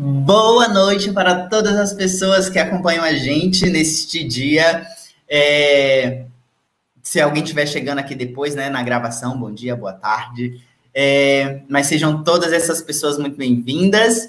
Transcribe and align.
Boa 0.00 0.68
noite 0.68 1.10
para 1.10 1.48
todas 1.48 1.74
as 1.74 1.92
pessoas 1.92 2.48
que 2.48 2.60
acompanham 2.60 3.02
a 3.02 3.14
gente 3.14 3.68
neste 3.68 4.22
dia. 4.22 4.86
É... 5.28 6.22
Se 7.02 7.20
alguém 7.20 7.42
estiver 7.42 7.66
chegando 7.66 7.98
aqui 7.98 8.14
depois, 8.14 8.54
né, 8.54 8.70
na 8.70 8.80
gravação, 8.80 9.36
bom 9.36 9.52
dia, 9.52 9.74
boa 9.74 9.92
tarde. 9.92 10.62
É... 10.94 11.62
Mas 11.68 11.88
sejam 11.88 12.22
todas 12.22 12.52
essas 12.52 12.80
pessoas 12.80 13.18
muito 13.18 13.36
bem-vindas. 13.36 14.28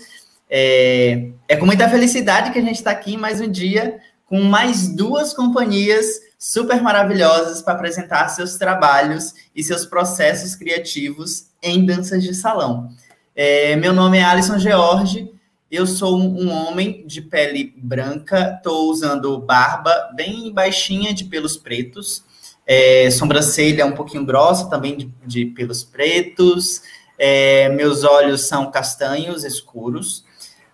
É... 0.49 1.27
é 1.47 1.55
com 1.55 1.67
muita 1.67 1.87
felicidade 1.87 2.49
que 2.49 2.57
a 2.57 2.63
gente 2.63 2.77
está 2.77 2.89
aqui 2.89 3.15
mais 3.15 3.39
um 3.39 3.47
dia 3.47 3.99
com 4.25 4.41
mais 4.41 4.87
duas 4.87 5.33
companhias 5.33 6.07
super 6.39 6.81
maravilhosas 6.81 7.61
para 7.61 7.75
apresentar 7.75 8.27
seus 8.29 8.55
trabalhos 8.55 9.35
e 9.55 9.63
seus 9.63 9.85
processos 9.85 10.55
criativos 10.55 11.45
em 11.61 11.85
danças 11.85 12.23
de 12.23 12.33
salão. 12.33 12.89
É, 13.35 13.75
meu 13.75 13.93
nome 13.93 14.17
é 14.17 14.23
Alisson 14.23 14.57
George, 14.57 15.31
eu 15.71 15.85
sou 15.85 16.19
um 16.19 16.49
homem 16.51 17.05
de 17.05 17.21
pele 17.21 17.73
branca, 17.77 18.55
estou 18.57 18.89
usando 18.89 19.39
barba 19.39 20.09
bem 20.15 20.51
baixinha 20.51 21.13
de 21.13 21.25
pelos 21.25 21.55
pretos, 21.57 22.23
é, 22.65 23.09
sobrancelha 23.11 23.85
um 23.85 23.93
pouquinho 23.93 24.25
grossa 24.25 24.69
também 24.69 24.97
de, 24.97 25.11
de 25.25 25.45
pelos 25.45 25.83
pretos, 25.83 26.81
é, 27.17 27.69
meus 27.69 28.03
olhos 28.03 28.47
são 28.47 28.71
castanhos 28.71 29.43
escuros, 29.43 30.23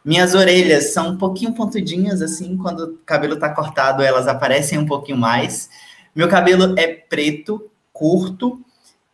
minhas 0.03 0.35
orelhas 0.35 0.93
são 0.93 1.09
um 1.09 1.17
pouquinho 1.17 1.53
pontudinhas, 1.53 2.21
assim, 2.21 2.55
quando 2.55 2.79
o 2.81 2.97
cabelo 3.05 3.33
está 3.33 3.49
cortado, 3.49 4.03
elas 4.03 4.27
aparecem 4.27 4.77
um 4.77 4.85
pouquinho 4.85 5.17
mais. 5.17 5.67
Meu 6.15 6.29
cabelo 6.29 6.77
é 6.77 6.87
preto, 6.87 7.71
curto, 7.91 8.61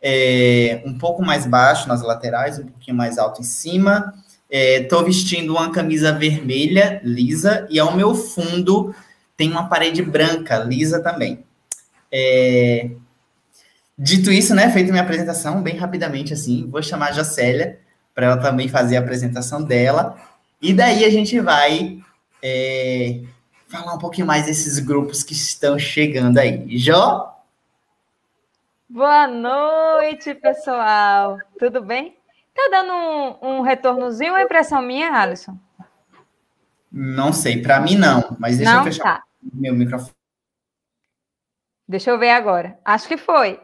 é, 0.02 0.82
um 0.84 0.98
pouco 0.98 1.24
mais 1.24 1.46
baixo 1.46 1.88
nas 1.88 2.02
laterais, 2.02 2.58
um 2.58 2.66
pouquinho 2.66 2.96
mais 2.96 3.16
alto 3.16 3.40
em 3.40 3.44
cima. 3.44 4.12
Estou 4.54 5.00
é, 5.00 5.04
vestindo 5.04 5.54
uma 5.54 5.72
camisa 5.72 6.12
vermelha, 6.12 7.00
lisa, 7.02 7.66
e 7.70 7.80
ao 7.80 7.96
meu 7.96 8.14
fundo 8.14 8.94
tem 9.34 9.50
uma 9.50 9.66
parede 9.66 10.02
branca, 10.02 10.58
lisa 10.58 11.02
também. 11.02 11.42
É, 12.12 12.90
dito 13.96 14.30
isso, 14.30 14.54
né, 14.54 14.70
feita 14.70 14.90
minha 14.90 15.02
apresentação, 15.02 15.62
bem 15.62 15.78
rapidamente 15.78 16.34
assim, 16.34 16.68
vou 16.68 16.82
chamar 16.82 17.08
a 17.08 17.12
Jocélia 17.12 17.80
para 18.14 18.26
ela 18.26 18.36
também 18.36 18.68
fazer 18.68 18.98
a 18.98 19.00
apresentação 19.00 19.62
dela. 19.62 20.20
E 20.60 20.74
daí 20.74 21.06
a 21.06 21.10
gente 21.10 21.40
vai 21.40 21.98
é, 22.42 23.22
falar 23.68 23.94
um 23.94 23.98
pouquinho 23.98 24.26
mais 24.26 24.44
desses 24.44 24.78
grupos 24.78 25.22
que 25.22 25.32
estão 25.32 25.78
chegando 25.78 26.36
aí. 26.36 26.76
Jó? 26.76 27.42
Boa 28.86 29.26
noite, 29.26 30.34
pessoal. 30.34 31.38
Tudo 31.58 31.82
bem? 31.82 32.14
Tá 32.54 32.68
dando 32.70 32.92
um, 32.92 33.58
um 33.58 33.60
retornozinho 33.62 34.32
ou 34.32 34.38
é 34.38 34.42
impressão 34.42 34.82
minha, 34.82 35.12
Alisson? 35.12 35.58
Não 36.90 37.32
sei, 37.32 37.62
para 37.62 37.80
mim 37.80 37.96
não, 37.96 38.36
mas 38.38 38.58
deixa 38.58 38.72
não, 38.72 38.80
eu 38.80 38.84
fechar 38.84 39.20
tá. 39.20 39.24
meu 39.54 39.74
microfone. 39.74 40.12
Deixa 41.88 42.10
eu 42.10 42.18
ver 42.18 42.30
agora. 42.30 42.78
Acho 42.84 43.08
que 43.08 43.16
foi. 43.16 43.58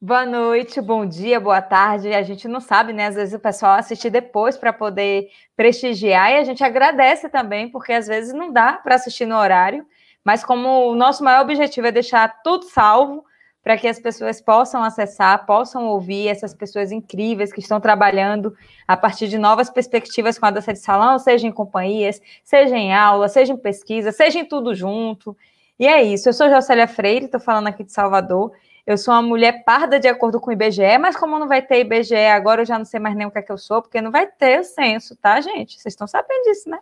Boa 0.00 0.24
noite, 0.24 0.80
bom 0.80 1.04
dia, 1.04 1.40
boa 1.40 1.60
tarde. 1.60 2.14
A 2.14 2.22
gente 2.22 2.46
não 2.46 2.60
sabe, 2.60 2.92
né? 2.92 3.08
Às 3.08 3.16
vezes 3.16 3.34
o 3.34 3.40
pessoal 3.40 3.72
assiste 3.72 4.08
depois 4.08 4.56
para 4.56 4.72
poder 4.72 5.28
prestigiar 5.56 6.30
e 6.30 6.36
a 6.36 6.44
gente 6.44 6.62
agradece 6.62 7.28
também, 7.28 7.68
porque 7.68 7.92
às 7.92 8.06
vezes 8.06 8.32
não 8.32 8.52
dá 8.52 8.74
para 8.74 8.94
assistir 8.94 9.26
no 9.26 9.36
horário, 9.36 9.84
mas 10.22 10.44
como 10.44 10.88
o 10.88 10.94
nosso 10.94 11.24
maior 11.24 11.42
objetivo 11.42 11.88
é 11.88 11.92
deixar 11.92 12.42
tudo 12.44 12.66
salvo 12.66 13.24
para 13.68 13.76
que 13.76 13.86
as 13.86 14.00
pessoas 14.00 14.40
possam 14.40 14.82
acessar, 14.82 15.44
possam 15.44 15.88
ouvir 15.88 16.28
essas 16.28 16.54
pessoas 16.54 16.90
incríveis 16.90 17.52
que 17.52 17.60
estão 17.60 17.78
trabalhando 17.78 18.56
a 18.86 18.96
partir 18.96 19.28
de 19.28 19.36
novas 19.36 19.68
perspectivas 19.68 20.38
com 20.38 20.46
a 20.46 20.50
dança 20.50 20.72
de 20.72 20.78
salão, 20.78 21.18
seja 21.18 21.46
em 21.46 21.52
companhias, 21.52 22.18
seja 22.42 22.74
em 22.74 22.94
aula, 22.94 23.28
seja 23.28 23.52
em 23.52 23.58
pesquisa, 23.58 24.10
seja 24.10 24.38
em 24.38 24.46
tudo 24.46 24.74
junto. 24.74 25.36
E 25.78 25.86
é 25.86 26.02
isso. 26.02 26.30
Eu 26.30 26.32
sou 26.32 26.48
Jocélia 26.48 26.88
Freire, 26.88 27.26
estou 27.26 27.38
falando 27.38 27.66
aqui 27.66 27.84
de 27.84 27.92
Salvador. 27.92 28.52
Eu 28.86 28.96
sou 28.96 29.12
uma 29.12 29.20
mulher 29.20 29.62
parda 29.64 30.00
de 30.00 30.08
acordo 30.08 30.40
com 30.40 30.48
o 30.48 30.52
IBGE, 30.54 30.96
mas 30.98 31.14
como 31.14 31.38
não 31.38 31.46
vai 31.46 31.60
ter 31.60 31.80
IBGE 31.80 32.14
agora, 32.14 32.62
eu 32.62 32.66
já 32.66 32.78
não 32.78 32.86
sei 32.86 32.98
mais 32.98 33.14
nem 33.14 33.26
o 33.26 33.30
que 33.30 33.38
é 33.38 33.42
que 33.42 33.52
eu 33.52 33.58
sou, 33.58 33.82
porque 33.82 34.00
não 34.00 34.10
vai 34.10 34.26
ter 34.26 34.60
o 34.60 34.64
censo, 34.64 35.14
tá, 35.14 35.38
gente? 35.42 35.78
Vocês 35.78 35.92
estão 35.92 36.06
sabendo 36.06 36.44
disso, 36.44 36.70
né? 36.70 36.78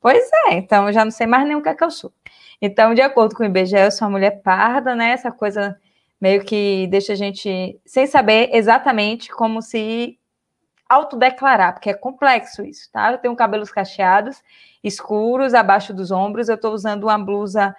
Pois 0.00 0.30
é, 0.48 0.54
então 0.54 0.86
eu 0.86 0.94
já 0.94 1.04
não 1.04 1.12
sei 1.12 1.26
mais 1.26 1.46
nem 1.46 1.56
o 1.56 1.62
que 1.62 1.68
é 1.68 1.74
que 1.74 1.84
eu 1.84 1.90
sou. 1.90 2.10
Então, 2.58 2.94
de 2.94 3.02
acordo 3.02 3.34
com 3.34 3.42
o 3.42 3.46
IBGE, 3.46 3.76
eu 3.76 3.90
sou 3.90 4.08
uma 4.08 4.12
mulher 4.12 4.40
parda, 4.42 4.94
né? 4.94 5.10
Essa 5.10 5.30
coisa 5.30 5.78
meio 6.22 6.44
que 6.44 6.86
deixa 6.86 7.12
a 7.14 7.16
gente 7.16 7.78
sem 7.84 8.06
saber 8.06 8.48
exatamente 8.54 9.28
como 9.28 9.60
se 9.60 10.16
autodeclarar, 10.88 11.74
porque 11.74 11.90
é 11.90 11.94
complexo 11.94 12.64
isso, 12.64 12.88
tá? 12.92 13.12
Eu 13.12 13.18
tenho 13.18 13.34
cabelos 13.34 13.72
cacheados, 13.72 14.40
escuros, 14.84 15.52
abaixo 15.52 15.92
dos 15.92 16.12
ombros, 16.12 16.48
eu 16.48 16.54
estou 16.54 16.72
usando 16.72 17.04
uma 17.04 17.18
blusa 17.18 17.74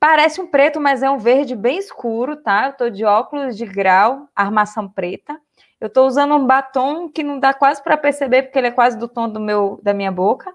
Parece 0.00 0.40
um 0.40 0.46
preto, 0.46 0.80
mas 0.80 1.02
é 1.02 1.10
um 1.10 1.18
verde 1.18 1.54
bem 1.54 1.76
escuro, 1.76 2.34
tá? 2.34 2.68
Eu 2.68 2.72
tô 2.72 2.88
de 2.88 3.04
óculos 3.04 3.54
de 3.54 3.66
grau, 3.66 4.30
armação 4.34 4.88
preta. 4.88 5.38
Eu 5.78 5.90
tô 5.90 6.06
usando 6.06 6.34
um 6.34 6.46
batom 6.46 7.06
que 7.06 7.22
não 7.22 7.38
dá 7.38 7.52
quase 7.52 7.84
para 7.84 7.98
perceber, 7.98 8.44
porque 8.44 8.58
ele 8.58 8.68
é 8.68 8.70
quase 8.70 8.96
do 8.96 9.06
tom 9.06 9.28
do 9.28 9.38
meu, 9.38 9.78
da 9.82 9.92
minha 9.92 10.10
boca. 10.10 10.54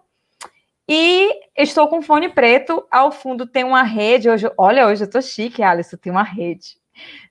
E 0.90 1.32
estou 1.56 1.88
com 1.88 2.02
fone 2.02 2.28
preto. 2.28 2.88
Ao 2.90 3.12
fundo 3.12 3.46
tem 3.46 3.64
uma 3.64 3.84
rede. 3.84 4.28
Hoje, 4.28 4.52
olha, 4.58 4.88
hoje 4.88 5.04
eu 5.04 5.10
tô 5.10 5.22
chique, 5.22 5.62
Alisson. 5.62 5.98
Tem 5.98 6.12
uma 6.12 6.24
rede. 6.24 6.76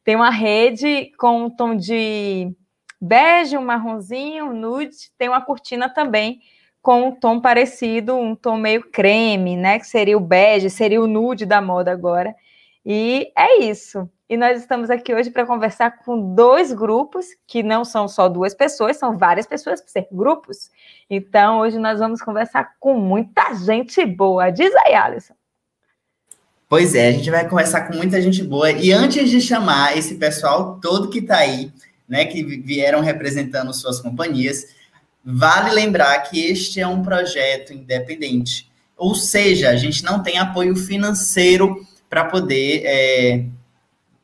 Tem 0.05 0.17
uma 0.17 0.31
rede 0.31 1.13
com 1.19 1.45
um 1.45 1.51
tom 1.51 1.75
de 1.75 2.55
bege, 3.01 3.57
um 3.57 3.65
marronzinho, 3.65 4.47
um 4.47 4.53
nude. 4.53 4.97
Tem 5.19 5.29
uma 5.29 5.41
cortina 5.41 5.89
também 5.89 6.41
com 6.83 7.09
um 7.09 7.13
tom 7.13 7.41
parecido, 7.41 8.15
um 8.15 8.37
tom 8.37 8.59
meio 8.59 8.91
creme, 8.91 9.57
né? 9.57 9.79
Que 9.79 9.87
seria 9.87 10.17
o 10.17 10.21
bege, 10.21 10.69
seria 10.69 11.01
o 11.01 11.07
nude 11.07 11.47
da 11.47 11.61
moda 11.61 11.91
agora. 11.91 12.35
E 12.85 13.33
é 13.37 13.63
isso. 13.63 14.09
E 14.29 14.37
nós 14.37 14.59
estamos 14.59 14.91
aqui 14.91 15.15
hoje 15.15 15.31
para 15.31 15.47
conversar 15.47 15.99
com 16.05 16.35
dois 16.35 16.73
grupos, 16.73 17.27
que 17.47 17.63
não 17.63 17.85
são 17.85 18.09
só 18.09 18.29
duas 18.29 18.55
pessoas, 18.55 18.97
são 18.97 19.17
várias 19.17 19.47
pessoas 19.47 19.81
por 19.81 19.91
ser 19.91 20.09
grupos. 20.11 20.71
Então, 21.09 21.61
hoje 21.61 21.79
nós 21.79 21.99
vamos 21.99 22.23
conversar 22.23 22.75
com 22.81 22.95
muita 22.95 23.55
gente 23.55 24.05
boa. 24.05 24.51
Diz 24.51 24.75
aí, 24.87 24.95
Alisson. 24.95 25.35
Pois 26.69 26.95
é, 26.95 27.09
a 27.09 27.13
gente 27.13 27.31
vai 27.31 27.49
conversar 27.49 27.83
com 27.83 27.97
muita 27.97 28.21
gente 28.21 28.43
boa. 28.43 28.71
E 28.71 28.93
antes 28.93 29.31
de 29.31 29.41
chamar 29.41 29.97
esse 29.97 30.15
pessoal 30.17 30.79
todo 30.81 31.11
que 31.11 31.19
está 31.19 31.39
aí, 31.39 31.73
né, 32.09 32.25
que 32.25 32.43
vieram 32.43 33.01
representando 33.01 33.73
suas 33.73 34.01
companhias, 34.01 34.67
Vale 35.25 35.71
lembrar 35.71 36.19
que 36.21 36.39
este 36.39 36.81
é 36.81 36.87
um 36.87 37.03
projeto 37.03 37.73
independente, 37.73 38.71
ou 38.95 39.15
seja, 39.15 39.71
a 39.71 39.77
gente 39.77 40.05
não 40.05 40.23
tem 40.23 40.37
apoio 40.37 40.77
financeiro 40.77 41.87
para 42.11 42.27
poder 42.27 42.83
é, 42.85 43.47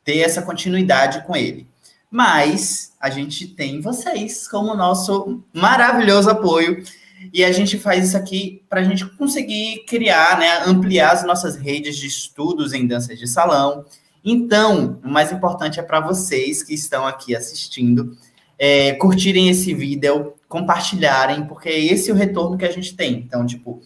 ter 0.05 0.19
essa 0.19 0.43
continuidade 0.43 1.25
com 1.27 1.35
ele. 1.35 1.67
Mas 2.11 2.93
a 3.01 3.09
gente 3.09 3.47
tem 3.47 3.81
vocês 3.81 4.47
como 4.47 4.75
nosso 4.75 5.43
maravilhoso 5.55 6.29
apoio 6.29 6.85
e 7.33 7.45
a 7.45 7.53
gente 7.53 7.79
faz 7.79 8.09
isso 8.09 8.17
aqui 8.17 8.63
para 8.69 8.81
a 8.81 8.85
gente 8.85 9.05
conseguir 9.17 9.85
criar, 9.87 10.39
né, 10.39 10.63
ampliar 10.67 11.13
as 11.13 11.25
nossas 11.25 11.57
redes 11.57 11.97
de 11.97 12.07
estudos 12.07 12.73
em 12.73 12.87
danças 12.87 13.19
de 13.19 13.27
salão. 13.27 13.85
Então, 14.25 14.99
o 15.05 15.09
mais 15.09 15.31
importante 15.33 15.79
é 15.79 15.83
para 15.83 16.01
vocês 16.01 16.63
que 16.63 16.75
estão 16.75 17.07
aqui 17.07 17.35
assistindo 17.37 18.17
é, 18.59 18.93
curtirem 18.93 19.49
esse 19.49 19.73
vídeo, 19.73 20.35
compartilharem, 20.49 21.47
porque 21.47 21.69
é 21.69 21.79
esse 21.79 22.11
o 22.13 22.15
retorno 22.15 22.59
que 22.59 22.65
a 22.65 22.71
gente 22.71 22.95
tem. 22.95 23.15
Então, 23.15 23.47
tipo, 23.47 23.81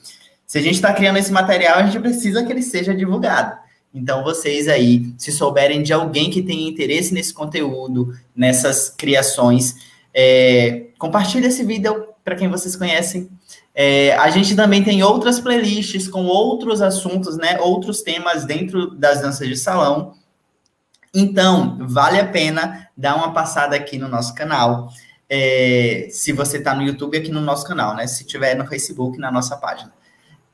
se 0.46 0.58
a 0.58 0.62
gente 0.62 0.74
está 0.74 0.92
criando 0.92 1.18
esse 1.18 1.32
material, 1.32 1.78
a 1.78 1.86
gente 1.86 2.00
precisa 2.00 2.44
que 2.44 2.52
ele 2.52 2.62
seja 2.62 2.94
divulgado. 2.94 3.56
Então, 3.92 4.24
vocês 4.24 4.66
aí, 4.66 5.12
se 5.16 5.30
souberem 5.30 5.82
de 5.82 5.92
alguém 5.92 6.28
que 6.30 6.42
tem 6.42 6.68
interesse 6.68 7.14
nesse 7.14 7.32
conteúdo, 7.32 8.12
nessas 8.34 8.88
criações, 8.88 9.76
é, 10.12 10.86
compartilhe 10.98 11.46
esse 11.46 11.62
vídeo 11.64 12.13
para 12.24 12.34
quem 12.34 12.48
vocês 12.48 12.74
conhecem. 12.74 13.28
É, 13.74 14.14
a 14.16 14.30
gente 14.30 14.56
também 14.56 14.82
tem 14.82 15.02
outras 15.02 15.38
playlists 15.38 16.08
com 16.08 16.24
outros 16.24 16.80
assuntos, 16.80 17.36
né? 17.36 17.58
Outros 17.60 18.02
temas 18.02 18.44
dentro 18.44 18.90
das 18.90 19.20
danças 19.20 19.46
de 19.46 19.56
salão. 19.56 20.14
Então, 21.12 21.78
vale 21.80 22.18
a 22.18 22.26
pena 22.26 22.88
dar 22.96 23.16
uma 23.16 23.32
passada 23.32 23.76
aqui 23.76 23.98
no 23.98 24.08
nosso 24.08 24.34
canal. 24.34 24.88
É, 25.28 26.08
se 26.10 26.32
você 26.32 26.58
está 26.58 26.74
no 26.74 26.82
YouTube, 26.82 27.16
aqui 27.16 27.30
no 27.30 27.40
nosso 27.40 27.66
canal, 27.66 27.94
né? 27.94 28.06
Se 28.06 28.24
tiver 28.24 28.54
no 28.54 28.66
Facebook, 28.66 29.18
na 29.18 29.30
nossa 29.30 29.56
página. 29.56 29.92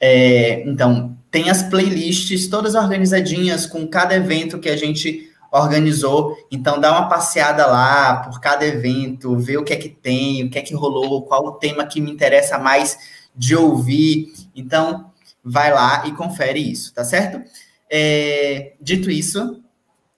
É, 0.00 0.62
então, 0.67 1.17
tem 1.31 1.50
as 1.50 1.62
playlists 1.62 2.49
todas 2.49 2.75
organizadinhas 2.75 3.67
com 3.67 3.87
cada 3.87 4.14
evento 4.14 4.58
que 4.58 4.69
a 4.69 4.76
gente 4.76 5.30
organizou. 5.50 6.37
Então, 6.50 6.81
dá 6.81 6.93
uma 6.93 7.08
passeada 7.08 7.67
lá 7.67 8.17
por 8.17 8.41
cada 8.41 8.64
evento, 8.64 9.37
vê 9.37 9.56
o 9.56 9.64
que 9.64 9.73
é 9.73 9.76
que 9.76 9.88
tem, 9.88 10.44
o 10.44 10.50
que 10.50 10.58
é 10.58 10.62
que 10.62 10.75
rolou, 10.75 11.23
qual 11.23 11.44
o 11.47 11.52
tema 11.52 11.87
que 11.87 12.00
me 12.00 12.11
interessa 12.11 12.58
mais 12.58 12.99
de 13.35 13.56
ouvir. 13.56 14.32
Então, 14.55 15.11
vai 15.44 15.73
lá 15.73 16.06
e 16.06 16.12
confere 16.12 16.61
isso, 16.61 16.93
tá 16.94 17.05
certo? 17.05 17.43
É, 17.91 18.75
dito 18.81 19.11
isso, 19.11 19.62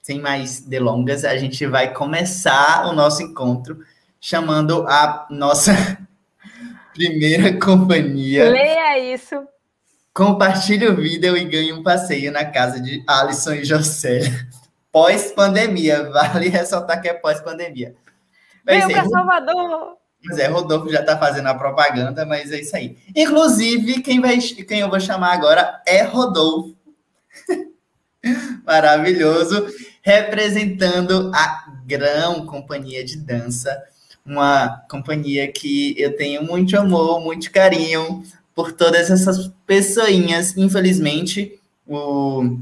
sem 0.03 0.21
mais 0.21 0.61
delongas, 0.61 1.25
a 1.25 1.37
gente 1.37 1.67
vai 1.67 1.95
começar 1.95 2.87
o 2.87 2.93
nosso 2.93 3.23
encontro 3.23 3.79
chamando 4.21 4.87
a 4.87 5.27
nossa 5.31 5.73
primeira 6.93 7.59
companhia. 7.59 8.51
Leia 8.51 9.15
isso. 9.15 9.37
Compartilhe 10.13 10.87
o 10.89 10.97
vídeo 10.97 11.35
e 11.37 11.45
ganhe 11.45 11.73
um 11.73 11.83
passeio 11.83 12.31
na 12.31 12.45
casa 12.45 12.79
de 12.79 13.03
Alisson 13.07 13.55
e 13.55 13.65
José. 13.65 14.21
Pós-pandemia. 14.93 16.11
Vale 16.13 16.49
ressaltar 16.49 17.01
que 17.01 17.09
é 17.09 17.15
pós-pandemia. 17.15 17.97
Veio 18.65 18.87
para 18.89 19.09
Salvador! 19.09 19.97
Pois 20.25 20.39
é, 20.39 20.47
Rodolfo 20.47 20.89
já 20.89 21.01
está 21.01 21.19
fazendo 21.19 21.49
a 21.49 21.55
propaganda, 21.55 22.25
mas 22.25 22.53
é 22.53 22.61
isso 22.61 22.77
aí. 22.77 22.97
Inclusive, 23.15 24.03
quem, 24.03 24.21
vai, 24.21 24.39
quem 24.39 24.79
eu 24.79 24.89
vou 24.89 25.01
chamar 25.01 25.33
agora 25.33 25.83
é 25.85 26.03
Rodolfo. 26.03 26.77
Maravilhoso. 28.65 29.67
Representando 30.01 31.33
a 31.35 31.65
Grão 31.85 32.47
Companhia 32.47 33.05
de 33.05 33.17
Dança, 33.17 33.83
uma 34.25 34.85
companhia 34.89 35.51
que 35.51 35.95
eu 35.99 36.17
tenho 36.17 36.45
muito 36.45 36.79
amor, 36.79 37.21
muito 37.21 37.51
carinho 37.51 38.23
por 38.55 38.71
todas 38.73 39.11
essas 39.11 39.51
pessoinhas. 39.67 40.57
Infelizmente, 40.57 41.59
o, 41.87 42.59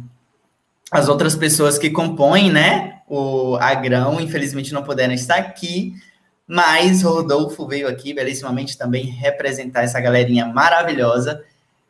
as 0.90 1.08
outras 1.08 1.36
pessoas 1.36 1.78
que 1.78 1.90
compõem, 1.90 2.50
né, 2.50 3.00
o 3.08 3.56
Agrão, 3.56 4.20
infelizmente 4.20 4.72
não 4.72 4.82
puderam 4.82 5.12
estar 5.12 5.36
aqui, 5.36 5.94
mas 6.46 7.02
Rodolfo 7.02 7.66
veio 7.66 7.86
aqui 7.86 8.12
belíssimamente 8.12 8.76
também 8.76 9.04
representar 9.04 9.82
essa 9.82 10.00
galerinha 10.00 10.46
maravilhosa. 10.46 11.44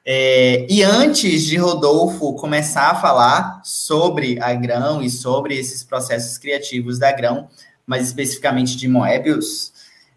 É, 0.05 0.67
e 0.69 0.83
antes 0.83 1.45
de 1.45 1.57
Rodolfo 1.57 2.35
começar 2.35 2.91
a 2.91 2.95
falar 2.95 3.61
sobre 3.65 4.39
a 4.41 4.53
Grão 4.55 5.03
e 5.03 5.09
sobre 5.09 5.59
esses 5.59 5.83
processos 5.83 6.37
criativos 6.37 6.99
da 6.99 7.13
Grão, 7.13 7.49
mais 7.87 8.07
especificamente 8.07 8.77
de 8.77 8.87
Moebius, 8.87 9.73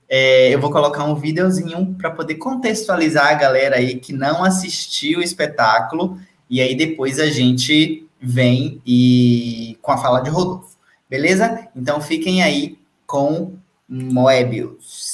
é, 0.10 0.54
eu 0.54 0.60
vou 0.60 0.72
colocar 0.72 1.06
um 1.06 1.16
videozinho 1.16 1.96
para 1.98 2.12
poder 2.12 2.36
contextualizar 2.36 3.28
a 3.28 3.34
galera 3.34 3.78
aí 3.78 3.96
que 3.96 4.14
não 4.14 4.44
assistiu 4.44 5.20
o 5.20 5.24
espetáculo, 5.24 6.20
e 6.50 6.62
aí 6.62 6.76
depois 6.76 7.20
a 7.20 7.30
gente 7.30 8.08
vem 8.24 8.82
e 8.86 9.78
com 9.82 9.92
a 9.92 9.98
fala 9.98 10.22
de 10.22 10.30
Rodolfo. 10.30 10.78
Beleza? 11.10 11.68
Então 11.76 12.02
fiquem 12.02 12.42
aí 12.42 12.80
com 13.06 13.54
Moebius. 13.88 15.13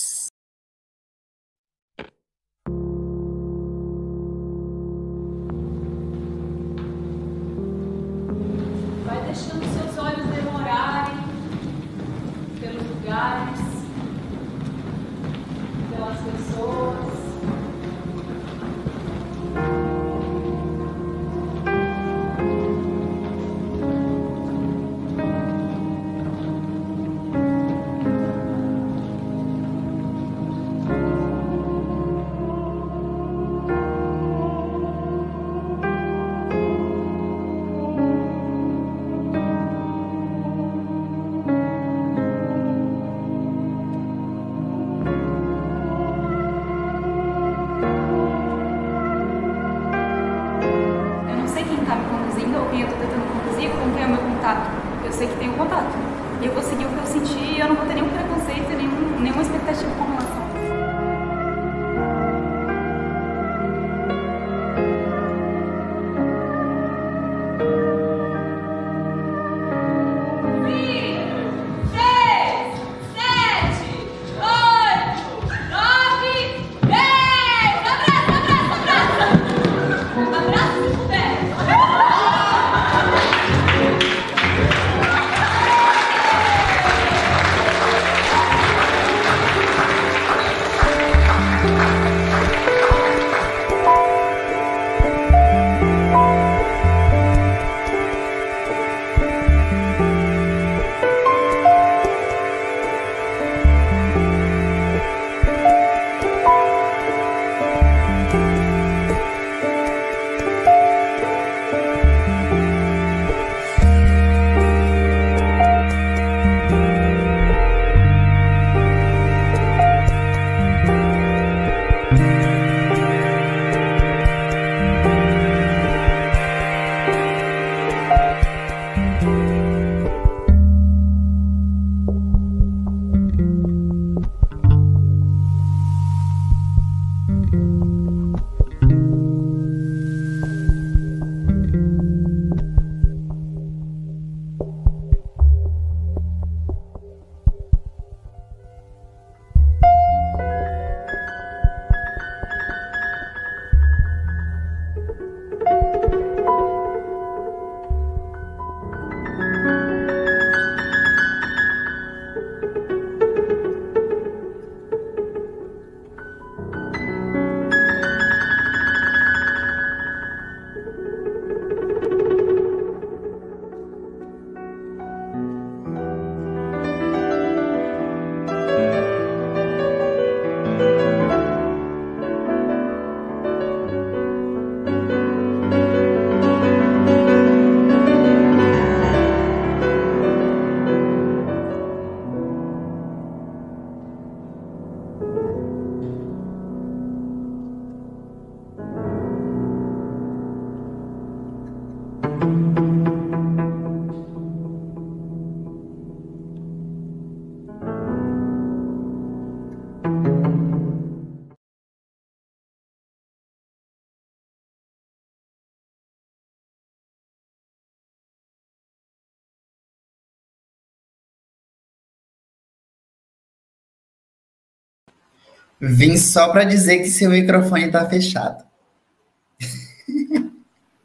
Vim 225.82 226.18
só 226.18 226.52
para 226.52 226.66
dizer 226.66 226.98
que 226.98 227.10
seu 227.10 227.30
microfone 227.30 227.86
está 227.86 228.08
fechado. 228.10 228.68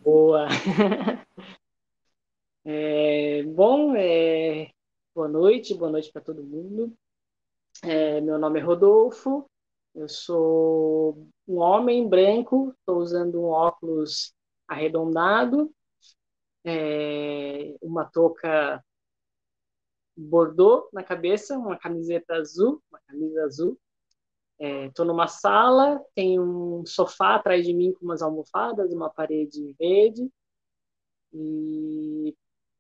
Boa. 0.03 0.49
É, 2.67 3.43
bom, 3.43 3.95
é, 3.95 4.71
boa 5.15 5.29
noite, 5.29 5.75
boa 5.75 5.91
noite 5.91 6.11
para 6.11 6.23
todo 6.23 6.43
mundo. 6.43 6.97
É, 7.83 8.23
meu 8.23 8.39
nome 8.39 8.59
é 8.59 8.63
Rodolfo, 8.63 9.45
eu 9.95 10.09
sou 10.09 11.29
um 11.47 11.59
homem 11.59 12.09
branco, 12.09 12.75
estou 12.79 13.01
usando 13.01 13.39
um 13.39 13.49
óculos 13.49 14.33
arredondado, 14.67 15.71
é, 16.65 17.77
uma 17.83 18.07
touca 18.07 18.83
bordô 20.17 20.89
na 20.91 21.03
cabeça, 21.03 21.59
uma 21.59 21.79
camiseta 21.79 22.35
azul, 22.37 22.83
uma 22.91 23.01
camisa 23.07 23.45
azul. 23.45 23.79
Estou 24.59 25.05
é, 25.05 25.09
numa 25.09 25.27
sala, 25.27 26.03
tem 26.15 26.39
um 26.41 26.85
sofá 26.87 27.37
atrás 27.37 27.67
de 27.67 27.75
mim 27.75 27.93
com 27.93 28.05
umas 28.05 28.23
almofadas, 28.23 28.93
uma 28.93 29.11
parede 29.11 29.75
verde. 29.79 30.31
E 31.33 32.35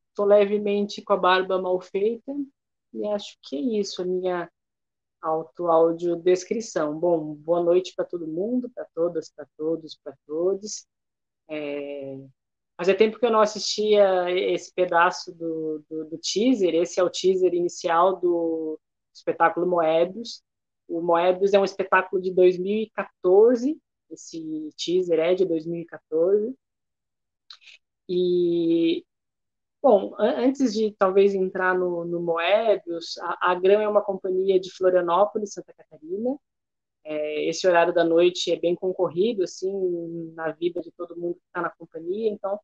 estou 0.08 0.24
levemente 0.24 1.02
com 1.02 1.12
a 1.12 1.16
barba 1.16 1.60
mal 1.60 1.80
feita. 1.80 2.32
E 2.92 3.06
acho 3.08 3.36
que 3.42 3.56
é 3.56 3.80
isso, 3.80 4.02
a 4.02 4.04
minha 4.04 4.50
auto-áudio 5.20 6.16
descrição. 6.16 6.98
Bom, 6.98 7.34
boa 7.34 7.62
noite 7.62 7.94
para 7.96 8.04
todo 8.04 8.26
mundo, 8.26 8.70
para 8.70 8.86
todas, 8.94 9.30
para 9.30 9.46
todos, 9.56 9.98
para 10.02 10.14
todos. 10.26 10.86
É, 11.48 12.18
Fazia 12.76 12.96
tempo 12.96 13.18
que 13.18 13.26
eu 13.26 13.30
não 13.30 13.40
assistia 13.40 14.28
esse 14.30 14.72
pedaço 14.74 15.32
do, 15.32 15.84
do, 15.88 16.04
do, 16.06 16.18
teaser. 16.18 16.74
Esse 16.74 16.98
é 16.98 17.04
o 17.04 17.10
teaser 17.10 17.54
inicial 17.54 18.16
do 18.16 18.78
espetáculo 19.14 19.66
Moebius. 19.66 20.42
O 20.88 21.00
Moebius 21.00 21.52
é 21.54 21.58
um 21.58 21.64
espetáculo 21.64 22.20
de 22.20 22.32
2014. 22.32 23.78
Esse 24.10 24.70
teaser 24.76 25.18
é 25.18 25.34
de 25.34 25.44
2014. 25.44 26.54
E, 28.08 29.04
bom, 29.82 30.14
antes 30.18 30.74
de 30.74 30.94
talvez 30.98 31.34
entrar 31.34 31.76
no, 31.76 32.04
no 32.04 32.20
Moebius, 32.20 33.18
a, 33.18 33.52
a 33.52 33.54
Grão 33.54 33.80
é 33.80 33.88
uma 33.88 34.02
companhia 34.02 34.60
de 34.60 34.70
Florianópolis, 34.70 35.52
Santa 35.54 35.72
Catarina. 35.72 36.38
É, 37.04 37.48
esse 37.48 37.66
horário 37.66 37.92
da 37.92 38.04
noite 38.04 38.50
é 38.50 38.56
bem 38.56 38.74
concorrido, 38.74 39.42
assim, 39.44 40.32
na 40.34 40.52
vida 40.52 40.80
de 40.80 40.90
todo 40.92 41.16
mundo 41.16 41.34
que 41.34 41.46
está 41.46 41.60
na 41.60 41.70
companhia, 41.70 42.30
então 42.30 42.58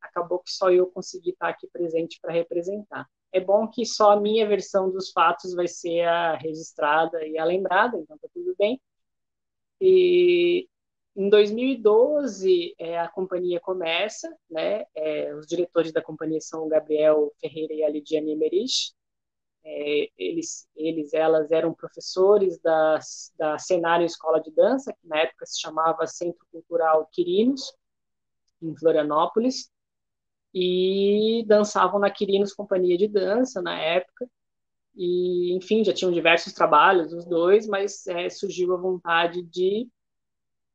acabou 0.00 0.40
que 0.40 0.50
só 0.50 0.70
eu 0.70 0.86
consegui 0.88 1.30
estar 1.30 1.46
tá 1.46 1.52
aqui 1.52 1.68
presente 1.68 2.18
para 2.20 2.32
representar. 2.32 3.08
É 3.34 3.40
bom 3.40 3.66
que 3.66 3.84
só 3.84 4.12
a 4.12 4.20
minha 4.20 4.46
versão 4.46 4.90
dos 4.90 5.10
fatos 5.10 5.54
vai 5.54 5.66
ser 5.66 6.02
a 6.02 6.36
registrada 6.36 7.26
e 7.26 7.36
a 7.36 7.44
lembrada, 7.44 7.98
então 7.98 8.16
tá 8.16 8.28
tudo 8.32 8.54
bem. 8.56 8.80
E 9.80 10.68
em 11.16 11.28
2012 11.28 12.74
é, 12.78 12.98
a 12.98 13.08
companhia 13.08 13.60
começa, 13.60 14.32
né? 14.48 14.84
É, 14.94 15.34
os 15.34 15.46
diretores 15.48 15.92
da 15.92 16.00
companhia 16.00 16.40
são 16.40 16.64
o 16.64 16.68
Gabriel 16.68 17.32
Ferreira 17.40 17.74
e 17.74 17.82
a 17.82 17.88
Lidiane 17.88 18.32
Emerich. 18.32 18.92
É, 19.64 20.08
eles, 20.16 20.68
eles, 20.76 21.12
elas 21.12 21.50
eram 21.50 21.74
professores 21.74 22.60
da, 22.60 23.00
da 23.36 23.58
Cenário 23.58 24.06
Escola 24.06 24.40
de 24.40 24.52
Dança, 24.52 24.92
que 24.92 25.08
na 25.08 25.18
época 25.18 25.44
se 25.46 25.60
chamava 25.60 26.06
Centro 26.06 26.46
Cultural 26.52 27.08
Quirinos, 27.12 27.74
em 28.62 28.76
Florianópolis, 28.76 29.70
e 30.54 31.44
dançavam 31.46 31.98
na 31.98 32.10
Quirinos 32.10 32.52
Companhia 32.52 32.96
de 32.96 33.08
Dança, 33.08 33.60
na 33.60 33.78
época, 33.78 34.28
e, 34.94 35.54
enfim, 35.56 35.84
já 35.84 35.92
tinham 35.92 36.12
diversos 36.12 36.52
trabalhos, 36.52 37.12
os 37.12 37.24
dois, 37.24 37.66
mas 37.66 38.06
é, 38.06 38.30
surgiu 38.30 38.72
a 38.74 38.76
vontade 38.76 39.42
de 39.42 39.88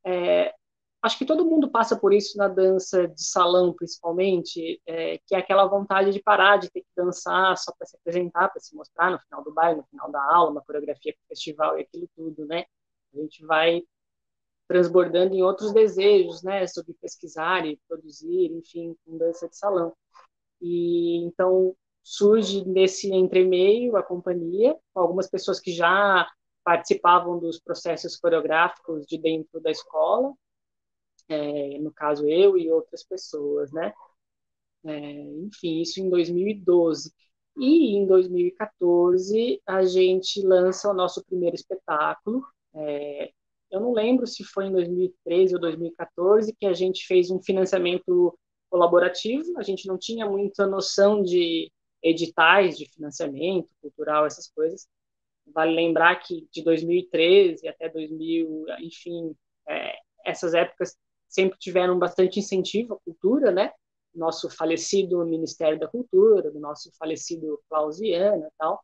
é, 0.04 0.54
acho 1.02 1.18
que 1.18 1.24
todo 1.24 1.44
mundo 1.44 1.70
passa 1.70 1.96
por 1.98 2.12
isso 2.12 2.36
na 2.36 2.48
dança 2.48 3.08
de 3.08 3.24
salão, 3.24 3.72
principalmente, 3.72 4.80
é, 4.86 5.18
que 5.26 5.34
é 5.34 5.38
aquela 5.38 5.66
vontade 5.66 6.12
de 6.12 6.22
parar 6.22 6.58
de 6.58 6.70
ter 6.70 6.80
que 6.80 6.90
dançar 6.96 7.56
só 7.56 7.72
para 7.76 7.86
se 7.86 7.96
apresentar, 7.96 8.48
para 8.48 8.60
se 8.60 8.74
mostrar 8.74 9.10
no 9.10 9.18
final 9.20 9.42
do 9.42 9.52
baile, 9.52 9.78
no 9.78 9.86
final 9.86 10.10
da 10.10 10.22
aula, 10.22 10.50
uma 10.50 10.62
coreografia 10.62 11.12
para 11.14 11.24
o 11.24 11.28
festival 11.28 11.78
e 11.78 11.82
aquilo 11.82 12.08
tudo, 12.14 12.46
né? 12.46 12.64
A 13.14 13.18
gente 13.18 13.44
vai 13.44 13.82
transbordando 14.70 15.34
em 15.34 15.42
outros 15.42 15.72
desejos, 15.72 16.44
né, 16.44 16.64
sobre 16.64 16.94
pesquisar 16.94 17.66
e 17.66 17.76
produzir, 17.88 18.52
enfim, 18.52 18.96
com 19.04 19.18
dança 19.18 19.48
de 19.48 19.56
salão. 19.56 19.92
E 20.62 21.16
então 21.24 21.74
surge 22.04 22.64
nesse 22.64 23.12
entremeio 23.12 23.96
a 23.96 24.02
companhia, 24.02 24.78
com 24.94 25.00
algumas 25.00 25.28
pessoas 25.28 25.58
que 25.58 25.72
já 25.72 26.24
participavam 26.62 27.40
dos 27.40 27.58
processos 27.58 28.16
coreográficos 28.16 29.04
de 29.06 29.18
dentro 29.18 29.60
da 29.60 29.72
escola, 29.72 30.32
é, 31.28 31.76
no 31.80 31.92
caso 31.92 32.28
eu 32.28 32.56
e 32.56 32.70
outras 32.70 33.02
pessoas, 33.02 33.72
né? 33.72 33.92
É, 34.84 35.10
enfim, 35.46 35.80
isso 35.80 36.00
em 36.00 36.08
2012. 36.08 37.12
E 37.56 37.96
em 37.96 38.06
2014 38.06 39.60
a 39.66 39.82
gente 39.82 40.40
lança 40.46 40.88
o 40.88 40.94
nosso 40.94 41.24
primeiro 41.24 41.56
espetáculo. 41.56 42.46
É, 42.72 43.32
eu 43.70 43.80
não 43.80 43.92
lembro 43.92 44.26
se 44.26 44.42
foi 44.44 44.66
em 44.66 44.72
2013 44.72 45.54
ou 45.54 45.60
2014 45.60 46.54
que 46.58 46.66
a 46.66 46.72
gente 46.72 47.06
fez 47.06 47.30
um 47.30 47.42
financiamento 47.42 48.36
colaborativo. 48.68 49.58
A 49.58 49.62
gente 49.62 49.86
não 49.86 49.98
tinha 49.98 50.26
muita 50.26 50.66
noção 50.66 51.22
de 51.22 51.70
editais 52.02 52.76
de 52.76 52.86
financiamento 52.86 53.68
cultural, 53.80 54.26
essas 54.26 54.48
coisas. 54.50 54.88
Vale 55.52 55.74
lembrar 55.74 56.16
que 56.16 56.48
de 56.52 56.62
2013 56.62 57.66
até 57.68 57.88
2000, 57.88 58.66
enfim, 58.80 59.34
é, 59.68 59.96
essas 60.24 60.54
épocas 60.54 60.96
sempre 61.28 61.58
tiveram 61.58 61.98
bastante 61.98 62.38
incentivo 62.38 62.94
à 62.94 62.98
cultura, 63.00 63.50
né? 63.50 63.72
Nosso 64.14 64.50
falecido 64.50 65.24
Ministério 65.24 65.78
da 65.78 65.86
Cultura, 65.86 66.50
do 66.50 66.58
nosso 66.58 66.90
falecido 66.98 67.60
Klaus 67.68 67.98
Viana 68.00 68.46
e 68.46 68.50
tal. 68.58 68.82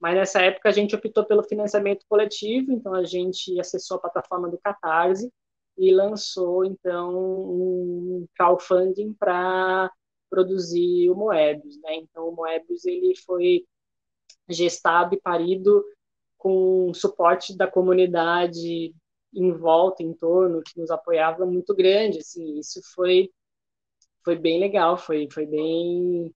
Mas 0.00 0.14
nessa 0.14 0.40
época 0.42 0.68
a 0.68 0.72
gente 0.72 0.94
optou 0.96 1.24
pelo 1.24 1.42
financiamento 1.44 2.04
coletivo, 2.08 2.72
então 2.72 2.94
a 2.94 3.04
gente 3.04 3.58
acessou 3.60 3.98
a 3.98 4.00
plataforma 4.00 4.48
do 4.48 4.58
Catarse 4.58 5.30
e 5.76 5.94
lançou 5.94 6.64
então 6.64 7.14
um 7.14 8.26
crowdfunding 8.34 9.12
para 9.14 9.90
produzir 10.30 11.10
o 11.10 11.14
Moebius, 11.14 11.78
né? 11.82 11.96
Então 11.96 12.28
o 12.28 12.34
Moebius 12.34 12.84
ele 12.86 13.14
foi 13.26 13.64
gestado 14.48 15.14
e 15.14 15.20
parido 15.20 15.84
com 16.38 16.92
suporte 16.94 17.56
da 17.56 17.66
comunidade 17.66 18.94
em 19.34 19.52
volta, 19.52 20.02
em 20.02 20.12
torno, 20.14 20.62
que 20.62 20.78
nos 20.78 20.90
apoiava 20.90 21.46
muito 21.46 21.74
grande, 21.74 22.18
assim, 22.18 22.58
isso 22.58 22.80
foi 22.94 23.30
foi 24.24 24.36
bem 24.36 24.60
legal, 24.60 24.96
foi 24.98 25.28
foi 25.30 25.46
bem 25.46 26.32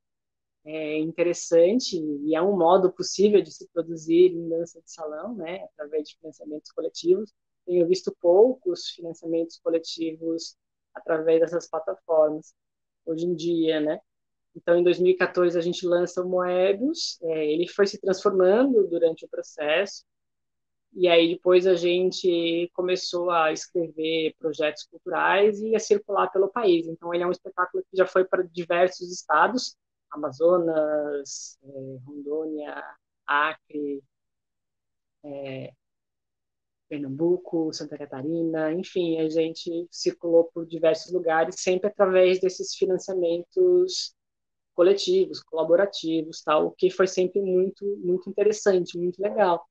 é, 0.64 0.98
interessante 0.98 1.96
e 1.96 2.34
é 2.34 2.42
um 2.42 2.56
modo 2.56 2.92
possível 2.92 3.42
de 3.42 3.52
se 3.52 3.68
produzir 3.68 4.32
em 4.32 4.48
dança 4.48 4.80
de 4.80 4.90
salão, 4.90 5.34
né, 5.34 5.64
através 5.64 6.08
de 6.08 6.16
financiamentos 6.16 6.70
coletivos. 6.72 7.32
Tenho 7.66 7.86
visto 7.86 8.14
poucos 8.20 8.88
financiamentos 8.88 9.58
coletivos 9.58 10.56
através 10.94 11.40
dessas 11.40 11.68
plataformas 11.68 12.54
hoje 13.06 13.26
em 13.26 13.34
dia, 13.34 13.80
né? 13.80 14.00
Então, 14.56 14.76
em 14.78 14.84
2014 14.84 15.58
a 15.58 15.60
gente 15.60 15.86
lança 15.86 16.22
o 16.22 16.28
Moebius. 16.28 17.18
É, 17.22 17.52
ele 17.52 17.66
foi 17.68 17.86
se 17.86 18.00
transformando 18.00 18.86
durante 18.88 19.24
o 19.24 19.28
processo. 19.28 20.04
E 20.96 21.08
aí 21.08 21.34
depois 21.34 21.66
a 21.66 21.74
gente 21.74 22.70
começou 22.72 23.30
a 23.30 23.52
escrever 23.52 24.34
projetos 24.38 24.84
culturais 24.84 25.60
e 25.60 25.74
a 25.74 25.80
circular 25.80 26.28
pelo 26.28 26.48
país. 26.48 26.86
Então 26.86 27.12
ele 27.12 27.24
é 27.24 27.26
um 27.26 27.32
espetáculo 27.32 27.84
que 27.90 27.96
já 27.96 28.06
foi 28.06 28.24
para 28.24 28.44
diversos 28.44 29.10
estados, 29.10 29.76
Amazonas, 30.14 31.58
é, 31.62 31.98
Rondônia, 32.06 32.82
Acre, 33.26 34.02
é, 35.24 35.72
Pernambuco, 36.88 37.72
Santa 37.72 37.98
Catarina, 37.98 38.72
enfim, 38.72 39.18
a 39.18 39.28
gente 39.28 39.88
circulou 39.90 40.44
por 40.52 40.66
diversos 40.66 41.12
lugares, 41.12 41.56
sempre 41.58 41.88
através 41.88 42.40
desses 42.40 42.74
financiamentos 42.74 44.14
coletivos, 44.74 45.42
colaborativos, 45.42 46.42
tal, 46.42 46.66
o 46.66 46.72
que 46.72 46.90
foi 46.90 47.06
sempre 47.06 47.40
muito, 47.40 47.84
muito 47.98 48.28
interessante, 48.28 48.98
muito 48.98 49.20
legal. 49.20 49.66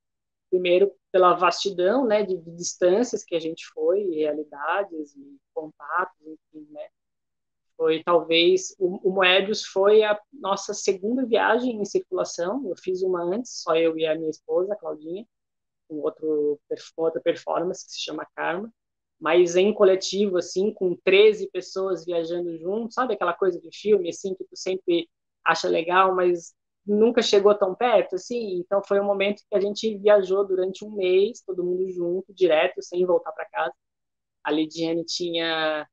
Primeiro 0.50 0.92
pela 1.10 1.34
vastidão, 1.34 2.06
né, 2.06 2.22
de, 2.22 2.36
de, 2.36 2.50
distâncias 2.52 3.24
que 3.24 3.34
a 3.34 3.40
gente 3.40 3.66
foi, 3.72 4.02
realidades 4.10 5.14
e 5.16 5.38
contatos, 5.54 6.20
enfim, 6.20 6.66
né, 6.70 6.88
foi 7.76 8.02
talvez 8.02 8.74
o, 8.78 9.08
o 9.08 9.12
Moebius 9.12 9.64
foi 9.64 10.02
a 10.04 10.18
nossa 10.32 10.74
segunda 10.74 11.24
viagem 11.26 11.80
em 11.80 11.84
circulação. 11.84 12.68
Eu 12.68 12.76
fiz 12.76 13.02
uma 13.02 13.22
antes, 13.22 13.62
só 13.62 13.76
eu 13.76 13.96
e 13.98 14.06
a 14.06 14.14
minha 14.14 14.30
esposa, 14.30 14.72
a 14.74 14.76
Claudinha, 14.76 15.26
com 15.88 15.96
outro 16.00 16.58
outra 16.96 17.20
performance 17.20 17.86
que 17.86 17.92
se 17.92 18.00
chama 18.02 18.26
Karma, 18.36 18.72
mas 19.20 19.56
em 19.56 19.72
coletivo 19.72 20.38
assim, 20.38 20.72
com 20.72 20.96
13 21.04 21.50
pessoas 21.50 22.04
viajando 22.04 22.56
junto, 22.58 22.92
sabe 22.94 23.14
aquela 23.14 23.32
coisa 23.34 23.60
de 23.60 23.70
filme 23.72 24.08
assim 24.10 24.34
que 24.34 24.44
tu 24.44 24.56
sempre 24.56 25.08
acha 25.44 25.68
legal, 25.68 26.14
mas 26.14 26.54
nunca 26.86 27.22
chegou 27.22 27.54
tão 27.56 27.74
perto, 27.74 28.16
assim, 28.16 28.58
então 28.58 28.82
foi 28.86 29.00
um 29.00 29.04
momento 29.04 29.42
que 29.48 29.56
a 29.56 29.60
gente 29.60 29.96
viajou 29.98 30.46
durante 30.46 30.84
um 30.84 30.90
mês, 30.90 31.40
todo 31.46 31.64
mundo 31.64 31.90
junto, 31.90 32.32
direto, 32.34 32.82
sem 32.82 33.04
voltar 33.06 33.32
para 33.32 33.46
casa. 33.46 33.72
A 34.44 34.50
Lidiane 34.52 35.04
tinha, 35.04 35.88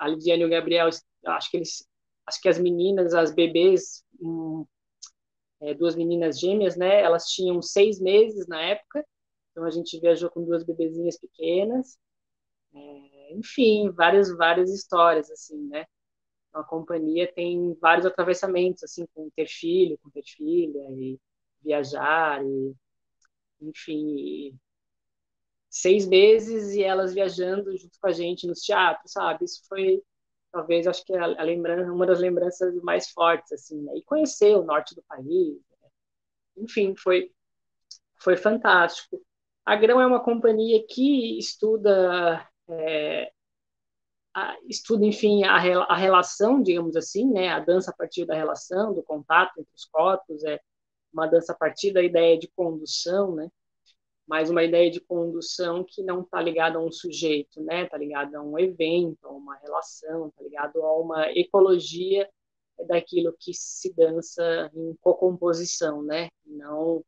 a 0.00 0.08
Lidiane 0.08 0.42
e 0.42 0.46
o 0.46 0.48
Gabriel, 0.48 0.88
acho 1.26 1.50
que 1.50 1.58
eles, 1.58 1.86
acho 2.26 2.40
que 2.40 2.48
as 2.48 2.58
meninas, 2.58 3.14
as 3.14 3.32
bebês, 3.34 4.02
um, 4.18 4.66
é, 5.60 5.74
duas 5.74 5.94
meninas 5.94 6.40
gêmeas, 6.40 6.74
né, 6.74 7.02
elas 7.02 7.26
tinham 7.26 7.60
seis 7.60 8.00
meses 8.00 8.46
na 8.48 8.62
época, 8.62 9.04
então 9.52 9.64
a 9.64 9.70
gente 9.70 10.00
viajou 10.00 10.30
com 10.30 10.42
duas 10.42 10.64
bebezinhas 10.64 11.18
pequenas, 11.18 11.98
é, 12.74 13.34
enfim, 13.34 13.90
várias, 13.90 14.34
várias 14.34 14.72
histórias, 14.72 15.30
assim, 15.30 15.68
né, 15.68 15.84
a 16.54 16.64
companhia 16.64 17.30
tem 17.32 17.76
vários 17.80 18.06
atravessamentos, 18.06 18.82
assim, 18.82 19.06
com 19.14 19.28
ter 19.36 19.46
filho, 19.46 19.98
com 20.02 20.08
ter 20.08 20.24
filha, 20.24 20.80
e 20.92 21.18
viajar, 21.62 22.42
e, 22.42 22.74
enfim, 23.60 24.16
e 24.16 24.54
seis 25.70 26.06
meses 26.06 26.74
e 26.74 26.82
elas 26.82 27.14
viajando 27.14 27.76
junto 27.76 27.98
com 28.00 28.08
a 28.08 28.12
gente 28.12 28.46
nos 28.46 28.60
teatros, 28.60 29.12
sabe? 29.12 29.44
Isso 29.44 29.62
foi, 29.68 30.02
talvez, 30.52 30.86
acho 30.86 31.04
que 31.04 31.14
a, 31.14 31.24
a 31.24 31.42
lembrança, 31.42 31.92
uma 31.92 32.06
das 32.06 32.18
lembranças 32.18 32.74
mais 32.82 33.10
fortes, 33.10 33.52
assim, 33.52 33.80
né? 33.82 33.96
E 33.96 34.02
conhecer 34.02 34.56
o 34.56 34.64
norte 34.64 34.94
do 34.94 35.02
país, 35.02 35.56
né? 35.56 35.88
enfim, 36.56 36.94
foi, 36.96 37.32
foi 38.16 38.36
fantástico. 38.36 39.20
A 39.64 39.76
Grão 39.76 40.00
é 40.00 40.06
uma 40.06 40.22
companhia 40.22 40.84
que 40.86 41.38
estuda 41.38 42.46
é, 42.68 43.32
estuda, 44.68 45.04
enfim, 45.04 45.44
a, 45.44 45.56
a 45.56 45.96
relação, 45.96 46.62
digamos 46.62 46.96
assim, 46.96 47.30
né, 47.30 47.48
a 47.48 47.60
dança 47.60 47.90
a 47.90 47.94
partir 47.94 48.24
da 48.24 48.34
relação, 48.34 48.94
do 48.94 49.02
contato 49.02 49.58
entre 49.58 49.74
os 49.74 49.84
corpos, 49.86 50.44
é 50.44 50.60
uma 51.12 51.26
dança 51.26 51.52
a 51.52 51.56
partir 51.56 51.92
da 51.92 52.02
ideia 52.02 52.38
de 52.38 52.48
condução, 52.54 53.34
né, 53.34 53.50
mas 54.30 54.48
uma 54.48 54.62
ideia 54.62 54.88
de 54.88 55.00
condução 55.00 55.82
que 55.82 56.04
não 56.04 56.20
está 56.20 56.40
ligada 56.40 56.78
a 56.78 56.80
um 56.80 56.92
sujeito, 56.92 57.60
né, 57.60 57.82
está 57.82 57.98
ligada 57.98 58.38
a 58.38 58.42
um 58.42 58.56
evento, 58.56 59.26
a 59.26 59.32
uma 59.32 59.56
relação, 59.56 60.28
está 60.28 60.40
ligado 60.44 60.80
a 60.84 61.00
uma 61.00 61.32
ecologia 61.32 62.30
daquilo 62.86 63.34
que 63.36 63.52
se 63.52 63.92
dança 63.92 64.70
em 64.72 64.94
co-composição, 65.00 66.04
né, 66.04 66.28
não 66.46 67.04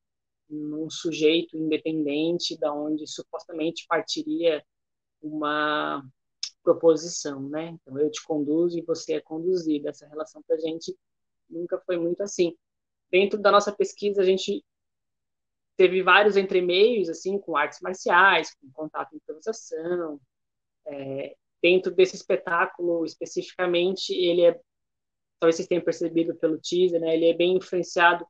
num 0.50 0.90
sujeito 0.90 1.56
independente 1.56 2.58
da 2.58 2.74
onde 2.74 3.06
supostamente 3.06 3.86
partiria 3.86 4.60
uma 5.22 6.04
proposição, 6.64 7.40
né? 7.48 7.78
Então 7.80 7.98
eu 7.98 8.10
te 8.10 8.22
conduzo 8.22 8.76
e 8.78 8.82
você 8.82 9.14
é 9.14 9.20
conduzido. 9.20 9.88
Essa 9.88 10.06
relação 10.06 10.42
para 10.42 10.56
a 10.56 10.58
gente 10.58 10.94
nunca 11.48 11.80
foi 11.86 11.96
muito 11.96 12.22
assim. 12.22 12.54
Dentro 13.10 13.40
da 13.40 13.50
nossa 13.50 13.72
pesquisa 13.72 14.20
a 14.20 14.24
gente 14.24 14.62
teve 15.82 16.00
vários 16.00 16.36
entremeios 16.36 17.08
assim 17.08 17.40
com 17.40 17.56
artes 17.56 17.80
marciais, 17.80 18.54
com 18.54 18.70
contato 18.72 19.12
e 19.12 19.16
improvisação. 19.16 20.20
É, 20.86 21.34
dentro 21.60 21.92
desse 21.92 22.14
espetáculo 22.14 23.04
especificamente 23.04 24.12
ele 24.12 24.42
é 24.42 24.60
talvez 25.40 25.56
vocês 25.56 25.66
tenham 25.66 25.82
percebido 25.82 26.36
pelo 26.36 26.58
teaser, 26.58 27.00
né? 27.00 27.16
Ele 27.16 27.30
é 27.30 27.34
bem 27.34 27.56
influenciado 27.56 28.24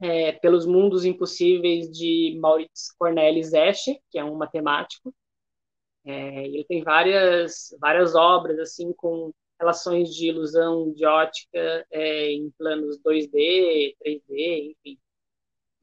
é, 0.00 0.32
pelos 0.32 0.66
mundos 0.66 1.04
impossíveis 1.04 1.88
de 1.88 2.36
Maurits 2.40 2.92
Cornelis 2.98 3.52
Escher, 3.52 3.96
que 4.10 4.18
é 4.18 4.24
um 4.24 4.34
matemático, 4.34 5.14
é, 6.04 6.46
ele 6.46 6.64
tem 6.64 6.82
várias, 6.82 7.76
várias 7.80 8.16
obras 8.16 8.58
assim 8.58 8.92
com 8.94 9.32
relações 9.58 10.12
de 10.12 10.28
ilusão 10.28 10.92
de 10.92 11.06
ótica 11.06 11.86
é, 11.92 12.32
em 12.32 12.50
planos 12.58 12.98
2D, 12.98 13.96
3D, 14.04 14.74
enfim. 14.84 14.98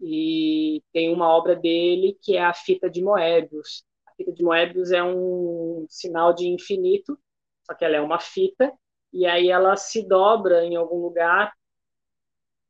E 0.06 0.84
tem 0.92 1.14
uma 1.14 1.30
obra 1.30 1.56
dele 1.56 2.18
que 2.22 2.36
é 2.36 2.44
a 2.44 2.54
fita 2.54 2.90
de 2.90 3.02
Moebius. 3.02 3.86
A 4.06 4.12
fita 4.16 4.34
de 4.34 4.44
Moebius 4.44 4.92
é 4.92 5.02
um 5.02 5.86
sinal 5.90 6.34
de 6.34 6.48
infinito, 6.48 7.18
só 7.66 7.74
que 7.74 7.86
ela 7.86 7.96
é 7.96 8.02
uma 8.02 8.20
fita, 8.20 8.72
e 9.14 9.26
aí 9.26 9.50
ela 9.50 9.78
se 9.78 10.06
dobra 10.06 10.66
em 10.66 10.76
algum 10.76 10.98
lugar 10.98 11.54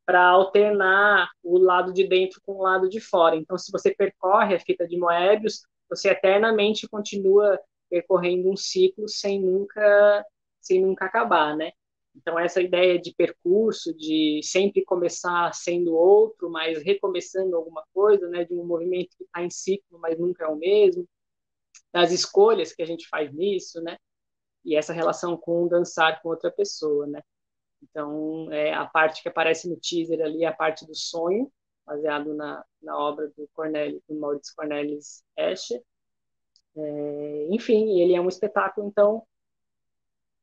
para 0.06 0.24
alternar 0.24 1.30
o 1.42 1.58
lado 1.58 1.92
de 1.92 2.08
dentro 2.08 2.40
com 2.46 2.54
o 2.54 2.62
lado 2.62 2.88
de 2.88 3.00
fora. 3.00 3.36
Então, 3.36 3.58
se 3.58 3.72
você 3.72 3.96
percorre 3.96 4.56
a 4.56 4.60
fita 4.60 4.88
de 4.88 4.98
Moebius, 4.98 5.66
você 5.90 6.10
eternamente 6.10 6.88
continua 6.88 7.60
percorrendo 7.90 8.50
um 8.50 8.56
ciclo 8.56 9.08
sem 9.08 9.40
nunca 9.42 10.26
sem 10.60 10.82
nunca 10.82 11.06
acabar, 11.06 11.56
né? 11.58 11.72
Então 12.16 12.38
essa 12.40 12.62
ideia 12.62 13.00
de 13.00 13.14
percurso, 13.14 13.94
de 13.96 14.42
sempre 14.44 14.84
começar 14.86 15.54
sendo 15.54 15.94
outro, 15.96 16.50
mas 16.50 16.84
recomeçando 16.84 17.56
alguma 17.56 17.84
coisa, 17.94 18.28
né? 18.30 18.46
De 18.46 18.54
um 18.54 18.66
movimento 18.66 19.16
que 19.18 19.24
está 19.24 19.44
em 19.44 19.50
ciclo, 19.50 20.00
mas 20.00 20.20
nunca 20.20 20.46
é 20.46 20.48
o 20.48 20.56
mesmo, 20.56 21.08
das 21.92 22.12
escolhas 22.12 22.74
que 22.74 22.82
a 22.84 22.86
gente 22.86 23.08
faz 23.08 23.34
nisso, 23.34 23.82
né? 23.82 23.98
E 24.66 24.76
essa 24.76 24.94
relação 24.94 25.38
com 25.38 25.68
dançar 25.68 26.22
com 26.22 26.30
outra 26.30 26.52
pessoa, 26.52 27.08
né? 27.08 27.22
Então 27.82 28.52
é 28.52 28.74
a 28.74 28.86
parte 28.86 29.22
que 29.22 29.30
aparece 29.30 29.70
no 29.70 29.78
teaser 29.78 30.22
ali, 30.22 30.46
a 30.46 30.54
parte 30.54 30.86
do 30.86 30.96
sonho, 30.96 31.52
baseado 31.86 32.34
na, 32.34 32.64
na 32.82 32.98
obra 32.98 33.28
do 33.36 33.48
Cornelius, 33.54 34.02
do 34.08 34.16
Maurício 34.16 34.54
Cornelis 34.56 35.24
Escher. 35.38 35.82
É, 36.76 37.48
enfim, 37.52 38.00
ele 38.00 38.16
é 38.16 38.22
um 38.22 38.28
espetáculo, 38.28 38.88
então, 38.88 39.24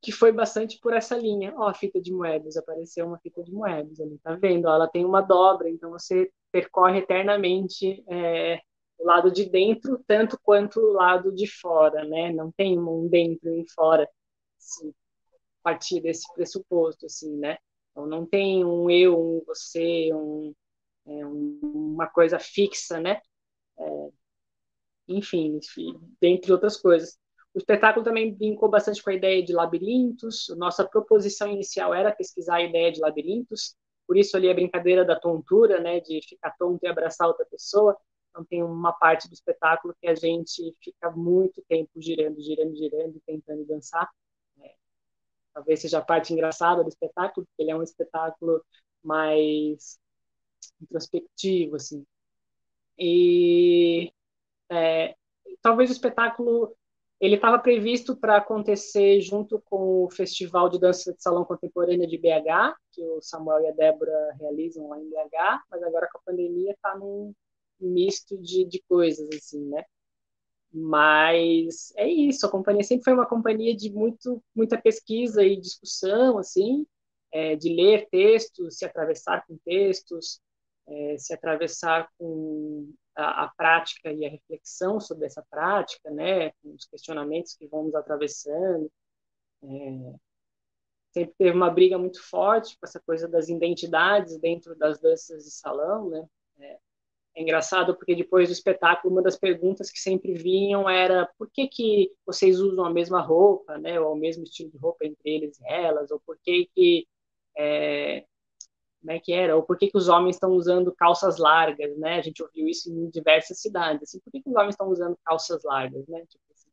que 0.01 0.11
foi 0.11 0.31
bastante 0.31 0.79
por 0.79 0.93
essa 0.93 1.15
linha. 1.15 1.53
Ó, 1.57 1.67
a 1.67 1.73
fita 1.73 2.01
de 2.01 2.11
Moebius, 2.11 2.57
apareceu 2.57 3.05
uma 3.05 3.19
fita 3.19 3.43
de 3.43 3.51
Moebius 3.51 3.99
ali, 3.99 4.17
tá 4.19 4.35
vendo? 4.35 4.65
Ó, 4.65 4.73
ela 4.73 4.87
tem 4.87 5.05
uma 5.05 5.21
dobra, 5.21 5.69
então 5.69 5.91
você 5.91 6.31
percorre 6.51 6.99
eternamente 6.99 8.03
é, 8.09 8.59
o 8.97 9.05
lado 9.05 9.31
de 9.31 9.45
dentro, 9.49 10.03
tanto 10.07 10.39
quanto 10.43 10.79
o 10.79 10.93
lado 10.93 11.31
de 11.33 11.47
fora, 11.47 12.03
né? 12.05 12.31
Não 12.33 12.51
tem 12.51 12.79
um 12.79 13.07
dentro 13.07 13.49
e 13.49 13.61
um 13.61 13.65
fora, 13.75 14.09
assim, 14.59 14.89
a 14.89 15.63
partir 15.63 16.01
desse 16.01 16.31
pressuposto, 16.33 17.05
assim, 17.05 17.37
né? 17.37 17.57
Então, 17.91 18.07
não 18.07 18.25
tem 18.25 18.65
um 18.65 18.89
eu, 18.89 19.19
um 19.19 19.43
você, 19.45 20.11
um, 20.13 20.53
é, 21.07 21.25
uma 21.25 22.07
coisa 22.07 22.39
fixa, 22.39 22.99
né? 22.99 23.21
É, 23.79 24.09
enfim, 25.07 25.59
dentre 26.21 26.51
outras 26.51 26.77
coisas. 26.77 27.17
O 27.53 27.57
espetáculo 27.57 28.03
também 28.03 28.33
brincou 28.33 28.69
bastante 28.69 29.03
com 29.03 29.09
a 29.09 29.13
ideia 29.13 29.43
de 29.43 29.53
labirintos. 29.53 30.47
Nossa 30.57 30.87
proposição 30.87 31.49
inicial 31.51 31.93
era 31.93 32.11
pesquisar 32.11 32.55
a 32.55 32.63
ideia 32.63 32.91
de 32.91 33.01
labirintos, 33.01 33.75
por 34.07 34.17
isso 34.17 34.37
ali 34.37 34.49
a 34.49 34.53
brincadeira 34.53 35.03
da 35.03 35.19
tontura, 35.19 35.79
né, 35.79 35.99
de 35.99 36.21
ficar 36.27 36.51
tonto 36.57 36.83
e 36.83 36.87
abraçar 36.87 37.27
outra 37.27 37.45
pessoa. 37.45 37.97
Então 38.29 38.45
tem 38.45 38.63
uma 38.63 38.93
parte 38.93 39.27
do 39.27 39.33
espetáculo 39.33 39.93
que 40.01 40.07
a 40.07 40.15
gente 40.15 40.75
fica 40.81 41.11
muito 41.11 41.61
tempo 41.67 41.89
girando, 42.01 42.41
girando, 42.41 42.75
girando, 42.75 43.21
tentando 43.25 43.65
dançar. 43.65 44.09
É, 44.61 44.73
talvez 45.53 45.81
seja 45.81 45.99
a 45.99 46.01
parte 46.01 46.33
engraçada 46.33 46.83
do 46.83 46.89
espetáculo, 46.89 47.45
porque 47.45 47.61
ele 47.63 47.71
é 47.71 47.75
um 47.75 47.83
espetáculo 47.83 48.63
mais 49.03 49.99
introspectivo, 50.81 51.75
assim. 51.75 52.05
E 52.97 54.13
é, 54.69 55.15
talvez 55.61 55.89
o 55.89 55.93
espetáculo 55.93 56.75
ele 57.21 57.35
estava 57.35 57.59
previsto 57.59 58.17
para 58.17 58.37
acontecer 58.37 59.21
junto 59.21 59.61
com 59.69 60.05
o 60.05 60.09
Festival 60.09 60.67
de 60.67 60.79
Dança 60.79 61.13
de 61.13 61.21
Salão 61.21 61.45
Contemporânea 61.45 62.07
de 62.07 62.17
BH, 62.17 62.75
que 62.91 63.03
o 63.03 63.21
Samuel 63.21 63.61
e 63.61 63.67
a 63.67 63.71
Débora 63.71 64.35
realizam 64.39 64.89
lá 64.89 64.99
em 64.99 65.07
BH, 65.07 65.61
mas 65.69 65.83
agora 65.83 66.09
com 66.11 66.17
a 66.17 66.21
pandemia 66.25 66.71
está 66.71 66.97
num 66.97 67.31
misto 67.79 68.35
de, 68.39 68.65
de 68.65 68.81
coisas, 68.89 69.29
assim, 69.35 69.63
né? 69.69 69.85
Mas 70.73 71.93
é 71.95 72.07
isso, 72.07 72.45
a 72.47 72.49
companhia 72.49 72.83
sempre 72.83 73.03
foi 73.03 73.13
uma 73.13 73.27
companhia 73.27 73.75
de 73.75 73.91
muito, 73.91 74.43
muita 74.55 74.81
pesquisa 74.81 75.43
e 75.43 75.59
discussão, 75.59 76.39
assim, 76.39 76.87
é, 77.31 77.55
de 77.55 77.71
ler 77.71 78.07
textos, 78.09 78.79
se 78.79 78.85
atravessar 78.85 79.45
com 79.45 79.57
textos, 79.63 80.41
é, 80.87 81.17
se 81.19 81.33
atravessar 81.35 82.09
com 82.17 82.91
a, 83.21 83.45
a, 83.45 83.47
prática 83.49 84.11
e 84.11 84.25
a 84.25 84.29
reflexão 84.29 84.99
sobre 84.99 85.25
essa 85.25 85.43
prática, 85.49 86.09
né, 86.09 86.51
com 86.61 86.73
os 86.73 86.85
questionamentos 86.85 87.55
que 87.55 87.67
vamos 87.67 87.95
atravessando. 87.95 88.91
É, 89.63 90.13
sempre 91.11 91.35
teve 91.37 91.51
uma 91.51 91.69
briga 91.69 91.97
muito 91.97 92.21
forte 92.21 92.77
com 92.79 92.85
essa 92.85 92.99
coisa 92.99 93.27
das 93.27 93.49
identidades 93.49 94.37
dentro 94.37 94.75
das 94.75 94.99
danças 94.99 95.43
de 95.43 95.51
salão, 95.51 96.09
né. 96.09 96.27
É, 96.59 96.79
é 97.35 97.41
engraçado 97.41 97.95
porque 97.95 98.15
depois 98.15 98.49
do 98.49 98.53
espetáculo 98.53 99.13
uma 99.13 99.21
das 99.21 99.37
perguntas 99.37 99.89
que 99.89 99.99
sempre 99.99 100.33
vinham 100.33 100.89
era 100.89 101.25
por 101.37 101.49
que 101.49 101.67
que 101.67 102.11
vocês 102.25 102.59
usam 102.59 102.83
a 102.85 102.89
mesma 102.91 103.21
roupa, 103.21 103.77
né, 103.77 103.99
ou 103.99 104.13
o 104.13 104.19
mesmo 104.19 104.43
estilo 104.43 104.71
de 104.71 104.77
roupa 104.77 105.05
entre 105.05 105.29
eles 105.29 105.59
e 105.59 105.65
elas, 105.65 106.11
ou 106.11 106.19
por 106.25 106.37
que 106.43 106.69
que 106.75 107.07
é, 107.57 108.25
como 109.01 109.11
é 109.11 109.19
que 109.19 109.33
era, 109.33 109.55
ou 109.55 109.63
por 109.63 109.77
que, 109.77 109.87
que 109.89 109.97
os 109.97 110.07
homens 110.07 110.35
estão 110.35 110.51
usando 110.51 110.93
calças 110.95 111.37
largas, 111.37 111.97
né? 111.97 112.19
A 112.19 112.21
gente 112.21 112.41
ouviu 112.41 112.67
isso 112.67 112.91
em 112.91 113.09
diversas 113.09 113.59
cidades, 113.59 114.03
assim, 114.03 114.19
por 114.19 114.31
que, 114.31 114.41
que 114.41 114.49
os 114.49 114.55
homens 114.55 114.75
estão 114.75 114.87
usando 114.87 115.17
calças 115.25 115.63
largas, 115.63 116.07
né? 116.07 116.23
Tipo 116.27 116.43
assim, 116.53 116.69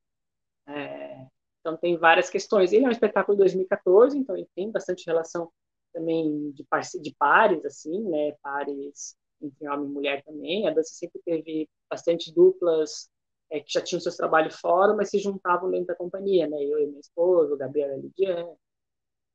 é, 0.68 1.26
então 1.60 1.76
tem 1.76 1.96
várias 1.96 2.30
questões. 2.30 2.72
Ele 2.72 2.84
é 2.84 2.88
um 2.88 2.92
espetáculo 2.92 3.36
de 3.36 3.42
2014, 3.42 4.18
então 4.18 4.36
ele 4.36 4.48
tem 4.54 4.70
bastante 4.70 5.06
relação 5.06 5.50
também 5.92 6.50
de, 6.52 6.64
de 7.00 7.14
pares, 7.18 7.64
assim, 7.64 8.02
né? 8.08 8.32
Pares 8.42 9.16
entre 9.40 9.68
homem 9.68 9.86
e 9.86 9.92
mulher 9.92 10.24
também. 10.24 10.68
A 10.68 10.72
dança 10.72 10.94
sempre 10.94 11.20
teve 11.24 11.68
bastante 11.90 12.32
duplas 12.32 13.08
é, 13.50 13.60
que 13.60 13.72
já 13.72 13.80
tinham 13.80 14.00
seus 14.00 14.16
trabalhos 14.16 14.56
fora, 14.56 14.94
mas 14.94 15.10
se 15.10 15.18
juntavam 15.18 15.70
dentro 15.70 15.86
da 15.86 15.94
companhia, 15.94 16.46
né? 16.46 16.62
Eu 16.62 16.78
e 16.80 16.86
minha 16.86 17.00
esposa, 17.00 17.54
o 17.54 17.56
Gabriel 17.56 17.90
e 17.90 17.94
a 17.94 17.96
Lidiane. 17.96 18.56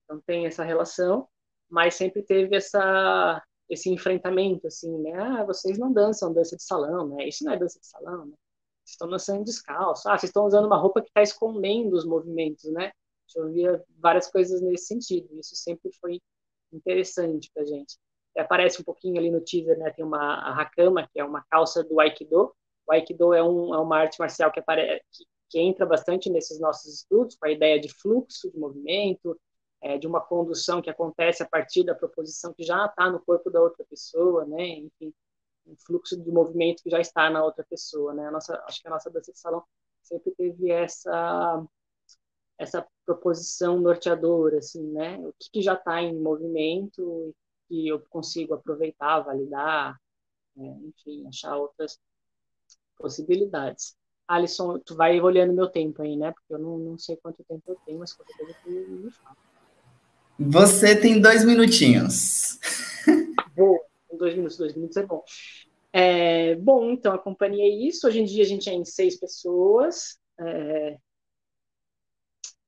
Então 0.04 0.22
tem 0.26 0.46
essa 0.46 0.64
relação, 0.64 1.28
mas 1.70 1.96
sempre 1.96 2.24
teve 2.24 2.56
essa 2.56 3.42
esse 3.70 3.90
enfrentamento, 3.90 4.68
assim, 4.68 4.98
né? 5.02 5.14
Ah, 5.16 5.44
vocês 5.46 5.78
não 5.78 5.92
dançam 5.92 6.34
dança 6.34 6.56
de 6.56 6.64
salão, 6.64 7.08
né? 7.08 7.28
Isso 7.28 7.44
não 7.44 7.54
é 7.54 7.58
dança 7.58 7.80
de 7.80 7.88
salão, 7.88 8.26
né? 8.26 8.36
Vocês 8.84 8.94
estão 8.94 9.10
dançando 9.10 9.44
descalço. 9.44 10.08
Ah, 10.10 10.18
vocês 10.18 10.30
estão 10.30 10.46
usando 10.46 10.66
uma 10.66 10.78
roupa 10.78 11.02
que 11.02 11.08
está 11.08 11.22
escondendo 11.22 11.94
os 11.94 12.06
movimentos, 12.06 12.72
né? 12.72 12.92
Eu 13.36 13.50
via 13.52 13.84
várias 13.98 14.30
coisas 14.30 14.62
nesse 14.62 14.86
sentido. 14.88 15.28
Isso 15.40 15.56
sempre 15.56 15.92
foi 16.00 16.22
interessante 16.72 17.50
para 17.54 17.66
gente. 17.66 17.98
Aparece 18.38 18.82
um 18.82 18.84
pouquinho 18.84 19.18
ali 19.18 19.32
no 19.32 19.42
teaser, 19.42 19.78
né? 19.78 19.92
Tem 19.92 20.06
uma 20.06 20.60
hakama, 20.60 21.08
que 21.12 21.20
é 21.20 21.24
uma 21.24 21.44
calça 21.50 21.84
do 21.84 22.00
Aikido. 22.00 22.54
O 22.88 22.92
Aikido 22.92 23.34
é, 23.34 23.44
um, 23.44 23.74
é 23.74 23.80
uma 23.80 23.98
arte 23.98 24.20
marcial 24.20 24.52
que, 24.52 24.60
apare, 24.60 25.02
que, 25.12 25.26
que 25.50 25.60
entra 25.60 25.86
bastante 25.86 26.30
nesses 26.30 26.60
nossos 26.60 26.94
estudos, 26.94 27.36
com 27.36 27.48
a 27.48 27.52
ideia 27.52 27.80
de 27.80 27.90
fluxo 27.90 28.52
de 28.52 28.58
movimento, 28.58 29.40
é, 29.84 29.98
de 29.98 30.08
uma 30.08 30.22
condução 30.22 30.82
que 30.82 30.90
acontece 30.90 31.44
a 31.44 31.48
partir 31.48 31.84
da 31.84 31.94
proposição 31.94 32.54
que 32.54 32.64
já 32.64 32.86
está 32.86 33.10
no 33.10 33.20
corpo 33.20 33.52
da 33.52 33.62
outra 33.62 33.86
pessoa, 33.86 34.46
né? 34.46 34.66
Enfim, 34.66 35.14
um 35.68 35.76
fluxo 35.76 36.18
de 36.18 36.32
movimento 36.32 36.82
que 36.82 36.90
já 36.90 37.02
está 37.02 37.30
na 37.30 37.44
outra 37.44 37.66
pessoa, 37.70 38.14
né? 38.14 38.26
A 38.28 38.32
nossa, 38.32 38.64
acho 38.66 38.82
que 38.82 38.88
a 38.88 38.92
nossa 38.92 39.12
dança 39.12 39.34
de 39.34 39.40
salão 39.40 39.62
sempre 40.02 40.32
teve 40.32 40.72
essa 40.72 41.66
essa 42.58 42.88
proposição 43.06 43.80
norteadora, 43.82 44.60
assim, 44.60 44.84
né? 44.94 45.18
O 45.20 45.34
que, 45.38 45.50
que 45.52 45.62
já 45.62 45.74
está 45.74 46.02
em 46.02 46.18
movimento 46.18 47.36
e 47.70 47.92
eu 47.92 48.00
consigo 48.10 48.54
aproveitar, 48.54 49.20
validar, 49.20 50.00
né? 50.56 50.80
enfim, 50.84 51.28
achar 51.28 51.58
outras 51.58 52.00
possibilidades. 52.98 53.98
Alisson, 54.28 54.80
tu 54.80 54.96
vai 54.96 55.20
olhando 55.20 55.54
meu 55.54 55.68
tempo 55.68 56.02
aí, 56.04 56.16
né? 56.16 56.32
Porque 56.32 56.54
eu 56.54 56.60
não, 56.60 56.78
não 56.78 56.98
sei 56.98 57.18
quanto 57.18 57.44
tempo 57.44 57.64
eu 57.68 57.76
tenho, 57.86 58.00
mas 58.00 58.14
qualquer 58.14 58.38
coisa 58.38 58.56
tu 58.64 58.70
me 58.70 59.12
fala. 59.12 59.53
Você 60.40 60.96
tem 60.96 61.22
dois 61.22 61.44
minutinhos. 61.44 62.60
Boa, 63.56 63.80
dois 64.18 64.36
minutos, 64.36 64.58
dois 64.58 64.74
minutos 64.74 64.98
é 64.98 65.06
bom. 65.06 65.24
É, 65.92 66.56
bom, 66.56 66.92
então 66.92 67.14
a 67.14 67.20
companhia 67.20 67.64
é 67.64 67.88
isso. 67.88 68.08
Hoje 68.08 68.20
em 68.20 68.26
dia 68.26 68.44
a 68.44 68.48
gente 68.48 68.70
é 68.70 68.74
em 68.74 68.84
seis 68.84 69.20
pessoas. 69.20 70.18
É, 70.40 70.98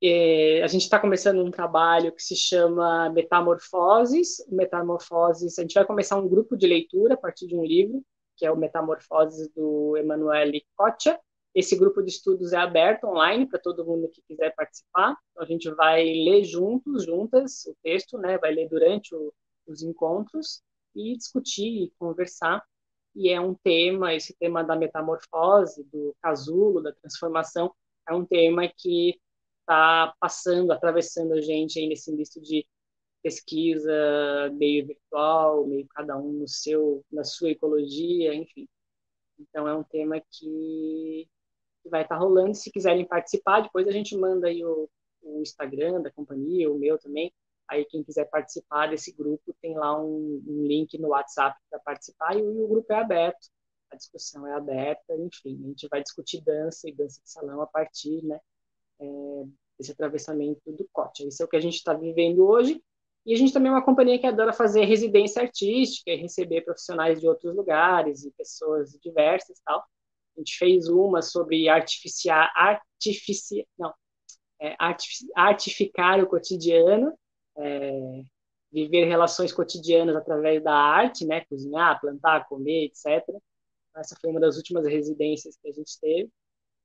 é, 0.02 0.62
a 0.62 0.66
gente 0.68 0.82
está 0.82 1.00
começando 1.00 1.44
um 1.44 1.50
trabalho 1.50 2.12
que 2.12 2.22
se 2.22 2.36
chama 2.36 3.10
Metamorfoses. 3.10 4.36
Metamorfoses, 4.48 5.58
a 5.58 5.62
gente 5.62 5.74
vai 5.74 5.84
começar 5.84 6.16
um 6.16 6.28
grupo 6.28 6.56
de 6.56 6.66
leitura 6.66 7.14
a 7.14 7.18
partir 7.18 7.46
de 7.46 7.56
um 7.56 7.64
livro, 7.64 8.04
que 8.36 8.46
é 8.46 8.50
o 8.50 8.56
Metamorfoses 8.56 9.48
do 9.48 9.96
Emanuele 9.96 10.64
Coccia. 10.76 11.18
Esse 11.56 11.74
grupo 11.74 12.02
de 12.02 12.10
estudos 12.10 12.52
é 12.52 12.58
aberto 12.58 13.04
online 13.04 13.48
para 13.48 13.58
todo 13.58 13.82
mundo 13.82 14.10
que 14.10 14.20
quiser 14.28 14.54
participar. 14.54 15.16
Então, 15.30 15.42
a 15.42 15.46
gente 15.46 15.70
vai 15.70 16.04
ler 16.04 16.44
juntos, 16.44 17.06
juntas, 17.06 17.64
o 17.64 17.74
texto, 17.82 18.18
né? 18.18 18.36
Vai 18.36 18.52
ler 18.52 18.68
durante 18.68 19.14
o, 19.14 19.32
os 19.66 19.82
encontros 19.82 20.62
e 20.94 21.16
discutir 21.16 21.84
e 21.84 21.92
conversar. 21.98 22.62
E 23.14 23.30
é 23.30 23.40
um 23.40 23.54
tema, 23.54 24.14
esse 24.14 24.36
tema 24.36 24.62
da 24.62 24.76
metamorfose, 24.76 25.82
do 25.84 26.14
casulo, 26.20 26.82
da 26.82 26.92
transformação, 26.92 27.74
é 28.06 28.12
um 28.12 28.26
tema 28.26 28.68
que 28.76 29.18
está 29.60 30.14
passando, 30.20 30.72
atravessando 30.72 31.32
a 31.32 31.40
gente 31.40 31.78
aí 31.78 31.88
nesse 31.88 32.12
misto 32.12 32.38
de 32.38 32.66
pesquisa, 33.22 33.90
meio 34.52 34.86
virtual, 34.86 35.66
meio 35.66 35.86
cada 35.88 36.18
um 36.18 36.32
no 36.32 36.46
seu, 36.46 37.02
na 37.10 37.24
sua 37.24 37.48
ecologia, 37.48 38.34
enfim. 38.34 38.68
Então 39.38 39.66
é 39.66 39.74
um 39.74 39.82
tema 39.82 40.20
que 40.30 41.26
que 41.86 41.90
vai 41.90 42.02
estar 42.02 42.16
tá 42.16 42.20
rolando. 42.20 42.54
Se 42.54 42.70
quiserem 42.70 43.06
participar, 43.06 43.60
depois 43.60 43.86
a 43.86 43.92
gente 43.92 44.16
manda 44.16 44.48
aí 44.48 44.64
o, 44.64 44.88
o 45.22 45.40
Instagram 45.40 46.02
da 46.02 46.10
companhia, 46.10 46.70
o 46.70 46.78
meu 46.78 46.98
também. 46.98 47.32
Aí 47.68 47.84
quem 47.84 48.02
quiser 48.02 48.26
participar 48.26 48.88
desse 48.88 49.12
grupo 49.12 49.54
tem 49.60 49.76
lá 49.76 50.00
um, 50.00 50.42
um 50.46 50.66
link 50.66 50.98
no 50.98 51.08
WhatsApp 51.08 51.58
para 51.70 51.80
participar 51.80 52.36
e 52.36 52.40
e 52.40 52.42
o, 52.42 52.68
grupo 52.68 52.92
é 52.92 52.96
aberto. 52.96 53.48
A 53.90 53.96
discussão 53.96 54.46
é 54.46 54.52
aberta, 54.54 55.14
enfim, 55.16 55.60
a 55.64 55.68
gente 55.68 55.88
vai 55.88 56.02
discutir 56.02 56.42
dança 56.42 56.88
e 56.88 56.92
dança 56.92 57.20
de 57.22 57.30
salão 57.30 57.60
a 57.62 57.66
partir, 57.66 58.24
né, 58.24 58.40
é, 59.00 59.44
desse 59.78 59.92
atravessamento 59.92 60.60
do 60.72 60.88
COT. 60.92 61.28
Isso 61.28 61.42
é 61.42 61.46
o 61.46 61.48
que 61.48 61.56
a 61.56 61.60
gente 61.60 61.76
está 61.76 61.94
vivendo 61.94 62.44
hoje. 62.44 62.82
E 63.24 63.34
a 63.34 63.36
gente 63.36 63.52
também 63.52 63.70
é 63.70 63.74
uma 63.74 63.84
companhia 63.84 64.18
que 64.18 64.26
adora 64.26 64.52
fazer 64.52 64.84
residência 64.84 65.42
artística 65.42 66.10
e 66.10 66.16
receber 66.16 66.62
profissionais 66.62 67.20
de 67.20 67.28
outros 67.28 67.54
lugares 67.54 68.24
e 68.24 68.30
pessoas 68.32 68.92
diversas 69.02 69.60
tal. 69.64 69.84
A 70.36 70.40
gente 70.40 70.56
fez 70.58 70.88
uma 70.88 71.22
sobre 71.22 71.68
artificiar, 71.68 72.50
artifici, 72.54 73.66
não, 73.78 73.92
é, 74.60 74.76
artificar 75.34 76.22
o 76.22 76.26
cotidiano, 76.26 77.16
é, 77.56 78.22
viver 78.72 79.06
relações 79.06 79.52
cotidianas 79.52 80.16
através 80.16 80.62
da 80.62 80.74
arte, 80.74 81.24
né, 81.26 81.44
cozinhar, 81.46 82.00
plantar, 82.00 82.46
comer, 82.48 82.86
etc. 82.86 83.24
Essa 83.96 84.16
foi 84.20 84.30
uma 84.30 84.40
das 84.40 84.56
últimas 84.56 84.86
residências 84.86 85.56
que 85.56 85.68
a 85.68 85.72
gente 85.72 85.98
teve. 86.00 86.30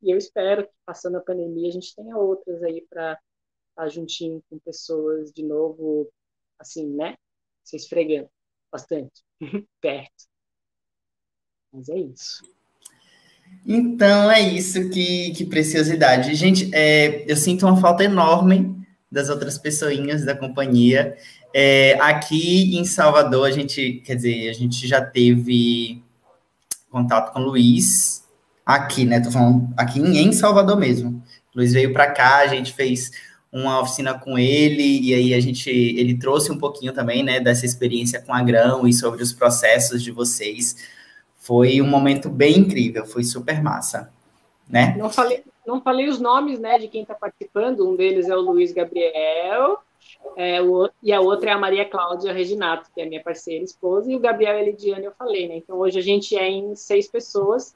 E 0.02 0.12
eu 0.12 0.18
espero 0.18 0.66
que, 0.66 0.74
passando 0.86 1.18
a 1.18 1.22
pandemia, 1.22 1.70
a 1.70 1.72
gente 1.72 1.94
tenha 1.96 2.18
outras 2.18 2.64
aí 2.64 2.86
para 2.90 3.20
estar 3.70 3.90
juntinho 3.90 4.44
com 4.50 4.58
pessoas 4.60 5.32
de 5.32 5.44
novo, 5.44 6.12
assim, 6.58 6.88
né? 6.88 7.18
Se 7.64 7.76
esfregando 7.76 8.30
bastante, 8.72 9.24
perto. 9.82 10.26
Mas 11.72 11.90
é 11.90 11.98
isso. 11.98 12.44
Então 13.66 14.32
é 14.32 14.42
isso, 14.42 14.90
que, 14.90 15.32
que 15.32 15.46
preciosidade. 15.46 16.34
Gente, 16.36 16.70
é, 16.74 17.24
eu 17.28 17.38
sinto 17.38 17.66
uma 17.66 17.78
falta 17.78 18.04
enorme 18.04 18.76
das 19.12 19.30
outras 19.30 19.58
pessoinhas 19.58 20.26
da 20.26 20.36
companhia. 20.36 21.16
É, 21.54 21.98
aqui 22.00 22.78
em 22.78 22.86
Salvador, 22.86 23.48
a 23.48 23.52
gente, 23.52 24.02
quer 24.06 24.16
dizer, 24.16 24.50
a 24.50 24.54
gente 24.54 24.88
já 24.88 25.02
teve 25.02 26.02
contato 26.90 27.34
com 27.34 27.40
o 27.40 27.44
Luiz, 27.44 28.24
aqui, 28.66 29.06
né? 29.06 29.20
Tô 29.20 29.32
falando 29.32 29.74
aqui 29.78 30.00
em 30.00 30.32
Salvador 30.32 30.78
mesmo. 30.78 31.22
O 31.54 31.58
Luiz 31.58 31.74
veio 31.74 31.92
para 31.94 32.12
cá, 32.12 32.40
a 32.40 32.48
gente 32.48 32.74
fez 32.74 33.12
uma 33.52 33.82
oficina 33.82 34.14
com 34.14 34.40
ele, 34.40 35.02
e 35.02 35.14
aí 35.14 35.34
a 35.34 35.40
gente, 35.42 35.70
ele 35.70 36.18
trouxe 36.18 36.52
um 36.52 36.58
pouquinho 36.58 36.94
também, 36.94 37.22
né, 37.22 37.42
dessa 37.42 37.66
experiência 37.66 38.22
com 38.22 38.34
a 38.34 38.42
Grão 38.42 38.88
e 38.88 38.94
sobre 38.94 39.22
os 39.22 39.34
processos 39.34 40.02
de 40.02 40.10
vocês. 40.10 40.76
Foi 41.42 41.82
um 41.82 41.88
momento 41.88 42.30
bem 42.30 42.60
incrível, 42.60 43.04
foi 43.04 43.24
super 43.24 43.64
massa, 43.64 44.14
né? 44.70 44.96
Não 44.96 45.10
falei, 45.10 45.44
não 45.66 45.82
falei 45.82 46.08
os 46.08 46.20
nomes, 46.20 46.60
né, 46.60 46.78
de 46.78 46.88
quem 46.88 47.02
está 47.02 47.16
participando. 47.16 47.90
Um 47.90 47.96
deles 47.96 48.30
é 48.30 48.36
o 48.38 48.42
Luiz 48.42 48.72
Gabriel, 48.72 49.80
é, 50.38 50.62
o, 50.62 50.88
e 51.02 51.12
a 51.12 51.20
outra 51.20 51.50
é 51.50 51.54
a 51.54 51.58
Maria 51.58 51.90
Cláudia 51.90 52.32
Reginato, 52.32 52.92
que 52.94 53.02
é 53.02 53.08
minha 53.08 53.24
parceira, 53.24 53.64
esposa, 53.64 54.12
e 54.12 54.16
o 54.16 54.20
Gabriel 54.20 54.60
Elidiane 54.60 55.06
eu 55.06 55.14
falei, 55.18 55.48
né? 55.48 55.56
Então 55.56 55.80
hoje 55.80 55.98
a 55.98 56.04
gente 56.04 56.38
é 56.38 56.48
em 56.48 56.76
seis 56.76 57.08
pessoas 57.08 57.76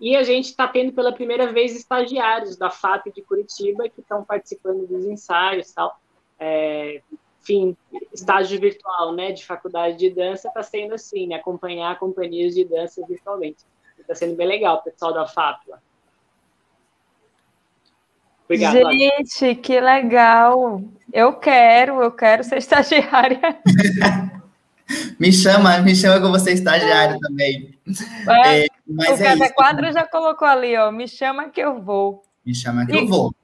e 0.00 0.16
a 0.16 0.22
gente 0.22 0.46
está 0.46 0.66
tendo 0.66 0.94
pela 0.94 1.12
primeira 1.12 1.52
vez 1.52 1.76
estagiários 1.76 2.56
da 2.56 2.70
FAP 2.70 3.12
de 3.14 3.20
Curitiba 3.20 3.90
que 3.90 4.00
estão 4.00 4.24
participando 4.24 4.86
dos 4.86 5.04
ensaios 5.04 5.70
tal. 5.70 6.00
É, 6.40 7.02
enfim, 7.42 7.76
estágio 8.12 8.58
virtual, 8.60 9.12
né, 9.14 9.32
de 9.32 9.44
faculdade 9.44 9.98
de 9.98 10.10
dança, 10.10 10.48
está 10.48 10.62
sendo 10.62 10.94
assim, 10.94 11.26
né, 11.26 11.34
acompanhar 11.34 11.98
companhias 11.98 12.54
de 12.54 12.64
dança 12.64 13.04
virtualmente. 13.06 13.64
Está 13.98 14.14
sendo 14.14 14.36
bem 14.36 14.46
legal, 14.46 14.82
pessoal 14.82 15.12
da 15.12 15.26
FAPLA. 15.26 15.82
Obrigado, 18.44 18.92
Gente, 18.92 19.54
que 19.56 19.80
legal! 19.80 20.82
Eu 21.12 21.34
quero, 21.34 22.02
eu 22.02 22.10
quero 22.12 22.44
ser 22.44 22.58
estagiária. 22.58 23.40
me 25.18 25.32
chama, 25.32 25.78
me 25.78 25.94
chama 25.94 26.18
que 26.18 26.26
eu 26.26 26.30
vou 26.30 26.38
ser 26.38 26.52
estagiário 26.52 27.18
também. 27.18 27.78
É, 28.44 28.64
é, 28.64 28.66
mas 28.86 29.20
o 29.20 29.22
é 29.22 29.26
Cada 29.26 29.52
Quadro 29.52 29.92
já 29.92 30.06
colocou 30.06 30.46
ali, 30.46 30.76
ó, 30.76 30.90
me 30.90 31.08
chama 31.08 31.48
que 31.48 31.60
eu 31.60 31.82
vou. 31.82 32.22
Me 32.44 32.54
chama 32.54 32.84
que 32.84 32.92
e, 32.92 32.98
eu 32.98 33.06
vou. 33.06 33.34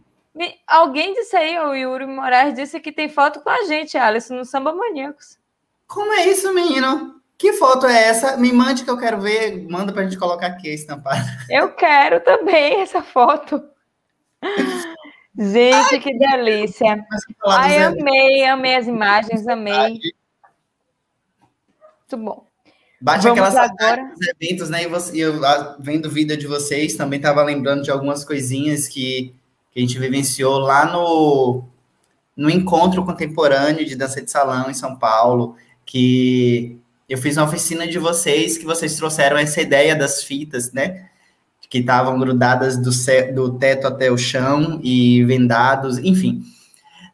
Alguém 0.67 1.15
disse 1.15 1.37
aí, 1.37 1.59
o 1.59 1.75
Yuri 1.75 2.07
Moraes 2.07 2.55
disse 2.55 2.79
que 2.81 2.93
tem 2.93 3.09
foto 3.09 3.41
com 3.41 3.51
a 3.51 3.65
gente, 3.65 3.97
Alisson, 3.97 4.35
no 4.35 4.45
Samba 4.45 4.73
Maníacos. 4.73 5.39
Como 5.87 6.13
é 6.13 6.27
isso, 6.27 6.53
menino? 6.53 7.21
Que 7.37 7.53
foto 7.53 7.87
é 7.87 8.05
essa? 8.05 8.37
Me 8.37 8.53
mande 8.53 8.85
que 8.85 8.91
eu 8.91 8.99
quero 8.99 9.21
ver. 9.21 9.67
Manda 9.69 9.93
para 9.93 10.03
a 10.03 10.05
gente 10.05 10.19
colocar 10.19 10.49
aqui 10.49 10.69
estampada. 10.69 11.25
Eu 11.49 11.73
quero 11.73 12.21
também 12.21 12.81
essa 12.81 13.01
foto. 13.03 13.63
Gente, 15.37 15.95
Ai, 15.95 16.01
que 16.01 16.19
delícia. 16.19 17.07
Ai, 17.47 17.83
amei, 17.85 18.45
amei 18.45 18.75
as 18.75 18.89
imagens, 18.89 19.47
amei. 19.47 20.01
Muito 22.01 22.17
bom. 22.17 22.47
Bate 23.01 23.23
Vamos 23.23 23.39
aquelas 23.39 23.71
agora... 23.71 24.13
eventos, 24.41 24.69
né? 24.69 24.83
E 24.83 24.89
você, 24.89 25.17
eu 25.17 25.41
vendo 25.79 26.07
o 26.07 26.11
vídeo 26.11 26.37
de 26.37 26.49
vocês, 26.49 26.97
também 26.97 27.19
estava 27.19 27.45
lembrando 27.45 27.83
de 27.83 27.91
algumas 27.93 28.25
coisinhas 28.25 28.89
que 28.89 29.38
que 29.71 29.79
a 29.79 29.81
gente 29.81 29.99
vivenciou 29.99 30.59
lá 30.59 30.91
no, 30.93 31.65
no 32.37 32.49
encontro 32.49 33.05
contemporâneo 33.05 33.85
de 33.85 33.97
dança 33.97 34.23
de 34.23 34.31
salão 34.31 34.71
em 34.71 34.75
São 34.75 34.97
Paulo, 34.97 35.57
que 35.85 36.79
eu 37.09 37.17
fiz 37.17 37.37
uma 37.37 37.47
oficina 37.47 37.87
de 37.87 37.99
vocês, 37.99 38.59
que 38.59 38.65
vocês 38.65 38.95
trouxeram 38.97 39.39
essa 39.39 39.61
ideia 39.61 39.97
das 39.97 40.23
fitas, 40.23 40.73
né? 40.73 41.09
Que 41.71 41.79
estavam 41.79 42.19
grudadas 42.19 42.77
do, 42.79 42.91
do 43.35 43.59
teto 43.59 43.87
até 43.87 44.11
o 44.11 44.17
chão 44.17 44.81
e 44.83 45.25
vendados, 45.25 45.99
enfim. 45.99 46.43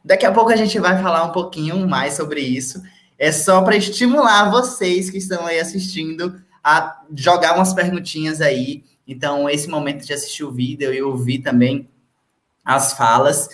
Daqui 0.03 0.25
a 0.25 0.31
pouco 0.31 0.51
a 0.51 0.55
gente 0.55 0.79
vai 0.79 1.01
falar 1.01 1.23
um 1.23 1.31
pouquinho 1.31 1.87
mais 1.87 2.13
sobre 2.13 2.39
isso. 2.39 2.81
É 3.17 3.31
só 3.31 3.61
para 3.63 3.75
estimular 3.75 4.51
vocês 4.51 5.09
que 5.09 5.17
estão 5.17 5.45
aí 5.45 5.59
assistindo 5.59 6.39
a 6.63 7.01
jogar 7.15 7.55
umas 7.55 7.73
perguntinhas 7.73 8.41
aí. 8.41 8.83
Então, 9.07 9.49
esse 9.49 9.67
momento 9.67 10.05
de 10.05 10.13
assistir 10.13 10.43
o 10.43 10.51
vídeo 10.51 10.93
e 10.93 11.01
ouvir 11.01 11.39
também 11.39 11.89
as 12.65 12.93
falas. 12.93 13.47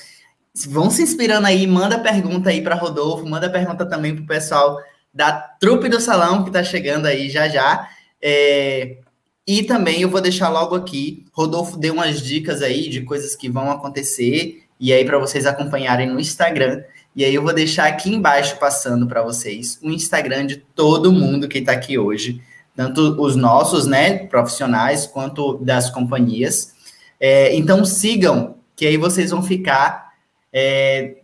Vão 0.67 0.89
se 0.89 1.01
inspirando 1.03 1.47
aí, 1.47 1.67
manda 1.67 1.99
pergunta 1.99 2.49
aí 2.49 2.61
para 2.61 2.75
Rodolfo, 2.75 3.27
manda 3.27 3.49
pergunta 3.49 3.85
também 3.85 4.15
para 4.15 4.23
o 4.23 4.27
pessoal 4.27 4.77
da 5.13 5.31
trupe 5.33 5.89
do 5.89 5.99
salão 5.99 6.43
que 6.43 6.49
está 6.49 6.63
chegando 6.63 7.05
aí 7.05 7.29
já 7.29 7.47
já. 7.47 7.89
É, 8.21 8.97
e 9.45 9.63
também 9.63 10.01
eu 10.01 10.09
vou 10.09 10.21
deixar 10.21 10.49
logo 10.49 10.75
aqui, 10.75 11.25
Rodolfo 11.33 11.77
deu 11.77 11.93
umas 11.93 12.21
dicas 12.21 12.61
aí 12.61 12.87
de 12.89 13.01
coisas 13.01 13.35
que 13.35 13.49
vão 13.49 13.71
acontecer 13.71 14.63
e 14.79 14.93
aí 14.93 15.03
para 15.03 15.17
vocês 15.17 15.45
acompanharem 15.45 16.07
no 16.07 16.19
Instagram. 16.19 16.83
E 17.15 17.25
aí 17.25 17.35
eu 17.35 17.43
vou 17.43 17.53
deixar 17.53 17.87
aqui 17.87 18.09
embaixo 18.09 18.57
passando 18.57 19.05
para 19.07 19.21
vocês 19.21 19.79
o 19.83 19.89
Instagram 19.89 20.45
de 20.45 20.57
todo 20.57 21.11
mundo 21.11 21.47
que 21.47 21.57
está 21.57 21.73
aqui 21.73 21.97
hoje, 21.97 22.41
tanto 22.75 23.21
os 23.21 23.35
nossos, 23.35 23.85
né, 23.85 24.25
profissionais, 24.27 25.05
quanto 25.05 25.57
das 25.57 25.89
companhias. 25.89 26.73
É, 27.19 27.53
então 27.55 27.83
sigam, 27.83 28.55
que 28.81 28.87
aí 28.87 28.97
vocês 28.97 29.29
vão 29.29 29.43
ficar 29.43 30.11
é, 30.51 31.17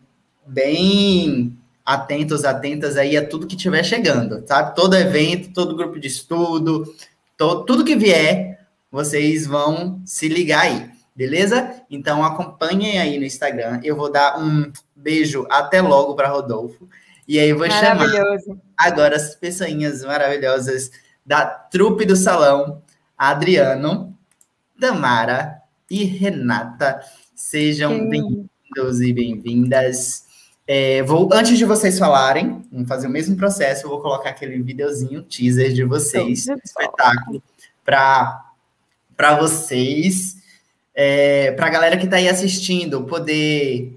bem 0.46 1.58
atentos, 1.84 2.46
atentas 2.46 2.98
aí 2.98 3.18
a 3.18 3.28
tudo 3.28 3.48
que 3.48 3.56
estiver 3.56 3.84
chegando, 3.84 4.48
sabe? 4.48 4.76
Todo 4.76 4.96
evento, 4.96 5.52
todo 5.56 5.76
grupo 5.76 6.00
de 6.00 6.06
estudo, 6.08 6.84
todo, 7.36 7.66
tudo 7.66 7.84
que 7.84 7.96
vier, 7.96 8.60
vocês 8.92 9.48
vão 9.48 10.00
se 10.06 10.30
ligar 10.30 10.66
aí, 10.66 10.88
beleza? 11.16 11.82
Então 11.90 12.24
acompanhem 12.24 13.00
aí 13.00 13.18
no 13.18 13.26
Instagram. 13.26 13.80
Eu 13.84 13.96
vou 13.96 14.12
dar 14.12 14.40
um 14.40 14.72
beijo 14.96 15.48
até 15.50 15.82
logo 15.82 16.14
para 16.14 16.30
Rodolfo. 16.30 16.88
E 17.28 17.40
aí 17.40 17.50
eu 17.50 17.58
vou 17.58 17.68
chamar 17.72 18.08
agora 18.78 19.16
as 19.16 19.34
pessoinhas 19.34 20.06
maravilhosas 20.06 20.92
da 21.26 21.44
trupe 21.44 22.06
do 22.06 22.16
salão, 22.16 22.84
Adriano, 23.18 24.16
Tamara 24.80 25.60
e 25.90 26.04
Renata. 26.04 27.02
Sejam 27.38 28.10
bem-vindos 28.10 29.00
e 29.00 29.14
bem-vindas. 29.14 30.26
É, 30.66 31.04
vou, 31.04 31.30
antes 31.32 31.56
de 31.56 31.66
vocês 31.66 32.00
falarem, 32.00 32.66
vamos 32.72 32.90
fazer 32.90 33.06
o 33.06 33.12
mesmo 33.12 33.38
processo, 33.38 33.86
eu 33.86 33.92
vou 33.92 34.02
colocar 34.02 34.32
aquele 34.32 34.60
videozinho, 34.64 35.22
teaser 35.22 35.72
de 35.72 35.84
vocês, 35.84 36.48
espetáculo, 36.48 37.44
para 37.86 39.38
vocês, 39.40 40.38
é, 40.96 41.52
para 41.52 41.68
a 41.68 41.70
galera 41.70 41.98
que 41.98 42.06
está 42.06 42.18
aí 42.18 42.28
assistindo, 42.28 43.04
poder 43.04 43.96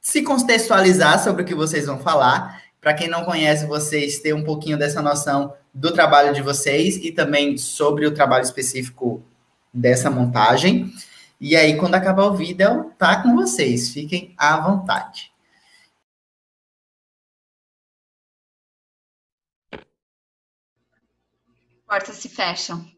se 0.00 0.22
contextualizar 0.22 1.22
sobre 1.22 1.42
o 1.42 1.44
que 1.44 1.54
vocês 1.54 1.84
vão 1.84 1.98
falar. 1.98 2.62
Para 2.80 2.94
quem 2.94 3.06
não 3.06 3.26
conhece 3.26 3.66
vocês, 3.66 4.20
ter 4.20 4.32
um 4.32 4.44
pouquinho 4.44 4.78
dessa 4.78 5.02
noção 5.02 5.52
do 5.74 5.92
trabalho 5.92 6.32
de 6.32 6.40
vocês 6.40 6.96
e 6.96 7.12
também 7.12 7.58
sobre 7.58 8.06
o 8.06 8.14
trabalho 8.14 8.44
específico 8.44 9.22
dessa 9.74 10.10
montagem. 10.10 10.90
E 11.46 11.54
aí, 11.54 11.78
quando 11.78 11.94
acabar 11.94 12.24
o 12.24 12.34
vídeo, 12.34 12.90
tá 12.94 13.22
com 13.22 13.34
vocês. 13.34 13.90
Fiquem 13.90 14.34
à 14.38 14.58
vontade. 14.58 15.30
Portas 21.86 22.16
se 22.16 22.30
fecham. 22.30 22.90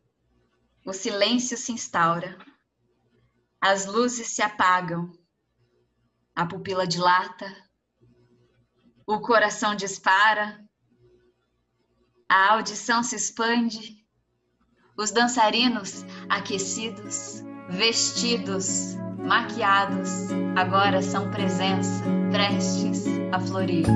O 0.85 0.93
silêncio 0.93 1.57
se 1.57 1.73
instaura. 1.73 2.39
As 3.61 3.85
luzes 3.85 4.29
se 4.29 4.43
apagam. 4.43 5.11
A 6.33 6.47
pupila 6.47 6.87
dilata. 6.87 7.53
O 9.05 9.19
coração 9.19 9.75
dispara. 9.75 10.65
A 12.29 12.53
audição 12.53 13.03
se 13.03 13.17
expande. 13.17 14.07
Os 14.97 15.11
dançarinos 15.11 16.05
aquecidos, 16.29 17.43
vestidos, 17.69 18.97
maquiados, 19.19 20.29
agora 20.57 21.03
são 21.03 21.31
presença, 21.31 22.05
prestes 22.31 23.05
a 23.33 23.41
florir. 23.41 23.87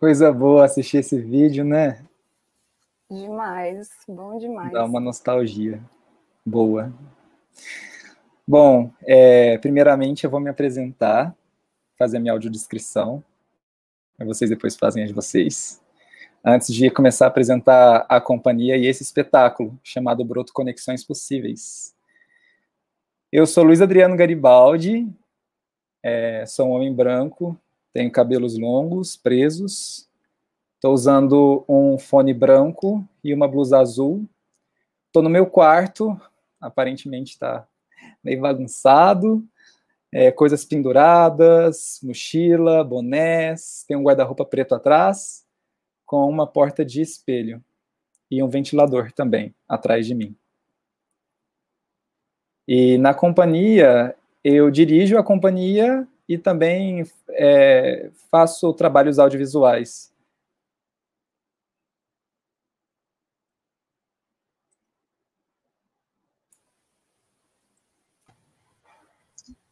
Coisa 0.00 0.32
boa 0.32 0.64
assistir 0.64 0.96
esse 0.96 1.20
vídeo, 1.20 1.62
né? 1.62 2.02
Demais, 3.10 3.90
bom 4.08 4.38
demais. 4.38 4.72
Dá 4.72 4.82
uma 4.82 4.98
nostalgia 4.98 5.78
boa. 6.44 6.90
Bom, 8.48 8.90
é, 9.02 9.58
primeiramente 9.58 10.24
eu 10.24 10.30
vou 10.30 10.40
me 10.40 10.48
apresentar, 10.48 11.36
fazer 11.98 12.16
a 12.16 12.20
minha 12.20 12.32
audiodescrição, 12.32 13.22
vocês 14.20 14.48
depois 14.48 14.74
fazem 14.74 15.04
a 15.04 15.06
de 15.06 15.12
vocês. 15.12 15.82
Antes 16.42 16.72
de 16.72 16.88
começar 16.90 17.26
a 17.26 17.28
apresentar 17.28 18.06
a 18.08 18.18
companhia 18.22 18.78
e 18.78 18.86
esse 18.86 19.02
espetáculo, 19.02 19.78
chamado 19.84 20.24
Broto 20.24 20.54
Conexões 20.54 21.04
Possíveis. 21.04 21.94
Eu 23.30 23.46
sou 23.46 23.64
Luiz 23.64 23.82
Adriano 23.82 24.16
Garibaldi, 24.16 25.06
é, 26.02 26.46
sou 26.46 26.68
um 26.68 26.70
homem 26.70 26.90
branco, 26.90 27.60
tenho 27.92 28.10
cabelos 28.10 28.58
longos, 28.58 29.16
presos. 29.16 30.08
Estou 30.76 30.94
usando 30.94 31.64
um 31.68 31.98
fone 31.98 32.32
branco 32.32 33.06
e 33.22 33.34
uma 33.34 33.46
blusa 33.46 33.78
azul. 33.78 34.28
Estou 35.06 35.22
no 35.22 35.28
meu 35.28 35.46
quarto, 35.46 36.18
aparentemente 36.60 37.32
está 37.32 37.66
meio 38.22 38.40
bagunçado. 38.40 39.46
é, 40.12 40.30
coisas 40.32 40.64
penduradas, 40.64 42.00
mochila, 42.02 42.82
bonés, 42.82 43.84
tem 43.86 43.96
um 43.96 44.02
guarda-roupa 44.02 44.44
preto 44.44 44.74
atrás, 44.74 45.46
com 46.04 46.28
uma 46.28 46.46
porta 46.46 46.84
de 46.84 47.00
espelho 47.00 47.62
e 48.30 48.42
um 48.42 48.48
ventilador 48.48 49.12
também 49.12 49.54
atrás 49.68 50.06
de 50.06 50.14
mim. 50.14 50.36
E 52.66 52.98
na 52.98 53.14
companhia, 53.14 54.14
eu 54.42 54.70
dirijo 54.70 55.18
a 55.18 55.24
companhia 55.24 56.06
e 56.30 56.38
também 56.38 57.02
é, 57.30 58.08
faço 58.30 58.72
trabalhos 58.72 59.18
audiovisuais. 59.18 60.12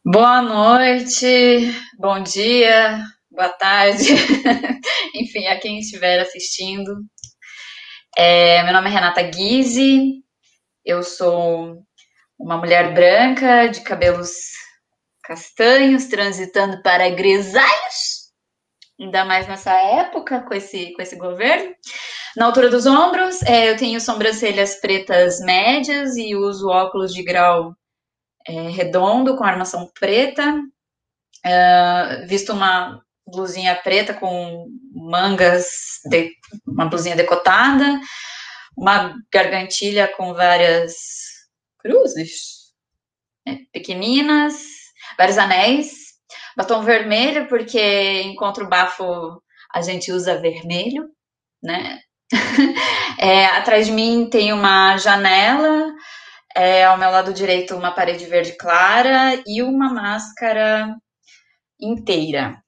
Boa 0.03 0.41
noite, 0.41 1.71
bom 1.97 2.21
dia, 2.21 3.05
boa 3.31 3.47
tarde, 3.47 4.03
enfim, 5.15 5.47
a 5.47 5.57
quem 5.57 5.79
estiver 5.79 6.19
assistindo. 6.19 6.93
É, 8.17 8.61
meu 8.63 8.73
nome 8.73 8.89
é 8.89 8.91
Renata 8.91 9.21
Guise, 9.21 10.21
eu 10.83 11.03
sou 11.03 11.85
uma 12.37 12.57
mulher 12.57 12.93
branca 12.93 13.67
de 13.67 13.79
cabelos 13.79 14.29
castanhos, 15.29 16.07
transitando 16.07 16.81
para 16.81 17.07
grisalhos, 17.11 18.31
ainda 18.99 19.23
mais 19.23 19.47
nessa 19.47 19.71
época, 19.71 20.41
com 20.41 20.55
esse, 20.55 20.91
com 20.93 21.03
esse 21.03 21.15
governo. 21.15 21.71
Na 22.35 22.47
altura 22.47 22.67
dos 22.67 22.87
ombros, 22.87 23.43
é, 23.43 23.69
eu 23.69 23.77
tenho 23.77 24.01
sobrancelhas 24.01 24.75
pretas 24.81 25.39
médias 25.39 26.17
e 26.17 26.35
uso 26.35 26.67
óculos 26.67 27.13
de 27.13 27.21
grau 27.21 27.75
é, 28.47 28.69
redondo 28.69 29.37
com 29.37 29.43
armação 29.43 29.87
preta, 29.99 30.59
é, 31.45 32.25
visto 32.25 32.51
uma 32.51 32.99
blusinha 33.27 33.75
preta 33.75 34.15
com 34.15 34.67
mangas, 34.91 35.99
de, 36.05 36.31
uma 36.65 36.87
blusinha 36.87 37.15
decotada, 37.15 37.99
uma 38.75 39.15
gargantilha 39.31 40.07
com 40.07 40.33
várias 40.33 40.95
cruzes 41.77 42.73
é, 43.47 43.57
pequeninas, 43.71 44.78
vários 45.17 45.37
anéis, 45.37 45.91
batom 46.55 46.83
vermelho, 46.83 47.47
porque 47.47 48.21
encontro 48.23 48.67
bafo 48.67 49.41
a 49.73 49.81
gente 49.81 50.11
usa 50.11 50.39
vermelho, 50.39 51.09
né? 51.61 51.99
é, 53.19 53.45
atrás 53.47 53.87
de 53.87 53.91
mim 53.91 54.29
tem 54.29 54.53
uma 54.53 54.97
janela 54.97 55.93
é, 56.55 56.83
ao 56.85 56.97
meu 56.97 57.09
lado 57.09 57.33
direito, 57.33 57.75
uma 57.75 57.91
parede 57.91 58.25
verde 58.25 58.55
clara 58.57 59.41
e 59.45 59.61
uma 59.61 59.91
máscara 59.93 60.95
inteira. 61.79 62.61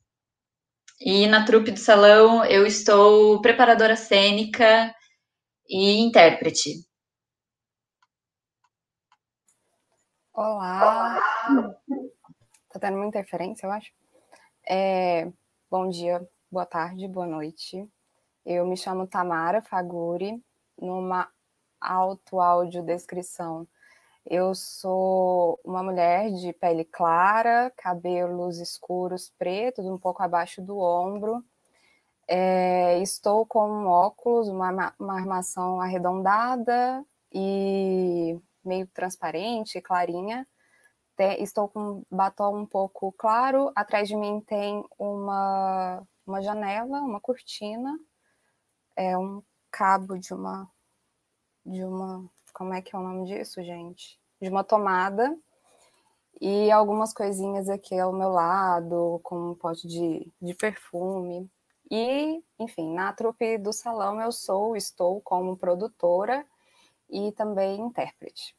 E 0.99 1.27
na 1.27 1.45
trupe 1.45 1.71
do 1.71 1.80
salão 1.80 2.45
eu 2.45 2.65
estou 2.65 3.41
preparadora 3.41 3.95
cênica 3.95 4.93
e 5.67 5.99
intérprete. 5.99 6.86
Olá! 10.34 11.19
Tá 11.47 12.00
tendo 12.82 12.98
muita 12.98 13.20
interferência, 13.20 13.67
eu 13.67 13.72
acho. 13.72 13.91
É, 14.67 15.32
bom 15.70 15.88
dia, 15.88 16.28
boa 16.52 16.65
tarde, 16.65 17.08
boa 17.08 17.28
noite. 17.28 17.88
Eu 18.44 18.65
me 18.65 18.76
chamo 18.76 19.06
Tamara 19.06 19.62
Faguri, 19.62 20.44
numa 20.82 21.30
auto-audiodescrição. 21.80 23.67
Eu 24.26 24.56
sou 24.56 25.60
uma 25.63 25.84
mulher 25.84 26.32
de 26.32 26.54
pele 26.54 26.84
clara, 26.84 27.72
cabelos 27.78 28.58
escuros 28.58 29.32
pretos, 29.38 29.86
um 29.86 29.98
pouco 29.98 30.24
abaixo 30.24 30.60
do 30.60 30.80
ombro. 30.80 31.44
É, 32.28 33.00
estou 33.00 33.46
com 33.46 33.70
um 33.70 33.86
óculos, 33.86 34.48
uma, 34.48 34.94
uma 35.00 35.15
armação 35.20 35.80
arredondada 35.80 37.06
e 37.32 38.39
meio 38.65 38.88
transparente, 38.88 39.80
clarinha. 39.82 40.48
Estou 41.17 41.67
com 41.69 42.04
batom 42.10 42.58
um 42.58 42.65
pouco 42.65 43.12
claro. 43.13 43.71
Atrás 43.76 44.08
de 44.08 44.15
mim 44.15 44.41
tem 44.41 44.84
uma, 44.97 46.02
uma 46.26 46.41
janela, 46.41 47.02
uma 47.02 47.19
cortina, 47.19 47.97
é 48.95 49.17
um 49.17 49.41
cabo 49.71 50.17
de 50.17 50.34
uma 50.34 50.69
de 51.65 51.84
uma. 51.84 52.30
Como 52.54 52.74
é 52.74 52.82
que 52.82 52.95
é 52.95 53.00
o 53.00 53.04
nome 53.04 53.26
disso, 53.26 53.63
gente? 53.63 54.19
De 54.41 54.50
uma 54.50 54.63
tomada. 54.63 55.38
E 56.39 56.71
algumas 56.71 57.13
coisinhas 57.13 57.69
aqui 57.69 57.97
ao 57.97 58.12
meu 58.12 58.30
lado, 58.30 59.19
como 59.24 59.52
um 59.52 59.56
pote 59.56 59.88
de, 59.88 60.32
de 60.41 60.56
perfume. 60.56 61.50
E, 61.89 62.43
enfim, 62.58 62.93
na 62.93 63.13
trupe 63.13 63.58
do 63.58 63.71
salão 63.71 64.19
eu 64.21 64.32
sou, 64.32 64.76
estou 64.76 65.21
como 65.21 65.58
produtora 65.58 66.45
e 67.10 67.32
também 67.34 67.80
intérprete. 67.80 68.56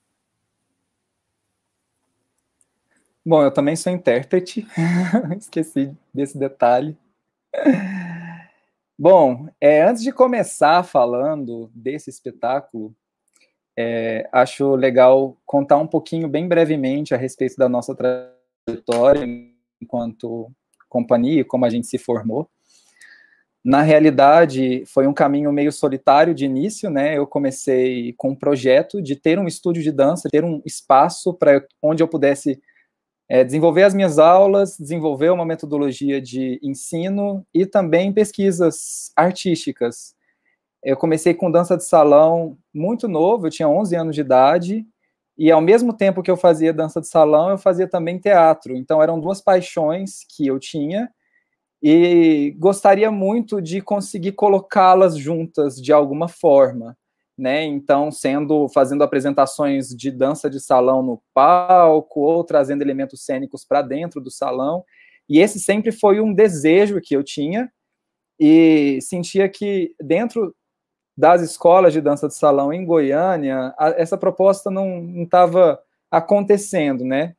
Bom, 3.25 3.43
eu 3.45 3.53
também 3.53 3.77
sou 3.77 3.93
intérprete, 3.93 4.67
esqueci 5.39 5.97
desse 6.13 6.37
detalhe. 6.37 6.97
Bom, 8.99 9.49
é, 9.61 9.83
antes 9.83 10.03
de 10.03 10.11
começar 10.11 10.83
falando 10.83 11.71
desse 11.73 12.11
espetáculo, 12.11 12.93
é, 13.79 14.29
acho 14.33 14.75
legal 14.75 15.37
contar 15.47 15.77
um 15.77 15.87
pouquinho, 15.87 16.29
bem 16.29 16.49
brevemente, 16.49 17.15
a 17.15 17.17
respeito 17.17 17.57
da 17.57 17.69
nossa 17.69 17.95
trajetória 17.95 19.25
enquanto 19.81 20.51
companhia, 20.89 21.45
como 21.45 21.65
a 21.65 21.71
gente 21.71 21.87
se 21.87 21.99
formou. 21.99 22.51
Na 23.65 23.83
realidade, 23.83 24.85
foi 24.87 25.07
um 25.07 25.15
caminho 25.15 25.53
meio 25.53 25.71
solitário 25.71 26.35
de 26.35 26.45
início, 26.45 26.91
né? 26.91 27.17
Eu 27.17 27.27
comecei 27.27 28.13
com 28.15 28.31
um 28.31 28.35
projeto 28.35 29.01
de 29.01 29.15
ter 29.15 29.39
um 29.39 29.47
estúdio 29.47 29.83
de 29.83 29.93
dança, 29.93 30.29
ter 30.29 30.45
um 30.45 30.61
espaço 30.67 31.33
para 31.33 31.65
onde 31.81 32.03
eu 32.03 32.09
pudesse 32.09 32.61
é, 33.33 33.42
desenvolver 33.42 33.85
as 33.85 33.95
minhas 33.95 34.18
aulas, 34.18 34.77
desenvolver 34.79 35.31
uma 35.31 35.47
metodologia 35.47 36.21
de 36.21 36.61
ensino 36.62 37.47
e 37.55 37.64
também 37.64 38.12
pesquisas 38.12 39.11
artísticas. 39.16 40.14
Eu 40.85 40.99
comecei 40.99 41.33
com 41.33 41.51
dança 41.51 41.75
de 41.75 41.83
salão 41.83 42.59
muito 42.75 43.09
novo, 43.09 43.47
eu 43.47 43.51
tinha 43.51 43.66
11 43.66 43.97
anos 43.97 44.14
de 44.14 44.21
idade, 44.21 44.87
e 45.38 45.51
ao 45.51 45.62
mesmo 45.62 45.95
tempo 45.95 46.23
que 46.23 46.31
eu 46.31 46.37
fazia 46.37 46.75
dança 46.75 47.01
de 47.01 47.09
salão, 47.09 47.49
eu 47.49 47.57
fazia 47.57 47.88
também 47.88 48.18
teatro. 48.18 48.77
Então 48.77 49.03
eram 49.03 49.18
duas 49.18 49.40
paixões 49.40 50.27
que 50.29 50.47
eu 50.47 50.59
tinha 50.59 51.09
e 51.83 52.55
gostaria 52.59 53.11
muito 53.11 53.62
de 53.62 53.81
conseguir 53.81 54.33
colocá-las 54.33 55.16
juntas 55.16 55.77
de 55.77 55.90
alguma 55.90 56.29
forma 56.29 56.95
né? 57.37 57.64
Então, 57.64 58.11
sendo 58.11 58.68
fazendo 58.68 59.03
apresentações 59.03 59.88
de 59.88 60.11
dança 60.11 60.49
de 60.51 60.61
salão 60.61 61.03
no 61.03 61.23
palco 61.35 62.21
ou 62.21 62.45
trazendo 62.45 62.83
elementos 62.83 63.25
cênicos 63.25 63.64
para 63.64 63.83
dentro 63.83 64.21
do 64.21 64.31
salão. 64.31 64.85
E 65.29 65.40
esse 65.40 65.59
sempre 65.59 65.92
foi 65.92 66.21
um 66.21 66.33
desejo 66.33 67.01
que 67.01 67.16
eu 67.16 67.25
tinha 67.25 67.71
e 68.38 68.99
sentia 69.01 69.49
que 69.49 69.95
dentro 70.01 70.55
das 71.16 71.42
escolas 71.42 71.92
de 71.92 72.01
dança 72.01 72.27
de 72.27 72.35
salão 72.35 72.73
em 72.73 72.85
Goiânia, 72.85 73.75
a, 73.79 73.90
essa 73.90 74.16
proposta 74.16 74.71
não 74.71 75.23
estava 75.23 75.81
acontecendo, 76.11 77.05
né? 77.05 77.35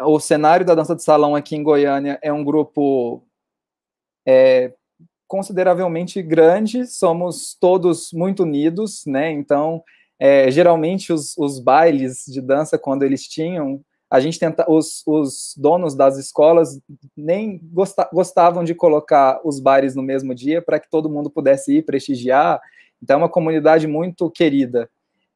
O 0.00 0.20
cenário 0.20 0.64
da 0.64 0.74
dança 0.74 0.94
de 0.94 1.02
salão 1.02 1.34
aqui 1.34 1.56
em 1.56 1.62
Goiânia 1.62 2.18
é 2.22 2.32
um 2.32 2.44
grupo 2.44 3.24
é, 4.26 4.74
consideravelmente 5.28 6.22
grande, 6.22 6.86
somos 6.86 7.56
todos 7.60 8.10
muito 8.12 8.42
unidos, 8.42 9.02
né? 9.06 9.30
Então, 9.30 9.84
é, 10.18 10.50
geralmente 10.50 11.12
os, 11.12 11.36
os, 11.36 11.60
bailes 11.60 12.24
de 12.26 12.40
dança, 12.40 12.78
quando 12.78 13.04
eles 13.04 13.28
tinham, 13.28 13.80
a 14.10 14.18
gente 14.18 14.38
tenta, 14.38 14.64
os, 14.68 15.02
os 15.06 15.54
donos 15.56 15.94
das 15.94 16.16
escolas 16.16 16.80
nem 17.14 17.60
gosta, 17.72 18.08
gostavam 18.12 18.64
de 18.64 18.74
colocar 18.74 19.38
os 19.44 19.60
bailes 19.60 19.94
no 19.94 20.02
mesmo 20.02 20.34
dia 20.34 20.62
para 20.62 20.80
que 20.80 20.90
todo 20.90 21.10
mundo 21.10 21.30
pudesse 21.30 21.76
ir 21.76 21.82
prestigiar. 21.84 22.58
Então, 23.02 23.14
é 23.14 23.18
uma 23.18 23.28
comunidade 23.28 23.86
muito 23.86 24.30
querida. 24.30 24.90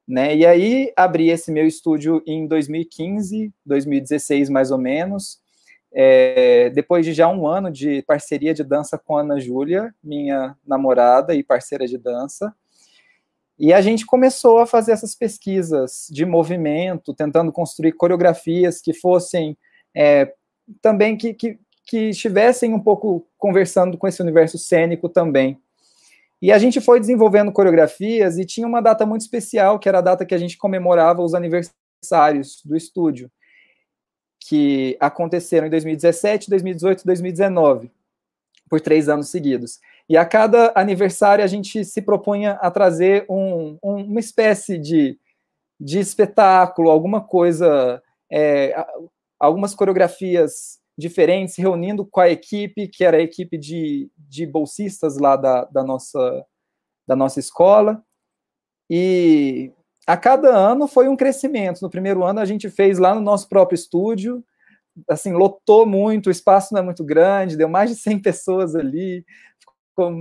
Né? 0.08 0.34
E 0.34 0.46
aí 0.46 0.92
abri 0.96 1.28
esse 1.28 1.52
meu 1.52 1.66
estúdio 1.66 2.22
em 2.26 2.46
2015, 2.46 3.52
2016 3.64 4.48
mais 4.48 4.70
ou 4.70 4.78
menos, 4.78 5.41
é, 5.94 6.70
depois 6.70 7.04
de 7.04 7.12
já 7.12 7.28
um 7.28 7.46
ano 7.46 7.70
de 7.70 8.02
parceria 8.02 8.54
de 8.54 8.64
dança 8.64 8.98
com 8.98 9.16
a 9.16 9.20
Ana 9.20 9.38
Júlia, 9.38 9.94
minha 10.02 10.56
namorada 10.66 11.34
e 11.34 11.42
parceira 11.42 11.86
de 11.86 11.98
dança, 11.98 12.54
e 13.58 13.72
a 13.72 13.80
gente 13.80 14.04
começou 14.04 14.58
a 14.58 14.66
fazer 14.66 14.92
essas 14.92 15.14
pesquisas 15.14 16.08
de 16.10 16.24
movimento, 16.24 17.14
tentando 17.14 17.52
construir 17.52 17.92
coreografias 17.92 18.80
que 18.80 18.92
fossem 18.92 19.56
é, 19.94 20.32
também 20.80 21.16
que, 21.16 21.34
que, 21.34 21.58
que 21.86 22.10
estivessem 22.10 22.72
um 22.72 22.80
pouco 22.80 23.26
conversando 23.38 23.98
com 23.98 24.08
esse 24.08 24.22
universo 24.22 24.58
cênico 24.58 25.08
também. 25.08 25.60
E 26.40 26.50
a 26.50 26.58
gente 26.58 26.80
foi 26.80 26.98
desenvolvendo 26.98 27.52
coreografias 27.52 28.36
e 28.36 28.44
tinha 28.44 28.66
uma 28.66 28.80
data 28.80 29.06
muito 29.06 29.20
especial, 29.20 29.78
que 29.78 29.88
era 29.88 29.98
a 29.98 30.02
data 30.02 30.26
que 30.26 30.34
a 30.34 30.38
gente 30.38 30.58
comemorava 30.58 31.22
os 31.22 31.34
aniversários 31.34 32.62
do 32.64 32.76
estúdio. 32.76 33.30
Que 34.48 34.96
aconteceram 35.00 35.66
em 35.66 35.70
2017, 35.70 36.50
2018 36.50 37.02
e 37.02 37.06
2019, 37.06 37.90
por 38.68 38.80
três 38.80 39.08
anos 39.08 39.28
seguidos. 39.28 39.80
E 40.08 40.16
a 40.16 40.24
cada 40.24 40.72
aniversário 40.74 41.44
a 41.44 41.46
gente 41.46 41.84
se 41.84 42.02
propunha 42.02 42.52
a 42.52 42.70
trazer 42.70 43.24
um, 43.28 43.78
um, 43.82 43.96
uma 44.04 44.20
espécie 44.20 44.78
de, 44.78 45.18
de 45.80 45.98
espetáculo, 45.98 46.90
alguma 46.90 47.20
coisa, 47.20 48.02
é, 48.30 48.74
algumas 49.38 49.74
coreografias 49.74 50.80
diferentes, 50.98 51.56
reunindo 51.56 52.04
com 52.04 52.20
a 52.20 52.28
equipe, 52.28 52.88
que 52.88 53.04
era 53.04 53.16
a 53.16 53.22
equipe 53.22 53.56
de, 53.56 54.10
de 54.16 54.46
bolsistas 54.46 55.16
lá 55.18 55.36
da, 55.36 55.64
da, 55.66 55.84
nossa, 55.84 56.46
da 57.06 57.16
nossa 57.16 57.40
escola. 57.40 58.02
E 58.90 59.72
a 60.06 60.16
cada 60.16 60.48
ano 60.48 60.88
foi 60.88 61.08
um 61.08 61.16
crescimento. 61.16 61.80
No 61.80 61.90
primeiro 61.90 62.24
ano 62.24 62.40
a 62.40 62.44
gente 62.44 62.68
fez 62.68 62.98
lá 62.98 63.14
no 63.14 63.20
nosso 63.20 63.48
próprio 63.48 63.76
estúdio, 63.76 64.44
assim, 65.08 65.32
lotou 65.32 65.86
muito, 65.86 66.26
o 66.26 66.30
espaço 66.30 66.74
não 66.74 66.80
é 66.80 66.84
muito 66.84 67.04
grande, 67.04 67.56
deu 67.56 67.68
mais 67.68 67.90
de 67.90 67.96
100 67.96 68.20
pessoas 68.20 68.74
ali, 68.74 69.24
ficou 69.88 70.12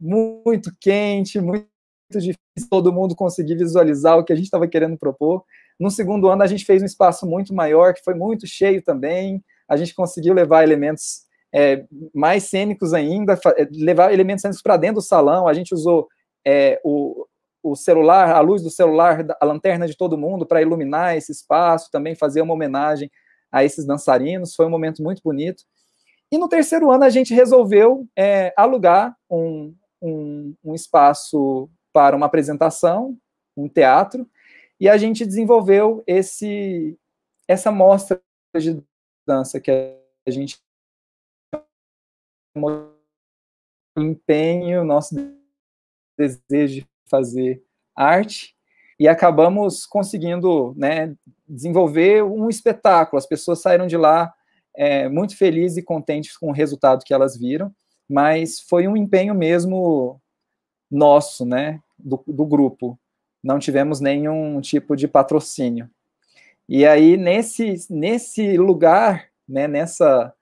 muito 0.00 0.72
quente, 0.80 1.40
muito 1.40 1.66
difícil 2.10 2.38
todo 2.70 2.92
mundo 2.92 3.14
conseguir 3.14 3.56
visualizar 3.56 4.18
o 4.18 4.24
que 4.24 4.32
a 4.32 4.36
gente 4.36 4.46
estava 4.46 4.66
querendo 4.66 4.96
propor. 4.96 5.44
No 5.78 5.90
segundo 5.90 6.28
ano, 6.28 6.42
a 6.42 6.46
gente 6.46 6.64
fez 6.64 6.82
um 6.82 6.86
espaço 6.86 7.26
muito 7.26 7.54
maior, 7.54 7.94
que 7.94 8.04
foi 8.04 8.14
muito 8.14 8.46
cheio 8.46 8.82
também. 8.82 9.42
A 9.68 9.76
gente 9.76 9.94
conseguiu 9.94 10.34
levar 10.34 10.62
elementos 10.62 11.22
é, 11.52 11.84
mais 12.14 12.44
cênicos 12.44 12.92
ainda, 12.92 13.38
é, 13.56 13.68
levar 13.72 14.12
elementos 14.12 14.42
cênicos 14.42 14.62
para 14.62 14.76
dentro 14.76 14.96
do 14.96 15.02
salão. 15.02 15.48
A 15.48 15.54
gente 15.54 15.72
usou 15.72 16.08
é, 16.46 16.80
o, 16.84 17.26
o 17.62 17.76
celular, 17.76 18.34
a 18.34 18.40
luz 18.40 18.62
do 18.62 18.70
celular, 18.70 19.24
a 19.40 19.44
lanterna 19.44 19.86
de 19.86 19.96
todo 19.96 20.18
mundo 20.18 20.46
para 20.46 20.62
iluminar 20.62 21.16
esse 21.16 21.32
espaço, 21.32 21.90
também 21.90 22.14
fazer 22.14 22.40
uma 22.40 22.54
homenagem 22.54 23.10
a 23.52 23.64
esses 23.64 23.84
dançarinos. 23.86 24.54
Foi 24.54 24.66
um 24.66 24.70
momento 24.70 25.02
muito 25.02 25.22
bonito. 25.22 25.64
E 26.32 26.38
no 26.38 26.48
terceiro 26.48 26.90
ano 26.90 27.04
a 27.04 27.10
gente 27.10 27.34
resolveu 27.34 28.08
é, 28.16 28.52
alugar 28.56 29.16
um, 29.28 29.74
um, 30.00 30.54
um, 30.64 30.74
espaço 30.74 31.68
para 31.92 32.16
uma 32.16 32.26
apresentação, 32.26 33.18
um 33.56 33.68
teatro, 33.68 34.28
e 34.78 34.88
a 34.88 34.96
gente 34.96 35.26
desenvolveu 35.26 36.02
esse 36.06 36.96
essa 37.48 37.72
mostra 37.72 38.22
de 38.56 38.80
dança 39.26 39.60
que 39.60 39.70
a 39.70 40.30
gente 40.30 40.60
empenho, 43.96 44.84
nosso 44.84 45.14
desejo 46.16 46.82
de 46.82 46.89
fazer 47.10 47.62
arte 47.96 48.54
e 48.98 49.08
acabamos 49.08 49.86
conseguindo 49.86 50.74
né, 50.76 51.14
desenvolver 51.48 52.22
um 52.22 52.48
espetáculo. 52.48 53.18
As 53.18 53.26
pessoas 53.26 53.60
saíram 53.60 53.86
de 53.86 53.96
lá 53.96 54.32
é, 54.76 55.08
muito 55.08 55.36
felizes 55.36 55.78
e 55.78 55.82
contentes 55.82 56.36
com 56.36 56.48
o 56.48 56.52
resultado 56.52 57.04
que 57.04 57.14
elas 57.14 57.36
viram, 57.36 57.72
mas 58.08 58.60
foi 58.60 58.86
um 58.86 58.96
empenho 58.96 59.34
mesmo 59.34 60.20
nosso, 60.90 61.44
né, 61.44 61.80
do, 61.98 62.22
do 62.26 62.44
grupo. 62.44 62.98
Não 63.42 63.58
tivemos 63.58 64.00
nenhum 64.00 64.60
tipo 64.60 64.94
de 64.94 65.08
patrocínio. 65.08 65.88
E 66.68 66.86
aí, 66.86 67.16
nesse, 67.16 67.74
nesse 67.88 68.56
lugar, 68.56 69.28
né, 69.48 69.66
nessa, 69.66 70.32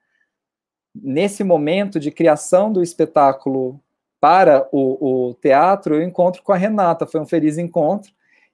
nesse 0.93 1.43
momento 1.43 1.99
de 1.99 2.11
criação 2.11 2.71
do 2.71 2.83
espetáculo 2.83 3.81
para 4.19 4.67
o, 4.71 5.29
o, 5.29 5.33
teatro, 5.35 5.95
eu 5.95 6.03
encontro 6.03 6.43
com 6.43 6.51
a 6.51 6.57
Renata. 6.57 7.07
Foi 7.07 7.21
um 7.21 7.25
feliz 7.25 7.57
encontro. 7.57 8.11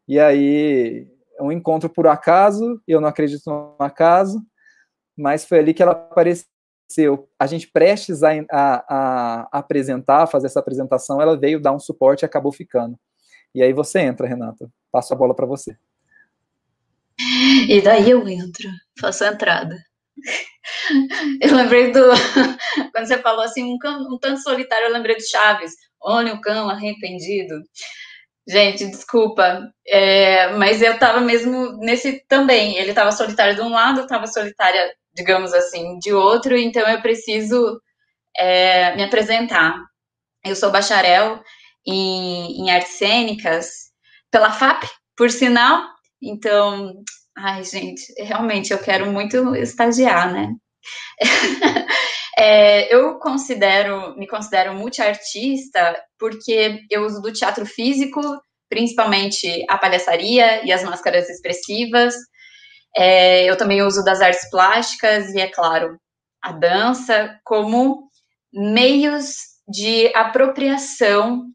E 0.08 0.20
aí, 0.20 1.08
um 1.40 1.52
encontro 1.52 1.90
por 1.90 2.08
acaso, 2.08 2.82
eu 2.88 3.02
não 3.02 3.10
acredito 3.10 3.44
no 3.48 3.76
acaso, 3.80 4.42
mas 5.18 5.46
foi 5.46 5.60
ali 5.60 5.74
que 5.74 5.82
ela 5.82 5.94
apareceu. 5.94 7.28
A 7.40 7.48
gente 7.48 7.68
prestes 7.68 8.22
a, 8.22 8.32
a, 8.52 8.86
a 8.90 9.60
apresentar, 9.60 10.28
fazer 10.28 10.48
essa 10.48 10.60
apresentação, 10.60 11.22
ela 11.22 11.38
veio 11.38 11.60
dar 11.60 11.74
um 11.74 11.80
suporte 11.80 12.22
e 12.22 12.26
acabou 12.26 12.52
ficando. 12.52 12.98
E 13.54 13.64
aí 13.64 13.74
você 13.74 14.00
entra, 14.00 14.28
Renata. 14.28 14.70
Passo 14.92 15.14
a 15.14 15.18
bola 15.18 15.34
para 15.34 15.46
você. 15.46 15.76
E 17.68 17.82
daí 17.82 18.12
eu 18.12 18.28
entro, 18.28 18.70
faço 19.00 19.24
a 19.24 19.30
entrada. 19.30 19.76
Eu 21.42 21.56
lembrei 21.56 21.92
do. 21.92 22.02
Quando 22.94 23.08
você 23.08 23.18
falou 23.20 23.44
assim, 23.44 23.64
um, 23.64 23.78
cão, 23.78 24.02
um 24.14 24.18
tanto 24.20 24.42
solitário, 24.42 24.88
eu 24.88 24.94
lembrei 24.94 25.16
do 25.16 25.28
Chaves. 25.28 25.74
Olha 26.02 26.34
o 26.34 26.42
cão 26.42 26.70
arrependido. 26.70 27.62
Gente, 28.48 28.86
desculpa, 28.86 29.72
é, 29.88 30.50
mas 30.54 30.82
eu 30.82 31.00
tava 31.00 31.20
mesmo 31.20 31.78
nesse 31.80 32.24
também. 32.28 32.78
Ele 32.78 32.94
tava 32.94 33.12
solitário 33.12 33.56
de 33.56 33.62
um 33.62 33.70
lado, 33.70 34.02
eu 34.02 34.08
tava 34.08 34.28
solitária, 34.28 34.94
digamos 35.16 35.54
assim, 35.54 35.98
de 36.00 36.14
outro, 36.14 36.56
então 36.56 36.88
eu 36.88 37.02
preciso 37.02 37.82
é, 38.38 38.96
me 38.96 39.04
apresentar. 39.04 39.76
Eu 40.46 40.56
sou 40.56 40.72
bacharel 40.72 41.42
em, 41.86 42.62
em 42.62 42.72
artes 42.72 42.94
cênicas 42.94 43.92
pela 44.30 44.52
FAP, 44.52 44.84
por 45.18 45.32
sinal, 45.32 45.84
então, 46.22 46.94
ai, 47.38 47.64
gente, 47.64 48.14
realmente 48.18 48.72
eu 48.72 48.80
quero 48.80 49.12
muito 49.12 49.56
estagiar, 49.56 50.32
né? 50.34 50.54
É, 52.38 52.94
eu 52.94 53.18
considero, 53.18 54.14
me 54.18 54.28
considero 54.28 54.74
multiartista 54.74 55.98
porque 56.20 56.82
eu 56.92 57.06
uso 57.06 57.22
do 57.22 57.32
teatro 57.32 57.66
físico, 57.66 58.20
principalmente 58.70 59.64
a 59.70 59.78
palhaçaria 59.78 60.66
e 60.66 60.72
as 60.72 60.84
máscaras 60.84 61.30
expressivas. 61.30 62.14
É, 62.94 63.46
eu 63.46 63.56
também 63.58 63.82
uso 63.82 64.04
das 64.04 64.20
artes 64.20 64.50
plásticas 64.50 65.34
e, 65.34 65.40
é 65.40 65.48
claro, 65.48 65.98
a 66.42 66.52
dança 66.52 67.40
como 67.46 68.10
meios 68.54 69.38
de 69.66 70.12
apropriação 70.14 71.46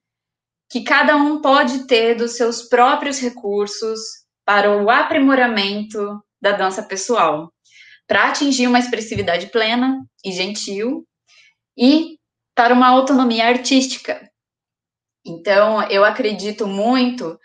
que 0.71 0.83
cada 0.83 1.15
um 1.17 1.43
pode 1.43 1.87
ter 1.87 2.15
dos 2.15 2.37
seus 2.37 2.63
próprios 2.69 3.19
recursos 3.21 4.01
para 4.45 4.83
o 4.83 4.91
aprimoramento 4.91 6.21
da 6.41 6.53
dança 6.53 6.83
pessoal 6.83 7.53
para 8.11 8.29
atingir 8.29 8.67
uma 8.67 8.81
expressividade 8.81 9.47
plena 9.53 10.05
e 10.25 10.33
gentil 10.33 11.07
e 11.79 12.19
para 12.57 12.75
uma 12.75 12.89
autonomia 12.89 13.47
artística. 13.47 14.29
Então, 15.25 15.89
eu 15.89 16.05
acredito 16.05 16.67
muito 16.67 17.39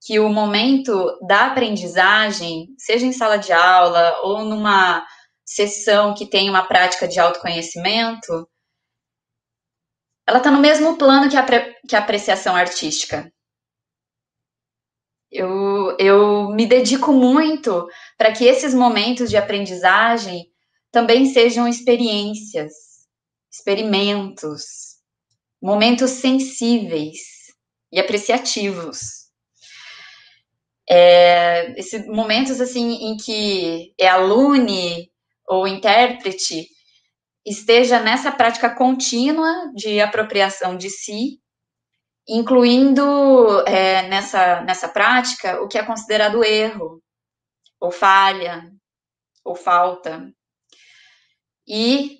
que 0.00 0.20
o 0.20 0.28
momento 0.28 1.18
da 1.26 1.46
aprendizagem, 1.46 2.68
seja 2.78 3.04
em 3.04 3.12
sala 3.12 3.36
de 3.36 3.52
aula 3.52 4.20
ou 4.22 4.44
numa 4.44 5.04
sessão 5.44 6.14
que 6.14 6.30
tem 6.30 6.48
uma 6.48 6.68
prática 6.68 7.08
de 7.08 7.18
autoconhecimento, 7.18 8.48
ela 10.24 10.38
está 10.38 10.52
no 10.52 10.60
mesmo 10.60 10.96
plano 10.96 11.28
que 11.28 11.36
a, 11.36 11.44
que 11.88 11.96
a 11.96 11.98
apreciação 11.98 12.54
artística. 12.54 13.28
Eu, 15.32 15.96
eu 15.98 16.50
me 16.50 16.66
dedico 16.66 17.10
muito 17.10 17.88
para 18.18 18.32
que 18.32 18.44
esses 18.44 18.74
momentos 18.74 19.30
de 19.30 19.38
aprendizagem 19.38 20.46
também 20.90 21.24
sejam 21.24 21.66
experiências, 21.66 22.72
experimentos, 23.50 24.98
momentos 25.60 26.10
sensíveis 26.10 27.18
e 27.90 27.98
apreciativos. 27.98 29.22
É, 30.86 31.72
esses 31.80 32.06
momentos 32.06 32.60
assim 32.60 33.10
em 33.10 33.16
que 33.16 33.94
é 33.98 34.08
alune 34.08 35.10
ou 35.48 35.66
intérprete 35.66 36.68
esteja 37.46 38.00
nessa 38.00 38.30
prática 38.30 38.68
contínua 38.68 39.72
de 39.74 39.98
apropriação 39.98 40.76
de 40.76 40.90
si 40.90 41.40
incluindo 42.28 43.60
é, 43.66 44.08
nessa, 44.08 44.60
nessa 44.62 44.88
prática 44.88 45.60
o 45.60 45.68
que 45.68 45.78
é 45.78 45.84
considerado 45.84 46.44
erro, 46.44 47.02
ou 47.80 47.90
falha, 47.90 48.70
ou 49.44 49.54
falta. 49.56 50.32
E, 51.66 52.18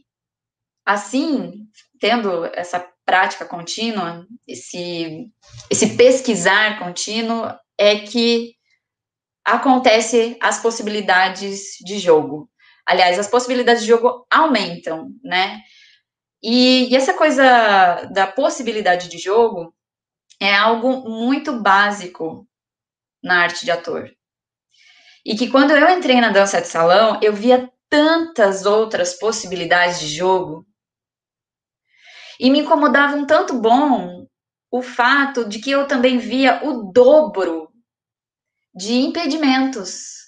assim, 0.84 1.66
tendo 2.00 2.44
essa 2.54 2.86
prática 3.04 3.44
contínua, 3.44 4.26
esse, 4.46 5.30
esse 5.70 5.96
pesquisar 5.96 6.78
contínuo, 6.78 7.46
é 7.78 8.00
que 8.00 8.54
acontece 9.44 10.36
as 10.40 10.60
possibilidades 10.60 11.76
de 11.84 11.98
jogo. 11.98 12.48
Aliás, 12.86 13.18
as 13.18 13.28
possibilidades 13.28 13.82
de 13.82 13.88
jogo 13.88 14.26
aumentam, 14.30 15.10
né? 15.22 15.60
E, 16.42 16.88
e 16.90 16.96
essa 16.96 17.14
coisa 17.14 18.04
da 18.12 18.26
possibilidade 18.26 19.08
de 19.08 19.18
jogo 19.18 19.72
é 20.42 20.54
algo 20.56 21.08
muito 21.08 21.60
básico 21.60 22.48
na 23.22 23.42
arte 23.42 23.64
de 23.64 23.70
ator. 23.70 24.10
E 25.24 25.36
que 25.36 25.48
quando 25.48 25.70
eu 25.70 25.88
entrei 25.88 26.20
na 26.20 26.30
dança 26.30 26.60
de 26.60 26.66
salão, 26.66 27.20
eu 27.22 27.32
via 27.32 27.70
tantas 27.88 28.66
outras 28.66 29.14
possibilidades 29.14 30.00
de 30.00 30.08
jogo. 30.08 30.66
E 32.40 32.50
me 32.50 32.60
incomodava 32.60 33.14
um 33.16 33.24
tanto 33.26 33.54
bom 33.60 34.26
o 34.70 34.82
fato 34.82 35.48
de 35.48 35.60
que 35.60 35.70
eu 35.70 35.86
também 35.86 36.18
via 36.18 36.60
o 36.64 36.90
dobro 36.92 37.68
de 38.74 38.94
impedimentos. 38.94 40.22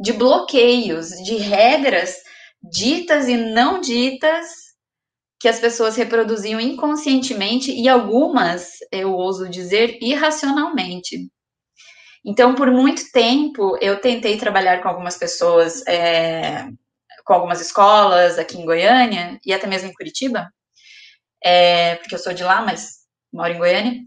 de 0.00 0.14
bloqueios, 0.14 1.10
de 1.10 1.36
regras 1.36 2.16
ditas 2.62 3.28
e 3.28 3.36
não 3.36 3.80
ditas 3.80 4.48
que 5.40 5.48
as 5.48 5.58
pessoas 5.58 5.96
reproduziam 5.96 6.60
inconscientemente 6.60 7.72
e 7.72 7.88
algumas, 7.88 8.76
eu 8.92 9.14
ouso 9.14 9.48
dizer, 9.48 9.98
irracionalmente. 10.02 11.30
Então, 12.22 12.54
por 12.54 12.70
muito 12.70 13.10
tempo, 13.10 13.78
eu 13.80 13.98
tentei 13.98 14.36
trabalhar 14.36 14.82
com 14.82 14.88
algumas 14.88 15.16
pessoas, 15.16 15.82
é, 15.86 16.68
com 17.24 17.32
algumas 17.32 17.58
escolas 17.62 18.38
aqui 18.38 18.58
em 18.58 18.66
Goiânia 18.66 19.40
e 19.44 19.54
até 19.54 19.66
mesmo 19.66 19.88
em 19.88 19.94
Curitiba, 19.94 20.52
é, 21.42 21.94
porque 21.96 22.14
eu 22.14 22.18
sou 22.18 22.34
de 22.34 22.44
lá, 22.44 22.60
mas 22.60 22.98
moro 23.32 23.54
em 23.54 23.58
Goiânia, 23.58 23.98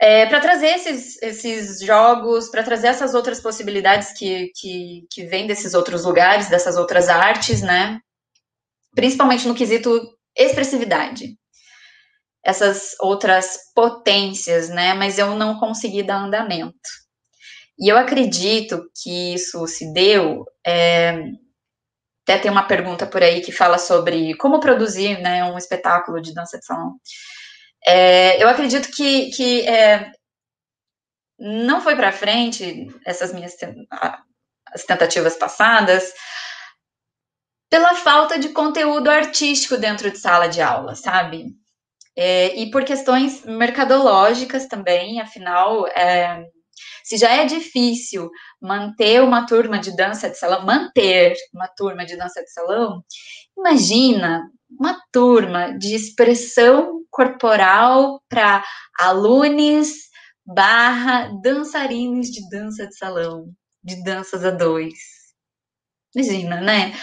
é, 0.00 0.24
para 0.24 0.40
trazer 0.40 0.68
esses, 0.68 1.20
esses 1.22 1.80
jogos, 1.80 2.48
para 2.48 2.62
trazer 2.62 2.86
essas 2.86 3.14
outras 3.14 3.38
possibilidades 3.40 4.12
que, 4.16 4.50
que, 4.56 5.06
que 5.10 5.26
vêm 5.26 5.46
desses 5.46 5.74
outros 5.74 6.04
lugares, 6.06 6.48
dessas 6.48 6.76
outras 6.76 7.10
artes, 7.10 7.60
né? 7.60 8.00
Principalmente 8.96 9.46
no 9.46 9.54
quesito 9.54 10.16
expressividade. 10.36 11.36
Essas 12.42 12.96
outras 12.98 13.58
potências, 13.74 14.68
né? 14.70 14.94
Mas 14.94 15.18
eu 15.18 15.36
não 15.36 15.58
consegui 15.60 16.02
dar 16.02 16.16
andamento. 16.16 16.76
E 17.78 17.92
eu 17.92 17.98
acredito 17.98 18.90
que 19.02 19.34
isso 19.34 19.66
se 19.66 19.92
deu. 19.92 20.44
É, 20.66 21.10
até 22.22 22.38
tem 22.38 22.50
uma 22.50 22.66
pergunta 22.66 23.06
por 23.06 23.22
aí 23.22 23.40
que 23.40 23.52
fala 23.52 23.78
sobre 23.78 24.34
como 24.36 24.60
produzir 24.60 25.20
né, 25.20 25.44
um 25.44 25.58
espetáculo 25.58 26.20
de 26.20 26.34
dança 26.34 26.58
de 26.58 26.64
salão. 26.64 26.96
É, 27.86 28.42
eu 28.42 28.48
acredito 28.48 28.90
que, 28.90 29.30
que 29.30 29.68
é, 29.68 30.10
não 31.38 31.80
foi 31.80 31.94
para 31.94 32.10
frente 32.10 32.88
essas 33.04 33.32
minhas 33.32 33.54
as 34.72 34.84
tentativas 34.84 35.36
passadas 35.36 36.12
pela 37.76 37.94
falta 37.94 38.38
de 38.38 38.48
conteúdo 38.48 39.10
artístico 39.10 39.76
dentro 39.76 40.10
de 40.10 40.16
sala 40.16 40.48
de 40.48 40.62
aula, 40.62 40.94
sabe? 40.94 41.54
É, 42.16 42.58
e 42.58 42.70
por 42.70 42.82
questões 42.84 43.44
mercadológicas 43.44 44.66
também, 44.66 45.20
afinal, 45.20 45.86
é, 45.88 46.42
se 47.04 47.18
já 47.18 47.30
é 47.34 47.44
difícil 47.44 48.30
manter 48.58 49.22
uma 49.22 49.44
turma 49.44 49.78
de 49.78 49.94
dança 49.94 50.30
de 50.30 50.38
salão, 50.38 50.64
manter 50.64 51.36
uma 51.52 51.68
turma 51.68 52.06
de 52.06 52.16
dança 52.16 52.42
de 52.42 52.50
salão, 52.50 53.04
imagina 53.58 54.50
uma 54.70 54.98
turma 55.12 55.76
de 55.76 55.94
expressão 55.94 57.02
corporal 57.10 58.22
para 58.26 58.64
alunos 58.98 59.88
barra 60.46 61.30
dançarinos 61.42 62.28
de 62.28 62.48
dança 62.48 62.86
de 62.86 62.96
salão, 62.96 63.52
de 63.84 64.02
danças 64.02 64.46
a 64.46 64.50
dois. 64.50 64.94
Imagina, 66.14 66.58
né? 66.62 66.94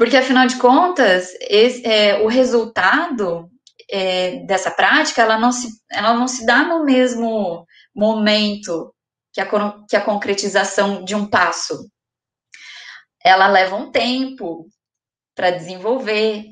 Porque, 0.00 0.16
afinal 0.16 0.46
de 0.46 0.56
contas, 0.56 1.34
esse, 1.42 1.86
é, 1.86 2.22
o 2.22 2.26
resultado 2.26 3.50
é, 3.86 4.36
dessa 4.46 4.70
prática, 4.70 5.20
ela 5.20 5.38
não, 5.38 5.52
se, 5.52 5.68
ela 5.92 6.14
não 6.14 6.26
se 6.26 6.46
dá 6.46 6.62
no 6.64 6.86
mesmo 6.86 7.66
momento 7.94 8.94
que 9.30 9.42
a, 9.42 9.46
que 9.86 9.94
a 9.94 10.00
concretização 10.00 11.04
de 11.04 11.14
um 11.14 11.28
passo. 11.28 11.86
Ela 13.22 13.46
leva 13.46 13.76
um 13.76 13.90
tempo 13.90 14.66
para 15.34 15.50
desenvolver. 15.50 16.46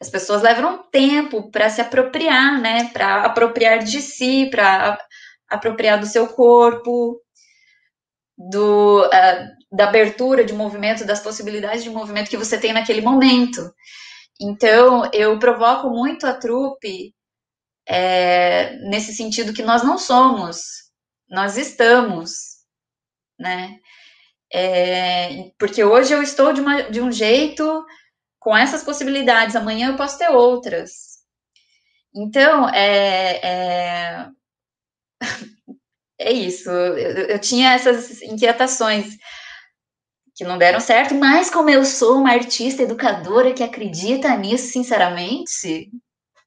As 0.00 0.08
pessoas 0.08 0.40
levam 0.40 0.76
um 0.76 0.90
tempo 0.90 1.50
para 1.50 1.68
se 1.68 1.82
apropriar, 1.82 2.58
né? 2.62 2.88
Para 2.94 3.26
apropriar 3.26 3.80
de 3.80 4.00
si, 4.00 4.48
para 4.50 4.98
apropriar 5.50 6.00
do 6.00 6.06
seu 6.06 6.28
corpo, 6.28 7.20
do, 8.38 9.04
uh, 9.04 9.59
da 9.70 9.84
abertura 9.84 10.44
de 10.44 10.52
movimento, 10.52 11.06
das 11.06 11.20
possibilidades 11.20 11.84
de 11.84 11.90
movimento 11.90 12.30
que 12.30 12.36
você 12.36 12.58
tem 12.58 12.72
naquele 12.72 13.00
momento. 13.00 13.72
Então, 14.40 15.08
eu 15.12 15.38
provoco 15.38 15.90
muito 15.90 16.26
a 16.26 16.32
trupe 16.34 17.14
é, 17.86 18.76
nesse 18.88 19.14
sentido 19.14 19.52
que 19.52 19.62
nós 19.62 19.82
não 19.82 19.98
somos 19.98 20.80
nós 21.30 21.56
estamos, 21.56 22.30
né? 23.38 23.78
É, 24.52 25.52
porque 25.58 25.84
hoje 25.84 26.12
eu 26.12 26.22
estou 26.22 26.52
de, 26.52 26.60
uma, 26.60 26.82
de 26.90 27.00
um 27.00 27.12
jeito 27.12 27.86
com 28.40 28.56
essas 28.56 28.82
possibilidades, 28.82 29.54
amanhã 29.54 29.90
eu 29.90 29.96
posso 29.96 30.18
ter 30.18 30.28
outras. 30.28 31.20
Então, 32.12 32.68
é, 32.70 33.40
é, 33.46 34.28
é 36.18 36.32
isso. 36.32 36.68
Eu, 36.68 37.28
eu, 37.28 37.38
tinha 37.38 37.74
essas 37.74 38.20
inquietações 38.22 39.16
que 40.40 40.44
não 40.44 40.56
deram 40.56 40.80
certo, 40.80 41.14
mas 41.14 41.50
como 41.50 41.68
eu 41.68 41.84
sou 41.84 42.16
uma 42.16 42.32
artista 42.32 42.82
educadora 42.82 43.52
que 43.52 43.62
acredita 43.62 44.34
nisso, 44.38 44.72
sinceramente, 44.72 45.90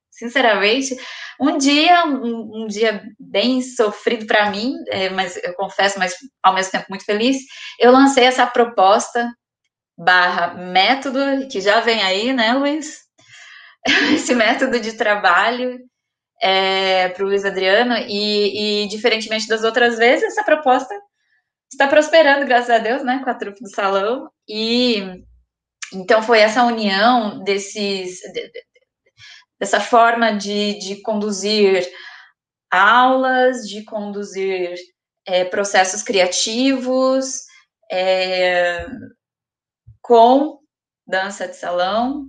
sinceramente, 0.10 0.98
um 1.40 1.60
dia, 1.60 2.04
um, 2.08 2.64
um 2.64 2.68
dia 2.68 3.04
bem 3.20 3.62
sofrido 3.62 4.26
para 4.26 4.50
mim, 4.50 4.74
é, 4.88 5.12
mas 5.12 5.38
eu 5.44 5.54
confesso, 5.54 6.00
mas 6.00 6.16
ao 6.42 6.56
mesmo 6.56 6.72
tempo 6.72 6.88
muito 6.90 7.06
feliz, 7.06 7.38
eu 7.80 7.92
lancei 7.92 8.24
essa 8.24 8.48
proposta 8.48 9.32
barra 9.96 10.56
método, 10.56 11.48
que 11.48 11.62
já 11.62 11.80
vem 11.80 12.02
aí, 12.02 12.34
né, 12.34 12.52
Luiz? 12.54 13.02
Esse 14.16 14.34
método 14.34 14.80
de 14.80 14.94
trabalho 14.94 15.78
é, 16.42 17.10
para 17.10 17.24
o 17.24 17.28
Luiz 17.28 17.46
Adriano, 17.46 17.96
e, 18.08 18.86
e 18.86 18.88
diferentemente 18.88 19.48
das 19.48 19.64
outras 19.64 20.00
vezes, 20.00 20.24
essa 20.24 20.44
proposta 20.44 21.00
está 21.74 21.88
prosperando, 21.88 22.46
graças 22.46 22.70
a 22.70 22.78
Deus, 22.78 23.04
né, 23.04 23.22
com 23.24 23.30
a 23.30 23.34
trupe 23.34 23.62
do 23.62 23.70
salão, 23.70 24.30
e 24.48 25.24
então 25.94 26.24
foi 26.24 26.40
essa 26.40 26.64
união 26.64 27.44
desses, 27.44 28.20
dessa 29.60 29.80
forma 29.80 30.32
de, 30.32 30.80
de 30.80 31.02
conduzir 31.02 31.88
aulas, 32.72 33.68
de 33.68 33.84
conduzir 33.84 34.76
é, 35.26 35.46
processos 35.46 36.02
criativos, 36.02 37.44
é, 37.92 38.88
com 40.02 40.60
dança 41.08 41.48
de 41.48 41.56
salão, 41.56 42.28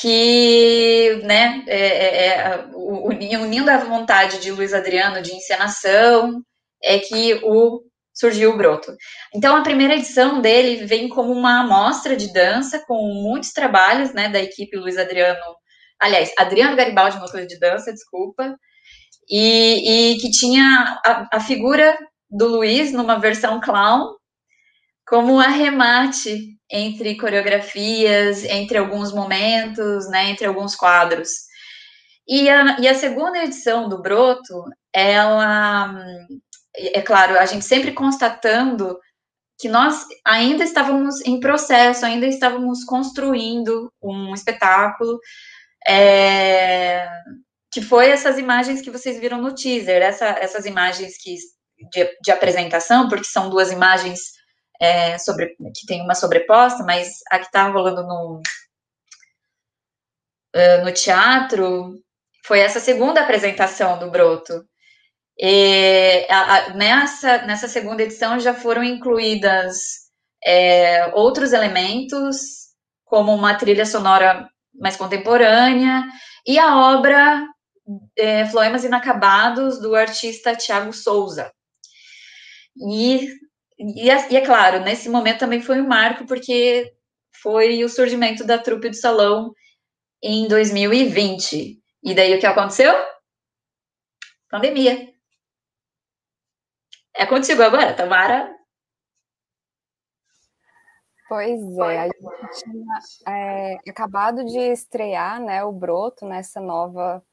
que, 0.00 1.20
né, 1.24 1.64
é, 1.66 1.78
é, 1.78 2.28
é 2.28 3.38
unindo 3.38 3.70
a 3.70 3.78
vontade 3.78 4.38
de 4.38 4.50
Luiz 4.50 4.72
Adriano 4.72 5.22
de 5.22 5.32
encenação, 5.34 6.42
é 6.84 6.98
que 6.98 7.40
o 7.42 7.82
surgiu 8.14 8.50
o 8.50 8.56
broto. 8.56 8.94
Então, 9.34 9.56
a 9.56 9.62
primeira 9.62 9.94
edição 9.94 10.40
dele 10.42 10.84
vem 10.84 11.08
como 11.08 11.32
uma 11.32 11.60
amostra 11.60 12.14
de 12.14 12.30
dança, 12.30 12.82
com 12.86 12.94
muitos 13.22 13.52
trabalhos, 13.52 14.12
né, 14.12 14.28
da 14.28 14.38
equipe 14.38 14.76
Luiz 14.76 14.98
Adriano 14.98 15.40
aliás, 16.02 16.32
Adriano 16.36 16.76
Garibaldi, 16.76 17.18
coisa 17.18 17.46
de 17.46 17.58
dança, 17.60 17.92
desculpa, 17.92 18.56
e, 19.30 20.14
e 20.14 20.18
que 20.18 20.30
tinha 20.30 21.00
a, 21.06 21.36
a, 21.36 21.40
figura 21.40 21.96
do 22.28 22.48
Luiz 22.48 22.92
numa 22.92 23.20
versão 23.20 23.60
clown 23.60 24.16
como 25.06 25.34
um 25.34 25.40
arremate 25.40 26.58
entre 26.70 27.16
coreografias, 27.16 28.44
entre 28.44 28.78
alguns 28.78 29.12
momentos, 29.12 30.08
né, 30.10 30.30
entre 30.30 30.46
alguns 30.46 30.74
quadros. 30.74 31.28
E 32.26 32.48
a, 32.48 32.80
e 32.80 32.88
a 32.88 32.94
segunda 32.94 33.38
edição 33.44 33.88
do 33.88 34.02
Broto, 34.02 34.64
ela, 34.92 35.94
é 36.76 37.02
claro, 37.02 37.38
a 37.38 37.46
gente 37.46 37.64
sempre 37.64 37.92
constatando 37.92 38.98
que 39.58 39.68
nós 39.68 40.04
ainda 40.24 40.64
estávamos 40.64 41.20
em 41.24 41.38
processo, 41.38 42.04
ainda 42.04 42.26
estávamos 42.26 42.84
construindo 42.84 43.92
um 44.02 44.34
espetáculo, 44.34 45.20
é, 45.86 47.08
que 47.70 47.80
foi 47.80 48.10
essas 48.10 48.38
imagens 48.38 48.82
que 48.82 48.90
vocês 48.90 49.18
viram 49.20 49.40
no 49.40 49.54
teaser, 49.54 50.02
essa, 50.02 50.26
essas 50.26 50.66
imagens 50.66 51.16
que, 51.16 51.36
de, 51.92 52.18
de, 52.22 52.30
apresentação, 52.30 53.08
porque 53.08 53.24
são 53.24 53.48
duas 53.48 53.70
imagens 53.70 54.20
é, 54.80 55.16
sobre, 55.18 55.54
que 55.74 55.86
tem 55.86 56.02
uma 56.02 56.14
sobreposta, 56.14 56.82
mas 56.84 57.20
a 57.30 57.38
que 57.38 57.46
está 57.46 57.68
rolando 57.68 58.02
no, 58.02 58.42
uh, 60.54 60.84
no 60.84 60.92
teatro 60.92 61.94
foi 62.44 62.60
essa 62.60 62.80
segunda 62.80 63.20
apresentação 63.20 63.98
do 63.98 64.10
Broto. 64.10 64.64
E 65.38 66.26
a, 66.28 66.56
a, 66.56 66.74
nessa, 66.74 67.38
nessa 67.42 67.68
segunda 67.68 68.02
edição 68.02 68.38
já 68.38 68.54
foram 68.54 68.84
incluídas 68.84 70.02
é, 70.44 71.06
outros 71.14 71.52
elementos, 71.52 72.36
como 73.04 73.34
uma 73.34 73.54
trilha 73.54 73.86
sonora 73.86 74.48
mais 74.74 74.96
contemporânea, 74.96 76.04
e 76.46 76.58
a 76.58 76.76
obra 76.76 77.46
é, 78.16 78.46
Floemas 78.46 78.84
Inacabados, 78.84 79.80
do 79.80 79.94
artista 79.94 80.56
Tiago 80.56 80.92
Souza. 80.92 81.52
E, 82.76 83.28
e, 83.78 84.10
é, 84.10 84.32
e, 84.32 84.36
é 84.36 84.40
claro, 84.40 84.80
nesse 84.80 85.08
momento 85.08 85.40
também 85.40 85.60
foi 85.60 85.80
um 85.80 85.86
marco, 85.86 86.26
porque 86.26 86.92
foi 87.42 87.84
o 87.84 87.88
surgimento 87.88 88.44
da 88.44 88.58
trupe 88.58 88.88
do 88.88 88.96
salão 88.96 89.52
em 90.22 90.46
2020. 90.46 91.78
E 92.04 92.14
daí 92.14 92.34
o 92.34 92.40
que 92.40 92.46
aconteceu? 92.46 92.94
Pandemia. 94.50 95.11
É 97.14 97.26
contigo 97.26 97.62
agora, 97.62 97.94
Tamara. 97.94 98.54
Pois 101.28 101.78
é, 101.78 101.98
a 101.98 102.04
gente 102.04 102.62
tinha 102.62 102.98
é, 103.26 103.78
acabado 103.88 104.44
de 104.44 104.58
estrear 104.58 105.40
né, 105.40 105.64
o 105.64 105.72
Broto 105.72 106.26
nessa 106.26 106.60
nova, 106.60 107.24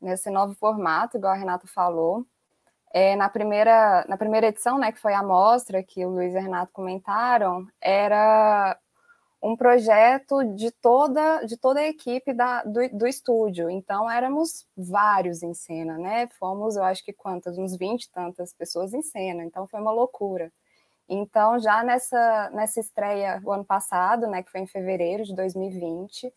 nesse 0.00 0.30
novo 0.30 0.54
formato, 0.54 1.18
igual 1.18 1.34
a 1.34 1.36
Renata 1.36 1.66
falou. 1.66 2.26
É, 2.90 3.14
na, 3.16 3.28
primeira, 3.28 4.04
na 4.08 4.16
primeira 4.16 4.46
edição, 4.46 4.78
né, 4.78 4.92
que 4.92 4.98
foi 4.98 5.12
a 5.12 5.22
mostra 5.22 5.82
que 5.82 6.06
o 6.06 6.08
Luiz 6.08 6.34
e 6.34 6.38
o 6.38 6.40
Renato 6.40 6.72
comentaram, 6.72 7.66
era 7.80 8.78
um 9.42 9.56
projeto 9.56 10.42
de 10.54 10.70
toda, 10.70 11.44
de 11.44 11.56
toda 11.56 11.80
a 11.80 11.88
equipe 11.88 12.32
da, 12.32 12.64
do, 12.64 12.88
do 12.90 13.06
estúdio. 13.06 13.70
Então, 13.70 14.10
éramos 14.10 14.66
vários 14.76 15.42
em 15.42 15.54
cena, 15.54 15.96
né? 15.96 16.26
Fomos, 16.38 16.76
eu 16.76 16.82
acho 16.82 17.04
que 17.04 17.12
quantas? 17.12 17.56
Uns 17.56 17.76
20 17.76 18.04
e 18.04 18.10
tantas 18.10 18.52
pessoas 18.52 18.92
em 18.92 19.02
cena. 19.02 19.44
Então, 19.44 19.66
foi 19.66 19.80
uma 19.80 19.92
loucura. 19.92 20.52
Então, 21.08 21.58
já 21.58 21.82
nessa, 21.82 22.50
nessa 22.50 22.80
estreia 22.80 23.40
o 23.44 23.52
ano 23.52 23.64
passado, 23.64 24.26
né, 24.26 24.42
que 24.42 24.50
foi 24.50 24.60
em 24.60 24.66
fevereiro 24.66 25.24
de 25.24 25.34
2020, 25.34 26.32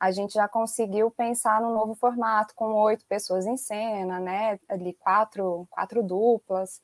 a 0.00 0.10
gente 0.10 0.34
já 0.34 0.48
conseguiu 0.48 1.10
pensar 1.10 1.60
num 1.60 1.72
novo 1.72 1.94
formato, 1.94 2.54
com 2.54 2.72
oito 2.74 3.04
pessoas 3.06 3.46
em 3.46 3.56
cena, 3.56 4.18
né? 4.20 4.58
Ali 4.68 4.94
quatro, 4.94 5.66
quatro 5.70 6.02
duplas. 6.02 6.80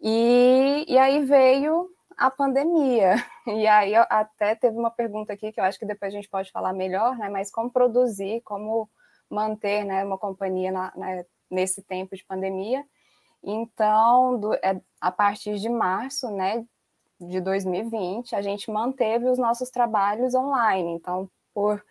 E, 0.00 0.84
e 0.88 0.96
aí 0.98 1.24
veio 1.24 1.90
a 2.18 2.30
pandemia. 2.30 3.14
E 3.48 3.66
aí 3.66 3.94
até 3.96 4.54
teve 4.54 4.76
uma 4.76 4.90
pergunta 4.90 5.32
aqui 5.32 5.50
que 5.50 5.58
eu 5.58 5.64
acho 5.64 5.78
que 5.78 5.86
depois 5.86 6.12
a 6.12 6.16
gente 6.16 6.28
pode 6.28 6.50
falar 6.50 6.74
melhor, 6.74 7.16
né? 7.16 7.30
Mas 7.30 7.50
como 7.50 7.70
produzir, 7.70 8.42
como 8.42 8.90
manter 9.30 9.84
né, 9.84 10.04
uma 10.04 10.18
companhia 10.18 10.70
na, 10.70 10.92
né, 10.94 11.24
nesse 11.50 11.80
tempo 11.80 12.14
de 12.14 12.22
pandemia. 12.26 12.84
Então, 13.42 14.38
do, 14.38 14.52
é, 14.54 14.78
a 15.00 15.10
partir 15.10 15.56
de 15.56 15.70
março, 15.70 16.30
né, 16.30 16.62
de 17.18 17.40
2020, 17.40 18.36
a 18.36 18.42
gente 18.42 18.70
manteve 18.70 19.30
os 19.30 19.38
nossos 19.38 19.70
trabalhos 19.70 20.34
online. 20.34 20.92
Então, 20.92 21.30
por 21.54 21.82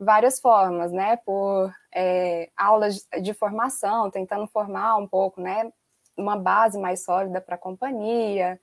várias 0.00 0.40
formas, 0.40 0.92
né? 0.92 1.16
Por 1.18 1.72
é, 1.94 2.50
aulas 2.56 3.06
de 3.20 3.34
formação, 3.34 4.10
tentando 4.10 4.46
formar 4.46 4.96
um 4.96 5.06
pouco, 5.06 5.40
né? 5.40 5.70
Uma 6.16 6.36
base 6.36 6.78
mais 6.78 7.04
sólida 7.04 7.40
para 7.40 7.54
a 7.54 7.58
companhia. 7.58 8.58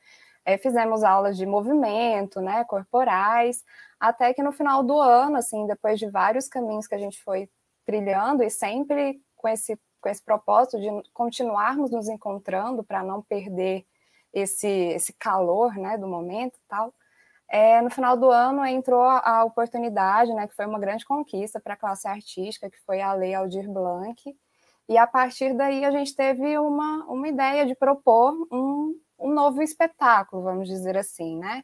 É, 0.45 0.57
fizemos 0.57 1.03
aulas 1.03 1.37
de 1.37 1.45
movimento, 1.45 2.41
né? 2.41 2.63
Corporais, 2.65 3.63
até 3.99 4.33
que 4.33 4.41
no 4.41 4.51
final 4.51 4.83
do 4.83 4.99
ano, 4.99 5.37
assim, 5.37 5.67
depois 5.67 5.99
de 5.99 6.09
vários 6.09 6.47
caminhos 6.47 6.87
que 6.87 6.95
a 6.95 6.99
gente 6.99 7.21
foi 7.23 7.49
trilhando 7.85 8.43
e 8.43 8.49
sempre 8.49 9.21
com 9.35 9.47
esse 9.47 9.79
com 10.01 10.07
esse 10.07 10.23
propósito 10.23 10.79
de 10.79 10.87
continuarmos 11.13 11.91
nos 11.91 12.07
encontrando 12.07 12.83
para 12.83 13.03
não 13.03 13.21
perder 13.21 13.85
esse 14.33 14.67
esse 14.67 15.13
calor, 15.13 15.75
né, 15.75 15.97
do 15.97 16.07
momento, 16.07 16.57
tal. 16.67 16.93
É, 17.51 17.81
no 17.81 17.89
final 17.89 18.15
do 18.15 18.29
ano 18.29 18.63
entrou 18.65 19.01
a, 19.03 19.43
oportunidade, 19.43 20.31
né, 20.33 20.47
que 20.47 20.55
foi 20.55 20.67
uma 20.67 20.79
grande 20.79 21.03
conquista 21.03 21.59
para 21.59 21.73
a 21.73 21.77
classe 21.77 22.07
artística, 22.07 22.69
que 22.69 22.79
foi 22.85 23.01
a 23.01 23.11
Lei 23.13 23.33
Aldir 23.33 23.67
Blanc, 23.67 24.15
e 24.87 24.97
a 24.97 25.07
partir 25.07 25.55
daí 25.55 25.83
a 25.83 25.91
gente 25.91 26.15
teve 26.15 26.57
uma, 26.59 27.05
uma 27.05 27.27
ideia 27.27 27.65
de 27.65 27.75
propor 27.75 28.33
um, 28.51 28.95
um 29.19 29.33
novo 29.33 29.61
espetáculo, 29.61 30.43
vamos 30.43 30.67
dizer 30.67 30.97
assim, 30.97 31.37
né? 31.37 31.63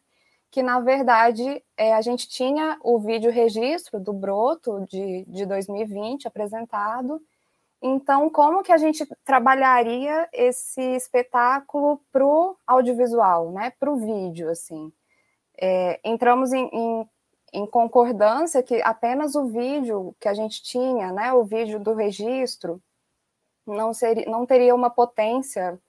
Que 0.52 0.62
na 0.64 0.80
verdade 0.80 1.64
é, 1.78 1.94
a 1.94 2.02
gente 2.02 2.28
tinha 2.30 2.78
o 2.82 3.00
vídeo 3.00 3.32
registro 3.32 4.00
do 4.00 4.14
Broto 4.14 4.86
de, 4.90 5.26
de 5.26 5.46
2020 5.46 6.28
apresentado. 6.28 7.22
Então, 7.82 8.30
como 8.30 8.64
que 8.64 8.72
a 8.72 8.78
gente 8.78 9.06
trabalharia 9.24 10.28
esse 10.34 10.82
espetáculo 10.82 12.02
para 12.12 12.26
o 12.26 12.58
audiovisual, 12.66 13.52
né? 13.52 13.72
Para 13.80 13.92
o 13.92 13.98
vídeo, 13.98 14.50
assim? 14.50 14.92
é, 15.60 16.00
entramos 16.04 16.52
em, 16.54 16.70
em, 16.72 17.10
em, 17.54 17.66
concordância 17.68 18.64
que 18.64 18.82
apenas 18.82 19.36
o 19.36 19.46
vídeo 19.48 20.16
que 20.20 20.28
a 20.28 20.34
gente 20.34 20.62
tinha, 20.62 21.12
né, 21.12 21.34
o 21.34 21.44
vídeo 21.44 21.80
do 21.80 21.94
registro, 21.94 22.82
não, 23.66 23.94
seria, 23.94 24.26
não 24.30 24.46
teria 24.46 24.76
uma 24.76 24.90
potência 24.90 25.80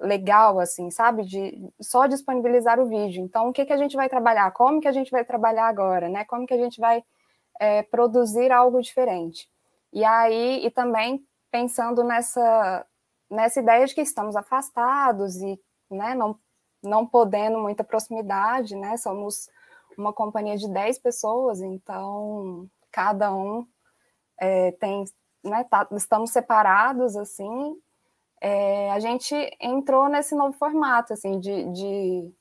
legal, 0.00 0.58
assim, 0.58 0.90
sabe, 0.90 1.24
de 1.24 1.72
só 1.80 2.06
disponibilizar 2.06 2.80
o 2.80 2.86
vídeo. 2.86 3.22
Então, 3.22 3.48
o 3.48 3.52
que, 3.52 3.64
que 3.64 3.72
a 3.72 3.76
gente 3.76 3.96
vai 3.96 4.08
trabalhar? 4.08 4.50
Como 4.52 4.80
que 4.80 4.88
a 4.88 4.92
gente 4.92 5.10
vai 5.10 5.24
trabalhar 5.24 5.66
agora, 5.66 6.08
né? 6.08 6.24
Como 6.24 6.46
que 6.46 6.54
a 6.54 6.58
gente 6.58 6.80
vai 6.80 7.04
é, 7.60 7.82
produzir 7.82 8.50
algo 8.50 8.80
diferente? 8.80 9.48
E 9.92 10.04
aí, 10.04 10.64
e 10.64 10.70
também 10.70 11.24
pensando 11.50 12.02
nessa, 12.02 12.86
nessa 13.30 13.60
ideia 13.60 13.86
de 13.86 13.94
que 13.94 14.00
estamos 14.00 14.36
afastados 14.36 15.36
e 15.36 15.60
né, 15.90 16.14
não 16.14 16.38
não 16.82 17.06
podendo 17.06 17.58
muita 17.58 17.84
proximidade, 17.84 18.74
né? 18.74 18.96
Somos 18.96 19.48
uma 19.98 20.12
companhia 20.12 20.56
de 20.56 20.68
10 20.68 20.98
pessoas, 20.98 21.60
então 21.60 22.66
cada 22.90 23.34
um 23.34 23.66
é, 24.38 24.72
tem, 24.72 25.04
né? 25.44 25.64
Tá, 25.64 25.86
estamos 25.92 26.30
separados 26.30 27.16
assim. 27.16 27.76
É, 28.40 28.90
a 28.92 28.98
gente 28.98 29.34
entrou 29.60 30.08
nesse 30.08 30.34
novo 30.34 30.56
formato, 30.56 31.12
assim, 31.12 31.38
de, 31.38 31.64
de, 31.72 32.32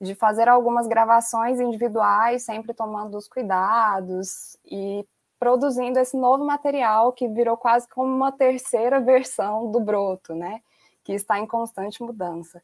de 0.00 0.14
fazer 0.14 0.48
algumas 0.48 0.86
gravações 0.86 1.58
individuais, 1.60 2.44
sempre 2.44 2.72
tomando 2.72 3.16
os 3.16 3.28
cuidados 3.28 4.56
e 4.64 5.04
produzindo 5.38 5.98
esse 5.98 6.16
novo 6.16 6.44
material 6.44 7.12
que 7.12 7.26
virou 7.26 7.56
quase 7.56 7.88
como 7.88 8.14
uma 8.14 8.30
terceira 8.30 9.00
versão 9.02 9.70
do 9.70 9.80
broto, 9.80 10.34
né? 10.34 10.62
Que 11.02 11.14
está 11.14 11.38
em 11.38 11.46
constante 11.46 12.02
mudança. 12.02 12.62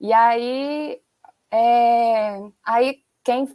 E 0.00 0.12
aí, 0.12 1.00
é, 1.50 2.40
aí 2.64 3.02
quem 3.24 3.46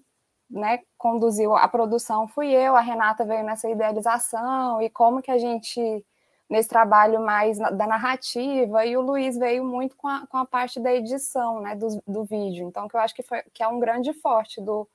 né, 0.50 0.80
conduziu 0.98 1.56
a 1.56 1.68
produção 1.68 2.28
fui 2.28 2.52
eu, 2.52 2.76
a 2.76 2.82
Renata 2.82 3.26
veio 3.26 3.44
nessa 3.44 3.70
idealização 3.70 4.82
e 4.82 4.90
como 4.90 5.22
que 5.22 5.32
a 5.32 5.38
gente, 5.38 6.06
nesse 6.50 6.70
trabalho 6.70 7.20
mais 7.22 7.58
da 7.58 7.88
narrativa, 7.88 8.86
e 8.86 8.96
o 8.96 9.02
Luiz 9.02 9.38
veio 9.38 9.64
muito 9.64 9.96
com 9.96 10.08
a, 10.08 10.28
com 10.28 10.38
a 10.38 10.46
parte 10.46 10.80
da 10.80 10.94
edição 10.94 11.60
né, 11.60 11.76
do, 11.76 12.02
do 12.08 12.24
vídeo. 12.24 12.68
Então, 12.68 12.88
que 12.88 12.96
eu 12.96 13.00
acho 13.00 13.16
que, 13.16 13.24
foi, 13.24 13.42
que 13.54 13.64
é 13.64 13.68
um 13.68 13.80
grande 13.80 14.14
forte 14.14 14.62
do, 14.62 14.88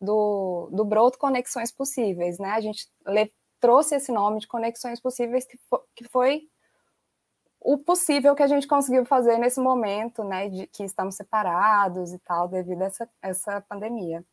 do, 0.00 0.68
do 0.70 0.84
Broto 0.84 1.18
Conexões 1.18 1.72
Possíveis. 1.72 2.38
Né? 2.38 2.50
A 2.50 2.60
gente 2.60 2.88
le, 3.06 3.32
trouxe 3.60 3.96
esse 3.96 4.12
nome 4.12 4.40
de 4.40 4.46
Conexões 4.46 5.00
Possíveis, 5.00 5.44
que 5.44 5.58
foi, 5.68 5.80
que 5.94 6.04
foi 6.04 6.42
o 7.60 7.78
possível 7.78 8.34
que 8.34 8.42
a 8.42 8.48
gente 8.48 8.66
conseguiu 8.66 9.04
fazer 9.04 9.38
nesse 9.38 9.60
momento, 9.60 10.24
né, 10.24 10.48
de 10.48 10.66
que 10.66 10.82
estamos 10.82 11.14
separados 11.14 12.12
e 12.12 12.18
tal, 12.18 12.48
devido 12.48 12.82
a 12.82 12.86
essa, 12.86 13.08
essa 13.22 13.60
pandemia. 13.62 14.24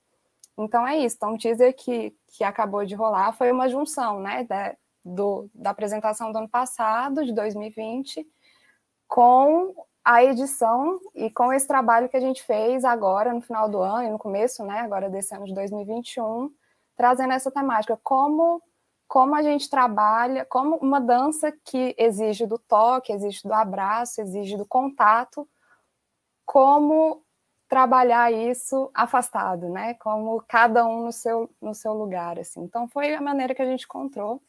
Então 0.57 0.86
é 0.86 0.97
isso. 0.97 1.15
Então, 1.15 1.36
o 1.36 1.38
teaser 1.38 1.76
que, 1.76 2.15
que 2.28 2.43
acabou 2.43 2.84
de 2.84 2.95
rolar 2.95 3.32
foi 3.34 3.51
uma 3.51 3.70
junção, 3.70 4.20
né, 4.20 4.43
da, 4.43 4.76
do, 5.10 5.49
da 5.53 5.72
apresentação 5.72 6.32
do 6.32 6.38
ano 6.38 6.49
passado, 6.49 7.26
de 7.26 7.34
2020, 7.34 8.26
com 9.07 9.74
a 10.03 10.24
edição 10.24 10.99
e 11.14 11.30
com 11.30 11.51
esse 11.51 11.68
trabalho 11.68 12.10
que 12.10 12.18
a 12.18 12.22
gente 12.22 12.43
fez 12.43 12.84
agora 12.86 13.34
no 13.34 13.41
final 13.41 13.70
do 13.70 13.80
ano 13.80 14.07
e 14.07 14.10
no 14.10 14.18
começo, 14.18 14.64
né, 14.64 14.80
agora 14.80 15.10
desse 15.10 15.36
ano 15.36 15.45
de 15.45 15.53
2021, 15.53 16.51
trazendo 16.95 17.34
essa 17.34 17.51
temática, 17.51 17.99
como 18.03 18.62
como 19.07 19.34
a 19.34 19.41
gente 19.41 19.68
trabalha, 19.72 20.45
como 20.45 20.76
uma 20.76 21.01
dança 21.01 21.51
que 21.66 21.95
exige 21.97 22.45
do 22.45 22.60
toque, 22.60 23.12
exige 23.12 23.41
do 23.43 23.53
abraço, 23.53 24.22
exige 24.22 24.55
do 24.55 24.68
contato, 24.68 25.49
como 26.45 27.24
trabalhar 27.68 28.32
isso 28.32 28.91
afastado, 28.93 29.68
né? 29.70 29.95
Como 29.95 30.43
cada 30.47 30.86
um 30.86 31.05
no 31.05 31.12
seu, 31.12 31.49
no 31.60 31.74
seu 31.74 31.93
lugar, 31.93 32.38
assim. 32.39 32.62
Então 32.62 32.88
foi 32.88 33.16
a 33.16 33.22
maneira 33.22 33.55
que 33.55 33.62
a 33.64 33.66
gente 33.66 33.86
encontrou 33.86 34.41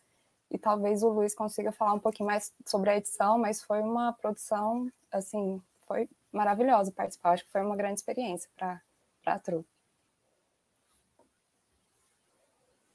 e 0.50 0.58
talvez 0.58 1.02
o 1.02 1.08
Luiz 1.08 1.34
consiga 1.34 1.70
falar 1.70 1.94
um 1.94 1.98
pouquinho 1.98 2.28
mais 2.28 2.52
sobre 2.66 2.90
a 2.90 2.96
edição, 2.96 3.38
mas 3.38 3.62
foi 3.62 3.80
uma 3.80 4.12
produção, 4.12 4.88
assim, 5.12 5.62
foi 5.86 6.08
maravilhosa 6.32 6.90
participar. 6.90 7.32
Acho 7.32 7.44
que 7.44 7.52
foi 7.52 7.62
uma 7.62 7.76
grande 7.76 8.00
experiência 8.00 8.50
para 8.56 8.80
a 9.26 9.38
trupe. 9.38 9.68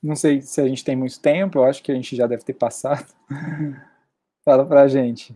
Não 0.04 0.16
sei 0.16 0.42
se 0.42 0.62
a 0.62 0.68
gente 0.68 0.84
tem 0.84 0.96
muito 0.96 1.20
tempo, 1.20 1.58
eu 1.58 1.64
acho 1.64 1.82
que 1.82 1.92
a 1.92 1.96
gente 1.96 2.16
já 2.16 2.28
deve 2.28 2.44
ter 2.44 2.54
passado. 2.54 3.12
Fala 4.46 4.66
pra 4.66 4.88
gente. 4.88 5.36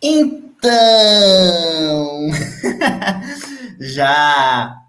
Então, 0.00 0.70
já 3.80 4.80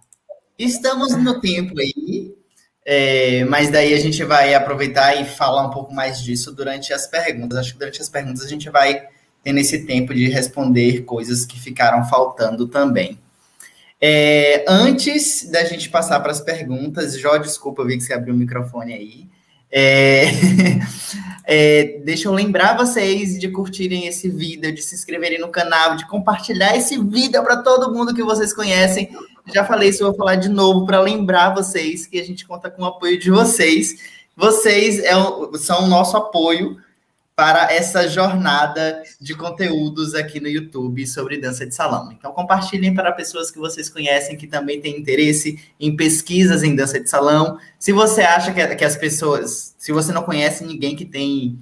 estamos 0.59 1.15
no 1.15 1.41
tempo 1.41 1.73
aí, 1.79 2.37
é, 2.91 3.45
mas 3.45 3.69
daí 3.69 3.93
a 3.93 3.99
gente 3.99 4.23
vai 4.23 4.55
aproveitar 4.55 5.13
e 5.21 5.23
falar 5.23 5.61
um 5.67 5.69
pouco 5.69 5.93
mais 5.93 6.23
disso 6.23 6.51
durante 6.51 6.91
as 6.91 7.05
perguntas. 7.05 7.59
Acho 7.59 7.73
que 7.73 7.77
durante 7.77 8.01
as 8.01 8.09
perguntas 8.09 8.43
a 8.43 8.47
gente 8.47 8.67
vai 8.67 9.03
ter 9.43 9.55
esse 9.59 9.85
tempo 9.85 10.11
de 10.11 10.27
responder 10.27 11.03
coisas 11.03 11.45
que 11.45 11.59
ficaram 11.59 12.03
faltando 12.05 12.67
também. 12.67 13.19
É, 14.01 14.65
antes 14.67 15.47
da 15.51 15.63
gente 15.65 15.87
passar 15.87 16.19
para 16.19 16.31
as 16.31 16.41
perguntas, 16.41 17.15
Jó, 17.15 17.37
desculpa, 17.37 17.83
eu 17.83 17.85
vi 17.85 17.95
que 17.95 18.03
você 18.03 18.11
abriu 18.11 18.33
o 18.33 18.37
microfone 18.37 18.91
aí. 18.91 19.27
É... 19.71 20.25
é, 21.45 21.99
deixa 22.03 22.27
eu 22.27 22.33
lembrar 22.33 22.77
vocês 22.77 23.39
de 23.39 23.49
curtirem 23.49 24.07
esse 24.07 24.29
vídeo, 24.29 24.73
de 24.73 24.81
se 24.81 24.95
inscreverem 24.95 25.39
no 25.39 25.49
canal, 25.49 25.95
de 25.95 26.07
compartilhar 26.07 26.75
esse 26.75 26.97
vídeo 26.97 27.41
para 27.43 27.57
todo 27.57 27.93
mundo 27.93 28.13
que 28.13 28.23
vocês 28.23 28.53
conhecem. 28.53 29.09
Já 29.53 29.65
falei 29.65 29.89
isso, 29.89 30.03
vou 30.03 30.13
falar 30.13 30.35
de 30.35 30.49
novo 30.49 30.85
para 30.85 31.01
lembrar 31.01 31.53
vocês 31.55 32.05
que 32.05 32.19
a 32.19 32.23
gente 32.23 32.45
conta 32.45 32.69
com 32.69 32.83
o 32.83 32.85
apoio 32.85 33.19
de 33.19 33.31
vocês. 33.31 33.95
Vocês 34.35 34.99
é, 34.99 35.13
são 35.57 35.85
o 35.85 35.87
nosso 35.87 36.15
apoio 36.15 36.77
para 37.39 37.73
essa 37.73 38.05
jornada 38.05 39.01
de 39.17 39.33
conteúdos 39.33 40.13
aqui 40.13 40.41
no 40.41 40.49
YouTube 40.49 41.07
sobre 41.07 41.39
dança 41.39 41.65
de 41.65 41.73
salão. 41.73 42.11
Então, 42.11 42.33
compartilhem 42.33 42.93
para 42.93 43.13
pessoas 43.13 43.49
que 43.49 43.57
vocês 43.57 43.87
conhecem 43.87 44.35
que 44.35 44.45
também 44.45 44.81
têm 44.81 44.99
interesse 44.99 45.57
em 45.79 45.95
pesquisas 45.95 46.63
em 46.63 46.75
dança 46.75 46.99
de 46.99 47.09
salão. 47.09 47.57
Se 47.79 47.93
você 47.93 48.23
acha 48.23 48.51
que, 48.51 48.75
que 48.75 48.83
as 48.83 48.97
pessoas, 48.97 49.73
se 49.77 49.93
você 49.93 50.11
não 50.11 50.23
conhece 50.23 50.65
ninguém 50.65 50.97
que 50.97 51.05
tem 51.05 51.57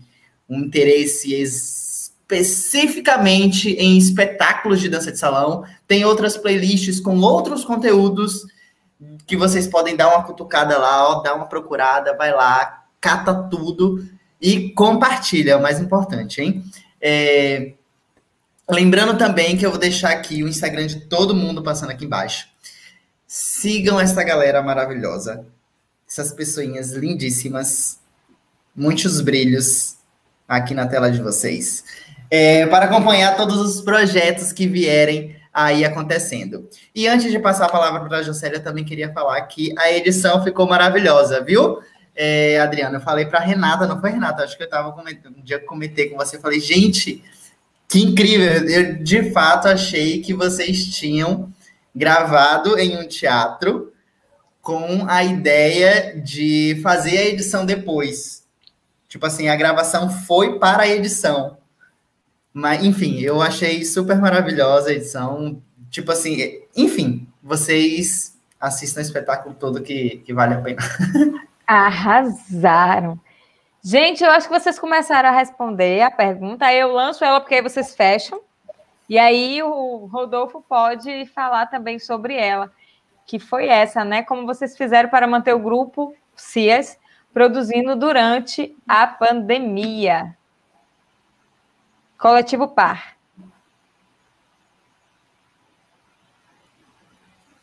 um 0.50 0.62
interesse 0.62 1.32
especificamente 1.36 3.70
em 3.74 4.00
espetáculos 4.00 4.80
de 4.80 4.90
dança 4.90 5.12
de 5.12 5.20
salão, 5.20 5.64
tem 5.88 6.04
outras 6.04 6.36
playlists 6.36 7.00
com 7.00 7.20
outros 7.20 7.64
conteúdos 7.64 8.48
que 9.28 9.38
vocês 9.38 9.68
podem 9.68 9.96
dar 9.96 10.08
uma 10.08 10.24
cutucada 10.24 10.76
lá, 10.76 11.08
ó, 11.08 11.22
dar 11.22 11.36
uma 11.36 11.46
procurada, 11.46 12.18
vai 12.18 12.34
lá, 12.34 12.86
cata 13.00 13.44
tudo 13.44 14.17
e 14.42 14.70
compartilha, 14.70 15.52
é 15.52 15.56
o 15.56 15.62
mais 15.62 15.80
importante, 15.80 16.42
hein? 16.42 16.64
É... 17.02 17.74
Lembrando 18.70 19.18
também 19.18 19.56
que 19.56 19.66
eu 19.66 19.72
vou 19.72 19.80
deixar 19.80 20.12
aqui 20.12 20.44
o 20.44 20.48
Instagram 20.48 20.88
de 20.88 21.02
todo 21.02 21.34
mundo 21.34 21.64
passando 21.64 21.92
aqui 21.92 22.06
embaixo. 22.06 22.48
Sigam 23.26 24.00
essa 24.00 24.24
galera 24.24 24.62
maravilhosa, 24.62 25.46
essas 26.08 26.34
pessoinhas 26.34 26.92
lindíssimas, 26.92 28.00
muitos 28.76 29.22
brilhos 29.22 29.96
aqui 30.48 30.74
na 30.74 30.86
tela 30.86 31.10
de 31.10 31.22
vocês, 31.22 31.84
é, 32.30 32.66
para 32.68 32.86
acompanhar 32.86 33.36
todos 33.36 33.58
os 33.58 33.82
projetos 33.82 34.52
que 34.52 34.68
vierem 34.68 35.36
aí 35.54 35.84
acontecendo. 35.84 36.70
E 36.94 37.08
antes 37.08 37.32
de 37.32 37.40
passar 37.40 37.66
a 37.66 37.70
palavra 37.70 38.08
para 38.08 38.20
a 38.20 38.24
Jocélia, 38.24 38.60
também 38.60 38.86
queria 38.86 39.12
falar 39.12 39.42
que 39.44 39.74
a 39.78 39.92
edição 39.92 40.44
ficou 40.44 40.68
maravilhosa, 40.68 41.44
viu? 41.44 41.80
É, 42.18 42.60
Adriana, 42.60 42.98
eu 42.98 43.02
falei 43.02 43.26
para 43.26 43.40
Renata, 43.40 43.86
não 43.86 44.02
foi 44.02 44.10
Renata, 44.10 44.44
acho 44.44 44.58
que 44.58 44.64
eu 44.64 44.66
estava 44.66 44.90
um 44.90 45.42
dia 45.44 45.60
que 45.60 45.66
comentei 45.66 46.10
com 46.10 46.18
você, 46.18 46.40
falei, 46.40 46.60
gente, 46.60 47.24
que 47.88 48.02
incrível, 48.02 48.68
eu 48.68 49.04
de 49.04 49.32
fato 49.32 49.68
achei 49.68 50.20
que 50.22 50.34
vocês 50.34 50.86
tinham 50.86 51.54
gravado 51.96 52.78
em 52.78 52.98
um 52.98 53.08
teatro 53.08 53.94
com 54.62 55.06
a 55.08 55.24
ideia 55.24 56.20
de 56.20 56.80
fazer 56.84 57.18
a 57.18 57.26
edição 57.26 57.66
depois. 57.66 58.44
Tipo 59.08 59.26
assim, 59.26 59.48
a 59.48 59.56
gravação 59.56 60.10
foi 60.10 60.60
para 60.60 60.84
a 60.84 60.88
edição. 60.90 61.58
Mas, 62.52 62.84
enfim, 62.84 63.20
eu 63.22 63.42
achei 63.42 63.86
super 63.86 64.18
maravilhosa 64.18 64.90
a 64.90 64.94
edição. 64.94 65.62
Tipo 65.90 66.12
assim, 66.12 66.62
enfim, 66.76 67.28
vocês 67.42 68.36
assistam 68.60 69.00
o 69.00 69.04
espetáculo 69.04 69.56
todo 69.56 69.82
que, 69.82 70.22
que 70.26 70.34
vale 70.34 70.56
a 70.56 70.62
pena. 70.62 70.82
Arrasaram. 71.68 73.20
Gente, 73.84 74.24
eu 74.24 74.32
acho 74.32 74.48
que 74.48 74.60
vocês 74.60 74.80
começaram 74.80 75.30
a 75.30 75.34
responder 75.34 76.02
a 76.02 76.10
pergunta. 76.10 76.66
Aí 76.66 76.80
eu 76.80 76.94
lanço 76.94 77.24
ela 77.24 77.42
porque 77.42 77.56
aí 77.56 77.62
vocês 77.62 77.94
fecham. 77.96 78.42
E 79.10 79.18
aí 79.18 79.62
o 79.62 80.06
Rodolfo 80.06 80.62
pode 80.62 81.26
falar 81.28 81.68
também 81.68 82.00
sobre 82.00 82.36
ela, 82.36 82.72
que 83.26 83.40
foi 83.40 83.68
essa, 83.68 84.04
né? 84.04 84.24
Como 84.24 84.46
vocês 84.46 84.78
fizeram 84.78 85.10
para 85.10 85.28
manter 85.28 85.54
o 85.54 85.60
grupo 85.60 86.14
CIAS 86.36 86.98
produzindo 87.34 87.96
durante 87.96 88.76
a 88.88 89.06
pandemia. 89.08 90.36
Coletivo 92.18 92.68
Par. 92.68 93.16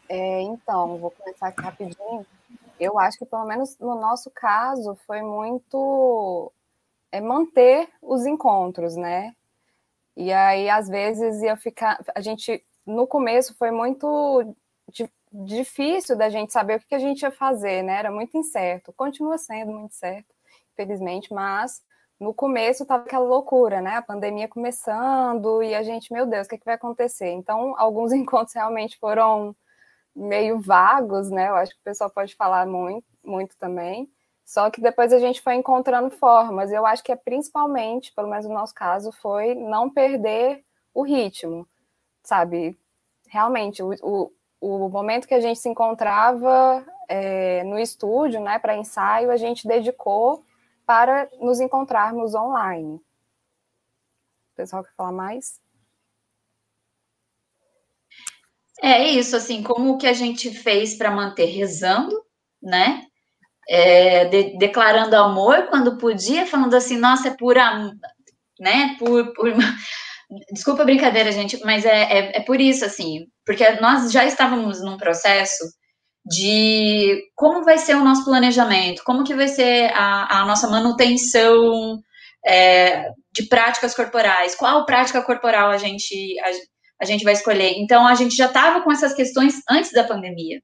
É, 0.08 0.42
então, 0.42 0.96
vou 0.98 1.10
começar 1.10 1.48
aqui 1.48 1.60
rapidinho 1.60 2.24
eu 2.78 2.98
acho 2.98 3.18
que 3.18 3.26
pelo 3.26 3.46
menos 3.46 3.78
no 3.78 3.94
nosso 3.94 4.30
caso 4.30 4.94
foi 5.06 5.22
muito 5.22 6.52
é 7.12 7.20
manter 7.20 7.88
os 8.02 8.26
encontros, 8.26 8.96
né? 8.96 9.34
E 10.16 10.32
aí 10.32 10.68
às 10.68 10.88
vezes 10.88 11.42
ia 11.42 11.56
ficar, 11.56 12.00
a 12.14 12.20
gente 12.20 12.64
no 12.86 13.06
começo 13.06 13.56
foi 13.56 13.70
muito 13.70 14.54
difícil 15.32 16.16
da 16.16 16.28
gente 16.28 16.52
saber 16.52 16.76
o 16.76 16.80
que 16.80 16.94
a 16.94 16.98
gente 16.98 17.22
ia 17.22 17.30
fazer, 17.30 17.82
né? 17.82 17.98
Era 17.98 18.10
muito 18.10 18.36
incerto, 18.36 18.92
continua 18.92 19.36
sendo 19.38 19.72
muito 19.72 19.94
certo, 19.94 20.32
infelizmente, 20.72 21.32
mas 21.32 21.82
no 22.20 22.32
começo 22.32 22.84
estava 22.84 23.02
aquela 23.02 23.24
loucura, 23.24 23.80
né? 23.80 23.96
A 23.96 24.02
pandemia 24.02 24.46
começando 24.46 25.62
e 25.62 25.74
a 25.74 25.82
gente, 25.82 26.12
meu 26.12 26.26
Deus, 26.26 26.46
o 26.46 26.48
que, 26.48 26.54
é 26.54 26.58
que 26.58 26.64
vai 26.64 26.74
acontecer? 26.74 27.30
Então, 27.30 27.74
alguns 27.76 28.12
encontros 28.12 28.54
realmente 28.54 28.96
foram 28.98 29.54
meio 30.14 30.60
vagos, 30.60 31.30
né? 31.30 31.48
Eu 31.48 31.56
acho 31.56 31.72
que 31.72 31.80
o 31.80 31.84
pessoal 31.84 32.10
pode 32.10 32.34
falar 32.34 32.66
muito, 32.66 33.06
muito 33.24 33.56
também. 33.56 34.08
Só 34.44 34.70
que 34.70 34.80
depois 34.80 35.12
a 35.12 35.18
gente 35.18 35.40
foi 35.40 35.54
encontrando 35.54 36.10
formas. 36.10 36.70
Eu 36.70 36.84
acho 36.84 37.02
que 37.02 37.10
é 37.10 37.16
principalmente, 37.16 38.12
pelo 38.12 38.28
menos 38.28 38.46
no 38.46 38.54
nosso 38.54 38.74
caso, 38.74 39.10
foi 39.10 39.54
não 39.54 39.88
perder 39.88 40.64
o 40.92 41.02
ritmo, 41.02 41.66
sabe? 42.22 42.78
Realmente, 43.28 43.82
o, 43.82 43.94
o, 44.02 44.30
o 44.60 44.88
momento 44.88 45.26
que 45.26 45.34
a 45.34 45.40
gente 45.40 45.58
se 45.58 45.68
encontrava 45.68 46.84
é, 47.08 47.64
no 47.64 47.78
estúdio, 47.78 48.40
né, 48.40 48.58
para 48.58 48.76
ensaio, 48.76 49.30
a 49.30 49.36
gente 49.36 49.66
dedicou 49.66 50.44
para 50.86 51.28
nos 51.40 51.60
encontrarmos 51.60 52.34
online. 52.34 52.96
O 54.52 54.56
pessoal 54.56 54.84
quer 54.84 54.92
falar 54.94 55.12
mais? 55.12 55.63
É 58.82 59.04
isso, 59.04 59.36
assim, 59.36 59.62
como 59.62 59.98
que 59.98 60.06
a 60.06 60.12
gente 60.12 60.50
fez 60.50 60.96
para 60.96 61.10
manter 61.10 61.46
rezando, 61.46 62.14
né? 62.62 63.02
É, 63.68 64.26
de, 64.26 64.58
declarando 64.58 65.16
amor 65.16 65.68
quando 65.68 65.96
podia, 65.96 66.46
falando 66.46 66.74
assim, 66.74 66.98
nossa, 66.98 67.28
é 67.28 67.36
por 67.36 67.56
né? 68.58 68.96
Por, 68.98 69.32
por... 69.34 69.52
Desculpa 70.52 70.82
a 70.82 70.86
brincadeira, 70.86 71.30
gente, 71.32 71.60
mas 71.64 71.84
é, 71.84 72.02
é, 72.02 72.36
é 72.38 72.40
por 72.40 72.60
isso, 72.60 72.84
assim, 72.84 73.26
porque 73.46 73.68
nós 73.80 74.10
já 74.10 74.24
estávamos 74.24 74.82
num 74.82 74.96
processo 74.96 75.64
de 76.26 77.22
como 77.34 77.64
vai 77.64 77.78
ser 77.78 77.94
o 77.96 78.04
nosso 78.04 78.24
planejamento, 78.24 79.02
como 79.04 79.24
que 79.24 79.34
vai 79.34 79.48
ser 79.48 79.92
a, 79.94 80.40
a 80.40 80.46
nossa 80.46 80.68
manutenção 80.68 82.00
é, 82.46 83.10
de 83.32 83.44
práticas 83.48 83.94
corporais, 83.94 84.54
qual 84.54 84.86
prática 84.86 85.22
corporal 85.22 85.70
a 85.70 85.76
gente, 85.76 86.38
a, 86.40 86.50
a 87.04 87.06
gente 87.06 87.24
vai 87.24 87.34
escolher. 87.34 87.74
Então, 87.76 88.06
a 88.06 88.14
gente 88.14 88.34
já 88.34 88.46
estava 88.46 88.82
com 88.82 88.90
essas 88.90 89.14
questões 89.14 89.60
antes 89.70 89.92
da 89.92 90.04
pandemia. 90.04 90.60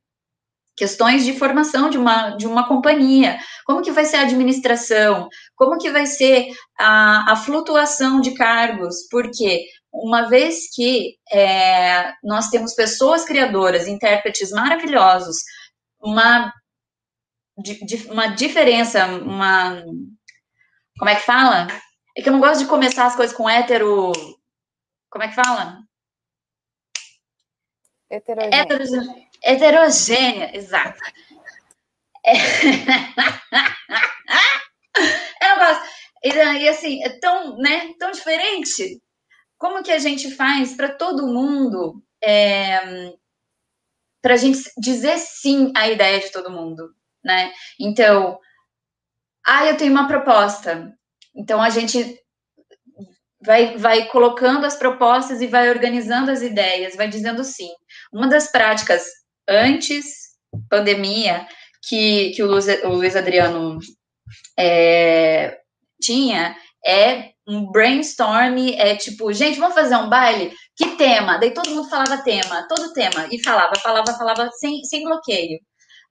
Questões 0.76 1.24
de 1.24 1.38
formação 1.38 1.90
de 1.90 1.98
uma, 1.98 2.30
de 2.30 2.46
uma 2.46 2.66
companhia, 2.66 3.38
como 3.66 3.82
que 3.82 3.90
vai 3.90 4.04
ser 4.04 4.16
a 4.16 4.22
administração, 4.22 5.28
como 5.54 5.78
que 5.78 5.90
vai 5.90 6.06
ser 6.06 6.48
a, 6.78 7.32
a 7.32 7.36
flutuação 7.36 8.20
de 8.20 8.32
cargos, 8.32 9.06
porque 9.10 9.66
uma 9.92 10.28
vez 10.28 10.74
que 10.74 11.16
é, 11.30 12.12
nós 12.22 12.48
temos 12.48 12.72
pessoas 12.74 13.24
criadoras, 13.24 13.86
intérpretes 13.86 14.50
maravilhosos, 14.52 15.36
uma, 16.00 16.52
uma 18.08 18.28
diferença, 18.28 19.04
uma. 19.06 19.82
Como 20.98 21.10
é 21.10 21.16
que 21.16 21.22
fala? 21.26 21.66
É 22.16 22.22
que 22.22 22.28
eu 22.28 22.32
não 22.32 22.40
gosto 22.40 22.60
de 22.60 22.68
começar 22.68 23.06
as 23.06 23.16
coisas 23.16 23.36
com 23.36 23.48
hétero. 23.48 24.12
Como 25.10 25.24
é 25.24 25.28
que 25.28 25.34
fala? 25.34 25.78
Heterogênea. 28.10 28.62
Heterogênea, 28.62 29.26
heterogênea 29.42 30.56
exato. 30.56 30.98
É... 32.26 32.32
Eu 35.42 35.56
gosto. 35.58 35.84
E, 36.22 36.68
assim, 36.68 37.02
é 37.02 37.18
tão, 37.18 37.56
né, 37.56 37.94
tão 37.98 38.10
diferente. 38.10 39.00
Como 39.56 39.82
que 39.82 39.92
a 39.92 39.98
gente 39.98 40.30
faz 40.30 40.74
para 40.74 40.94
todo 40.94 41.26
mundo, 41.26 42.02
é, 42.22 43.12
para 44.20 44.34
a 44.34 44.36
gente 44.36 44.62
dizer 44.78 45.18
sim 45.18 45.72
à 45.76 45.88
ideia 45.88 46.20
de 46.20 46.30
todo 46.30 46.50
mundo, 46.50 46.94
né? 47.24 47.52
Então, 47.78 48.38
ah, 49.46 49.66
eu 49.66 49.76
tenho 49.76 49.92
uma 49.92 50.08
proposta. 50.08 50.92
Então, 51.34 51.62
a 51.62 51.70
gente 51.70 52.18
vai, 53.42 53.76
vai 53.76 54.06
colocando 54.06 54.66
as 54.66 54.76
propostas 54.76 55.40
e 55.40 55.46
vai 55.46 55.70
organizando 55.70 56.30
as 56.30 56.42
ideias, 56.42 56.96
vai 56.96 57.08
dizendo 57.08 57.42
sim. 57.44 57.70
Uma 58.12 58.28
das 58.28 58.50
práticas 58.50 59.04
antes 59.48 60.30
pandemia 60.68 61.46
que, 61.88 62.30
que 62.30 62.42
o, 62.42 62.46
Luiz, 62.46 62.66
o 62.84 62.88
Luiz 62.88 63.16
Adriano 63.16 63.78
é, 64.58 65.58
tinha 66.00 66.56
é 66.84 67.30
um 67.46 67.70
brainstorm, 67.70 68.56
é 68.76 68.94
tipo, 68.96 69.32
gente, 69.32 69.58
vamos 69.58 69.74
fazer 69.74 69.96
um 69.96 70.08
baile? 70.08 70.52
Que 70.76 70.96
tema? 70.96 71.38
Daí 71.38 71.52
todo 71.52 71.70
mundo 71.70 71.88
falava 71.88 72.22
tema, 72.22 72.66
todo 72.68 72.92
tema, 72.92 73.28
e 73.30 73.42
falava, 73.42 73.72
falava, 73.82 74.12
falava 74.16 74.50
sem, 74.52 74.82
sem 74.84 75.04
bloqueio. 75.04 75.58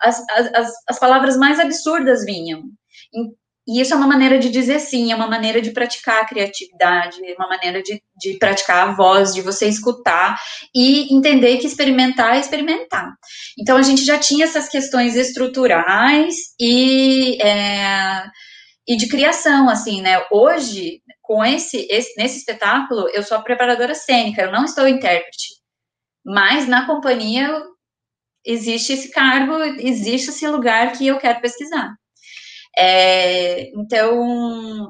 As, 0.02 0.22
as, 0.54 0.72
as 0.88 1.00
palavras 1.00 1.38
mais 1.38 1.60
absurdas 1.60 2.26
vinham. 2.26 2.64
E 3.70 3.80
isso 3.80 3.94
é 3.94 3.98
uma 3.98 4.08
maneira 4.08 4.40
de 4.40 4.50
dizer 4.50 4.80
sim, 4.80 5.12
é 5.12 5.16
uma 5.16 5.28
maneira 5.28 5.62
de 5.62 5.70
praticar 5.70 6.24
a 6.24 6.26
criatividade, 6.26 7.24
é 7.24 7.36
uma 7.36 7.48
maneira 7.48 7.84
de, 7.84 8.02
de 8.18 8.36
praticar 8.40 8.90
a 8.90 8.92
voz, 8.94 9.32
de 9.32 9.44
você 9.44 9.68
escutar 9.68 10.42
e 10.74 11.14
entender 11.14 11.58
que 11.58 11.68
experimentar 11.68 12.36
é 12.36 12.40
experimentar. 12.40 13.14
Então, 13.60 13.78
a 13.78 13.84
gente 13.84 14.04
já 14.04 14.18
tinha 14.18 14.46
essas 14.46 14.68
questões 14.70 15.16
estruturais 15.16 16.34
e, 16.60 17.40
é, 17.44 18.24
e 18.88 18.98
de 18.98 19.08
criação, 19.08 19.70
assim, 19.70 20.02
né? 20.02 20.20
Hoje, 20.32 21.04
com 21.22 21.46
esse, 21.46 21.86
esse, 21.92 22.20
nesse 22.20 22.40
espetáculo, 22.40 23.08
eu 23.10 23.22
sou 23.22 23.38
a 23.38 23.44
preparadora 23.44 23.94
cênica, 23.94 24.42
eu 24.42 24.52
não 24.52 24.66
estou 24.66 24.88
intérprete. 24.88 25.60
Mas 26.26 26.68
na 26.68 26.88
companhia 26.88 27.56
existe 28.44 28.94
esse 28.94 29.12
cargo, 29.12 29.54
existe 29.78 30.32
esse 30.32 30.48
lugar 30.48 30.94
que 30.94 31.06
eu 31.06 31.20
quero 31.20 31.40
pesquisar. 31.40 31.94
É, 32.82 33.70
então, 33.78 34.88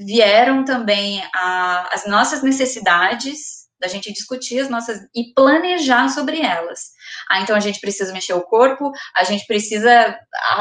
vieram 0.00 0.64
também 0.64 1.22
a, 1.34 1.86
as 1.92 2.06
nossas 2.06 2.42
necessidades, 2.42 3.66
da 3.78 3.88
gente 3.88 4.10
discutir 4.10 4.58
as 4.58 4.70
nossas 4.70 4.98
e 5.14 5.34
planejar 5.34 6.08
sobre 6.08 6.40
elas. 6.40 6.80
Ah, 7.28 7.42
então 7.42 7.54
a 7.54 7.60
gente 7.60 7.78
precisa 7.78 8.10
mexer 8.10 8.32
o 8.32 8.42
corpo, 8.42 8.90
a 9.14 9.22
gente 9.22 9.46
precisa 9.46 10.18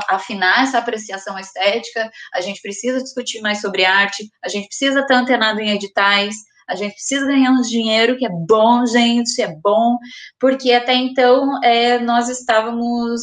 afinar 0.10 0.64
essa 0.64 0.80
apreciação 0.80 1.40
estética, 1.40 2.12
a 2.34 2.42
gente 2.42 2.62
precisa 2.62 3.02
discutir 3.02 3.40
mais 3.40 3.62
sobre 3.62 3.86
arte, 3.86 4.30
a 4.44 4.50
gente 4.50 4.68
precisa 4.68 5.00
estar 5.00 5.16
antenado 5.16 5.62
em 5.62 5.70
editais, 5.70 6.36
a 6.68 6.76
gente 6.76 6.94
precisa 6.94 7.26
ganhar 7.26 7.52
uns 7.52 7.70
dinheiro, 7.70 8.18
que 8.18 8.26
é 8.26 8.30
bom, 8.30 8.86
gente, 8.86 9.42
é 9.42 9.56
bom, 9.64 9.98
porque 10.38 10.74
até 10.74 10.94
então 10.94 11.64
é, 11.64 12.00
nós 12.00 12.28
estávamos 12.28 13.22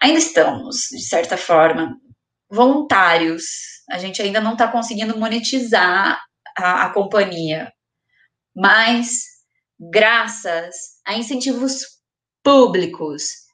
ainda 0.00 0.18
estamos, 0.18 0.88
de 0.90 1.02
certa 1.02 1.36
forma, 1.36 1.96
voluntários. 2.50 3.44
A 3.90 3.98
gente 3.98 4.20
ainda 4.22 4.40
não 4.40 4.52
está 4.52 4.68
conseguindo 4.68 5.18
monetizar 5.18 6.20
a, 6.56 6.86
a 6.86 6.92
companhia, 6.92 7.72
mas 8.54 9.24
graças 9.78 10.74
a 11.06 11.14
incentivos 11.14 11.82
públicos 12.42 13.46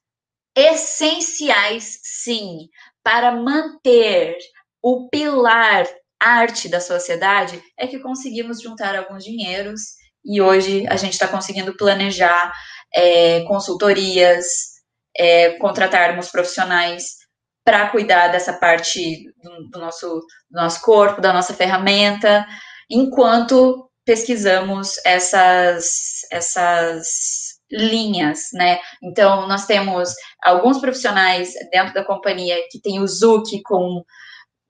essenciais, 0.54 1.98
sim, 2.02 2.68
para 3.02 3.32
manter 3.32 4.36
o 4.82 5.08
pilar 5.08 5.86
arte 6.20 6.68
da 6.68 6.80
sociedade, 6.80 7.62
é 7.76 7.86
que 7.86 7.98
conseguimos 7.98 8.62
juntar 8.62 8.94
alguns 8.94 9.24
dinheiros 9.24 9.80
e 10.24 10.40
hoje 10.40 10.86
a 10.88 10.96
gente 10.96 11.14
está 11.14 11.26
conseguindo 11.26 11.76
planejar 11.76 12.52
é, 12.94 13.42
consultorias, 13.44 14.71
é, 15.16 15.52
contratarmos 15.58 16.30
profissionais 16.30 17.22
para 17.64 17.90
cuidar 17.90 18.28
dessa 18.28 18.52
parte 18.52 19.24
do, 19.42 19.68
do, 19.68 19.78
nosso, 19.78 20.06
do 20.50 20.60
nosso 20.60 20.80
corpo, 20.82 21.20
da 21.20 21.32
nossa 21.32 21.54
ferramenta, 21.54 22.46
enquanto 22.90 23.88
pesquisamos 24.04 24.96
essas, 25.04 26.22
essas 26.30 27.52
linhas, 27.70 28.48
né? 28.52 28.80
Então, 29.02 29.46
nós 29.46 29.64
temos 29.66 30.12
alguns 30.42 30.78
profissionais 30.78 31.54
dentro 31.70 31.94
da 31.94 32.04
companhia 32.04 32.56
que 32.70 32.80
tem 32.80 33.00
o 33.00 33.06
Zuki 33.06 33.62
com 33.62 34.04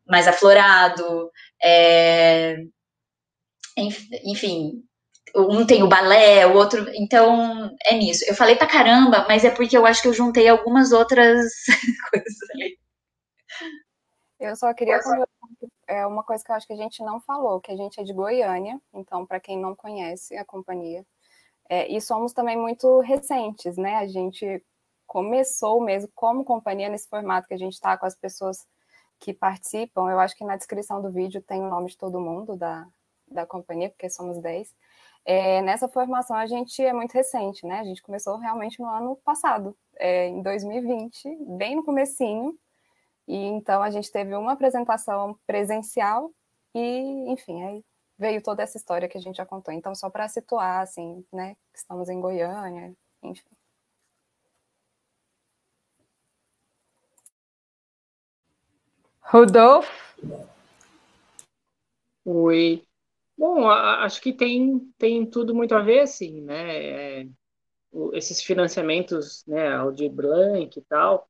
mais 0.06 0.28
aflorado, 0.28 1.30
é, 1.62 2.56
enfim, 4.26 4.82
um 5.36 5.66
tem 5.66 5.82
o 5.82 5.88
balé, 5.88 6.46
o 6.46 6.54
outro. 6.54 6.86
Então, 6.94 7.74
é 7.84 7.94
nisso. 7.94 8.24
Eu 8.26 8.34
falei 8.34 8.56
pra 8.56 8.66
caramba, 8.66 9.24
mas 9.28 9.44
é 9.44 9.50
porque 9.50 9.76
eu 9.76 9.86
acho 9.86 10.02
que 10.02 10.08
eu 10.08 10.12
juntei 10.12 10.48
algumas 10.48 10.92
outras 10.92 11.50
coisas 12.10 12.50
ali. 12.54 12.78
Eu 14.40 14.56
só 14.56 14.72
queria 14.74 15.00
é 15.86 16.06
uma 16.06 16.22
coisa 16.22 16.42
que 16.42 16.50
eu 16.50 16.56
acho 16.56 16.66
que 16.66 16.72
a 16.72 16.76
gente 16.76 17.02
não 17.02 17.20
falou, 17.20 17.60
que 17.60 17.70
a 17.70 17.76
gente 17.76 18.00
é 18.00 18.02
de 18.02 18.14
Goiânia, 18.14 18.80
então, 18.94 19.26
para 19.26 19.38
quem 19.38 19.58
não 19.58 19.76
conhece 19.76 20.36
a 20.36 20.44
companhia, 20.44 21.04
é, 21.68 21.86
e 21.90 22.00
somos 22.00 22.32
também 22.32 22.56
muito 22.56 23.00
recentes, 23.00 23.76
né? 23.76 23.96
A 23.96 24.06
gente 24.06 24.64
começou 25.06 25.80
mesmo 25.80 26.10
como 26.14 26.44
companhia 26.44 26.88
nesse 26.88 27.08
formato 27.08 27.46
que 27.46 27.54
a 27.54 27.58
gente 27.58 27.74
está 27.74 27.96
com 27.98 28.06
as 28.06 28.16
pessoas 28.16 28.66
que 29.20 29.32
participam. 29.32 30.10
Eu 30.10 30.18
acho 30.18 30.36
que 30.36 30.44
na 30.44 30.56
descrição 30.56 31.00
do 31.02 31.10
vídeo 31.10 31.42
tem 31.42 31.60
o 31.60 31.68
nome 31.68 31.90
de 31.90 31.98
todo 31.98 32.20
mundo 32.20 32.56
da, 32.56 32.86
da 33.28 33.46
companhia, 33.46 33.90
porque 33.90 34.08
somos 34.08 34.40
10. 34.40 34.74
É, 35.24 35.62
nessa 35.62 35.88
formação 35.88 36.36
a 36.36 36.46
gente 36.46 36.82
é 36.82 36.92
muito 36.92 37.12
recente, 37.12 37.66
né? 37.66 37.80
A 37.80 37.84
gente 37.84 38.02
começou 38.02 38.36
realmente 38.38 38.80
no 38.80 38.88
ano 38.88 39.16
passado, 39.24 39.76
é, 39.96 40.28
em 40.28 40.42
2020, 40.42 41.36
bem 41.56 41.76
no 41.76 41.84
comecinho. 41.84 42.58
E 43.28 43.36
então 43.36 43.82
a 43.82 43.90
gente 43.90 44.10
teve 44.10 44.34
uma 44.34 44.52
apresentação 44.52 45.38
presencial 45.46 46.32
e, 46.74 47.30
enfim, 47.30 47.62
aí 47.64 47.84
veio 48.18 48.42
toda 48.42 48.62
essa 48.62 48.76
história 48.76 49.08
que 49.08 49.18
a 49.18 49.20
gente 49.20 49.36
já 49.36 49.46
contou. 49.46 49.72
Então, 49.74 49.94
só 49.94 50.10
para 50.10 50.28
situar, 50.28 50.80
assim, 50.82 51.24
né? 51.32 51.56
Estamos 51.74 52.08
em 52.08 52.20
Goiânia, 52.20 52.94
enfim. 53.22 53.44
Rodolfo? 59.20 59.90
Oi. 62.24 62.84
Bom, 63.42 63.68
acho 63.68 64.20
que 64.22 64.32
tem, 64.32 64.78
tem 64.96 65.28
tudo 65.28 65.52
muito 65.52 65.74
a 65.74 65.82
ver, 65.82 66.00
assim, 66.02 66.40
né? 66.42 67.22
É, 67.22 67.28
esses 68.14 68.42
financiamentos, 68.42 69.44
né, 69.46 69.74
Aldir 69.74 70.10
Blanc 70.12 70.78
e 70.78 70.82
tal, 70.84 71.28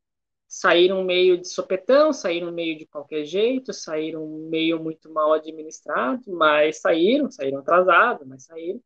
saíram 0.48 1.04
meio 1.04 1.38
de 1.40 1.48
sopetão, 1.48 2.12
saíram 2.12 2.52
meio 2.52 2.78
de 2.78 2.86
qualquer 2.86 3.24
jeito, 3.24 3.72
saíram 3.72 4.26
meio 4.50 4.82
muito 4.82 5.10
mal 5.12 5.32
administrados, 5.34 6.26
mas 6.28 6.80
saíram, 6.80 7.30
saíram 7.30 7.60
atrasados, 7.60 8.26
mas 8.28 8.44
saíram 8.44 8.80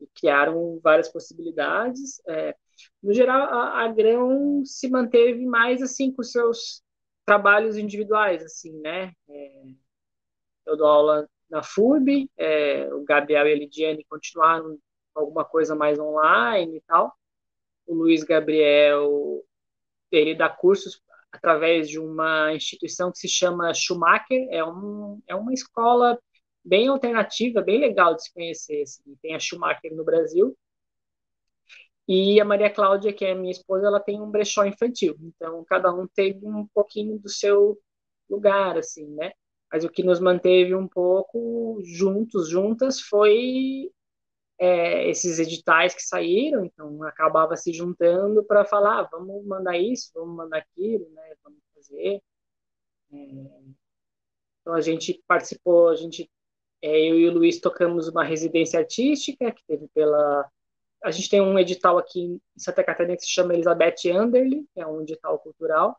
e 0.00 0.06
criaram 0.08 0.80
várias 0.82 1.08
possibilidades. 1.10 2.20
É, 2.28 2.54
no 3.02 3.12
geral, 3.14 3.42
a, 3.42 3.84
a 3.84 3.88
Grão 3.88 4.64
se 4.64 4.88
manteve 4.90 5.46
mais 5.46 5.82
assim 5.82 6.12
com 6.12 6.22
seus 6.24 6.82
trabalhos 7.26 7.76
individuais, 7.78 8.44
assim, 8.44 8.72
né? 8.80 9.12
É, 9.28 9.62
eu 10.66 10.76
dou 10.76 10.86
aula 10.86 11.28
na 11.50 11.62
FURB, 11.62 12.30
é, 12.36 12.88
o 12.94 13.02
Gabriel 13.04 13.46
e 13.48 13.52
a 13.52 13.56
Lidiane 13.56 14.04
continuaram 14.04 14.78
alguma 15.14 15.44
coisa 15.44 15.74
mais 15.74 15.98
online 15.98 16.76
e 16.76 16.80
tal. 16.82 17.12
O 17.86 17.94
Luiz 17.94 18.22
Gabriel, 18.22 19.44
ele 20.10 20.34
dá 20.34 20.48
cursos 20.48 21.02
através 21.32 21.88
de 21.88 21.98
uma 21.98 22.54
instituição 22.54 23.10
que 23.12 23.18
se 23.18 23.28
chama 23.28 23.74
Schumacher, 23.74 24.48
é, 24.50 24.64
um, 24.64 25.20
é 25.26 25.34
uma 25.34 25.52
escola 25.52 26.18
bem 26.64 26.88
alternativa, 26.88 27.62
bem 27.62 27.80
legal 27.80 28.14
de 28.14 28.24
se 28.24 28.32
conhecer. 28.32 28.82
Assim. 28.82 29.16
Tem 29.22 29.34
a 29.34 29.38
Schumacher 29.38 29.94
no 29.94 30.04
Brasil. 30.04 30.56
E 32.06 32.40
a 32.40 32.44
Maria 32.44 32.70
Cláudia, 32.70 33.12
que 33.12 33.24
é 33.24 33.34
minha 33.34 33.52
esposa, 33.52 33.86
ela 33.86 34.00
tem 34.00 34.20
um 34.20 34.30
brechó 34.30 34.64
infantil. 34.64 35.16
Então, 35.20 35.64
cada 35.64 35.92
um 35.94 36.08
teve 36.08 36.44
um 36.44 36.66
pouquinho 36.74 37.18
do 37.18 37.28
seu 37.28 37.78
lugar, 38.28 38.76
assim, 38.76 39.06
né? 39.14 39.32
Mas 39.72 39.84
o 39.84 39.90
que 39.90 40.02
nos 40.02 40.20
manteve 40.20 40.74
um 40.74 40.88
pouco 40.88 41.80
juntos, 41.84 42.48
juntas, 42.48 43.00
foi 43.00 43.90
é, 44.58 45.08
esses 45.08 45.38
editais 45.38 45.94
que 45.94 46.02
saíram, 46.02 46.64
então 46.64 47.02
acabava 47.04 47.56
se 47.56 47.72
juntando 47.72 48.44
para 48.44 48.64
falar, 48.64 49.00
ah, 49.00 49.08
vamos 49.10 49.44
mandar 49.46 49.78
isso, 49.78 50.10
vamos 50.14 50.36
mandar 50.36 50.58
aquilo, 50.58 51.08
né, 51.10 51.34
vamos 51.42 51.60
fazer. 51.74 52.22
É, 53.12 53.16
então 54.60 54.74
a 54.74 54.80
gente 54.80 55.22
participou, 55.26 55.88
a 55.88 55.96
gente, 55.96 56.30
é, 56.82 57.10
eu 57.10 57.18
e 57.18 57.28
o 57.28 57.32
Luiz 57.32 57.60
tocamos 57.60 58.08
uma 58.08 58.24
residência 58.24 58.78
artística 58.80 59.52
que 59.52 59.62
teve 59.66 59.88
pela, 59.94 60.50
a 61.02 61.10
gente 61.10 61.30
tem 61.30 61.40
um 61.40 61.58
edital 61.58 61.96
aqui 61.98 62.20
em 62.20 62.40
Santa 62.56 62.84
Catarina 62.84 63.16
que 63.16 63.22
se 63.22 63.30
chama 63.30 63.54
Elizabeth 63.54 64.10
Anderle, 64.12 64.66
que 64.74 64.80
é 64.80 64.86
um 64.86 65.00
edital 65.00 65.38
cultural, 65.38 65.98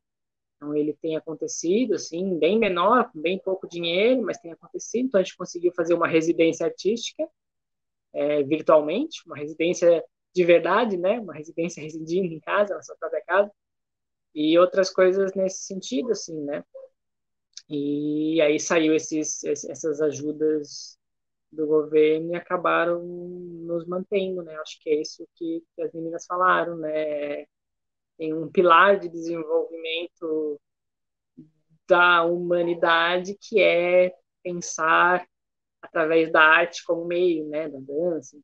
então, 0.62 0.76
ele 0.76 0.94
tem 1.02 1.18
acontecido, 1.18 1.96
assim, 1.96 2.38
bem 2.38 2.60
menor, 2.60 3.12
com 3.12 3.20
bem 3.20 3.40
pouco 3.40 3.68
dinheiro, 3.68 4.22
mas 4.22 4.38
tem 4.38 4.52
acontecido. 4.52 5.08
Então, 5.08 5.20
a 5.20 5.24
gente 5.24 5.36
conseguiu 5.36 5.74
fazer 5.74 5.96
uma 5.96 6.08
residência 6.08 6.68
artística 6.68 7.28
é, 8.14 8.44
virtualmente, 8.44 9.24
uma 9.26 9.36
residência 9.36 10.04
de 10.32 10.46
verdade, 10.46 10.98
né? 10.98 11.20
Uma 11.20 11.34
residência 11.34 11.82
residindo 11.82 12.32
em 12.32 12.40
casa, 12.40 12.76
na 12.76 12.84
sua 12.84 12.96
própria 12.96 13.24
casa. 13.26 13.52
E 14.36 14.58
outras 14.60 14.92
coisas 14.92 15.34
nesse 15.34 15.64
sentido, 15.64 16.12
assim, 16.12 16.40
né? 16.44 16.64
E 17.68 18.40
aí 18.42 18.60
saiu 18.60 18.94
esses, 18.94 19.44
essas 19.44 20.00
ajudas 20.00 20.96
do 21.52 21.66
governo 21.66 22.34
e 22.34 22.36
acabaram 22.36 23.04
nos 23.04 23.84
mantendo, 23.88 24.44
né? 24.44 24.56
Acho 24.58 24.80
que 24.80 24.92
é 24.92 25.02
isso 25.02 25.28
que, 25.34 25.64
que 25.76 25.82
as 25.82 25.92
meninas 25.92 26.24
falaram, 26.28 26.78
né? 26.78 27.48
Tem 28.22 28.36
um 28.36 28.48
pilar 28.48 29.00
de 29.00 29.10
desenvolvimento 29.10 30.62
da 31.90 32.24
humanidade 32.24 33.36
que 33.42 33.60
é 33.60 34.14
pensar 34.44 35.26
através 35.82 36.32
da 36.32 36.40
arte 36.40 36.86
como 36.86 37.04
meio, 37.06 37.48
né, 37.50 37.68
da 37.68 37.80
dança. 37.80 38.38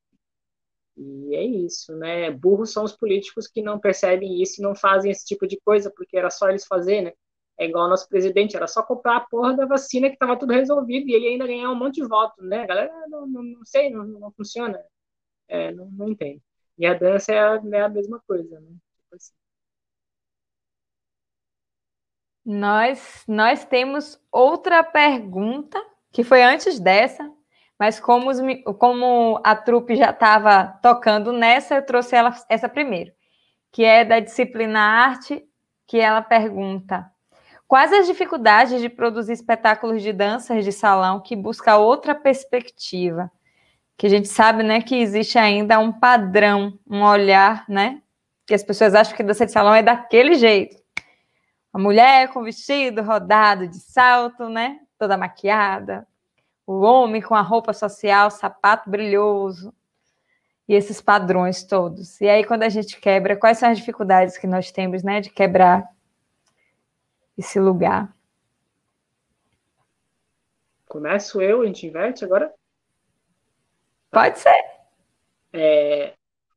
E 0.97 1.35
é 1.35 1.43
isso, 1.43 1.95
né? 1.95 2.31
Burros 2.31 2.73
são 2.73 2.83
os 2.83 2.97
políticos 2.97 3.45
que 3.47 3.61
não 3.61 3.79
percebem 3.79 4.41
isso 4.41 4.59
e 4.59 4.63
não 4.63 4.73
fazem 4.73 5.11
esse 5.11 5.23
tipo 5.23 5.45
de 5.45 5.61
coisa, 5.63 5.93
porque 5.95 6.17
era 6.17 6.31
só 6.31 6.49
eles 6.49 6.65
fazer, 6.65 7.03
né? 7.03 7.13
É 7.55 7.67
igual 7.67 7.87
nosso 7.87 8.09
presidente, 8.09 8.55
era 8.55 8.65
só 8.65 8.81
comprar 8.81 9.17
a 9.17 9.27
porra 9.27 9.55
da 9.55 9.67
vacina 9.67 10.07
que 10.09 10.15
estava 10.15 10.39
tudo 10.39 10.53
resolvido 10.53 11.07
e 11.07 11.13
ele 11.13 11.27
ainda 11.27 11.45
ganhar 11.45 11.69
um 11.69 11.75
monte 11.75 12.01
de 12.01 12.07
votos, 12.07 12.43
né? 12.43 12.63
A 12.63 12.65
galera, 12.65 13.07
não, 13.09 13.27
não, 13.27 13.43
não 13.43 13.65
sei, 13.65 13.91
não, 13.91 14.05
não 14.05 14.31
funciona. 14.31 14.83
É, 15.47 15.71
não, 15.71 15.87
não. 15.91 16.15
E 16.79 16.85
a 16.87 16.95
dança 16.95 17.31
é 17.31 17.39
a, 17.39 17.61
é 17.73 17.81
a 17.81 17.89
mesma 17.89 18.19
coisa, 18.27 18.59
né? 18.59 18.69
Tipo 18.71 19.15
assim. 19.15 19.46
Nós, 22.49 23.25
nós 23.27 23.65
temos 23.65 24.17
outra 24.31 24.81
pergunta, 24.81 25.77
que 26.13 26.23
foi 26.23 26.41
antes 26.41 26.79
dessa, 26.79 27.29
mas 27.77 27.99
como, 27.99 28.29
os, 28.29 28.37
como 28.79 29.41
a 29.43 29.53
trupe 29.53 29.97
já 29.97 30.11
estava 30.11 30.79
tocando 30.81 31.33
nessa, 31.33 31.75
eu 31.75 31.85
trouxe 31.85 32.15
ela, 32.15 32.33
essa 32.47 32.69
primeiro, 32.69 33.11
que 33.69 33.83
é 33.83 34.05
da 34.05 34.21
disciplina 34.21 34.79
arte, 34.79 35.43
que 35.85 35.99
ela 35.99 36.21
pergunta 36.21 37.05
quais 37.67 37.91
as 37.91 38.07
dificuldades 38.07 38.79
de 38.79 38.87
produzir 38.87 39.33
espetáculos 39.33 40.01
de 40.01 40.13
danças 40.13 40.63
de 40.63 40.71
salão 40.71 41.19
que 41.19 41.35
busca 41.35 41.75
outra 41.75 42.15
perspectiva, 42.15 43.29
que 43.97 44.07
a 44.07 44.09
gente 44.09 44.29
sabe, 44.29 44.63
né, 44.63 44.81
que 44.81 44.95
existe 44.95 45.37
ainda 45.37 45.77
um 45.79 45.91
padrão, 45.91 46.79
um 46.89 47.03
olhar, 47.03 47.65
né, 47.67 48.01
que 48.45 48.53
as 48.53 48.63
pessoas 48.63 48.95
acham 48.95 49.17
que 49.17 49.21
dança 49.21 49.45
de 49.45 49.51
salão 49.51 49.75
é 49.75 49.83
daquele 49.83 50.35
jeito. 50.35 50.86
A 51.77 51.79
mulher 51.79 52.33
com 52.33 52.41
vestido 52.41 53.03
rodado 53.03 53.67
de 53.67 53.77
salto, 53.79 54.49
né, 54.49 54.79
toda 54.97 55.15
maquiada, 55.15 56.07
o 56.65 56.81
homem 56.81 57.21
com 57.21 57.35
a 57.35 57.41
roupa 57.41 57.71
social, 57.71 58.31
sapato 58.31 58.89
brilhoso, 58.89 59.71
e 60.67 60.73
esses 60.73 60.99
padrões 60.99 61.63
todos. 61.63 62.19
E 62.19 62.27
aí, 62.27 62.43
quando 62.43 62.63
a 62.63 62.69
gente 62.69 62.99
quebra, 62.99 63.37
quais 63.37 63.59
são 63.59 63.69
as 63.69 63.77
dificuldades 63.77 64.39
que 64.39 64.47
nós 64.47 64.71
temos, 64.71 65.03
né, 65.03 65.21
de 65.21 65.29
quebrar 65.29 65.87
esse 67.37 67.59
lugar? 67.59 68.11
Começo 70.87 71.39
eu, 71.39 71.61
a 71.61 71.65
gente 71.67 71.85
inverte 71.85 72.25
agora? 72.25 72.51
Pode 74.09 74.39
ser. 74.39 74.65
É, 75.53 76.15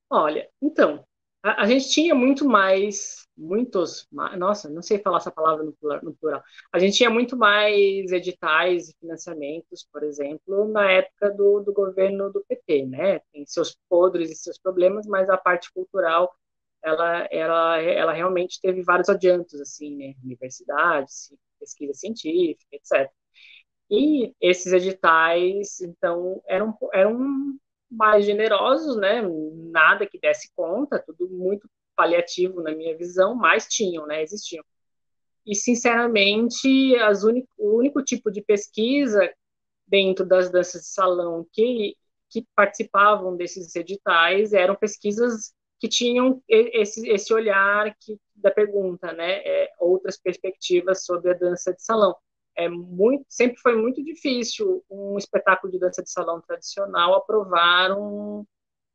olha, 0.09 0.49
então, 0.63 1.05
a, 1.43 1.65
a, 1.65 1.67
gente 1.67 1.91
tinha 1.91 2.15
muito 2.15 2.47
mais, 2.47 3.29
muitos, 3.41 4.07
nossa, 4.37 4.69
não 4.69 4.83
sei 4.83 4.99
falar 4.99 5.19
essa 5.19 5.31
palavra 5.31 5.65
no 5.65 5.73
plural, 6.15 6.43
A 6.73 6.79
gente 6.79 6.97
tinha 6.97 7.11
muito 7.11 7.37
mais 7.37 8.13
editais 8.13 8.91
e 8.91 8.95
financiamentos, 9.01 9.87
por 9.93 10.03
exemplo, 10.05 10.69
na 10.69 10.91
época 10.91 11.31
do, 11.31 11.61
do 11.61 11.73
governo 11.73 12.31
do 12.31 12.45
PT, 12.47 12.87
né? 12.87 13.21
Tem 13.33 13.47
seus 13.47 13.77
podres 13.89 14.31
e 14.31 14.35
seus 14.37 14.59
problemas, 14.59 15.07
mas 15.07 15.29
a 15.31 15.37
parte 15.39 15.73
cultural, 15.73 16.33
ela, 16.83 17.27
ela, 17.31 17.79
ela 17.83 18.13
realmente 18.13 18.61
teve 18.61 18.83
vários 18.83 19.09
adiantos, 19.09 19.61
assim, 19.61 19.97
né? 19.97 20.15
Universidades, 20.23 21.33
pesquisa 21.59 21.95
científica, 21.95 22.67
etc. 22.73 23.11
E 23.91 24.35
esses 24.41 24.73
editais, 24.73 25.81
então, 25.81 26.43
eram, 26.47 26.77
eram 26.93 27.19
mais 27.91 28.25
generosos, 28.25 28.97
né? 28.97 29.23
Nada 29.73 30.07
que 30.07 30.19
desse 30.19 30.51
conta, 30.55 31.03
tudo 31.07 31.29
muito 31.29 31.69
paliativo 32.01 32.63
na 32.63 32.75
minha 32.75 32.97
visão, 32.97 33.35
mas 33.35 33.67
tinham, 33.67 34.07
né? 34.07 34.23
Existiam. 34.23 34.65
E, 35.47 35.55
sinceramente, 35.55 36.97
as 36.97 37.23
o 37.23 37.77
único 37.77 38.03
tipo 38.03 38.31
de 38.31 38.41
pesquisa 38.41 39.31
dentro 39.87 40.25
das 40.25 40.51
danças 40.51 40.81
de 40.81 40.89
salão 40.89 41.47
que, 41.53 41.95
que 42.31 42.47
participavam 42.57 43.37
desses 43.37 43.77
editais 43.77 44.55
eram 44.55 44.75
pesquisas 44.75 45.53
que 45.79 45.89
tinham 45.89 46.43
esse, 46.49 47.07
esse 47.07 47.35
olhar 47.35 47.95
que, 48.01 48.19
da 48.35 48.51
pergunta, 48.51 49.13
né? 49.13 49.43
É, 49.45 49.71
outras 49.79 50.17
perspectivas 50.17 51.05
sobre 51.05 51.33
a 51.33 51.35
dança 51.35 51.75
de 51.75 51.83
salão 51.83 52.17
é 52.57 52.67
muito, 52.67 53.27
sempre 53.29 53.59
foi 53.61 53.77
muito 53.77 54.03
difícil 54.03 54.83
um 54.91 55.19
espetáculo 55.19 55.71
de 55.71 55.79
dança 55.79 56.03
de 56.03 56.11
salão 56.11 56.41
tradicional 56.41 57.15
aprovar 57.15 57.93
um, 57.93 58.45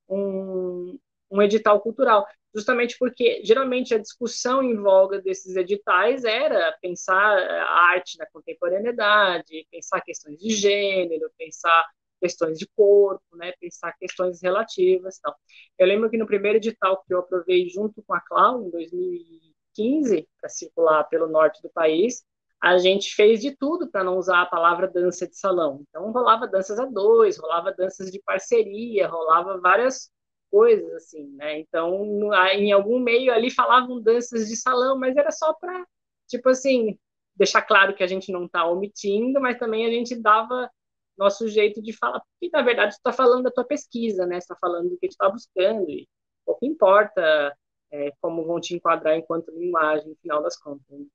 um, 0.09 0.99
um 1.31 1.41
edital 1.41 1.81
cultural, 1.81 2.25
justamente 2.53 2.97
porque 2.97 3.41
geralmente 3.43 3.93
a 3.93 3.97
discussão 3.99 4.63
em 4.63 4.75
voga 4.75 5.21
desses 5.21 5.55
editais 5.55 6.23
era 6.23 6.75
pensar 6.81 7.37
a 7.37 7.91
arte 7.91 8.17
na 8.17 8.25
contemporaneidade, 8.27 9.67
pensar 9.71 10.01
questões 10.01 10.37
de 10.37 10.51
gênero, 10.51 11.29
pensar 11.37 11.85
questões 12.21 12.57
de 12.57 12.67
corpo, 12.75 13.23
né, 13.35 13.51
pensar 13.59 13.93
questões 13.99 14.41
relativas, 14.41 15.19
tal. 15.19 15.35
Eu 15.77 15.85
lembro 15.87 16.09
que 16.09 16.17
no 16.17 16.25
primeiro 16.25 16.57
edital 16.57 17.03
que 17.05 17.13
eu 17.13 17.19
aprovei 17.19 17.67
junto 17.69 18.01
com 18.03 18.13
a 18.13 18.21
Clau 18.21 18.63
em 18.63 18.69
2015 18.69 20.27
para 20.39 20.49
circular 20.49 21.03
pelo 21.05 21.27
norte 21.27 21.61
do 21.61 21.69
país, 21.69 22.23
a 22.61 22.77
gente 22.77 23.13
fez 23.13 23.41
de 23.41 23.55
tudo 23.55 23.89
para 23.91 24.03
não 24.03 24.17
usar 24.17 24.41
a 24.41 24.45
palavra 24.45 24.87
dança 24.87 25.27
de 25.27 25.37
salão. 25.37 25.83
Então, 25.87 26.11
rolava 26.11 26.47
danças 26.47 26.79
a 26.79 26.85
dois, 26.85 27.37
rolava 27.37 27.71
danças 27.71 28.09
de 28.09 28.19
parceria, 28.21 29.07
rolava 29.07 29.59
várias 29.59 30.09
coisas 30.55 30.89
assim, 30.93 31.27
né? 31.35 31.59
Então, 31.59 32.31
em 32.53 32.71
algum 32.71 32.97
meio 32.97 33.33
ali 33.33 33.51
falavam 33.51 34.01
danças 34.01 34.47
de 34.47 34.55
salão, 34.55 34.97
mas 34.97 35.17
era 35.17 35.29
só 35.29 35.51
para, 35.53 35.85
tipo 36.29 36.47
assim, 36.47 36.97
deixar 37.35 37.61
claro 37.61 37.93
que 37.93 38.01
a 38.01 38.07
gente 38.07 38.31
não 38.31 38.45
está 38.45 38.65
omitindo, 38.65 39.41
mas 39.41 39.59
também 39.59 39.85
a 39.85 39.89
gente 39.89 40.15
dava 40.15 40.71
nosso 41.17 41.49
jeito 41.49 41.81
de 41.81 41.91
falar, 41.91 42.21
porque 42.21 42.49
na 42.53 42.61
verdade 42.61 42.93
tu 42.93 42.99
está 42.99 43.11
falando 43.11 43.43
da 43.43 43.51
tua 43.51 43.65
pesquisa, 43.65 44.25
né? 44.25 44.37
está 44.37 44.55
falando 44.55 44.91
do 44.91 44.97
que 44.97 45.09
tu 45.09 45.11
está 45.11 45.27
buscando 45.27 45.89
e 45.89 46.07
pouco 46.45 46.65
importa 46.65 47.53
é, 47.91 48.13
como 48.21 48.45
vão 48.45 48.61
te 48.61 48.73
enquadrar 48.73 49.17
enquanto 49.17 49.51
linguagem, 49.51 50.07
no 50.07 50.15
final 50.15 50.41
das 50.41 50.57
contas. 50.57 50.85
Né? 50.89 51.05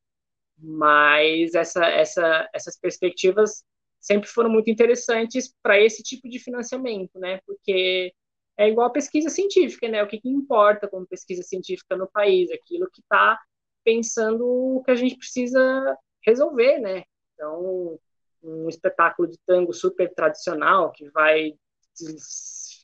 Mas 0.59 1.55
essa, 1.55 1.87
essa, 1.87 2.47
essas 2.53 2.79
perspectivas 2.79 3.65
sempre 3.99 4.29
foram 4.29 4.51
muito 4.51 4.69
interessantes 4.69 5.55
para 5.63 5.81
esse 5.81 6.03
tipo 6.03 6.29
de 6.29 6.39
financiamento, 6.39 7.19
né? 7.19 7.41
Porque 7.47 8.13
é 8.61 8.69
igual 8.69 8.89
a 8.89 8.93
pesquisa 8.93 9.31
científica, 9.31 9.89
né? 9.89 10.03
O 10.03 10.07
que, 10.07 10.21
que 10.21 10.29
importa 10.29 10.87
como 10.87 11.07
pesquisa 11.07 11.43
científica 11.43 11.97
no 11.97 12.07
país? 12.07 12.51
Aquilo 12.51 12.91
que 12.91 13.01
está 13.01 13.41
pensando 13.83 14.47
o 14.47 14.83
que 14.85 14.91
a 14.91 14.95
gente 14.95 15.17
precisa 15.17 15.97
resolver, 16.23 16.79
né? 16.79 17.05
Então, 17.33 17.99
um 18.43 18.69
espetáculo 18.69 19.27
de 19.27 19.39
tango 19.47 19.73
super 19.73 20.13
tradicional 20.15 20.93
que 20.93 21.09
vai, 21.09 21.55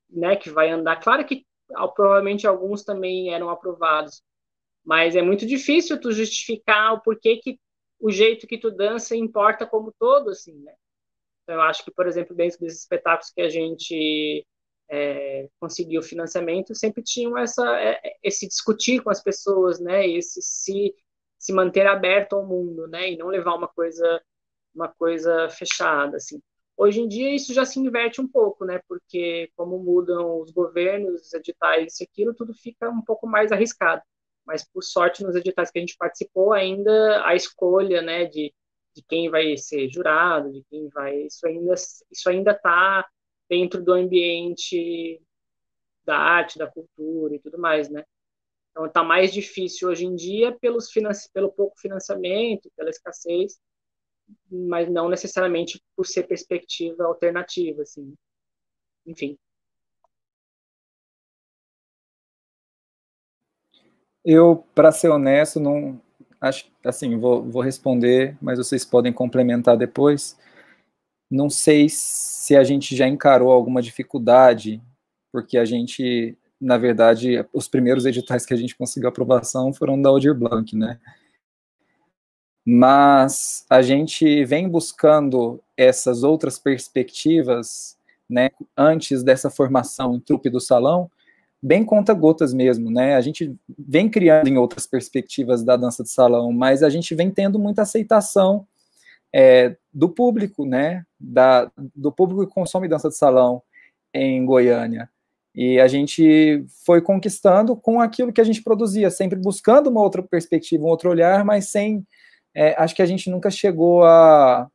né? 0.09 0.35
Que 0.37 0.49
vai 0.49 0.70
andar. 0.70 0.97
Claro 0.97 1.27
que 1.27 1.45
provavelmente 1.95 2.47
alguns 2.47 2.83
também 2.83 3.35
eram 3.35 3.51
aprovados, 3.51 4.22
mas 4.83 5.14
é 5.14 5.20
muito 5.20 5.45
difícil 5.45 6.01
tu 6.01 6.11
justificar 6.11 6.95
o 6.95 7.03
porquê 7.03 7.37
que 7.37 7.61
o 8.01 8.11
jeito 8.11 8.47
que 8.47 8.57
tu 8.57 8.70
dança 8.70 9.14
importa 9.14 9.66
como 9.66 9.93
todo, 9.99 10.31
assim, 10.31 10.59
né? 10.62 10.72
Então, 11.43 11.57
eu 11.57 11.62
acho 11.62 11.85
que, 11.85 11.91
por 11.91 12.07
exemplo, 12.07 12.35
dentro 12.35 12.59
desses 12.61 12.81
espetáculos 12.81 13.31
que 13.31 13.43
a 13.43 13.51
gente 13.51 14.43
é, 14.89 15.49
conseguiu 15.61 16.03
financiamento, 16.03 16.74
sempre 16.74 17.03
tinham 17.03 17.37
essa, 17.39 17.64
é, 17.80 18.01
esse 18.22 18.47
discutir 18.47 19.03
com 19.03 19.11
as 19.11 19.22
pessoas, 19.22 19.80
né? 19.80 20.07
Esse 20.09 20.41
se, 20.43 20.95
se 21.39 21.53
manter 21.53 21.87
aberto 21.87 22.34
ao 22.34 22.47
mundo, 22.47 22.87
né? 22.89 23.11
E 23.12 23.16
não 23.16 23.28
levar 23.28 23.55
uma 23.55 23.68
coisa, 23.68 24.22
uma 24.74 24.89
coisa 24.89 25.49
fechada, 25.51 26.16
assim. 26.16 26.41
Hoje 26.76 27.01
em 27.01 27.09
dia 27.09 27.34
isso 27.34 27.55
já 27.55 27.64
se 27.64 27.80
inverte 27.80 28.20
um 28.20 28.28
pouco, 28.28 28.64
né? 28.64 28.80
Porque 28.89 29.51
como 29.57 29.78
mudam 29.78 30.41
os 30.41 30.51
governos, 30.51 31.22
os 31.22 31.34
editais, 31.34 31.95
isso 31.95 32.05
aquilo, 32.05 32.34
tudo 32.34 32.55
fica 32.55 32.89
um 32.91 33.03
pouco 33.03 33.26
mais 33.26 33.53
arriscado 33.53 34.03
mas 34.47 34.64
por 34.64 34.82
sorte 34.82 35.24
nos 35.24 35.34
editais 35.34 35.70
que 35.70 35.78
a 35.78 35.80
gente 35.80 35.97
participou 35.97 36.53
ainda 36.53 37.26
a 37.26 37.34
escolha, 37.34 38.01
né, 38.01 38.26
de, 38.26 38.55
de 38.95 39.03
quem 39.09 39.28
vai 39.28 39.57
ser 39.57 39.89
jurado, 39.89 40.53
de 40.53 40.62
quem 40.70 40.89
vai, 40.89 41.22
isso 41.22 41.47
ainda 41.47 41.74
isso 41.74 42.28
ainda 42.30 42.53
está 42.53 43.07
dentro 43.49 43.82
do 43.82 43.92
ambiente 43.92 45.20
da 46.05 46.16
arte, 46.16 46.59
da 46.59 46.66
cultura 46.66 47.34
e 47.34 47.38
tudo 47.38 47.59
mais, 47.59 47.88
né? 47.88 48.05
Então 48.70 48.86
está 48.86 49.03
mais 49.03 49.32
difícil 49.32 49.88
hoje 49.88 50.05
em 50.05 50.14
dia 50.14 50.53
pelos 50.53 50.90
pelo 51.32 51.51
pouco 51.51 51.78
financiamento, 51.80 52.70
pela 52.76 52.90
escassez, 52.90 53.59
mas 54.51 54.90
não 54.90 55.09
necessariamente 55.09 55.82
por 55.97 56.07
ser 56.07 56.24
perspectiva 56.24 57.05
alternativa, 57.05 57.82
assim. 57.82 58.14
Enfim. 59.07 59.38
Eu, 64.24 64.64
para 64.74 64.90
ser 64.90 65.09
honesto, 65.09 65.61
não 65.61 66.01
acho 66.40 66.70
assim, 66.84 67.16
vou, 67.18 67.42
vou 67.42 67.62
responder, 67.62 68.36
mas 68.42 68.59
vocês 68.59 68.84
podem 68.84 69.12
complementar 69.12 69.76
depois. 69.76 70.36
Não 71.31 71.51
sei 71.51 71.89
se 71.89 72.57
a 72.57 72.62
gente 72.62 72.95
já 72.95 73.07
encarou 73.09 73.51
alguma 73.51 73.83
dificuldade, 73.83 74.81
porque 75.33 75.59
a 75.59 75.64
gente, 75.64 76.37
na 76.61 76.79
verdade, 76.79 77.45
os 77.53 77.68
primeiros 77.68 78.07
editais 78.07 78.47
que 78.47 78.55
a 78.55 78.57
gente 78.57 78.77
conseguiu 78.77 79.09
aprovação 79.09 79.72
foram 79.72 80.01
da 80.01 80.09
Aldir 80.09 80.35
Blanc, 80.35 80.77
né? 80.77 80.99
Mas 82.64 83.64
a 83.70 83.81
gente 83.83 84.45
vem 84.45 84.68
buscando 84.68 85.61
essas 85.77 86.22
outras 86.22 86.59
perspectivas, 86.59 87.97
né, 88.29 88.51
antes 88.77 89.22
dessa 89.22 89.49
formação 89.49 90.16
em 90.16 90.20
trupe 90.20 90.51
do 90.51 90.61
salão, 90.61 91.09
bem 91.62 91.85
conta-gotas 91.85 92.53
mesmo, 92.53 92.91
né? 92.91 93.14
A 93.16 93.20
gente 93.20 93.55
vem 93.79 94.09
criando 94.09 94.49
em 94.49 94.57
outras 94.57 94.87
perspectivas 94.87 95.62
da 95.62 95.77
dança 95.77 96.03
de 96.03 96.11
salão, 96.11 96.53
mas 96.53 96.83
a 96.83 96.91
gente 96.91 97.14
vem 97.14 97.31
tendo 97.31 97.59
muita 97.59 97.83
aceitação 97.83 98.66
é, 99.35 99.77
do 99.93 100.09
público, 100.09 100.64
né? 100.64 101.05
Da, 101.18 101.70
do 101.95 102.12
público 102.12 102.47
que 102.47 102.55
consome 102.55 102.89
dança 102.89 103.09
de 103.09 103.16
salão 103.16 103.62
em 104.12 104.45
Goiânia. 104.45 105.11
E 105.55 105.81
a 105.81 105.89
gente 105.89 106.66
foi 106.85 107.01
conquistando 107.01 107.74
com 107.74 107.99
aquilo 107.99 108.33
que 108.33 108.43
a 108.43 108.45
gente 108.45 108.62
produzia, 108.62 109.11
sempre 109.11 109.39
buscando 109.39 109.89
uma 109.89 110.03
outra 110.03 110.22
perspectiva, 110.22 110.85
um 110.85 110.89
outro 110.89 111.09
olhar, 111.09 111.45
mas 111.45 111.68
sem. 111.70 112.07
É, 112.55 112.74
acho 112.79 112.95
que 112.95 113.03
a 113.03 113.07
gente 113.07 113.31
nunca 113.31 113.51
chegou 113.51 114.05
a, 114.05 114.70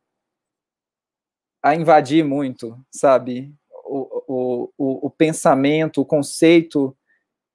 a 1.64 1.76
invadir 1.76 2.26
muito, 2.26 2.78
sabe? 2.91 3.54
O, 3.86 4.72
o, 4.78 5.08
o, 5.08 5.10
pensamento, 5.10 6.02
o 6.02 6.06
conceito 6.06 6.95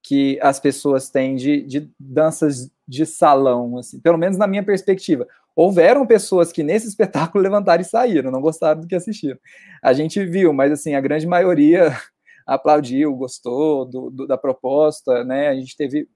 que 0.03 0.39
as 0.41 0.61
pessoas 0.61 1.09
têm 1.11 1.35
de, 1.35 1.63
de 1.63 1.91
danças 1.99 2.71
de 2.87 3.05
salão, 3.05 3.79
assim, 3.79 3.99
pelo 3.99 4.19
menos 4.19 4.37
na 4.37 4.47
minha 4.47 4.63
perspectiva. 4.63 5.27
Houveram 5.57 6.07
pessoas 6.07 6.53
que 6.53 6.63
nesse 6.63 6.87
espetáculo 6.89 7.43
levantaram 7.43 7.81
e 7.81 7.85
saíram, 7.85 8.31
não 8.31 8.43
gostaram 8.43 8.83
do 8.83 8.87
que 8.87 8.95
assistiram. 8.95 9.39
A 9.83 9.95
gente 9.95 10.25
viu, 10.25 10.53
mas 10.53 10.71
assim, 10.71 10.95
a 10.95 11.01
grande 11.01 11.27
maioria 11.27 11.91
aplaudiu, 12.47 13.17
gostou 13.17 13.87
do, 13.87 14.11
do, 14.11 14.27
da 14.27 14.37
proposta, 14.37 15.25
né? 15.25 15.49
A 15.49 15.55
gente 15.55 15.75
teve 15.75 16.07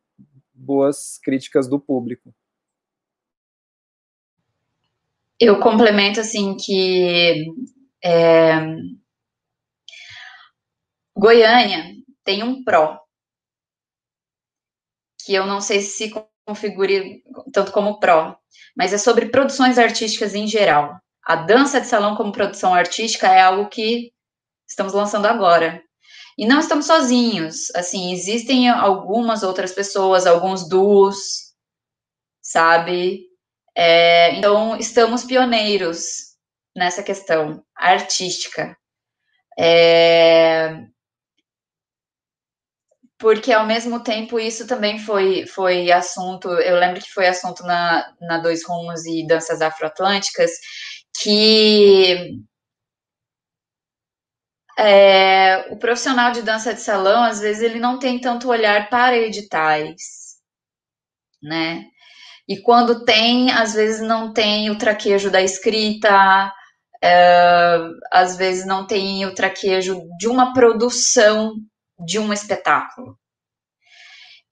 boas 0.53 1.18
críticas 1.22 1.66
do 1.66 1.80
público. 1.80 2.34
Eu 5.41 5.59
complemento 5.59 6.20
assim 6.20 6.55
que 6.55 7.47
é, 8.05 8.61
Goiânia 11.16 11.95
tem 12.22 12.43
um 12.43 12.62
pró 12.62 13.01
que 15.24 15.34
eu 15.34 15.47
não 15.47 15.61
sei 15.61 15.80
se 15.80 16.11
configure 16.51 17.22
tanto 17.53 17.70
como 17.70 18.01
pró, 18.01 18.36
mas 18.76 18.92
é 18.92 18.98
sobre 18.98 19.26
produções 19.26 19.78
artísticas 19.78 20.34
em 20.34 20.46
geral. 20.46 21.01
A 21.24 21.36
dança 21.36 21.80
de 21.80 21.86
salão 21.86 22.16
como 22.16 22.32
produção 22.32 22.74
artística 22.74 23.28
é 23.28 23.40
algo 23.40 23.68
que 23.68 24.12
estamos 24.68 24.92
lançando 24.92 25.26
agora. 25.26 25.80
E 26.36 26.46
não 26.46 26.59
estamos 26.59 26.86
sozinhos, 26.86 27.70
assim, 27.74 28.12
existem 28.12 28.68
algumas 28.68 29.42
outras 29.42 29.72
pessoas, 29.72 30.26
alguns 30.26 30.68
duos, 30.68 31.53
sabe? 32.42 33.26
É, 33.76 34.34
então, 34.36 34.76
estamos 34.76 35.22
pioneiros 35.24 36.34
nessa 36.74 37.03
questão 37.03 37.62
artística. 37.76 38.76
É, 39.59 40.84
porque 43.21 43.53
ao 43.53 43.66
mesmo 43.66 44.03
tempo 44.03 44.41
isso 44.41 44.66
também 44.66 44.99
foi, 44.99 45.47
foi 45.47 45.93
assunto, 45.93 46.49
eu 46.49 46.77
lembro 46.77 47.01
que 47.01 47.12
foi 47.12 47.29
assunto 47.29 47.62
na, 47.64 48.11
na 48.21 48.39
Dois 48.39 48.66
Rumos 48.66 49.05
e 49.05 49.27
Danças 49.27 49.61
Afroatlânticas, 49.61 50.51
que 51.23 52.41
é, 54.79 55.66
o 55.71 55.77
profissional 55.77 56.33
de 56.33 56.41
dança 56.41 56.73
de 56.73 56.81
salão, 56.81 57.23
às 57.23 57.41
vezes, 57.41 57.62
ele 57.62 57.79
não 57.79 57.99
tem 57.99 58.18
tanto 58.18 58.49
olhar 58.49 58.89
para 58.89 59.18
editais, 59.18 60.01
né? 61.43 61.85
E 62.49 62.61
quando 62.62 63.05
tem, 63.05 63.51
às 63.53 63.75
vezes 63.75 64.01
não 64.01 64.33
tem 64.33 64.71
o 64.71 64.79
traquejo 64.79 65.31
da 65.31 65.43
escrita, 65.43 66.51
é, 67.03 67.79
às 68.11 68.37
vezes 68.37 68.66
não 68.66 68.87
tem 68.87 69.27
o 69.27 69.35
traquejo 69.35 70.03
de 70.18 70.27
uma 70.27 70.55
produção 70.55 71.55
de 72.05 72.18
um 72.18 72.32
espetáculo. 72.32 73.18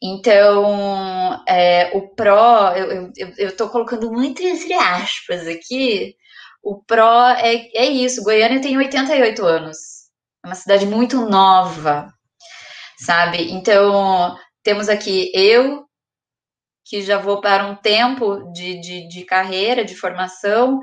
Então, 0.03 1.44
é, 1.49 1.90
o 1.96 2.14
pró, 2.14 2.72
eu 3.36 3.49
estou 3.49 3.68
colocando 3.68 4.12
muito 4.12 4.40
entre 4.42 4.72
aspas 4.74 5.46
aqui, 5.46 6.14
o 6.62 6.82
pró 6.84 7.30
é, 7.30 7.68
é 7.74 7.86
isso, 7.86 8.22
Goiânia 8.22 8.61
tem 8.61 8.76
88 8.76 9.44
anos 9.44 9.99
é 10.44 10.49
uma 10.49 10.55
cidade 10.55 10.86
muito 10.86 11.28
nova, 11.28 12.12
sabe? 12.99 13.53
Então, 13.53 14.36
temos 14.62 14.88
aqui 14.88 15.30
eu, 15.34 15.84
que 16.84 17.03
já 17.03 17.18
vou 17.18 17.40
para 17.40 17.66
um 17.66 17.76
tempo 17.76 18.51
de, 18.53 18.80
de, 18.80 19.09
de 19.09 19.24
carreira, 19.24 19.84
de 19.84 19.94
formação. 19.94 20.80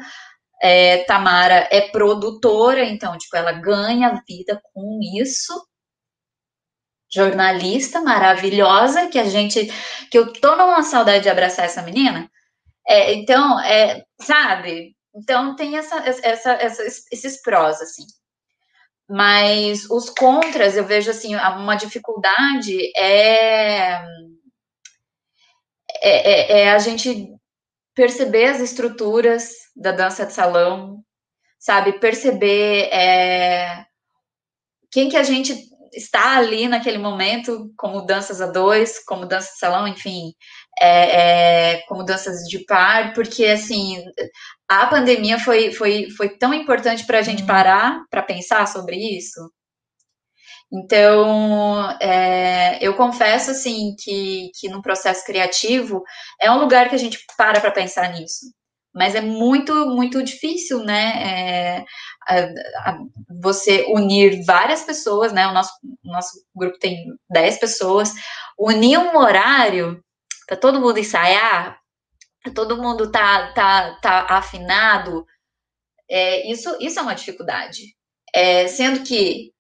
É, 0.62 1.04
Tamara 1.06 1.68
é 1.72 1.82
produtora, 1.90 2.84
então, 2.86 3.18
tipo, 3.18 3.36
ela 3.36 3.52
ganha 3.52 4.22
vida 4.28 4.62
com 4.74 5.00
isso. 5.22 5.54
Jornalista 7.16 8.02
maravilhosa, 8.02 9.08
que 9.08 9.18
a 9.18 9.24
gente, 9.24 9.72
que 10.12 10.18
eu 10.18 10.34
tô 10.34 10.54
numa 10.58 10.84
saudade 10.84 11.24
de 11.24 11.30
abraçar 11.30 11.64
essa 11.64 11.82
menina. 11.82 12.30
É, 12.86 13.14
então, 13.14 13.58
é, 13.62 14.04
sabe? 14.22 14.94
Então 15.16 15.56
tem 15.56 15.78
essa, 15.78 15.96
essa, 15.98 16.52
essa, 16.52 16.84
esses 16.84 17.42
prós, 17.42 17.82
assim. 17.82 18.06
Mas 19.10 19.90
os 19.90 20.10
contras, 20.10 20.76
eu 20.76 20.84
vejo 20.84 21.10
assim, 21.10 21.36
uma 21.36 21.76
dificuldade 21.76 22.78
é, 22.98 23.94
é, 26.02 26.02
é, 26.02 26.62
é 26.64 26.72
a 26.72 26.80
gente 26.80 27.34
perceber 27.94 28.48
as 28.48 28.60
estruturas 28.60 29.52
da 29.74 29.94
dança 29.94 30.26
de 30.26 30.34
salão, 30.34 31.02
sabe? 31.58 31.94
Perceber 31.94 32.90
é, 32.92 33.86
quem 34.92 35.08
que 35.08 35.16
a 35.16 35.24
gente 35.24 35.75
está 35.94 36.38
ali 36.38 36.68
naquele 36.68 36.98
momento, 36.98 37.72
como 37.78 38.06
danças 38.06 38.42
a 38.42 38.48
dois, 38.48 39.04
como 39.06 39.26
dança 39.26 39.52
de 39.52 39.60
salão, 39.60 39.88
enfim, 39.88 40.34
é, 40.80 41.74
é, 41.74 41.82
como 41.88 42.04
danças 42.04 42.42
de 42.48 42.66
par, 42.66 43.14
porque 43.14 43.46
assim 43.46 44.04
a 44.68 44.88
pandemia 44.88 45.40
foi, 45.40 45.72
foi, 45.72 46.10
foi 46.12 46.38
tão 46.38 46.54
importante 46.54 47.06
para 47.06 47.20
a 47.20 47.22
gente 47.22 47.42
uhum. 47.42 47.48
parar 47.48 48.02
para 48.10 48.24
pensar 48.24 48.68
sobre 48.68 48.96
isso. 48.96 49.40
Então, 50.72 51.90
é, 52.02 52.80
eu 52.86 52.96
confesso 52.96 53.52
assim 53.52 53.96
que, 54.00 54.50
que 54.60 54.68
no 54.68 54.82
processo 54.82 55.24
criativo 55.26 56.04
é 56.42 56.52
um 56.52 56.60
lugar 56.60 56.90
que 56.90 56.96
a 56.96 56.98
gente 56.98 57.20
para 57.38 57.62
para 57.62 57.72
pensar 57.72 58.12
nisso, 58.12 58.48
mas 58.94 59.16
é 59.16 59.22
muito 59.22 59.74
muito 59.88 60.24
difícil, 60.24 60.80
né? 60.84 61.86
Você 63.42 63.86
unir 63.90 64.44
várias 64.46 64.84
pessoas, 64.84 65.32
né? 65.32 65.48
O 65.48 65.54
nosso, 65.54 65.72
nosso 66.04 66.46
grupo 66.56 66.80
tem 66.80 67.06
10 67.30 67.60
pessoas, 67.60 68.14
unir 68.58 68.98
um 68.98 69.18
horário 69.18 70.04
para 70.48 70.58
todo 70.58 70.80
mundo 70.80 71.00
ensaiar 71.00 71.80
todo 72.52 72.82
mundo 72.82 73.12
tá, 73.12 73.52
tá, 73.54 73.96
tá 74.02 74.26
afinado, 74.30 75.26
é, 76.10 76.50
isso, 76.52 76.76
isso 76.80 77.00
é 77.00 77.02
uma 77.02 77.16
dificuldade. 77.16 77.96
É, 78.34 78.68
sendo 78.68 79.04
que 79.04 79.52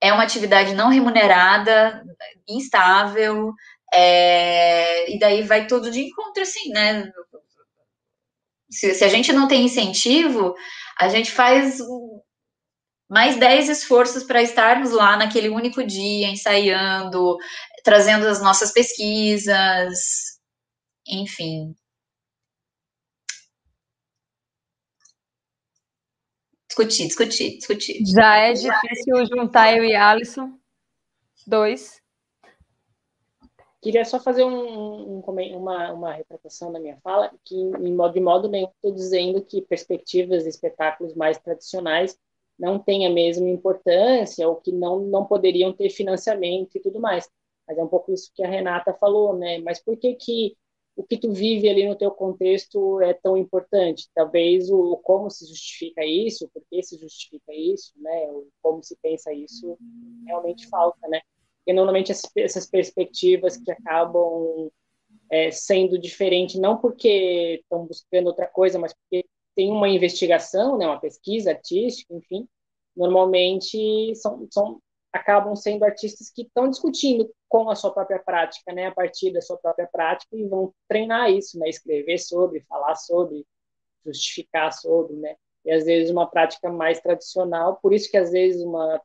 é 0.00 0.12
uma 0.12 0.24
atividade 0.24 0.74
não 0.74 0.88
remunerada, 0.88 2.02
instável, 2.48 3.52
é, 3.92 5.10
e 5.14 5.18
daí 5.18 5.42
vai 5.42 5.66
tudo 5.66 5.90
de 5.90 6.00
encontro, 6.00 6.42
assim, 6.42 6.70
né? 6.70 7.10
Se, 8.74 8.94
se, 8.94 9.04
a 9.04 9.08
gente 9.08 9.32
não 9.32 9.48
tem 9.48 9.64
incentivo, 9.64 10.54
a 10.98 11.08
gente 11.08 11.30
faz 11.30 11.78
mais 13.08 13.36
10 13.36 13.68
esforços 13.68 14.24
para 14.24 14.42
estarmos 14.42 14.90
lá 14.90 15.16
naquele 15.16 15.48
único 15.48 15.84
dia, 15.86 16.28
ensaiando, 16.28 17.36
trazendo 17.84 18.26
as 18.26 18.42
nossas 18.42 18.72
pesquisas, 18.72 19.94
enfim. 21.06 21.74
Discutir, 26.68 27.06
discutir, 27.06 27.58
discutir. 27.58 28.02
Já 28.04 28.36
é 28.36 28.52
difícil 28.52 29.26
juntar 29.26 29.76
eu 29.76 29.84
e 29.84 29.94
Alisson. 29.94 30.58
Dois. 31.46 32.03
Queria 33.84 34.02
só 34.02 34.18
fazer 34.18 34.44
um, 34.44 35.18
um, 35.18 35.22
uma, 35.58 35.92
uma 35.92 36.12
retratação 36.14 36.72
da 36.72 36.80
minha 36.80 36.96
fala, 37.02 37.30
que 37.44 37.54
em 37.54 37.94
modo, 37.94 38.14
de 38.14 38.20
modo 38.20 38.48
nenhum 38.48 38.70
estou 38.76 38.90
dizendo 38.90 39.44
que 39.44 39.60
perspectivas 39.60 40.44
de 40.44 40.48
espetáculos 40.48 41.14
mais 41.14 41.36
tradicionais 41.36 42.18
não 42.58 42.78
têm 42.78 43.06
a 43.06 43.10
mesma 43.10 43.46
importância 43.46 44.48
ou 44.48 44.56
que 44.56 44.72
não, 44.72 45.00
não 45.00 45.26
poderiam 45.26 45.70
ter 45.70 45.90
financiamento 45.90 46.74
e 46.74 46.80
tudo 46.80 46.98
mais. 46.98 47.28
Mas 47.68 47.76
é 47.76 47.84
um 47.84 47.86
pouco 47.86 48.10
isso 48.10 48.32
que 48.34 48.42
a 48.42 48.48
Renata 48.48 48.94
falou, 48.94 49.36
né? 49.36 49.58
Mas 49.58 49.84
por 49.84 49.98
que 49.98 50.14
que 50.14 50.56
o 50.96 51.02
que 51.02 51.18
tu 51.18 51.30
vive 51.30 51.68
ali 51.68 51.86
no 51.86 51.94
teu 51.94 52.10
contexto 52.10 53.02
é 53.02 53.12
tão 53.12 53.36
importante. 53.36 54.08
Talvez 54.14 54.70
o 54.70 54.96
como 54.98 55.28
se 55.28 55.46
justifica 55.46 56.02
isso, 56.06 56.48
por 56.48 56.62
que 56.70 56.82
se 56.82 56.96
justifica 56.96 57.52
isso, 57.52 57.92
né? 57.96 58.30
O 58.32 58.48
como 58.62 58.82
se 58.82 58.96
pensa 59.02 59.30
isso 59.30 59.76
realmente 60.26 60.66
falta, 60.68 61.06
né? 61.08 61.20
E 61.66 61.72
normalmente 61.72 62.12
essas 62.36 62.66
perspectivas 62.66 63.56
que 63.56 63.70
acabam 63.70 64.70
é, 65.30 65.50
sendo 65.50 65.98
diferentes, 65.98 66.60
não 66.60 66.76
porque 66.76 67.60
estão 67.62 67.86
buscando 67.86 68.26
outra 68.26 68.46
coisa, 68.46 68.78
mas 68.78 68.92
porque 68.92 69.26
tem 69.54 69.70
uma 69.70 69.88
investigação, 69.88 70.76
né? 70.76 70.86
Uma 70.86 71.00
pesquisa 71.00 71.50
artística, 71.50 72.12
enfim. 72.14 72.46
Normalmente 72.96 74.14
são, 74.16 74.46
são 74.50 74.80
acabam 75.14 75.54
sendo 75.54 75.84
artistas 75.84 76.28
que 76.28 76.42
estão 76.42 76.68
discutindo 76.68 77.32
com 77.48 77.70
a 77.70 77.76
sua 77.76 77.92
própria 77.92 78.18
prática, 78.18 78.72
né, 78.72 78.88
a 78.88 78.92
partir 78.92 79.32
da 79.32 79.40
sua 79.40 79.56
própria 79.56 79.86
prática 79.86 80.36
e 80.36 80.44
vão 80.44 80.74
treinar 80.88 81.30
isso, 81.30 81.56
né, 81.56 81.68
escrever 81.68 82.18
sobre, 82.18 82.60
falar 82.62 82.96
sobre, 82.96 83.46
justificar 84.04 84.72
sobre, 84.72 85.14
né, 85.14 85.36
e 85.64 85.70
às 85.70 85.84
vezes 85.84 86.10
uma 86.10 86.28
prática 86.28 86.68
mais 86.68 87.00
tradicional, 87.00 87.78
por 87.80 87.94
isso 87.94 88.10
que 88.10 88.16
às 88.16 88.32
vezes 88.32 88.60
uma 88.60 89.00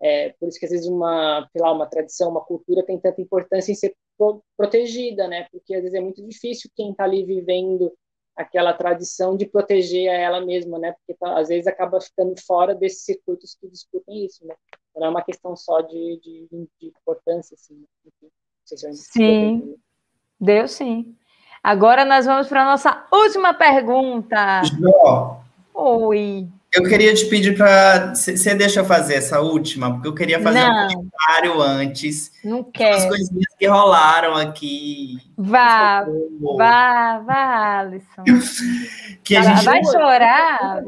é, 0.00 0.30
por 0.38 0.48
isso 0.48 0.58
que 0.58 0.66
às 0.66 0.72
vezes 0.72 0.86
uma, 0.86 1.48
sei 1.52 1.62
lá, 1.62 1.72
uma 1.72 1.86
tradição, 1.86 2.30
uma 2.30 2.44
cultura 2.44 2.84
tem 2.84 2.98
tanta 2.98 3.20
importância 3.20 3.72
em 3.72 3.74
ser 3.74 3.94
pro, 4.16 4.42
protegida, 4.56 5.26
né? 5.26 5.46
Porque 5.50 5.74
às 5.74 5.82
vezes 5.82 5.94
é 5.94 6.00
muito 6.00 6.22
difícil 6.26 6.70
quem 6.74 6.90
está 6.90 7.04
ali 7.04 7.24
vivendo 7.24 7.92
aquela 8.36 8.74
tradição 8.74 9.34
de 9.34 9.46
proteger 9.46 10.10
a 10.10 10.14
ela 10.14 10.40
mesma, 10.44 10.78
né? 10.78 10.92
Porque 10.92 11.14
tá, 11.18 11.38
às 11.38 11.48
vezes 11.48 11.66
acaba 11.66 12.00
ficando 12.00 12.34
fora 12.46 12.74
desses 12.74 13.04
circuitos 13.04 13.56
que 13.58 13.68
discutem 13.68 14.26
isso, 14.26 14.46
né? 14.46 14.54
Então, 14.90 15.00
não 15.00 15.06
é 15.06 15.10
uma 15.10 15.24
questão 15.24 15.56
só 15.56 15.80
de, 15.80 16.20
de, 16.22 16.48
de 16.50 16.88
importância, 16.88 17.54
assim. 17.54 17.74
Né? 17.74 17.86
Enfim, 18.06 18.30
se 18.66 18.94
sim, 19.12 19.76
deu 20.38 20.68
sim. 20.68 21.16
Agora 21.62 22.04
nós 22.04 22.26
vamos 22.26 22.48
para 22.48 22.62
a 22.62 22.66
nossa 22.66 23.06
última 23.10 23.54
pergunta. 23.54 24.62
Jó. 24.64 25.40
Oi. 25.74 26.46
Eu 26.72 26.82
queria 26.82 27.14
te 27.14 27.24
pedir 27.26 27.56
para. 27.56 28.14
Você 28.14 28.54
deixa 28.54 28.80
eu 28.80 28.84
fazer 28.84 29.14
essa 29.14 29.40
última? 29.40 29.92
Porque 29.92 30.08
eu 30.08 30.14
queria 30.14 30.42
fazer 30.42 30.60
Não. 30.60 30.86
um 30.86 30.88
comentário 30.88 31.62
antes. 31.62 32.30
Não 32.44 32.60
As 32.60 32.66
quero. 32.72 33.08
coisinhas 33.08 33.54
que 33.58 33.66
rolaram 33.66 34.34
aqui. 34.36 35.16
Vá, 35.38 36.04
vá, 36.58 37.18
vá, 37.20 37.78
Alisson. 37.80 38.24
Que 39.24 39.36
a 39.36 39.42
Vai- 39.42 39.54
gente, 39.56 39.64
vai 39.64 39.84
chorar. 39.84 40.82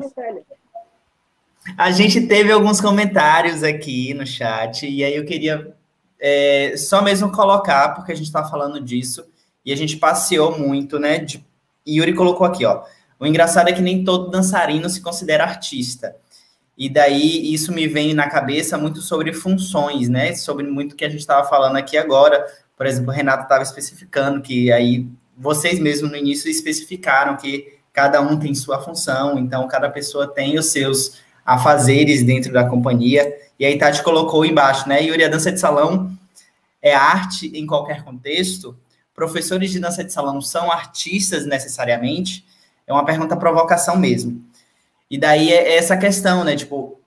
a 1.76 1.90
gente 1.90 2.26
teve 2.26 2.50
alguns 2.52 2.80
comentários 2.80 3.62
aqui 3.62 4.12
no 4.14 4.26
chat, 4.26 4.86
e 4.86 5.02
aí 5.04 5.14
eu 5.16 5.24
queria 5.24 5.74
é, 6.20 6.74
só 6.76 7.00
mesmo 7.02 7.30
colocar, 7.30 7.94
porque 7.94 8.12
a 8.12 8.14
gente 8.14 8.26
está 8.26 8.44
falando 8.44 8.80
disso, 8.80 9.24
e 9.64 9.72
a 9.72 9.76
gente 9.76 9.96
passeou 9.96 10.58
muito, 10.58 10.98
né? 10.98 11.18
de- 11.18 11.44
e 11.86 11.98
Yuri 11.98 12.12
colocou 12.14 12.46
aqui, 12.46 12.66
ó. 12.66 12.82
O 13.18 13.26
engraçado 13.26 13.68
é 13.68 13.72
que 13.72 13.80
nem 13.80 14.04
todo 14.04 14.30
dançarino 14.30 14.88
se 14.88 15.00
considera 15.00 15.44
artista. 15.44 16.14
E 16.76 16.88
daí 16.88 17.52
isso 17.52 17.72
me 17.72 17.88
vem 17.88 18.14
na 18.14 18.28
cabeça 18.28 18.78
muito 18.78 19.00
sobre 19.00 19.32
funções, 19.32 20.08
né? 20.08 20.34
Sobre 20.34 20.64
muito 20.64 20.94
que 20.94 21.04
a 21.04 21.08
gente 21.08 21.20
estava 21.20 21.48
falando 21.48 21.76
aqui 21.76 21.96
agora. 21.96 22.46
Por 22.76 22.86
exemplo, 22.86 23.10
o 23.10 23.14
Renato 23.14 23.42
estava 23.42 23.64
especificando 23.64 24.40
que 24.40 24.70
aí 24.70 25.08
vocês 25.36 25.80
mesmos 25.80 26.10
no 26.10 26.16
início 26.16 26.48
especificaram 26.48 27.36
que 27.36 27.78
cada 27.92 28.20
um 28.20 28.38
tem 28.38 28.54
sua 28.54 28.80
função, 28.80 29.38
então 29.38 29.66
cada 29.66 29.90
pessoa 29.90 30.28
tem 30.28 30.56
os 30.56 30.66
seus 30.66 31.18
afazeres 31.44 32.22
dentro 32.22 32.52
da 32.52 32.64
companhia. 32.64 33.36
E 33.58 33.64
aí 33.64 33.76
Tati 33.76 34.02
colocou 34.04 34.44
embaixo, 34.44 34.88
né? 34.88 35.02
Yuri, 35.02 35.24
a 35.24 35.28
dança 35.28 35.50
de 35.50 35.58
salão 35.58 36.16
é 36.80 36.94
arte 36.94 37.50
em 37.52 37.66
qualquer 37.66 38.04
contexto? 38.04 38.78
Professores 39.12 39.72
de 39.72 39.80
dança 39.80 40.04
de 40.04 40.12
salão 40.12 40.40
são 40.40 40.70
artistas 40.70 41.44
necessariamente? 41.44 42.46
É 42.88 42.92
uma 42.92 43.04
pergunta 43.04 43.36
provocação 43.36 43.96
mesmo. 43.98 44.42
E 45.10 45.18
daí 45.18 45.52
é 45.52 45.76
essa 45.76 45.96
questão, 45.96 46.42
né? 46.42 46.56
Tipo, 46.56 46.98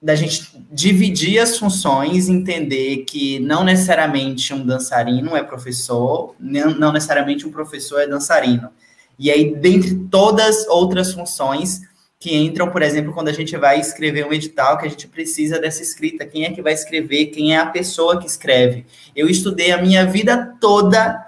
da 0.00 0.14
gente 0.14 0.50
dividir 0.72 1.38
as 1.38 1.58
funções, 1.58 2.28
entender 2.28 2.98
que 2.98 3.38
não 3.40 3.62
necessariamente 3.62 4.54
um 4.54 4.64
dançarino 4.64 5.36
é 5.36 5.42
professor, 5.42 6.34
não, 6.40 6.92
necessariamente 6.92 7.46
um 7.46 7.50
professor 7.50 8.00
é 8.00 8.06
dançarino. 8.06 8.70
E 9.18 9.30
aí, 9.30 9.54
dentre 9.54 9.94
todas 10.10 10.66
outras 10.68 11.12
funções 11.12 11.82
que 12.20 12.36
entram, 12.36 12.70
por 12.70 12.82
exemplo, 12.82 13.12
quando 13.12 13.28
a 13.28 13.32
gente 13.32 13.56
vai 13.56 13.80
escrever 13.80 14.26
um 14.26 14.32
edital, 14.32 14.78
que 14.78 14.86
a 14.86 14.88
gente 14.88 15.06
precisa 15.06 15.58
dessa 15.60 15.82
escrita, 15.82 16.24
quem 16.24 16.44
é 16.44 16.52
que 16.52 16.62
vai 16.62 16.72
escrever, 16.72 17.26
quem 17.26 17.54
é 17.54 17.58
a 17.58 17.66
pessoa 17.66 18.18
que 18.18 18.26
escreve. 18.26 18.86
Eu 19.14 19.28
estudei 19.28 19.72
a 19.72 19.82
minha 19.82 20.06
vida 20.06 20.56
toda 20.60 21.27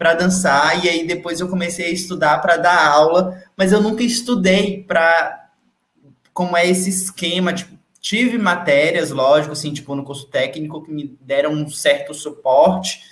para 0.00 0.14
dançar 0.14 0.82
e 0.82 0.88
aí 0.88 1.06
depois 1.06 1.40
eu 1.40 1.48
comecei 1.48 1.84
a 1.84 1.90
estudar 1.90 2.38
para 2.38 2.56
dar 2.56 2.86
aula, 2.86 3.44
mas 3.54 3.70
eu 3.70 3.82
nunca 3.82 4.02
estudei 4.02 4.82
para 4.82 5.50
como 6.32 6.56
é 6.56 6.66
esse 6.66 6.88
esquema, 6.88 7.52
tipo, 7.52 7.78
tive 8.00 8.38
matérias, 8.38 9.10
lógico, 9.10 9.52
assim, 9.52 9.74
tipo, 9.74 9.94
no 9.94 10.02
curso 10.02 10.26
técnico 10.28 10.82
que 10.82 10.90
me 10.90 11.18
deram 11.20 11.52
um 11.52 11.68
certo 11.68 12.14
suporte, 12.14 13.02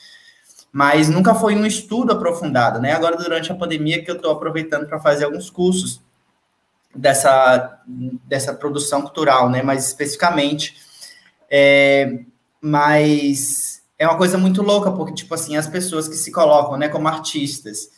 mas 0.72 1.10
nunca 1.10 1.34
foi 1.34 1.54
um 1.54 1.66
estudo 1.66 2.12
aprofundado, 2.12 2.80
né? 2.80 2.92
Agora, 2.94 3.18
durante 3.18 3.52
a 3.52 3.54
pandemia, 3.54 4.02
que 4.02 4.10
eu 4.10 4.16
estou 4.16 4.32
aproveitando 4.32 4.86
para 4.86 4.98
fazer 4.98 5.26
alguns 5.26 5.50
cursos 5.50 6.00
dessa, 6.94 7.82
dessa 8.24 8.54
produção 8.54 9.02
cultural, 9.02 9.50
né? 9.50 9.60
Mais 9.60 9.86
especificamente. 9.86 10.74
É, 11.50 12.20
mas 12.62 13.77
é 13.98 14.06
uma 14.06 14.16
coisa 14.16 14.38
muito 14.38 14.62
louca, 14.62 14.92
porque, 14.92 15.12
tipo 15.12 15.34
assim, 15.34 15.56
as 15.56 15.66
pessoas 15.66 16.06
que 16.06 16.14
se 16.14 16.30
colocam, 16.30 16.76
né, 16.78 16.88
como 16.88 17.08
artistas, 17.08 17.90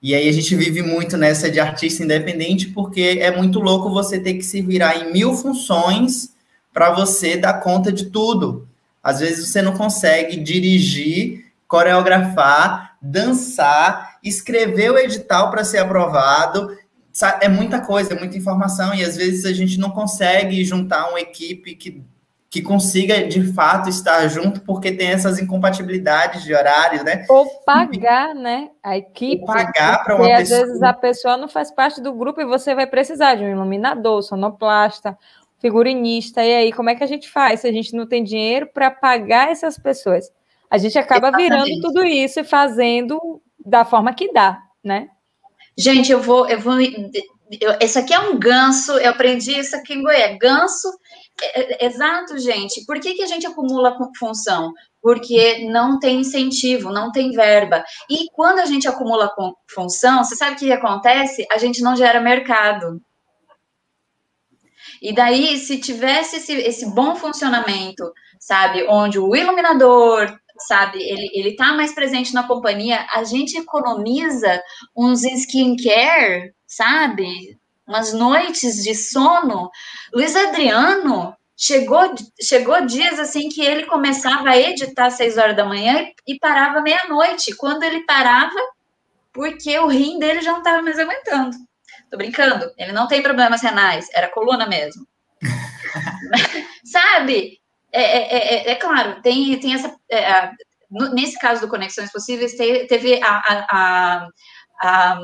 e 0.00 0.14
aí 0.14 0.28
a 0.28 0.32
gente 0.32 0.54
vive 0.56 0.82
muito 0.82 1.16
nessa 1.16 1.50
de 1.50 1.60
artista 1.60 2.02
independente, 2.02 2.68
porque 2.68 3.18
é 3.20 3.30
muito 3.30 3.60
louco 3.60 3.88
você 3.88 4.18
ter 4.18 4.34
que 4.34 4.42
se 4.42 4.60
virar 4.60 4.96
em 4.96 5.12
mil 5.12 5.34
funções 5.34 6.32
para 6.72 6.90
você 6.92 7.36
dar 7.36 7.60
conta 7.60 7.92
de 7.92 8.06
tudo. 8.06 8.68
Às 9.00 9.20
vezes 9.20 9.48
você 9.48 9.62
não 9.62 9.74
consegue 9.76 10.36
dirigir, 10.38 11.46
coreografar, 11.68 12.96
dançar, 13.00 14.18
escrever 14.24 14.90
o 14.90 14.98
edital 14.98 15.50
para 15.50 15.64
ser 15.64 15.78
aprovado. 15.78 16.76
É 17.40 17.48
muita 17.48 17.80
coisa, 17.80 18.14
é 18.14 18.18
muita 18.18 18.36
informação, 18.36 18.92
e 18.94 19.04
às 19.04 19.16
vezes 19.16 19.44
a 19.44 19.52
gente 19.52 19.78
não 19.78 19.90
consegue 19.90 20.64
juntar 20.64 21.10
uma 21.10 21.20
equipe 21.20 21.74
que 21.74 22.02
que 22.52 22.60
consiga 22.60 23.26
de 23.26 23.50
fato 23.54 23.88
estar 23.88 24.28
junto, 24.28 24.60
porque 24.60 24.92
tem 24.92 25.08
essas 25.08 25.38
incompatibilidades 25.38 26.44
de 26.44 26.54
horário, 26.54 27.02
né? 27.02 27.24
Ou 27.30 27.46
pagar, 27.64 28.34
né? 28.34 28.68
A 28.82 28.94
equipe. 28.94 29.40
Ou 29.40 29.46
pagar 29.46 30.04
para 30.04 30.16
uma 30.16 30.26
porque, 30.26 30.36
pessoa. 30.36 30.60
às 30.60 30.66
vezes 30.66 30.82
a 30.82 30.92
pessoa 30.92 31.36
não 31.38 31.48
faz 31.48 31.70
parte 31.70 32.02
do 32.02 32.12
grupo 32.12 32.42
e 32.42 32.44
você 32.44 32.74
vai 32.74 32.86
precisar 32.86 33.36
de 33.36 33.42
um 33.42 33.50
iluminador, 33.50 34.22
sonoplasta, 34.22 35.16
figurinista. 35.60 36.44
E 36.44 36.54
aí, 36.54 36.72
como 36.74 36.90
é 36.90 36.94
que 36.94 37.02
a 37.02 37.06
gente 37.06 37.30
faz 37.30 37.60
se 37.60 37.68
a 37.68 37.72
gente 37.72 37.96
não 37.96 38.06
tem 38.06 38.22
dinheiro 38.22 38.66
para 38.66 38.90
pagar 38.90 39.50
essas 39.50 39.78
pessoas? 39.78 40.30
A 40.70 40.76
gente 40.76 40.98
acaba 40.98 41.28
Exatamente. 41.28 41.48
virando 41.48 41.80
tudo 41.80 42.04
isso 42.04 42.38
e 42.40 42.44
fazendo 42.44 43.40
da 43.64 43.82
forma 43.86 44.12
que 44.12 44.30
dá, 44.30 44.60
né? 44.84 45.08
Gente, 45.74 46.12
eu 46.12 46.20
vou, 46.20 46.46
eu 46.50 46.60
vou. 46.60 46.78
Eu, 46.78 47.78
esse 47.80 47.98
aqui 47.98 48.12
é 48.12 48.18
um 48.18 48.38
ganso, 48.38 48.92
eu 48.98 49.08
aprendi 49.08 49.58
isso 49.58 49.74
aqui 49.74 49.94
em 49.94 50.02
Goiás. 50.02 50.36
Ganso, 50.38 50.88
exato, 51.80 52.38
gente. 52.38 52.84
Por 52.84 53.00
que, 53.00 53.14
que 53.14 53.22
a 53.22 53.26
gente 53.26 53.46
acumula 53.46 53.96
função? 54.18 54.72
Porque 55.00 55.66
não 55.70 55.98
tem 55.98 56.20
incentivo, 56.20 56.90
não 56.90 57.10
tem 57.10 57.32
verba. 57.32 57.84
E 58.08 58.26
quando 58.32 58.60
a 58.60 58.66
gente 58.66 58.86
acumula 58.86 59.32
função, 59.72 60.22
você 60.22 60.36
sabe 60.36 60.56
o 60.56 60.58
que 60.58 60.72
acontece? 60.72 61.46
A 61.50 61.58
gente 61.58 61.82
não 61.82 61.96
gera 61.96 62.20
mercado. 62.20 63.00
E 65.00 65.12
daí, 65.12 65.58
se 65.58 65.80
tivesse 65.80 66.36
esse, 66.36 66.52
esse 66.52 66.94
bom 66.94 67.16
funcionamento, 67.16 68.12
sabe, 68.38 68.86
onde 68.88 69.18
o 69.18 69.34
iluminador 69.34 70.38
sabe? 70.66 71.02
Ele, 71.02 71.30
ele 71.32 71.56
tá 71.56 71.72
mais 71.74 71.94
presente 71.94 72.32
na 72.34 72.46
companhia, 72.46 73.06
a 73.12 73.24
gente 73.24 73.56
economiza 73.56 74.62
uns 74.96 75.22
skincare, 75.24 76.54
sabe? 76.66 77.58
Umas 77.86 78.12
noites 78.12 78.82
de 78.82 78.94
sono. 78.94 79.70
Luiz 80.14 80.34
Adriano 80.36 81.36
chegou, 81.56 82.14
chegou 82.40 82.86
dias 82.86 83.18
assim 83.18 83.48
que 83.48 83.62
ele 83.62 83.86
começava 83.86 84.50
a 84.50 84.58
editar 84.58 85.06
às 85.06 85.14
seis 85.14 85.36
horas 85.36 85.56
da 85.56 85.64
manhã 85.64 86.00
e, 86.26 86.34
e 86.34 86.38
parava 86.38 86.80
meia-noite. 86.80 87.56
Quando 87.56 87.82
ele 87.82 88.04
parava, 88.04 88.58
porque 89.32 89.78
o 89.78 89.86
rim 89.86 90.18
dele 90.18 90.40
já 90.42 90.52
não 90.52 90.58
estava 90.58 90.82
mais 90.82 90.98
aguentando. 90.98 91.56
Tô 92.10 92.16
brincando, 92.16 92.70
ele 92.76 92.92
não 92.92 93.08
tem 93.08 93.22
problemas 93.22 93.62
renais, 93.62 94.08
era 94.12 94.28
coluna 94.28 94.66
mesmo. 94.66 95.06
sabe? 96.84 97.58
É, 97.90 98.02
é, 98.02 98.36
é, 98.36 98.70
é, 98.70 98.74
claro, 98.74 99.20
tem, 99.22 99.58
tem 99.58 99.74
essa. 99.74 99.94
É, 100.10 100.50
nesse 101.14 101.38
caso 101.38 101.60
do 101.62 101.68
Conexões 101.68 102.12
Possíveis, 102.12 102.54
teve 102.54 103.20
a, 103.22 103.42
a, 103.70 104.28
a, 104.82 105.20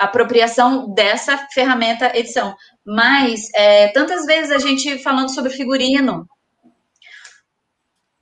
apropriação 0.00 0.92
dessa 0.94 1.36
ferramenta 1.52 2.16
edição. 2.16 2.56
Mas 2.84 3.48
é, 3.54 3.88
tantas 3.88 4.24
vezes 4.24 4.50
a 4.50 4.58
gente 4.58 4.98
falando 4.98 5.32
sobre 5.32 5.52
figurino. 5.52 6.26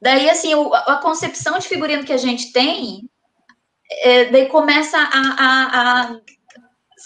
Daí, 0.01 0.29
assim, 0.29 0.55
o, 0.55 0.75
a 0.75 0.97
concepção 0.97 1.59
de 1.59 1.69
figurino 1.69 2.05
que 2.05 2.13
a 2.13 2.19
gente 2.19 2.53
tem, 2.53 3.09
é, 4.03 4.27
daí 4.27 4.47
começa 4.47 4.99
a, 4.99 6.13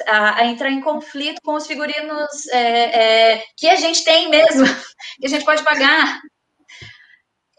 a, 0.06 0.36
a, 0.38 0.46
entrar 0.46 0.70
em 0.70 0.80
conflito 0.80 1.40
com 1.42 1.54
os 1.54 1.66
figurinos 1.66 2.30
que 3.56 3.68
a 3.68 3.76
gente 3.76 4.04
tem 4.04 4.28
mesmo, 4.28 4.64
que 5.20 5.26
a 5.26 5.28
gente 5.28 5.44
pode 5.44 5.62
pagar. 5.62 6.20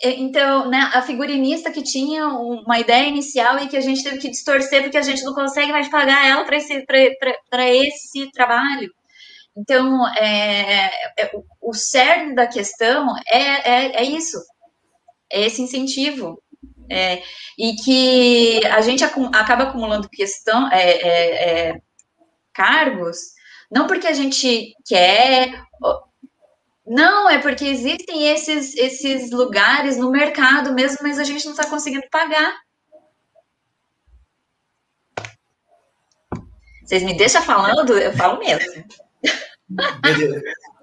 Então, 0.03 0.69
né, 0.69 0.91
a 0.93 1.01
figurinista 1.01 1.71
que 1.71 1.81
tinha 1.81 2.27
uma 2.27 2.77
ideia 2.77 3.07
inicial 3.07 3.57
e 3.59 3.69
que 3.69 3.77
a 3.77 3.81
gente 3.81 4.03
teve 4.03 4.17
que 4.17 4.29
distorcer 4.29 4.81
porque 4.81 4.97
a 4.97 5.01
gente 5.01 5.23
não 5.23 5.33
consegue 5.33 5.71
mais 5.71 5.87
pagar 5.87 6.27
ela 6.27 6.43
para 6.43 6.57
esse, 6.57 6.85
esse 7.53 8.31
trabalho. 8.31 8.91
Então, 9.55 10.05
é, 10.17 10.87
é, 11.17 11.31
o 11.61 11.73
cerne 11.73 12.35
da 12.35 12.47
questão 12.47 13.15
é, 13.27 13.37
é, 13.37 14.01
é, 14.01 14.03
isso, 14.03 14.37
é 15.31 15.45
esse 15.45 15.61
incentivo. 15.61 16.41
É, 16.89 17.23
e 17.57 17.75
que 17.75 18.65
a 18.67 18.81
gente 18.81 19.03
acaba 19.03 19.63
acumulando 19.63 20.09
questão, 20.09 20.69
é, 20.69 21.79
cargos, 22.51 23.17
não 23.71 23.87
porque 23.87 24.05
a 24.05 24.13
gente 24.13 24.73
quer, 24.85 25.63
não, 26.85 27.29
é 27.29 27.39
porque 27.39 27.65
existem 27.65 28.29
esses, 28.29 28.75
esses 28.75 29.31
lugares 29.31 29.97
no 29.97 30.11
mercado 30.11 30.73
mesmo, 30.73 30.97
mas 31.01 31.17
a 31.17 31.23
gente 31.23 31.45
não 31.45 31.53
está 31.53 31.65
conseguindo 31.65 32.05
pagar. 32.11 32.53
Vocês 36.83 37.03
me 37.03 37.17
deixam 37.17 37.41
falando? 37.41 37.97
Eu 37.97 38.11
falo 38.13 38.39
mesmo. 38.39 38.83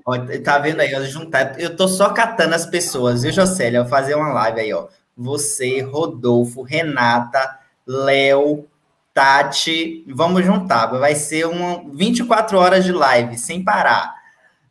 Ó, 0.07 0.17
tá 0.43 0.59
vendo 0.59 0.81
aí, 0.81 1.05
juntar. 1.05 1.61
Eu 1.61 1.77
tô 1.77 1.87
só 1.87 2.11
catando 2.15 2.55
as 2.55 2.65
pessoas, 2.65 3.23
viu, 3.23 3.31
Jocélia? 3.31 3.79
Eu 3.79 3.87
fazer 3.87 4.15
uma 4.15 4.33
live 4.33 4.61
aí, 4.61 4.73
ó. 4.73 4.89
Você, 5.15 5.83
Rodolfo, 5.83 6.63
Renata, 6.63 7.59
Léo, 7.87 8.67
Tati. 9.13 10.03
Vamos 10.09 10.47
juntar. 10.47 10.87
Vai 10.87 11.15
ser 11.15 11.47
uma 11.47 11.85
24 11.93 12.59
horas 12.59 12.85
de 12.85 12.93
live, 12.93 13.37
sem 13.37 13.63
parar. 13.63 14.15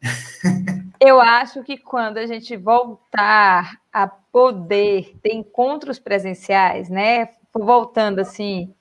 Eu 1.00 1.22
acho 1.22 1.64
que 1.64 1.78
quando 1.78 2.18
a 2.18 2.28
gente 2.28 2.58
voltar 2.58 3.80
a 3.92 4.08
poder 4.08 5.18
ter 5.22 5.34
encontros 5.34 5.98
presenciais, 5.98 6.90
né? 6.90 7.30
Voltando 7.54 8.20
assim 8.20 8.74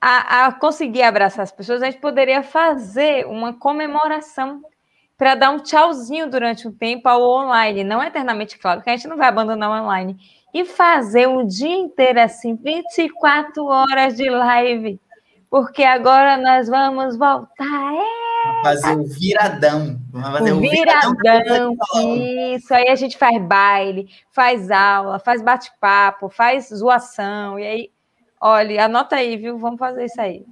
a, 0.00 0.46
a 0.46 0.52
conseguir 0.52 1.02
abraçar 1.02 1.42
as 1.42 1.52
pessoas, 1.52 1.82
a 1.82 1.86
gente 1.86 2.00
poderia 2.00 2.42
fazer 2.42 3.26
uma 3.26 3.52
comemoração 3.52 4.62
para 5.16 5.34
dar 5.34 5.50
um 5.50 5.58
tchauzinho 5.58 6.30
durante 6.30 6.68
um 6.68 6.72
tempo 6.72 7.08
ao 7.08 7.22
online, 7.22 7.82
não 7.82 8.02
eternamente, 8.02 8.56
claro, 8.58 8.82
que 8.82 8.88
a 8.88 8.96
gente 8.96 9.08
não 9.08 9.16
vai 9.16 9.28
abandonar 9.28 9.68
o 9.68 9.84
online, 9.84 10.16
e 10.54 10.64
fazer 10.64 11.26
um 11.26 11.44
dia 11.44 11.76
inteiro 11.76 12.20
assim, 12.20 12.54
24 12.54 13.64
horas 13.64 14.16
de 14.16 14.30
live, 14.30 15.00
porque 15.50 15.82
agora 15.82 16.36
nós 16.36 16.68
vamos 16.68 17.16
voltar. 17.16 17.94
É, 17.94 18.17
fazer 18.62 18.96
o 18.96 19.04
viradão. 19.04 20.00
Fazer 20.12 20.52
o, 20.52 20.56
o 20.56 20.60
viradão. 20.60 21.14
viradão 21.16 21.76
isso, 22.54 22.72
aí 22.74 22.88
a 22.88 22.94
gente 22.94 23.16
faz 23.16 23.40
baile, 23.42 24.08
faz 24.30 24.70
aula, 24.70 25.18
faz 25.18 25.42
bate-papo, 25.42 26.28
faz 26.28 26.68
zoação, 26.68 27.58
e 27.58 27.66
aí 27.66 27.90
Olha, 28.40 28.84
anota 28.84 29.16
aí, 29.16 29.36
viu? 29.36 29.58
Vamos 29.58 29.78
fazer 29.78 30.04
isso 30.04 30.20
aí. 30.20 30.44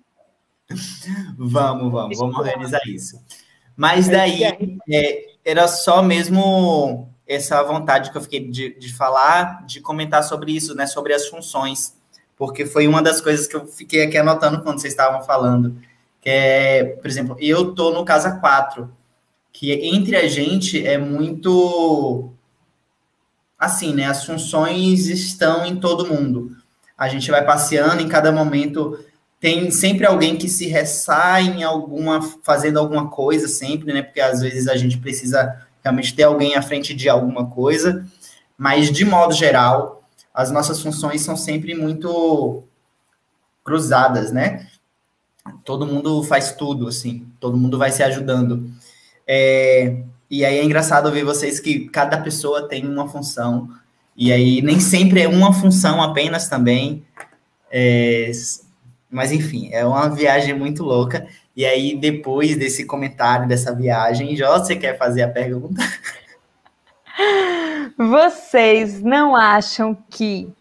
vamos, 1.38 1.92
vamos, 1.92 2.18
vamos 2.18 2.36
organizar 2.36 2.80
isso. 2.86 3.22
Mas 3.76 4.08
daí 4.08 4.42
é, 4.42 5.26
era 5.44 5.68
só 5.68 6.02
mesmo 6.02 7.08
essa 7.26 7.62
vontade 7.62 8.10
que 8.10 8.16
eu 8.16 8.22
fiquei 8.22 8.48
de, 8.48 8.76
de 8.78 8.92
falar, 8.92 9.64
de 9.66 9.80
comentar 9.80 10.24
sobre 10.24 10.52
isso, 10.52 10.74
né? 10.74 10.86
Sobre 10.86 11.12
as 11.12 11.28
funções. 11.28 11.96
Porque 12.36 12.66
foi 12.66 12.88
uma 12.88 13.00
das 13.00 13.20
coisas 13.20 13.46
que 13.46 13.54
eu 13.54 13.66
fiquei 13.66 14.02
aqui 14.02 14.18
anotando 14.18 14.62
quando 14.62 14.80
vocês 14.80 14.92
estavam 14.92 15.22
falando. 15.22 15.78
Que 16.26 16.30
é, 16.30 16.84
por 16.84 17.06
exemplo, 17.06 17.36
eu 17.38 17.72
tô 17.72 17.92
no 17.92 18.04
Casa 18.04 18.32
4, 18.32 18.90
que 19.52 19.72
entre 19.72 20.16
a 20.16 20.26
gente 20.26 20.84
é 20.84 20.98
muito 20.98 22.32
assim, 23.56 23.94
né? 23.94 24.06
As 24.06 24.24
funções 24.24 25.06
estão 25.06 25.64
em 25.64 25.76
todo 25.76 26.06
mundo 26.06 26.56
a 26.96 27.08
gente 27.08 27.30
vai 27.30 27.44
passeando, 27.44 28.02
em 28.02 28.08
cada 28.08 28.32
momento 28.32 28.98
tem 29.38 29.70
sempre 29.70 30.06
alguém 30.06 30.36
que 30.36 30.48
se 30.48 30.66
ressai 30.66 31.44
em 31.44 31.62
alguma, 31.62 32.22
fazendo 32.42 32.78
alguma 32.78 33.10
coisa 33.10 33.46
sempre, 33.46 33.92
né? 33.92 34.02
Porque 34.02 34.20
às 34.20 34.40
vezes 34.40 34.66
a 34.66 34.76
gente 34.76 34.96
precisa 34.98 35.66
realmente 35.84 36.14
ter 36.14 36.22
alguém 36.22 36.56
à 36.56 36.62
frente 36.62 36.94
de 36.94 37.08
alguma 37.08 37.50
coisa, 37.50 38.04
mas 38.56 38.90
de 38.90 39.04
modo 39.04 39.34
geral, 39.34 40.02
as 40.32 40.50
nossas 40.50 40.80
funções 40.80 41.20
são 41.20 41.36
sempre 41.36 41.74
muito 41.74 42.64
cruzadas, 43.62 44.32
né? 44.32 44.66
Todo 45.64 45.86
mundo 45.86 46.22
faz 46.22 46.52
tudo, 46.52 46.88
assim, 46.88 47.26
todo 47.40 47.56
mundo 47.56 47.78
vai 47.78 47.90
se 47.90 48.02
ajudando. 48.02 48.70
É, 49.26 49.96
e 50.30 50.44
aí 50.44 50.58
é 50.58 50.64
engraçado 50.64 51.10
ver 51.10 51.24
vocês 51.24 51.60
que 51.60 51.88
cada 51.88 52.18
pessoa 52.18 52.68
tem 52.68 52.86
uma 52.86 53.08
função, 53.08 53.68
e 54.16 54.32
aí 54.32 54.62
nem 54.62 54.80
sempre 54.80 55.22
é 55.22 55.28
uma 55.28 55.52
função 55.52 56.02
apenas 56.02 56.48
também. 56.48 57.04
É, 57.70 58.30
mas 59.10 59.32
enfim, 59.32 59.70
é 59.72 59.84
uma 59.84 60.08
viagem 60.08 60.54
muito 60.54 60.82
louca. 60.82 61.26
E 61.56 61.64
aí, 61.64 61.96
depois 61.96 62.56
desse 62.56 62.84
comentário 62.84 63.48
dessa 63.48 63.74
viagem, 63.74 64.36
Jó, 64.36 64.58
você 64.58 64.76
quer 64.76 64.98
fazer 64.98 65.22
a 65.22 65.28
pergunta? 65.28 65.82
Vocês 67.96 69.02
não 69.02 69.34
acham 69.34 69.96
que 70.10 70.52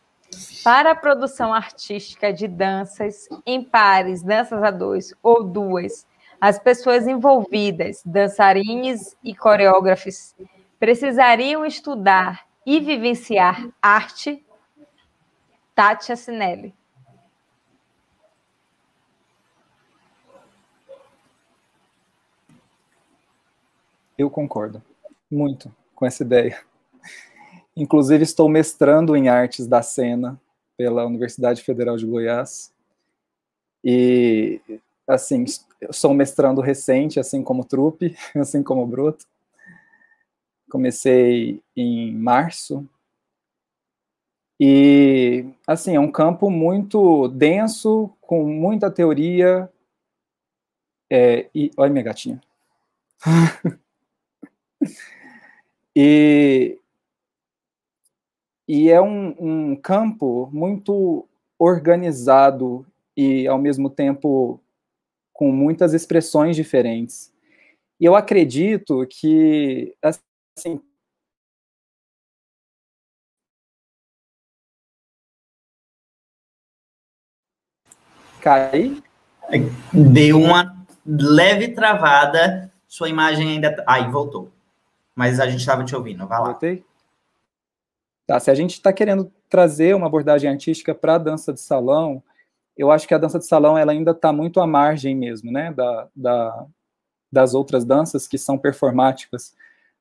para 0.66 0.94
a 0.94 0.96
produção 0.96 1.54
artística 1.54 2.34
de 2.34 2.48
danças 2.48 3.30
em 3.46 3.64
pares, 3.64 4.24
danças 4.24 4.64
a 4.64 4.72
dois 4.72 5.14
ou 5.22 5.44
duas, 5.44 6.08
as 6.42 6.58
pessoas 6.58 7.06
envolvidas, 7.06 8.02
dançarines 8.04 9.16
e 9.24 9.36
coreógrafos, 9.36 10.34
precisariam 10.80 11.64
estudar 11.64 12.48
e 12.66 12.80
vivenciar 12.80 13.70
arte, 13.80 14.44
Tati 15.76 16.12
Assinelli. 16.12 16.74
Eu 24.18 24.32
concordo 24.32 24.82
muito 25.30 25.72
com 25.94 26.08
essa 26.08 26.24
ideia. 26.24 26.60
Inclusive, 27.78 28.24
estou 28.24 28.50
mestrando 28.50 29.16
em 29.16 29.30
artes 29.30 29.68
da 29.68 29.84
cena 29.84 30.42
pela 30.78 31.06
Universidade 31.06 31.62
Federal 31.62 31.98
de 31.98 32.06
Goiás. 32.06 32.74
E, 33.84 34.60
assim, 35.08 35.46
sou 35.92 36.12
um 36.12 36.16
mestrando 36.16 36.62
recente, 36.62 37.20
assim 37.20 37.44
como 37.44 37.66
Trupe, 37.66 38.16
assim 38.36 38.64
como 38.64 38.86
Broto. 38.88 39.26
Comecei 40.70 41.62
em 41.76 42.12
março. 42.14 42.88
E, 44.60 45.46
assim, 45.68 45.96
é 45.96 46.00
um 46.00 46.12
campo 46.12 46.50
muito 46.50 47.28
denso, 47.28 48.10
com 48.22 48.46
muita 48.46 48.90
teoria. 48.90 49.70
É, 51.12 51.50
e, 51.54 51.70
olha 51.78 51.92
minha 51.92 52.04
gatinha. 52.04 52.42
e, 55.96 56.80
e 58.68 58.90
é 58.90 59.02
um, 59.02 59.36
um 59.40 59.76
campo 59.76 60.50
muito 60.52 61.28
organizado 61.60 62.86
e, 63.16 63.48
ao 63.48 63.58
mesmo 63.58 63.90
tempo, 63.90 64.60
com 65.34 65.52
muitas 65.52 65.94
expressões 65.94 66.56
diferentes. 66.56 67.34
E 68.00 68.06
eu 68.06 68.16
acredito 68.16 69.06
que, 69.08 69.96
assim, 70.02 70.82
cai. 78.42 79.02
Deu 79.94 80.40
uma 80.40 80.76
leve 81.06 81.70
travada, 81.70 82.72
sua 82.88 83.10
imagem 83.10 83.50
ainda. 83.50 83.84
Aí, 83.88 84.04
tá, 84.04 84.10
voltou. 84.10 84.52
Mas 85.16 85.40
a 85.40 85.48
gente 85.48 85.60
estava 85.62 85.84
te 85.86 85.96
ouvindo, 85.96 86.28
vai 86.28 86.40
lá. 86.40 86.46
Voltei? 86.48 86.84
Tá, 88.28 88.40
se 88.40 88.50
a 88.50 88.56
gente 88.56 88.72
está 88.72 88.92
querendo 88.92 89.32
trazer 89.50 89.96
uma 89.96 90.08
abordagem 90.08 90.50
artística 90.50 90.96
para 90.96 91.16
a 91.16 91.20
dança 91.20 91.54
de 91.54 91.60
salão, 91.62 92.24
eu 92.78 92.92
acho 92.92 93.08
que 93.08 93.14
a 93.14 93.18
dança 93.18 93.40
de 93.40 93.46
salão 93.46 93.78
ela 93.78 93.92
ainda 93.92 94.12
está 94.12 94.34
muito 94.34 94.60
à 94.60 94.68
margem 94.68 95.16
mesmo, 95.16 95.52
né, 95.52 95.72
da, 95.72 96.08
da, 96.16 96.66
das 97.32 97.54
outras 97.54 97.86
danças 97.86 98.28
que 98.28 98.38
são 98.38 98.58
performáticas 98.58 99.54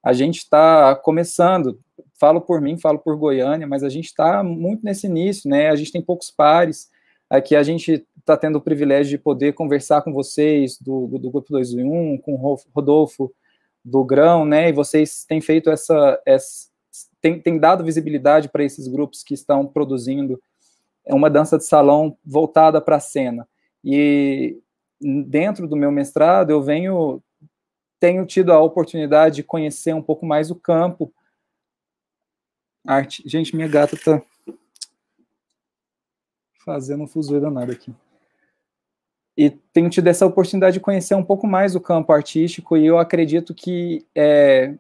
a 0.05 0.12
gente 0.12 0.40
está 0.40 0.94
começando, 0.94 1.80
falo 2.12 2.38
por 2.38 2.60
mim, 2.60 2.76
falo 2.76 2.98
por 2.98 3.16
Goiânia, 3.16 3.66
mas 3.66 3.82
a 3.82 3.88
gente 3.88 4.05
está 4.05 4.44
muito 4.44 4.84
nesse 4.84 5.06
início, 5.06 5.48
né? 5.48 5.70
A 5.70 5.76
gente 5.76 5.90
tem 5.90 6.02
poucos 6.02 6.30
pares, 6.30 6.90
aqui 7.28 7.56
a 7.56 7.62
gente 7.62 8.06
está 8.18 8.36
tendo 8.36 8.56
o 8.56 8.60
privilégio 8.60 9.16
de 9.16 9.22
poder 9.22 9.55
conversar 9.55 10.02
com 10.02 10.12
vocês 10.12 10.78
do, 10.78 11.06
do 11.06 11.30
Grupo 11.30 11.51
2 11.51 11.72
em 11.72 11.84
1, 11.84 12.18
com 12.18 12.34
o 12.34 12.59
Rodolfo 12.74 13.32
do 13.82 14.05
Grão, 14.05 14.44
né? 14.44 14.68
E 14.68 14.72
vocês 14.74 15.24
têm 15.24 15.40
feito 15.40 15.70
essa, 15.70 16.20
essa 16.26 16.68
tem, 17.24 17.40
tem 17.40 17.59
dado 17.59 17.82
visibilidade 17.82 18.51
para 18.51 18.62
esses 18.62 18.86
grupos 18.86 19.22
que 19.22 19.32
estão 19.32 19.66
produzindo 19.66 20.38
uma 21.06 21.30
dança 21.30 21.56
de 21.56 21.64
salão 21.64 22.18
voltada 22.22 22.82
para 22.82 22.96
a 22.96 23.01
cena. 23.01 23.48
E 23.82 24.60
dentro 25.01 25.66
do 25.66 25.74
meu 25.74 25.90
mestrado, 25.90 26.51
eu 26.51 26.62
venho 26.62 27.22
tenho 27.98 28.26
tido 28.26 28.52
a 28.52 28.60
oportunidade 28.60 29.36
de 29.36 29.42
conhecer 29.42 29.94
um 29.94 30.02
pouco 30.02 30.26
mais 30.26 30.51
o 30.51 30.55
campo. 30.55 31.10
Arte. 32.86 33.22
Gente, 33.24 33.56
minha 33.56 33.68
gata 33.68 33.96
tá 33.96 34.20
fazendo 36.62 37.05
um 37.05 37.09
fuzuê 37.09 37.40
danado 37.40 37.72
aqui. 37.72 37.94
E 39.34 39.48
tenho 39.48 39.88
tido 39.88 40.09
essa 40.09 40.26
oportunidade 40.26 40.74
de 40.74 40.80
conhecer 40.80 41.14
um 41.14 41.24
pouco 41.24 41.46
mais 41.46 41.74
o 41.74 41.80
campo 41.80 42.12
artístico 42.12 42.76
e 42.76 42.84
eu 42.84 42.98
acredito 42.98 43.55
que 43.55 44.06
é, 44.14 44.76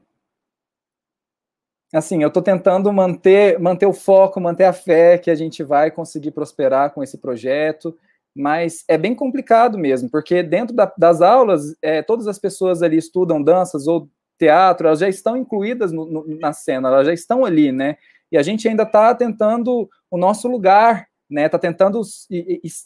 assim, 1.94 2.22
eu 2.22 2.28
estou 2.28 2.42
tentando 2.42 2.92
manter, 2.92 3.58
manter 3.58 3.86
o 3.86 3.92
foco, 3.92 4.40
manter 4.40 4.64
a 4.64 4.72
fé 4.72 5.16
que 5.16 5.30
a 5.30 5.34
gente 5.34 5.62
vai 5.62 5.90
conseguir 5.90 6.32
prosperar 6.32 6.92
com 6.92 7.02
esse 7.02 7.18
projeto, 7.18 7.96
mas 8.34 8.84
é 8.88 8.98
bem 8.98 9.14
complicado 9.14 9.78
mesmo, 9.78 10.10
porque 10.10 10.42
dentro 10.42 10.74
da, 10.74 10.92
das 10.98 11.22
aulas, 11.22 11.76
é, 11.80 12.02
todas 12.02 12.26
as 12.26 12.38
pessoas 12.38 12.82
ali 12.82 12.96
estudam 12.96 13.40
danças 13.40 13.86
ou 13.86 14.08
teatro, 14.38 14.88
elas 14.88 14.98
já 14.98 15.08
estão 15.08 15.36
incluídas 15.36 15.92
no, 15.92 16.04
no, 16.04 16.38
na 16.40 16.52
cena, 16.52 16.88
elas 16.88 17.06
já 17.06 17.12
estão 17.14 17.44
ali, 17.44 17.70
né? 17.70 17.96
E 18.32 18.36
a 18.36 18.42
gente 18.42 18.66
ainda 18.66 18.82
está 18.82 19.14
tentando 19.14 19.88
o 20.10 20.18
nosso 20.18 20.48
lugar 20.48 21.06
né, 21.30 21.48
tá 21.48 21.58
tentando 21.58 22.00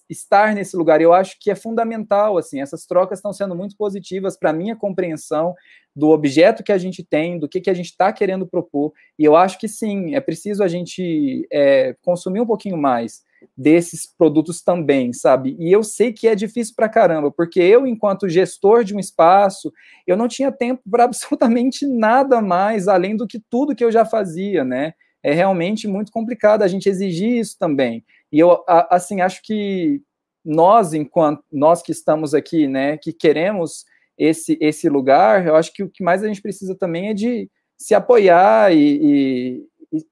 estar 0.08 0.54
nesse 0.54 0.76
lugar. 0.76 1.00
Eu 1.00 1.12
acho 1.12 1.36
que 1.40 1.50
é 1.50 1.54
fundamental, 1.54 2.38
assim, 2.38 2.60
essas 2.60 2.86
trocas 2.86 3.18
estão 3.18 3.32
sendo 3.32 3.54
muito 3.54 3.76
positivas 3.76 4.38
para 4.38 4.52
minha 4.52 4.76
compreensão 4.76 5.54
do 5.94 6.10
objeto 6.10 6.62
que 6.62 6.72
a 6.72 6.78
gente 6.78 7.04
tem, 7.04 7.38
do 7.38 7.48
que, 7.48 7.60
que 7.60 7.70
a 7.70 7.74
gente 7.74 7.86
está 7.86 8.12
querendo 8.12 8.46
propor. 8.46 8.92
E 9.18 9.24
eu 9.24 9.34
acho 9.34 9.58
que 9.58 9.66
sim, 9.66 10.14
é 10.14 10.20
preciso 10.20 10.62
a 10.62 10.68
gente 10.68 11.46
é, 11.52 11.96
consumir 12.02 12.40
um 12.40 12.46
pouquinho 12.46 12.76
mais 12.76 13.26
desses 13.56 14.06
produtos 14.06 14.62
também, 14.62 15.12
sabe? 15.12 15.56
E 15.58 15.72
eu 15.72 15.82
sei 15.82 16.12
que 16.12 16.28
é 16.28 16.34
difícil 16.34 16.74
para 16.76 16.88
caramba, 16.88 17.30
porque 17.30 17.60
eu, 17.60 17.86
enquanto 17.86 18.28
gestor 18.28 18.84
de 18.84 18.94
um 18.94 19.00
espaço, 19.00 19.72
eu 20.06 20.16
não 20.16 20.28
tinha 20.28 20.52
tempo 20.52 20.82
para 20.88 21.04
absolutamente 21.04 21.86
nada 21.86 22.40
mais 22.40 22.88
além 22.88 23.16
do 23.16 23.26
que 23.26 23.40
tudo 23.50 23.74
que 23.74 23.84
eu 23.84 23.92
já 23.92 24.04
fazia, 24.04 24.64
né? 24.64 24.94
É 25.22 25.32
realmente 25.32 25.88
muito 25.88 26.12
complicado 26.12 26.62
a 26.62 26.68
gente 26.68 26.88
exigir 26.88 27.38
isso 27.38 27.56
também. 27.58 28.04
E 28.32 28.38
eu, 28.38 28.62
assim, 28.66 29.20
acho 29.20 29.42
que 29.42 30.02
nós, 30.44 30.94
enquanto 30.94 31.42
nós 31.52 31.82
que 31.82 31.92
estamos 31.92 32.34
aqui, 32.34 32.66
né, 32.66 32.96
que 32.96 33.12
queremos 33.12 33.84
esse, 34.16 34.58
esse 34.60 34.88
lugar, 34.88 35.46
eu 35.46 35.56
acho 35.56 35.72
que 35.72 35.82
o 35.82 35.90
que 35.90 36.02
mais 36.02 36.22
a 36.22 36.26
gente 36.26 36.42
precisa 36.42 36.74
também 36.74 37.08
é 37.08 37.14
de 37.14 37.50
se 37.78 37.94
apoiar 37.94 38.72
e, 38.74 38.78
e, 38.78 39.66
e, 39.92 40.02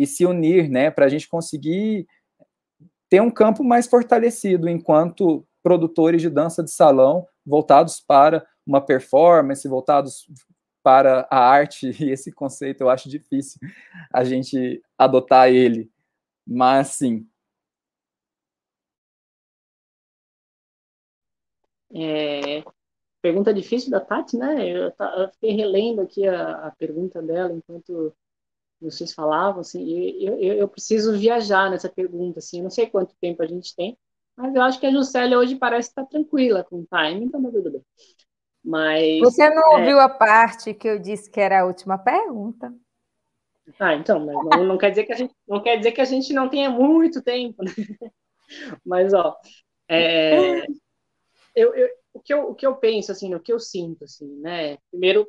e 0.00 0.06
se 0.06 0.26
unir, 0.26 0.68
né, 0.68 0.90
para 0.90 1.06
a 1.06 1.08
gente 1.08 1.28
conseguir 1.28 2.06
ter 3.08 3.22
um 3.22 3.30
campo 3.30 3.64
mais 3.64 3.86
fortalecido 3.86 4.68
enquanto 4.68 5.46
produtores 5.62 6.20
de 6.20 6.28
dança 6.28 6.62
de 6.62 6.70
salão 6.70 7.26
voltados 7.44 8.00
para 8.00 8.46
uma 8.66 8.80
performance, 8.80 9.66
voltados 9.66 10.26
para 10.82 11.26
a 11.30 11.38
arte, 11.38 11.90
e 12.04 12.10
esse 12.10 12.30
conceito 12.30 12.82
eu 12.82 12.90
acho 12.90 13.08
difícil 13.08 13.60
a 14.12 14.24
gente 14.24 14.82
adotar 14.96 15.48
ele. 15.48 15.90
Mas, 16.46 16.88
sim, 16.88 17.26
É, 21.94 22.62
pergunta 23.22 23.52
difícil 23.52 23.90
da 23.90 24.00
Tati, 24.00 24.36
né? 24.36 24.68
Eu, 24.68 24.92
eu 25.16 25.28
fiquei 25.32 25.52
relendo 25.52 26.00
aqui 26.00 26.26
a, 26.26 26.66
a, 26.66 26.70
pergunta 26.72 27.22
dela 27.22 27.52
enquanto 27.52 28.14
vocês 28.80 29.12
falavam, 29.12 29.60
assim, 29.60 29.82
e 29.82 30.24
eu, 30.24 30.38
eu, 30.38 30.54
eu, 30.54 30.68
preciso 30.68 31.18
viajar 31.18 31.70
nessa 31.70 31.88
pergunta, 31.88 32.38
assim, 32.38 32.58
eu 32.58 32.62
não 32.64 32.70
sei 32.70 32.88
quanto 32.88 33.16
tempo 33.20 33.42
a 33.42 33.46
gente 33.46 33.74
tem, 33.74 33.98
mas 34.36 34.54
eu 34.54 34.62
acho 34.62 34.78
que 34.78 34.86
a 34.86 34.92
Juscelia 34.92 35.38
hoje 35.38 35.56
parece 35.56 35.88
estar 35.88 36.06
tranquila 36.06 36.62
com 36.62 36.76
o 36.80 36.86
time, 36.86 37.24
então 37.24 37.42
tá 37.42 37.50
tudo 37.50 37.72
bem. 37.72 37.82
Mas, 38.64 39.18
Você 39.20 39.50
não 39.50 39.72
é... 39.72 39.78
ouviu 39.78 39.98
a 39.98 40.08
parte 40.08 40.72
que 40.74 40.88
eu 40.88 40.98
disse 40.98 41.28
que 41.28 41.40
era 41.40 41.62
a 41.62 41.66
última 41.66 41.98
pergunta? 41.98 42.72
Ah, 43.78 43.94
então, 43.94 44.24
mas 44.24 44.34
não, 44.34 44.64
não, 44.64 44.78
quer 44.78 44.90
dizer 44.90 45.04
que 45.04 45.12
a 45.12 45.16
gente 45.16 45.34
não 45.46 45.62
quer 45.62 45.76
dizer 45.76 45.92
que 45.92 46.00
a 46.00 46.04
gente 46.04 46.32
não 46.32 46.48
tenha 46.48 46.70
muito 46.70 47.22
tempo, 47.22 47.62
né? 47.62 47.70
Mas 48.84 49.12
ó, 49.12 49.36
é, 49.86 50.64
eu, 51.58 51.74
eu, 51.74 51.88
o, 52.14 52.20
que 52.20 52.32
eu, 52.34 52.50
o 52.50 52.54
que 52.54 52.66
eu 52.66 52.76
penso, 52.76 53.12
assim, 53.12 53.34
o 53.34 53.40
que 53.40 53.52
eu 53.52 53.58
sinto, 53.60 54.04
assim, 54.04 54.26
né? 54.40 54.78
Primeiro, 54.90 55.28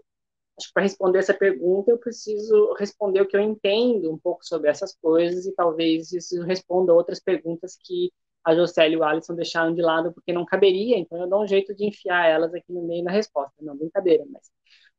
para 0.74 0.84
responder 0.84 1.20
essa 1.20 1.34
pergunta, 1.34 1.92
eu 1.92 1.98
preciso 1.98 2.74
responder 2.74 3.22
o 3.22 3.28
que 3.28 3.36
eu 3.38 3.42
entendo 3.42 4.12
um 4.12 4.18
pouco 4.18 4.46
sobre 4.46 4.70
essas 4.70 4.96
coisas 4.96 5.46
e 5.46 5.54
talvez 5.54 6.12
isso 6.12 6.42
responda 6.44 6.94
outras 6.94 7.20
perguntas 7.20 7.78
que 7.82 8.12
a 8.44 8.56
Jocely 8.56 8.94
e 8.94 8.98
o 8.98 9.04
Alisson 9.04 9.36
deixaram 9.36 9.74
de 9.74 9.82
lado 9.82 10.14
porque 10.14 10.34
não 10.34 10.46
caberia, 10.46 10.98
então 10.98 11.20
eu 11.20 11.30
dou 11.30 11.44
um 11.44 11.48
jeito 11.48 11.76
de 11.76 11.86
enfiar 11.86 12.28
elas 12.28 12.54
aqui 12.54 12.72
no 12.72 12.84
meio 12.84 13.04
na 13.04 13.12
resposta. 13.12 13.54
Não, 13.62 13.76
brincadeira, 13.78 14.26
mas 14.30 14.50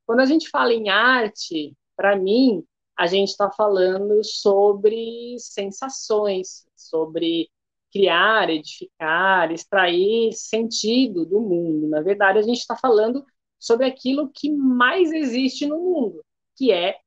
quando 0.07 0.21
a 0.21 0.27
gente 0.27 0.49
fala 0.51 0.73
em 0.73 0.89
arte, 0.89 1.75
para 1.97 2.17
mim, 2.17 2.65
a 2.97 3.07
gente 3.07 3.29
está 3.31 3.51
falando 3.51 4.23
sobre 4.25 5.37
sensações, 5.39 6.67
sobre 6.77 7.51
criar, 7.93 8.51
edificar, 8.51 9.51
extrair 9.53 10.33
sentido 10.33 11.25
do 11.27 11.41
mundo. 11.41 11.89
Na 11.89 12.01
verdade, 12.01 12.39
a 12.39 12.43
gente 12.43 12.59
está 12.59 12.77
falando 12.77 13.25
sobre 13.59 13.87
aquilo 13.87 14.31
que 14.31 14.51
mais 14.51 15.13
existe 15.13 15.67
no 15.67 15.79
mundo, 15.79 16.25
que 16.57 16.73
é 16.73 16.99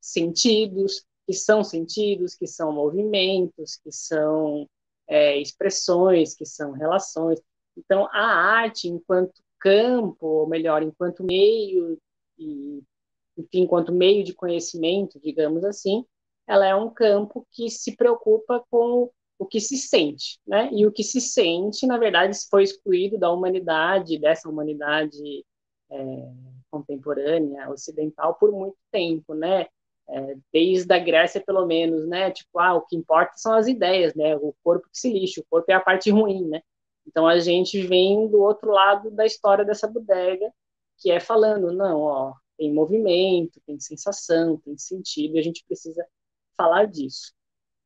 sentidos, 0.00 1.04
que 1.26 1.32
são 1.32 1.62
sentidos, 1.62 2.34
que 2.34 2.46
são 2.46 2.72
movimentos, 2.72 3.76
que 3.76 3.92
são 3.92 4.68
é, 5.06 5.38
expressões, 5.38 6.34
que 6.34 6.44
são 6.44 6.72
relações. 6.72 7.40
Então, 7.76 8.08
a 8.12 8.24
arte, 8.24 8.88
enquanto 8.88 9.42
campo, 9.58 10.26
ou 10.26 10.46
melhor, 10.48 10.82
enquanto 10.82 11.22
meio, 11.22 11.98
e, 12.36 12.82
enfim, 13.38 13.60
enquanto 13.60 13.92
meio 13.92 14.24
de 14.24 14.34
conhecimento, 14.34 15.20
digamos 15.20 15.64
assim, 15.64 16.04
ela 16.46 16.66
é 16.66 16.74
um 16.74 16.90
campo 16.90 17.46
que 17.52 17.70
se 17.70 17.96
preocupa 17.96 18.64
com 18.68 19.10
o 19.42 19.46
que 19.46 19.60
se 19.60 19.76
sente, 19.76 20.38
né? 20.46 20.70
E 20.72 20.86
o 20.86 20.92
que 20.92 21.02
se 21.02 21.20
sente, 21.20 21.86
na 21.86 21.98
verdade, 21.98 22.36
foi 22.50 22.62
excluído 22.62 23.18
da 23.18 23.30
humanidade, 23.30 24.18
dessa 24.18 24.48
humanidade 24.48 25.44
é, 25.90 26.32
contemporânea, 26.70 27.70
ocidental, 27.70 28.34
por 28.34 28.52
muito 28.52 28.76
tempo, 28.90 29.34
né? 29.34 29.66
É, 30.08 30.36
desde 30.52 30.92
a 30.92 30.98
Grécia, 30.98 31.40
pelo 31.44 31.66
menos, 31.66 32.06
né? 32.08 32.30
Tipo, 32.30 32.58
ah, 32.58 32.74
o 32.74 32.82
que 32.82 32.96
importa 32.96 33.32
são 33.36 33.54
as 33.54 33.66
ideias, 33.66 34.14
né? 34.14 34.36
O 34.36 34.54
corpo 34.62 34.88
que 34.90 34.98
se 34.98 35.12
lixa, 35.12 35.40
o 35.40 35.46
corpo 35.50 35.70
é 35.70 35.74
a 35.74 35.80
parte 35.80 36.10
ruim, 36.10 36.48
né? 36.48 36.62
Então 37.06 37.26
a 37.26 37.38
gente 37.40 37.80
vem 37.86 38.28
do 38.28 38.40
outro 38.40 38.70
lado 38.70 39.10
da 39.10 39.26
história 39.26 39.64
dessa 39.64 39.88
bodega, 39.88 40.52
que 40.98 41.10
é 41.10 41.20
falando, 41.20 41.72
não, 41.72 42.00
ó, 42.00 42.34
tem 42.56 42.72
movimento, 42.72 43.60
tem 43.66 43.78
sensação, 43.80 44.56
tem 44.58 44.76
sentido, 44.78 45.36
e 45.36 45.40
a 45.40 45.42
gente 45.42 45.64
precisa 45.66 46.06
falar 46.56 46.86
disso. 46.86 47.32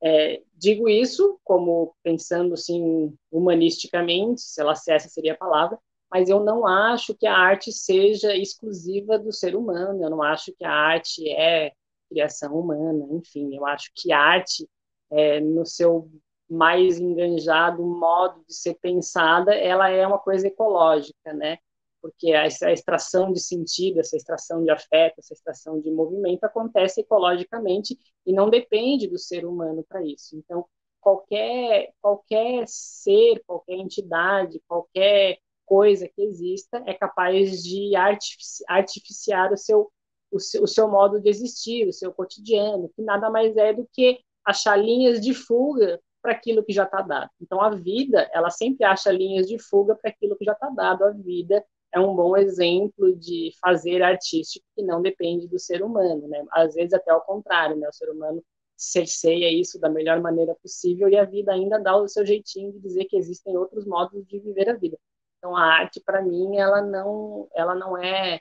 É, 0.07 0.41
digo 0.55 0.89
isso 0.89 1.41
como 1.43 1.97
pensando 2.03 2.55
assim 2.55 3.13
humanisticamente, 3.31 4.41
sei 4.41 4.63
lá 4.63 4.73
se 4.77 4.93
essa 4.93 5.09
seria 5.09 5.33
a 5.33 5.37
palavra, 5.37 5.79
mas 6.09 6.29
eu 6.29 6.45
não 6.45 6.65
acho 6.65 7.13
que 7.17 7.27
a 7.27 7.37
arte 7.37 7.73
seja 7.73 8.33
exclusiva 8.37 9.19
do 9.19 9.33
ser 9.33 9.57
humano, 9.57 10.05
eu 10.05 10.09
não 10.11 10.23
acho 10.23 10.53
que 10.57 10.65
a 10.65 10.71
arte 10.71 11.29
é 11.31 11.73
criação 12.09 12.55
humana, 12.57 13.05
enfim, 13.11 13.57
eu 13.57 13.67
acho 13.67 13.91
que 13.97 14.13
a 14.13 14.21
arte, 14.21 14.69
é, 15.11 15.41
no 15.41 15.67
seu 15.67 16.09
mais 16.49 17.01
enganjado 17.01 17.83
modo 17.85 18.45
de 18.47 18.55
ser 18.55 18.75
pensada, 18.75 19.53
ela 19.57 19.91
é 19.91 20.07
uma 20.07 20.21
coisa 20.21 20.47
ecológica, 20.47 21.33
né? 21.33 21.59
Porque 22.07 22.31
essa 22.31 22.71
extração 22.71 23.33
de 23.33 23.41
sentido, 23.41 23.99
essa 23.99 24.17
extração 24.17 24.63
de 24.63 24.71
afeto, 24.71 25.19
essa 25.19 25.35
extração 25.35 25.81
de 25.81 25.91
movimento 25.91 26.45
acontece 26.45 27.01
ecologicamente 27.01 27.99
e 28.25 28.33
não 28.33 28.49
depende 28.49 29.09
do 29.09 29.19
ser 29.19 29.45
humano 29.45 29.85
para 29.89 30.05
isso. 30.05 30.37
Então, 30.37 30.65
qualquer, 31.01 31.93
qualquer 32.01 32.65
ser, 32.69 33.43
qualquer 33.45 33.75
entidade, 33.75 34.63
qualquer 34.69 35.39
coisa 35.65 36.09
que 36.09 36.23
exista 36.23 36.81
é 36.87 36.95
capaz 36.95 37.61
de 37.63 37.97
artifici 37.97 38.63
artificiar 38.69 39.53
o 39.53 39.57
seu, 39.57 39.91
o 40.31 40.39
seu, 40.39 40.63
o 40.63 40.67
seu 40.69 40.89
modo 40.89 41.21
de 41.21 41.29
existir, 41.29 41.89
o 41.89 41.93
seu 41.93 42.13
cotidiano, 42.13 42.89
que 42.95 43.03
nada 43.03 43.29
mais 43.29 43.57
é 43.57 43.73
do 43.73 43.89
que 43.93 44.21
achar 44.45 44.77
linhas 44.77 45.21
de 45.21 45.35
fuga 45.35 46.01
para 46.23 46.33
aquilo 46.33 46.63
que 46.63 46.73
já 46.73 46.85
está 46.85 47.03
dado. 47.03 47.31
Então, 47.41 47.61
a 47.61 47.71
vida, 47.71 48.31
ela 48.33 48.51
sempre 48.51 48.85
acha 48.85 49.11
linhas 49.11 49.49
de 49.49 49.59
fuga 49.59 49.97
para 49.97 50.11
aquilo 50.11 50.37
que 50.37 50.45
já 50.45 50.53
está 50.53 50.69
dado. 50.71 51.05
A 51.05 51.11
vida 51.11 51.65
é 51.97 52.01
um 52.01 52.15
bom 52.15 52.37
exemplo 52.37 53.17
de 53.17 53.53
fazer 53.61 54.03
artístico 54.03 54.67
que 54.75 54.83
não 54.83 55.01
depende 55.01 55.49
do 55.49 55.59
ser 55.59 55.83
humano, 55.83 56.29
né? 56.29 56.45
Às 56.53 56.75
vezes 56.75 56.93
até 56.93 57.11
ao 57.11 57.23
contrário, 57.23 57.77
né? 57.77 57.89
O 57.89 57.93
ser 57.93 58.11
humano 58.11 58.45
cerceia 58.77 59.51
isso 59.51 59.81
da 59.81 59.89
melhor 59.89 60.21
maneira 60.21 60.55
possível 60.57 61.09
e 61.09 61.17
a 61.17 61.25
vida 61.25 61.53
ainda 61.53 61.79
dá 61.81 61.97
o 61.97 62.07
seu 62.07 62.27
jeitinho 62.27 62.73
de 62.73 62.81
dizer 62.81 63.07
que 63.07 63.17
existem 63.17 63.57
outros 63.57 63.87
modos 63.87 64.27
de 64.27 64.39
viver 64.39 64.69
a 64.69 64.75
vida. 64.75 64.99
Então 65.39 65.57
a 65.57 65.63
arte 65.63 65.99
para 66.05 66.23
mim 66.23 66.59
ela 66.59 66.83
não 66.83 67.49
ela 67.55 67.75
não 67.75 67.97
é 67.97 68.41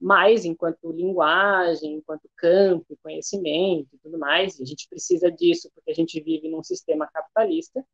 mais 0.00 0.44
enquanto 0.46 0.90
linguagem, 0.90 1.96
enquanto 1.96 2.28
campo, 2.36 2.98
conhecimento 3.02 3.88
e 3.94 3.98
tudo 3.98 4.18
mais. 4.18 4.58
A 4.60 4.64
gente 4.64 4.88
precisa 4.88 5.30
disso 5.30 5.70
porque 5.74 5.90
a 5.90 5.94
gente 5.94 6.18
vive 6.22 6.48
num 6.48 6.62
sistema 6.62 7.06
capitalista 7.12 7.84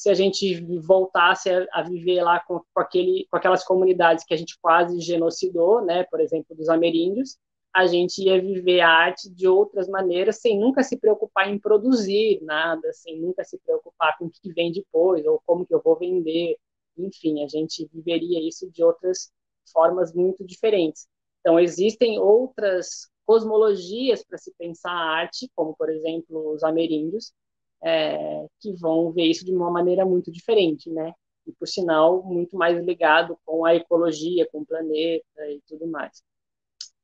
se 0.00 0.08
a 0.08 0.14
gente 0.14 0.64
voltasse 0.80 1.50
a, 1.50 1.66
a 1.74 1.82
viver 1.82 2.22
lá 2.22 2.40
com, 2.40 2.58
com, 2.72 2.80
aquele, 2.80 3.28
com 3.30 3.36
aquelas 3.36 3.62
comunidades 3.62 4.24
que 4.24 4.32
a 4.32 4.36
gente 4.36 4.58
quase 4.58 4.98
genocidou, 4.98 5.84
né, 5.84 6.04
por 6.04 6.20
exemplo, 6.20 6.56
dos 6.56 6.70
ameríndios, 6.70 7.36
a 7.70 7.86
gente 7.86 8.22
ia 8.22 8.40
viver 8.40 8.80
a 8.80 8.88
arte 8.88 9.28
de 9.28 9.46
outras 9.46 9.90
maneiras, 9.90 10.40
sem 10.40 10.58
nunca 10.58 10.82
se 10.82 10.98
preocupar 10.98 11.50
em 11.50 11.58
produzir 11.58 12.40
nada, 12.40 12.90
sem 12.94 13.20
nunca 13.20 13.44
se 13.44 13.58
preocupar 13.58 14.16
com 14.16 14.24
o 14.24 14.30
que 14.30 14.50
vem 14.54 14.72
depois, 14.72 15.26
ou 15.26 15.38
como 15.44 15.66
que 15.66 15.74
eu 15.74 15.82
vou 15.84 15.98
vender, 15.98 16.56
enfim, 16.96 17.44
a 17.44 17.46
gente 17.46 17.86
viveria 17.92 18.40
isso 18.40 18.70
de 18.70 18.82
outras 18.82 19.30
formas 19.70 20.14
muito 20.14 20.42
diferentes. 20.46 21.06
Então, 21.40 21.60
existem 21.60 22.18
outras 22.18 23.10
cosmologias 23.26 24.24
para 24.24 24.38
se 24.38 24.50
pensar 24.56 24.92
a 24.92 25.10
arte, 25.20 25.46
como, 25.54 25.76
por 25.76 25.90
exemplo, 25.90 26.54
os 26.54 26.64
ameríndios, 26.64 27.34
é, 27.82 28.46
que 28.60 28.72
vão 28.74 29.12
ver 29.12 29.24
isso 29.24 29.44
de 29.44 29.52
uma 29.54 29.70
maneira 29.70 30.04
muito 30.04 30.30
diferente, 30.30 30.90
né? 30.90 31.12
E, 31.46 31.52
por 31.52 31.66
sinal, 31.66 32.22
muito 32.22 32.56
mais 32.56 32.78
ligado 32.84 33.38
com 33.44 33.64
a 33.64 33.74
ecologia, 33.74 34.48
com 34.50 34.60
o 34.60 34.66
planeta 34.66 35.48
e 35.48 35.60
tudo 35.66 35.86
mais. 35.86 36.22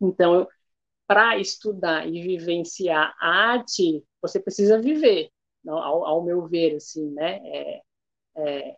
Então, 0.01 0.47
para 1.07 1.39
estudar 1.39 2.07
e 2.09 2.23
vivenciar 2.23 3.15
a 3.20 3.28
arte, 3.53 4.05
você 4.20 4.40
precisa 4.40 4.81
viver, 4.81 5.31
ao, 5.66 6.05
ao 6.07 6.24
meu 6.24 6.47
ver, 6.47 6.77
assim, 6.77 7.11
né? 7.12 7.40
É, 7.44 7.82
é, 8.36 8.77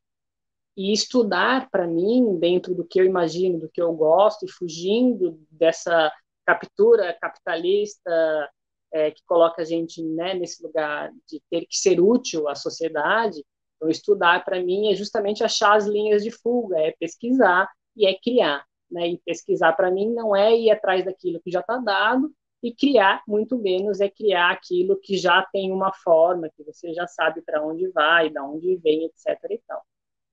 e 0.76 0.92
estudar, 0.92 1.68
para 1.70 1.86
mim, 1.86 2.38
dentro 2.38 2.74
do 2.74 2.84
que 2.84 3.00
eu 3.00 3.04
imagino, 3.04 3.58
do 3.58 3.68
que 3.68 3.82
eu 3.82 3.92
gosto, 3.92 4.46
e 4.46 4.50
fugindo 4.50 5.40
dessa 5.50 6.12
captura 6.46 7.16
capitalista 7.20 8.10
é, 8.92 9.10
que 9.10 9.22
coloca 9.26 9.62
a 9.62 9.64
gente 9.64 10.02
né, 10.02 10.34
nesse 10.34 10.62
lugar 10.62 11.10
de 11.26 11.40
ter 11.50 11.66
que 11.66 11.76
ser 11.76 12.00
útil 12.00 12.48
à 12.48 12.54
sociedade, 12.54 13.44
então 13.76 13.88
estudar, 13.88 14.44
para 14.44 14.62
mim, 14.62 14.90
é 14.90 14.94
justamente 14.94 15.44
achar 15.44 15.76
as 15.76 15.86
linhas 15.86 16.22
de 16.22 16.30
fuga, 16.30 16.78
é 16.78 16.92
pesquisar 16.98 17.70
e 17.96 18.06
é 18.06 18.14
criar. 18.18 18.64
Né? 18.90 19.08
E 19.08 19.18
pesquisar, 19.18 19.72
para 19.74 19.90
mim, 19.90 20.12
não 20.12 20.34
é 20.34 20.56
ir 20.56 20.70
atrás 20.70 21.04
daquilo 21.04 21.40
que 21.40 21.50
já 21.50 21.60
está 21.60 21.76
dado, 21.78 22.32
e 22.62 22.74
criar, 22.74 23.22
muito 23.26 23.56
menos, 23.56 24.00
é 24.00 24.08
criar 24.10 24.50
aquilo 24.50 24.98
que 25.00 25.16
já 25.16 25.46
tem 25.52 25.70
uma 25.70 25.92
forma, 25.92 26.50
que 26.50 26.64
você 26.64 26.92
já 26.92 27.06
sabe 27.06 27.40
para 27.42 27.64
onde 27.64 27.88
vai, 27.90 28.30
de 28.30 28.40
onde 28.40 28.76
vem, 28.76 29.04
etc. 29.04 29.38
E 29.50 29.58
tal. 29.66 29.84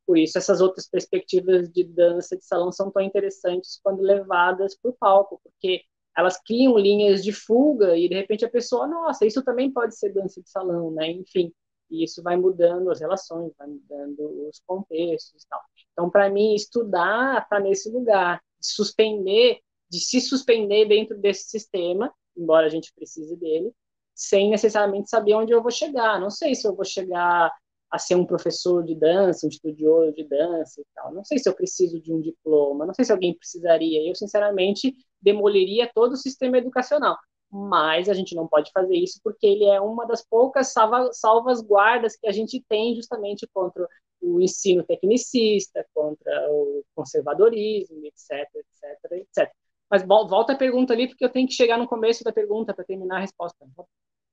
Por 0.07 0.17
isso, 0.17 0.37
essas 0.37 0.61
outras 0.61 0.87
perspectivas 0.87 1.69
de 1.71 1.83
dança 1.83 2.35
de 2.37 2.45
salão 2.45 2.71
são 2.71 2.91
tão 2.91 3.01
interessantes 3.01 3.79
quando 3.83 4.01
levadas 4.01 4.75
para 4.75 4.91
o 4.91 4.93
palco, 4.93 5.39
porque 5.43 5.83
elas 6.17 6.41
criam 6.41 6.77
linhas 6.77 7.23
de 7.23 7.31
fuga 7.31 7.97
e, 7.97 8.07
de 8.07 8.15
repente, 8.15 8.45
a 8.45 8.49
pessoa, 8.49 8.87
nossa, 8.87 9.25
isso 9.25 9.43
também 9.43 9.71
pode 9.71 9.97
ser 9.97 10.13
dança 10.13 10.41
de 10.41 10.49
salão, 10.49 10.91
né? 10.91 11.11
Enfim, 11.11 11.51
e 11.89 12.03
isso 12.03 12.23
vai 12.23 12.35
mudando 12.37 12.89
as 12.89 12.99
relações, 12.99 13.53
vai 13.57 13.67
mudando 13.67 14.47
os 14.49 14.61
contextos 14.65 15.43
e 15.43 15.47
tal. 15.47 15.61
Então, 15.91 16.09
para 16.09 16.29
mim, 16.29 16.55
estudar 16.55 17.43
está 17.43 17.59
nesse 17.59 17.89
lugar, 17.89 18.41
de 18.59 18.67
suspender 18.67 19.59
de 19.89 19.99
se 19.99 20.19
suspender 20.19 20.85
dentro 20.85 21.17
desse 21.17 21.49
sistema, 21.49 22.13
embora 22.35 22.65
a 22.65 22.69
gente 22.69 22.93
precise 22.93 23.35
dele, 23.35 23.71
sem 24.13 24.49
necessariamente 24.49 25.09
saber 25.09 25.35
onde 25.35 25.53
eu 25.53 25.61
vou 25.61 25.71
chegar. 25.71 26.19
Não 26.19 26.29
sei 26.29 26.55
se 26.55 26.67
eu 26.67 26.75
vou 26.75 26.85
chegar 26.85 27.51
a 27.95 27.97
ser 27.97 28.15
um 28.15 28.25
professor 28.25 28.83
de 28.83 28.93
dança, 28.93 29.45
um 29.45 29.49
estudioso 29.49 30.13
de 30.13 30.25
dança 30.25 30.81
e 30.81 30.85
tal. 30.93 31.13
Não 31.13 31.23
sei 31.23 31.39
se 31.39 31.47
eu 31.47 31.55
preciso 31.55 31.99
de 32.01 32.13
um 32.13 32.19
diploma, 32.19 32.85
não 32.85 32.93
sei 32.93 33.05
se 33.05 33.11
alguém 33.11 33.33
precisaria. 33.33 34.07
Eu, 34.07 34.13
sinceramente, 34.13 34.93
demoliria 35.21 35.89
todo 35.95 36.11
o 36.11 36.17
sistema 36.17 36.57
educacional. 36.57 37.15
Mas 37.49 38.09
a 38.09 38.13
gente 38.13 38.35
não 38.35 38.47
pode 38.49 38.69
fazer 38.73 38.95
isso 38.95 39.21
porque 39.23 39.47
ele 39.47 39.63
é 39.65 39.79
uma 39.79 40.05
das 40.05 40.25
poucas 40.27 40.73
salva, 40.73 41.09
salvas 41.13 41.61
guardas 41.61 42.17
que 42.17 42.27
a 42.27 42.33
gente 42.33 42.61
tem 42.67 42.93
justamente 42.95 43.47
contra 43.53 43.87
o 44.21 44.41
ensino 44.41 44.83
tecnicista, 44.83 45.85
contra 45.93 46.51
o 46.51 46.83
conservadorismo, 46.93 48.05
etc, 48.05 48.49
etc, 48.55 49.11
etc. 49.13 49.53
Mas 49.89 50.05
volta 50.05 50.51
a 50.51 50.57
pergunta 50.57 50.91
ali, 50.91 51.07
porque 51.07 51.23
eu 51.23 51.31
tenho 51.31 51.47
que 51.47 51.53
chegar 51.53 51.77
no 51.77 51.87
começo 51.87 52.25
da 52.25 52.33
pergunta 52.33 52.73
para 52.73 52.83
terminar 52.83 53.17
a 53.17 53.21
resposta. 53.21 53.65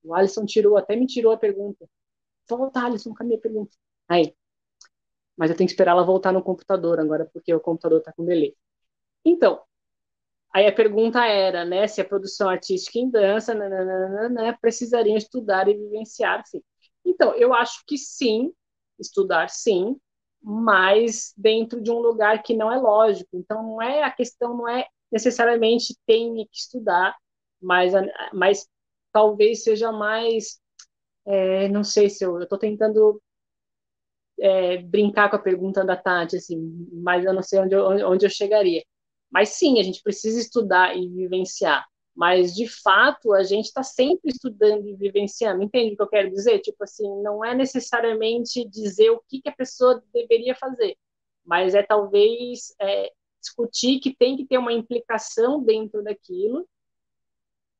O 0.03 0.13
Alisson 0.13 0.45
tirou, 0.45 0.75
até 0.77 0.97
me 0.97 1.05
tirou 1.07 1.31
a 1.31 1.37
pergunta. 1.37 1.87
Volta, 2.49 2.79
Alisson, 2.85 3.13
cadê 3.13 3.35
a 3.35 3.39
pergunta? 3.39 3.75
Aí. 4.07 4.33
Mas 5.37 5.49
eu 5.49 5.57
tenho 5.57 5.67
que 5.67 5.73
esperar 5.73 5.91
ela 5.91 6.05
voltar 6.05 6.31
no 6.31 6.43
computador 6.43 6.99
agora, 6.99 7.29
porque 7.33 7.53
o 7.53 7.59
computador 7.59 7.99
está 7.99 8.13
com 8.13 8.25
delay. 8.25 8.55
Então, 9.25 9.61
aí 10.53 10.67
a 10.67 10.73
pergunta 10.73 11.25
era, 11.25 11.65
né, 11.65 11.87
se 11.87 12.01
a 12.01 12.05
produção 12.05 12.49
artística 12.49 12.99
em 12.99 13.09
dança 13.09 13.53
nananana, 13.55 14.57
precisariam 14.61 15.17
estudar 15.17 15.67
e 15.69 15.75
vivenciar, 15.75 16.43
sim. 16.47 16.61
Então, 17.05 17.35
eu 17.35 17.53
acho 17.53 17.83
que 17.87 17.97
sim, 17.97 18.53
estudar 18.99 19.49
sim, 19.49 19.97
mas 20.41 21.33
dentro 21.37 21.81
de 21.81 21.91
um 21.91 21.99
lugar 21.99 22.43
que 22.43 22.55
não 22.55 22.71
é 22.71 22.77
lógico. 22.77 23.29
Então, 23.37 23.63
não 23.63 23.81
é 23.81 24.03
a 24.03 24.11
questão 24.11 24.57
não 24.57 24.69
é 24.69 24.87
necessariamente 25.11 25.95
tenha 26.07 26.45
que 26.47 26.57
estudar, 26.57 27.15
mas, 27.61 27.93
mas 28.33 28.67
talvez 29.13 29.63
seja 29.63 29.91
mais. 29.91 30.59
É, 31.25 31.69
não 31.69 31.83
sei 31.83 32.09
se 32.09 32.25
eu 32.25 32.41
estou 32.41 32.57
tentando 32.57 33.21
é, 34.39 34.77
brincar 34.77 35.29
com 35.29 35.35
a 35.35 35.39
pergunta 35.39 35.85
da 35.85 35.95
Tati, 35.95 36.37
assim, 36.37 36.87
mas 36.91 37.25
eu 37.25 37.33
não 37.33 37.41
sei 37.41 37.59
onde 37.59 37.75
eu, 37.75 37.85
onde 38.09 38.25
eu 38.25 38.29
chegaria. 38.29 38.83
Mas 39.31 39.49
sim, 39.49 39.79
a 39.79 39.83
gente 39.83 40.01
precisa 40.03 40.39
estudar 40.39 40.95
e 40.95 41.07
vivenciar. 41.09 41.85
Mas, 42.15 42.53
de 42.53 42.67
fato, 42.67 43.33
a 43.33 43.43
gente 43.43 43.65
está 43.65 43.81
sempre 43.81 44.29
estudando 44.29 44.87
e 44.87 44.95
vivenciando. 44.95 45.63
Entende 45.63 45.93
o 45.93 45.97
que 45.97 46.03
eu 46.03 46.07
quero 46.07 46.29
dizer? 46.29 46.59
Tipo 46.59 46.83
assim, 46.83 47.09
não 47.23 47.43
é 47.43 47.55
necessariamente 47.55 48.67
dizer 48.69 49.09
o 49.09 49.21
que, 49.27 49.41
que 49.41 49.49
a 49.49 49.55
pessoa 49.55 50.03
deveria 50.13 50.55
fazer, 50.55 50.95
mas 51.43 51.73
é 51.73 51.81
talvez 51.81 52.73
é, 52.79 53.11
discutir 53.41 53.99
que 53.99 54.15
tem 54.15 54.37
que 54.37 54.45
ter 54.45 54.57
uma 54.57 54.71
implicação 54.73 55.63
dentro 55.63 56.03
daquilo, 56.03 56.67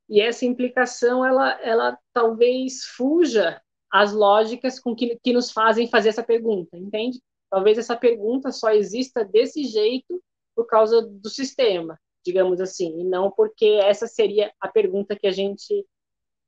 e 0.09 0.21
essa 0.21 0.45
implicação, 0.45 1.25
ela, 1.25 1.51
ela 1.61 1.97
talvez 2.13 2.83
fuja 2.95 3.61
às 3.91 4.11
lógicas 4.11 4.79
com 4.79 4.95
que, 4.95 5.17
que 5.23 5.33
nos 5.33 5.51
fazem 5.51 5.87
fazer 5.87 6.09
essa 6.09 6.23
pergunta, 6.23 6.77
entende? 6.77 7.21
Talvez 7.49 7.77
essa 7.77 7.95
pergunta 7.95 8.51
só 8.51 8.71
exista 8.71 9.23
desse 9.23 9.63
jeito 9.63 10.21
por 10.55 10.65
causa 10.65 11.01
do 11.01 11.29
sistema, 11.29 11.99
digamos 12.25 12.59
assim, 12.59 12.99
e 12.99 13.03
não 13.03 13.31
porque 13.31 13.65
essa 13.83 14.07
seria 14.07 14.51
a 14.59 14.67
pergunta 14.67 15.15
que 15.15 15.27
a 15.27 15.31
gente 15.31 15.85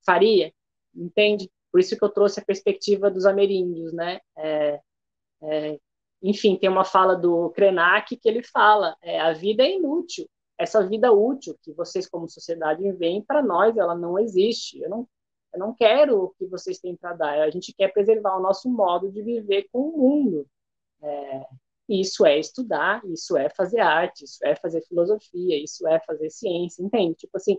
faria, 0.05 0.51
entende? 0.93 1.49
Por 1.71 1.79
isso 1.79 1.97
que 1.97 2.03
eu 2.03 2.09
trouxe 2.09 2.39
a 2.39 2.45
perspectiva 2.45 3.11
dos 3.11 3.25
ameríndios, 3.25 3.93
né? 3.93 4.19
É, 4.37 4.79
é, 5.43 5.79
enfim, 6.21 6.55
tem 6.55 6.69
uma 6.69 6.85
fala 6.85 7.15
do 7.15 7.49
Krenak 7.51 8.15
que 8.17 8.27
ele 8.27 8.41
fala: 8.41 8.95
é, 9.01 9.19
a 9.19 9.33
vida 9.33 9.63
é 9.63 9.75
inútil. 9.75 10.27
Essa 10.57 10.85
vida 10.87 11.11
útil 11.11 11.57
que 11.61 11.73
vocês, 11.73 12.07
como 12.07 12.29
sociedade, 12.29 12.89
veem, 12.93 13.21
para 13.23 13.41
nós, 13.41 13.75
ela 13.77 13.95
não 13.95 14.17
existe. 14.17 14.81
Eu 14.81 14.89
não, 14.89 15.07
eu 15.53 15.59
não 15.59 15.73
quero 15.73 16.23
o 16.23 16.29
que 16.31 16.45
vocês 16.47 16.79
têm 16.79 16.95
para 16.95 17.13
dar. 17.13 17.41
A 17.41 17.49
gente 17.49 17.73
quer 17.73 17.89
preservar 17.93 18.37
o 18.37 18.41
nosso 18.41 18.69
modo 18.69 19.11
de 19.11 19.21
viver 19.21 19.67
com 19.71 19.89
o 19.89 19.97
mundo. 19.97 20.47
É, 21.01 21.45
isso 21.89 22.25
é 22.25 22.39
estudar, 22.39 23.03
isso 23.05 23.37
é 23.37 23.49
fazer 23.49 23.79
arte, 23.79 24.25
isso 24.25 24.39
é 24.43 24.55
fazer 24.55 24.81
filosofia, 24.87 25.61
isso 25.63 25.87
é 25.87 25.99
fazer 25.99 26.29
ciência, 26.29 26.81
entende? 26.83 27.15
Tipo 27.15 27.37
assim, 27.37 27.57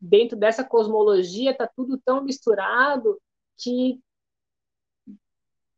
dentro 0.00 0.36
dessa 0.36 0.64
cosmologia 0.64 1.52
está 1.52 1.66
tudo 1.66 1.98
tão 2.04 2.22
misturado 2.22 3.20
que 3.58 4.00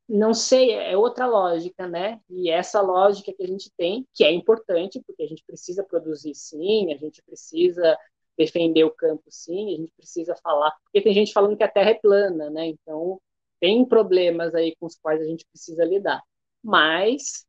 não 0.09 0.33
sei, 0.33 0.73
é 0.73 0.97
outra 0.97 1.27
lógica, 1.27 1.87
né? 1.87 2.21
E 2.31 2.51
essa 2.51 2.81
lógica 2.81 3.33
que 3.33 3.43
a 3.43 3.47
gente 3.47 3.71
tem, 3.77 4.07
que 4.15 4.25
é 4.25 4.33
importante, 4.33 5.03
porque 5.07 5.23
a 5.23 5.27
gente 5.27 5.45
precisa 5.45 5.85
produzir 5.85 6.35
sim, 6.35 6.93
a 6.93 6.97
gente 6.97 7.23
precisa 7.23 7.97
defender 8.37 8.85
o 8.85 8.91
campo 8.91 9.25
sim, 9.29 9.75
a 9.75 9.77
gente 9.79 9.93
precisa 9.97 10.35
falar, 10.37 10.71
porque 10.85 11.03
tem 11.03 11.13
gente 11.13 11.33
falando 11.33 11.57
que 11.57 11.65
a 11.65 11.69
Terra 11.69 11.91
é 11.91 11.95
plana, 11.95 12.49
né? 12.51 12.67
Então, 12.69 13.21
tem 13.61 13.85
problemas 13.85 14.55
aí 14.55 14.75
com 14.77 14.87
os 14.87 14.97
quais 14.97 15.21
a 15.21 15.25
gente 15.25 15.45
precisa 15.47 15.85
lidar. 15.85 16.23
Mas 16.63 17.45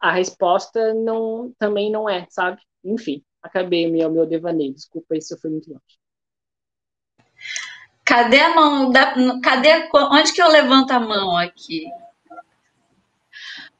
a 0.00 0.12
resposta 0.12 0.94
não, 0.94 1.52
também 1.58 1.90
não 1.90 2.08
é, 2.08 2.26
sabe? 2.30 2.60
Enfim, 2.84 3.22
acabei 3.42 3.90
meu, 3.90 4.10
meu 4.10 4.26
devaneio. 4.26 4.74
Desculpa 4.74 5.14
aí 5.14 5.22
se 5.22 5.34
eu 5.34 5.38
fui 5.38 5.50
muito 5.50 5.70
longe. 5.70 6.00
Cadê 8.10 8.40
a 8.40 8.52
mão? 8.56 8.90
Da, 8.90 9.14
cadê, 9.40 9.88
onde 9.94 10.32
que 10.32 10.42
eu 10.42 10.48
levanto 10.48 10.90
a 10.90 10.98
mão 10.98 11.36
aqui? 11.36 11.86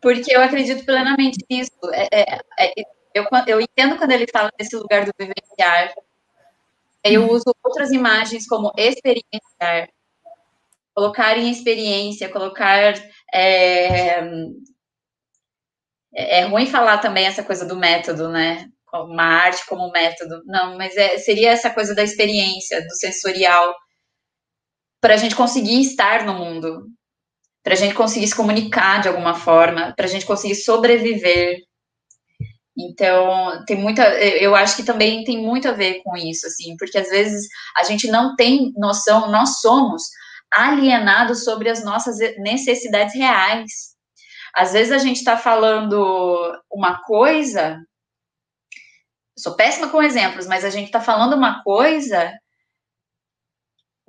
Porque 0.01 0.33
eu 0.33 0.41
acredito 0.41 0.87
plenamente 0.87 1.45
nisso. 1.51 1.73
É, 1.93 2.09
é, 2.13 2.41
é, 2.61 2.75
eu, 3.13 3.27
eu 3.49 3.61
entendo 3.61 3.99
quando 3.99 4.13
ele 4.13 4.29
fala 4.33 4.49
desse 4.57 4.77
lugar 4.77 5.05
do 5.05 5.11
vivenciar. 5.19 5.93
Eu 7.03 7.29
uso 7.29 7.53
outras 7.61 7.91
imagens 7.91 8.47
como 8.47 8.71
experienciar. 8.77 9.89
Colocar 10.95 11.37
em 11.37 11.51
experiência, 11.51 12.29
colocar. 12.29 12.95
É, 13.35 14.21
é 16.15 16.43
ruim 16.43 16.67
falar 16.67 16.99
também 16.99 17.27
essa 17.27 17.43
coisa 17.43 17.67
do 17.67 17.75
método, 17.75 18.29
né? 18.29 18.69
Uma 18.95 19.25
arte 19.25 19.67
como 19.67 19.91
método. 19.91 20.41
Não, 20.47 20.77
mas 20.77 20.97
é, 20.97 21.19
seria 21.19 21.51
essa 21.51 21.71
coisa 21.71 21.97
da 21.97 22.05
experiência, 22.05 22.81
do 22.87 22.95
sensorial 22.95 23.75
para 25.01 25.15
a 25.15 25.17
gente 25.17 25.35
conseguir 25.35 25.81
estar 25.81 26.25
no 26.25 26.35
mundo, 26.35 26.87
para 27.63 27.75
a 27.75 27.77
gente 27.77 27.95
conseguir 27.95 28.27
se 28.29 28.35
comunicar 28.35 29.01
de 29.01 29.09
alguma 29.09 29.35
forma, 29.35 29.93
para 29.97 30.07
a 30.07 30.09
gente 30.09 30.27
conseguir 30.27 30.55
sobreviver. 30.55 31.59
Então, 32.77 33.65
tem 33.67 33.77
muita, 33.77 34.03
eu 34.21 34.55
acho 34.55 34.77
que 34.77 34.85
também 34.85 35.25
tem 35.25 35.39
muito 35.39 35.69
a 35.69 35.73
ver 35.73 36.03
com 36.03 36.17
isso, 36.17 36.47
assim, 36.47 36.77
porque 36.79 36.99
às 36.99 37.11
vezes 37.11 37.47
a 37.77 37.83
gente 37.83 38.09
não 38.09 38.37
tem 38.37 38.73
noção, 38.77 39.31
nós 39.31 39.61
somos 39.61 40.03
alienados 40.53 41.45
sobre 41.45 41.69
as 41.69 41.85
nossas 41.85 42.17
necessidades 42.39 43.15
reais. 43.15 43.91
Às 44.55 44.73
vezes 44.73 44.93
a 44.93 44.99
gente 44.99 45.19
está 45.19 45.37
falando 45.37 46.59
uma 46.71 47.03
coisa 47.03 47.79
sou 49.41 49.57
péssima 49.57 49.89
com 49.89 50.03
exemplos, 50.03 50.47
mas 50.47 50.65
a 50.65 50.71
gente 50.71 50.87
está 50.87 51.01
falando 51.01 51.35
uma 51.35 51.63
coisa 51.63 52.33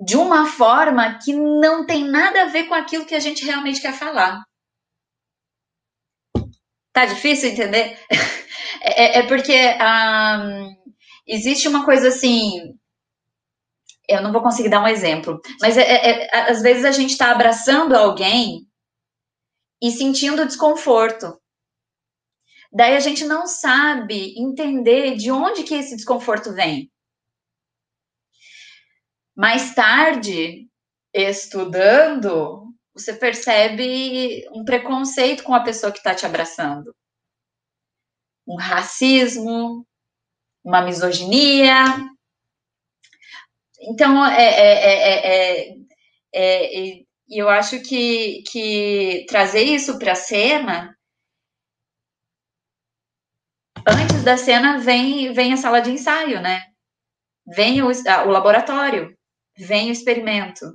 de 0.04 0.16
uma 0.16 0.46
forma 0.46 1.18
que 1.18 1.32
não 1.32 1.86
tem 1.86 2.04
nada 2.04 2.42
a 2.42 2.46
ver 2.46 2.64
com 2.64 2.74
aquilo 2.74 3.06
que 3.06 3.14
a 3.14 3.20
gente 3.20 3.44
realmente 3.44 3.80
quer 3.80 3.92
falar. 3.92 4.42
Tá 6.92 7.06
difícil 7.06 7.50
entender? 7.50 7.98
É, 8.84 9.20
é 9.20 9.26
porque 9.28 9.54
um, 9.54 10.74
existe 11.24 11.68
uma 11.68 11.84
coisa 11.84 12.08
assim. 12.08 12.74
Eu 14.08 14.20
não 14.22 14.32
vou 14.32 14.42
conseguir 14.42 14.70
dar 14.70 14.82
um 14.82 14.88
exemplo, 14.88 15.40
mas 15.60 15.76
é, 15.76 15.82
é, 15.82 16.24
é 16.24 16.50
às 16.50 16.62
vezes 16.62 16.84
a 16.84 16.90
gente 16.90 17.10
está 17.10 17.30
abraçando 17.30 17.94
alguém 17.94 18.66
e 19.80 19.92
sentindo 19.92 20.46
desconforto. 20.46 21.38
Daí 22.72 22.96
a 22.96 23.00
gente 23.00 23.24
não 23.24 23.46
sabe 23.46 24.34
entender 24.36 25.14
de 25.14 25.30
onde 25.30 25.62
que 25.62 25.74
esse 25.74 25.94
desconforto 25.94 26.52
vem. 26.52 26.90
Mais 29.42 29.74
tarde, 29.74 30.68
estudando, 31.12 32.72
você 32.94 33.12
percebe 33.12 34.48
um 34.52 34.64
preconceito 34.64 35.42
com 35.42 35.52
a 35.52 35.64
pessoa 35.64 35.90
que 35.90 35.98
está 35.98 36.14
te 36.14 36.24
abraçando. 36.24 36.94
Um 38.46 38.54
racismo, 38.54 39.84
uma 40.62 40.80
misoginia. 40.82 41.74
Então, 43.80 44.24
é, 44.26 44.44
é, 44.44 45.26
é, 46.32 46.32
é 46.32 47.02
eu 47.28 47.48
acho 47.48 47.82
que, 47.82 48.44
que 48.44 49.26
trazer 49.28 49.64
isso 49.64 49.98
para 49.98 50.12
a 50.12 50.14
cena 50.14 50.96
antes 53.88 54.22
da 54.22 54.36
cena 54.36 54.78
vem, 54.78 55.32
vem 55.32 55.52
a 55.52 55.56
sala 55.56 55.80
de 55.80 55.90
ensaio, 55.90 56.40
né? 56.40 56.62
Vem 57.44 57.82
o, 57.82 57.88
o 57.88 58.30
laboratório, 58.30 59.18
vem 59.56 59.88
o 59.90 59.92
experimento, 59.92 60.66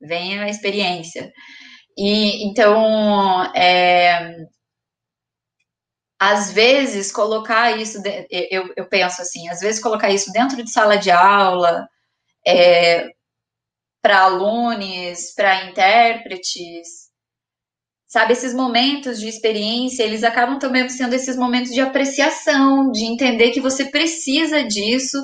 vem 0.00 0.38
a 0.40 0.48
experiência. 0.48 1.32
E 1.96 2.44
então, 2.46 3.44
é, 3.54 4.36
às 6.18 6.52
vezes, 6.52 7.10
colocar 7.12 7.76
isso, 7.76 8.00
eu, 8.30 8.72
eu 8.76 8.88
penso 8.88 9.20
assim, 9.20 9.48
às 9.48 9.60
vezes 9.60 9.82
colocar 9.82 10.10
isso 10.10 10.32
dentro 10.32 10.62
de 10.62 10.70
sala 10.70 10.96
de 10.96 11.10
aula, 11.10 11.86
é, 12.46 13.08
para 14.02 14.20
alunos, 14.22 15.32
para 15.36 15.66
intérpretes, 15.66 17.10
sabe, 18.06 18.34
esses 18.34 18.54
momentos 18.54 19.18
de 19.18 19.26
experiência, 19.26 20.02
eles 20.02 20.22
acabam 20.22 20.58
também 20.58 20.88
sendo 20.88 21.14
esses 21.14 21.36
momentos 21.36 21.72
de 21.72 21.80
apreciação, 21.80 22.90
de 22.90 23.04
entender 23.04 23.52
que 23.52 23.60
você 23.60 23.86
precisa 23.86 24.62
disso, 24.64 25.18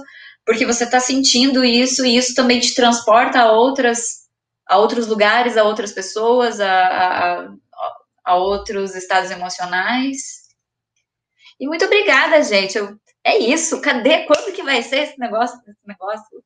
porque 0.49 0.65
você 0.65 0.85
está 0.85 0.99
sentindo 0.99 1.63
isso, 1.63 2.07
e 2.07 2.17
isso 2.17 2.35
também 2.35 2.59
te 2.59 2.75
transporta 2.75 3.39
a 3.39 3.53
outras 3.53 4.27
a 4.67 4.79
outros 4.79 5.07
lugares, 5.07 5.59
a 5.59 5.65
outras 5.65 5.93
pessoas, 5.93 6.59
a, 6.59 6.73
a, 6.73 7.55
a 8.25 8.35
outros 8.35 8.95
estados 8.95 9.31
emocionais. 9.31 10.49
E 11.61 11.69
muito 11.69 11.85
obrigada, 11.85 12.43
gente. 12.43 12.79
Eu, 12.79 12.99
é 13.23 13.37
isso. 13.37 13.79
Cadê? 13.83 14.25
Quando 14.25 14.55
que 14.55 14.63
vai 14.63 14.83
ser 14.83 15.01
esse 15.01 15.19
negócio? 15.19 15.59
Esse 15.69 15.87
negócio? 15.87 16.43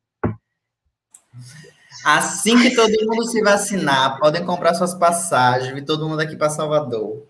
Assim 2.04 2.60
que 2.60 2.74
todo 2.74 3.06
mundo 3.06 3.24
se 3.26 3.40
vacinar, 3.40 4.18
podem 4.18 4.44
comprar 4.44 4.74
suas 4.74 4.94
passagens, 4.94 5.72
vir 5.72 5.84
todo 5.84 6.08
mundo 6.08 6.20
aqui 6.20 6.34
para 6.34 6.50
Salvador. 6.50 7.24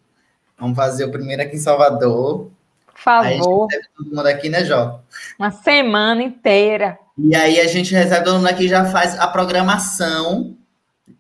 Vamos 0.59 0.77
fazer 0.77 1.05
o 1.05 1.13
primeiro 1.13 1.43
aqui 1.43 1.57
em 1.57 1.61
Salvador. 1.61 2.51
Favor. 3.03 3.69
Aí 3.73 3.81
todo 3.97 4.15
mundo 4.15 4.27
aqui, 4.27 4.49
né, 4.49 4.65
Jó? 4.65 5.01
Uma 5.39 5.51
semana 5.51 6.23
inteira. 6.23 6.99
E 7.19 7.35
aí 7.35 7.61
a 7.61 7.67
gente 7.67 7.93
recebe 7.93 8.25
todo 8.25 8.37
mundo 8.37 8.47
aqui 8.47 8.69
já 8.69 8.85
faz 8.85 9.19
a 9.19 9.27
programação 9.27 10.57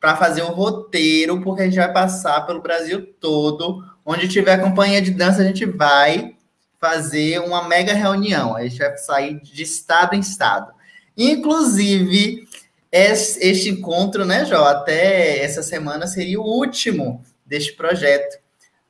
para 0.00 0.16
fazer 0.16 0.42
o 0.42 0.52
roteiro, 0.52 1.40
porque 1.42 1.62
a 1.62 1.64
gente 1.64 1.76
vai 1.76 1.92
passar 1.92 2.46
pelo 2.46 2.62
Brasil 2.62 3.06
todo. 3.20 3.84
Onde 4.04 4.28
tiver 4.28 4.60
companhia 4.60 5.02
de 5.02 5.10
dança, 5.10 5.42
a 5.42 5.44
gente 5.44 5.64
vai 5.66 6.34
fazer 6.80 7.40
uma 7.40 7.68
mega 7.68 7.92
reunião. 7.92 8.56
A 8.56 8.62
gente 8.62 8.78
vai 8.78 8.96
sair 8.96 9.40
de 9.40 9.62
estado 9.62 10.14
em 10.14 10.20
estado. 10.20 10.72
Inclusive, 11.16 12.48
este 12.90 13.68
encontro, 13.68 14.24
né, 14.24 14.44
Jó, 14.44 14.64
até 14.64 15.42
essa 15.42 15.62
semana 15.62 16.06
seria 16.06 16.40
o 16.40 16.44
último 16.44 17.24
deste 17.44 17.72
projeto. 17.72 18.40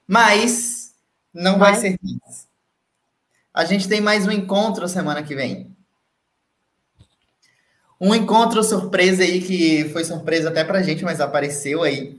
Mas 0.06 0.94
não 1.32 1.58
vai, 1.58 1.72
vai 1.72 1.80
ser 1.80 1.98
isso. 2.02 2.51
A 3.54 3.66
gente 3.66 3.86
tem 3.86 4.00
mais 4.00 4.26
um 4.26 4.30
encontro 4.30 4.88
semana 4.88 5.22
que 5.22 5.34
vem. 5.34 5.76
Um 8.00 8.14
encontro 8.14 8.64
surpresa 8.64 9.22
aí, 9.22 9.42
que 9.42 9.90
foi 9.90 10.04
surpresa 10.04 10.48
até 10.48 10.64
pra 10.64 10.82
gente, 10.82 11.04
mas 11.04 11.20
apareceu 11.20 11.82
aí. 11.82 12.18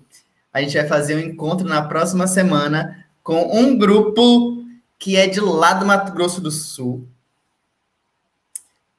A 0.54 0.62
gente 0.62 0.78
vai 0.78 0.88
fazer 0.88 1.16
um 1.16 1.20
encontro 1.20 1.68
na 1.68 1.82
próxima 1.82 2.28
semana 2.28 3.06
com 3.24 3.58
um 3.58 3.76
grupo 3.76 4.64
que 5.00 5.18
é 5.18 5.28
de 5.28 5.40
lá 5.40 5.74
do 5.74 5.86
Mato 5.86 6.14
Grosso 6.14 6.40
do 6.40 6.52
Sul. 6.52 7.08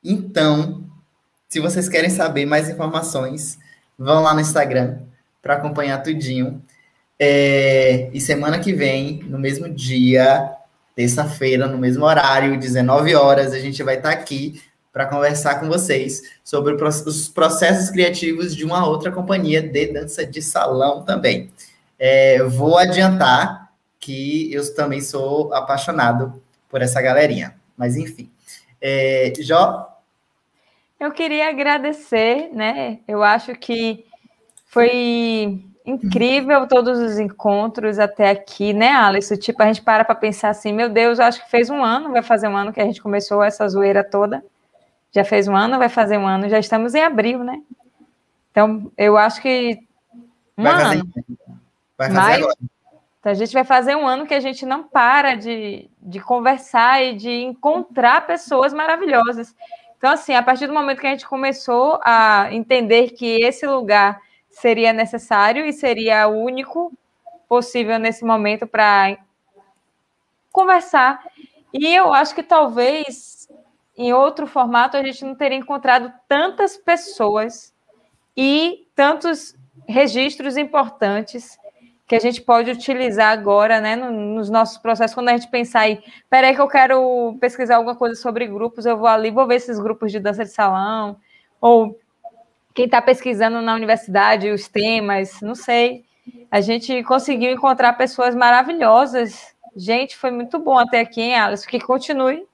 Então, 0.03 0.85
se 1.49 1.61
vocês 1.61 1.89
querem 1.89 2.11
saber 2.11 2.45
mais 2.47 2.69
informações, 2.69 3.59
vão 3.97 4.23
lá 4.23 4.35
no 4.35 4.41
Instagram 4.41 4.99
para 5.41 5.55
acompanhar 5.55 6.03
tudinho. 6.03 6.61
É, 7.19 8.11
e 8.13 8.21
semana 8.21 8.59
que 8.59 8.73
vem, 8.73 9.23
no 9.23 9.39
mesmo 9.39 9.71
dia, 9.71 10.53
terça-feira, 10.95 11.67
no 11.67 11.79
mesmo 11.79 12.05
horário, 12.05 12.59
19 12.59 13.15
horas, 13.15 13.53
a 13.53 13.59
gente 13.59 13.83
vai 13.83 13.97
estar 13.97 14.11
tá 14.11 14.15
aqui 14.15 14.63
para 14.93 15.07
conversar 15.07 15.59
com 15.59 15.69
vocês 15.69 16.23
sobre 16.45 16.75
os 16.75 17.29
processos 17.29 17.91
criativos 17.91 18.55
de 18.55 18.65
uma 18.65 18.87
outra 18.87 19.11
companhia 19.11 19.61
de 19.61 19.87
dança 19.87 20.25
de 20.25 20.41
salão 20.41 21.03
também. 21.03 21.51
É, 21.99 22.43
vou 22.45 22.79
adiantar 22.79 23.73
que 23.99 24.53
eu 24.53 24.75
também 24.75 25.01
sou 25.01 25.53
apaixonado 25.53 26.41
por 26.69 26.81
essa 26.81 27.03
galerinha. 27.03 27.57
Mas 27.77 27.97
enfim. 27.97 28.31
É, 28.81 29.33
Jó, 29.41 29.95
eu 31.05 31.11
queria 31.11 31.51
agradecer, 31.51 32.51
né? 32.53 33.01
Eu 33.07 33.23
acho 33.23 33.55
que 33.57 34.07
foi 34.67 35.63
incrível 35.85 36.67
todos 36.67 36.99
os 36.99 37.19
encontros 37.19 37.99
até 37.99 38.31
aqui, 38.31 38.73
né, 38.73 38.91
Alice? 38.93 39.37
Tipo, 39.37 39.63
a 39.63 39.67
gente 39.67 39.83
para 39.83 40.05
para 40.05 40.15
pensar 40.15 40.49
assim, 40.49 40.73
meu 40.73 40.89
Deus, 40.89 41.21
acho 41.21 41.45
que 41.45 41.51
fez 41.51 41.69
um 41.69 41.85
ano, 41.85 42.11
vai 42.11 42.23
fazer 42.23 42.49
um 42.49 42.57
ano 42.57 42.73
que 42.73 42.81
a 42.81 42.85
gente 42.85 43.03
começou 43.03 43.43
essa 43.43 43.69
zoeira 43.69 44.03
toda. 44.03 44.43
Já 45.13 45.25
fez 45.25 45.47
um 45.47 45.55
ano, 45.55 45.79
vai 45.79 45.89
fazer 45.89 46.17
um 46.17 46.27
ano, 46.27 46.49
já 46.49 46.59
estamos 46.59 46.95
em 46.95 47.03
abril, 47.03 47.45
né? 47.45 47.63
Então, 48.51 48.91
eu 48.97 49.17
acho 49.17 49.43
que 49.43 49.79
um 50.57 50.63
vai 50.63 50.73
ano. 50.73 50.85
Fazer, 50.85 51.05
vai 51.99 52.09
fazer 52.09 52.21
Mas, 52.21 52.43
agora. 52.43 52.57
Então, 53.21 53.33
a 53.33 53.35
gente 53.35 53.53
vai 53.53 53.65
fazer 53.65 53.97
um 53.97 54.07
ano 54.07 54.27
que 54.27 54.35
a 54.35 54.41
gente 54.41 54.67
não 54.67 54.85
para 54.85 55.35
de, 55.35 55.89
de 56.01 56.21
conversar 56.21 57.03
e 57.03 57.17
de 57.17 57.31
encontrar 57.31 58.27
pessoas 58.27 58.73
maravilhosas. 58.73 59.55
Então, 59.97 60.13
assim, 60.13 60.35
a 60.35 60.43
partir 60.43 60.67
do 60.67 60.75
momento 60.75 61.01
que 61.01 61.07
a 61.07 61.11
gente 61.11 61.27
começou 61.27 61.99
a 62.05 62.49
entender 62.53 63.11
que 63.11 63.43
esse 63.43 63.67
lugar 63.67 64.21
seria 64.55 64.93
necessário 64.93 65.67
e 65.67 65.73
seria 65.73 66.27
o 66.29 66.43
único 66.43 66.93
possível 67.49 67.99
nesse 67.99 68.25
momento 68.25 68.67
para 68.67 69.19
conversar. 70.51 71.23
E 71.73 71.87
eu 71.95 72.13
acho 72.13 72.35
que 72.35 72.43
talvez 72.43 73.49
em 73.97 74.13
outro 74.13 74.47
formato 74.47 74.97
a 74.97 75.03
gente 75.03 75.25
não 75.25 75.35
teria 75.35 75.59
encontrado 75.59 76.13
tantas 76.29 76.77
pessoas 76.77 77.75
e 78.37 78.87
tantos 78.95 79.57
registros 79.89 80.57
importantes 80.57 81.59
que 82.07 82.15
a 82.15 82.21
gente 82.21 82.43
pode 82.43 82.71
utilizar 82.71 83.33
agora, 83.33 83.81
né, 83.81 83.97
nos 83.97 84.51
nossos 84.51 84.77
processos, 84.77 85.15
quando 85.15 85.31
a 85.31 85.37
gente 85.37 85.51
pensar 85.51 85.81
aí, 85.81 86.03
peraí 86.29 86.55
que 86.55 86.61
eu 86.61 86.69
quero 86.69 87.37
pesquisar 87.41 87.77
alguma 87.77 87.97
coisa 87.97 88.15
sobre 88.15 88.47
grupos, 88.47 88.85
eu 88.85 88.99
vou 88.99 89.09
ali, 89.09 89.31
vou 89.31 89.47
ver 89.47 89.57
esses 89.57 89.79
grupos 89.79 90.13
de 90.13 90.21
dança 90.21 90.45
de 90.45 90.51
salão, 90.51 91.17
ou 91.61 91.99
quem 92.75 92.87
está 92.87 93.01
pesquisando 93.01 93.63
na 93.63 93.75
universidade, 93.75 94.51
os 94.51 94.69
temas, 94.69 95.41
não 95.41 95.55
sei. 95.55 96.05
A 96.51 96.61
gente 96.61 97.03
conseguiu 97.05 97.53
encontrar 97.53 97.93
pessoas 97.95 98.35
maravilhosas. 98.35 99.55
Gente, 99.77 100.17
foi 100.17 100.31
muito 100.31 100.59
bom 100.59 100.79
até 100.79 101.01
aqui, 101.01 101.21
hein, 101.21 101.37
Alice? 101.37 101.67
Que 101.67 101.81
continue, 101.81 102.45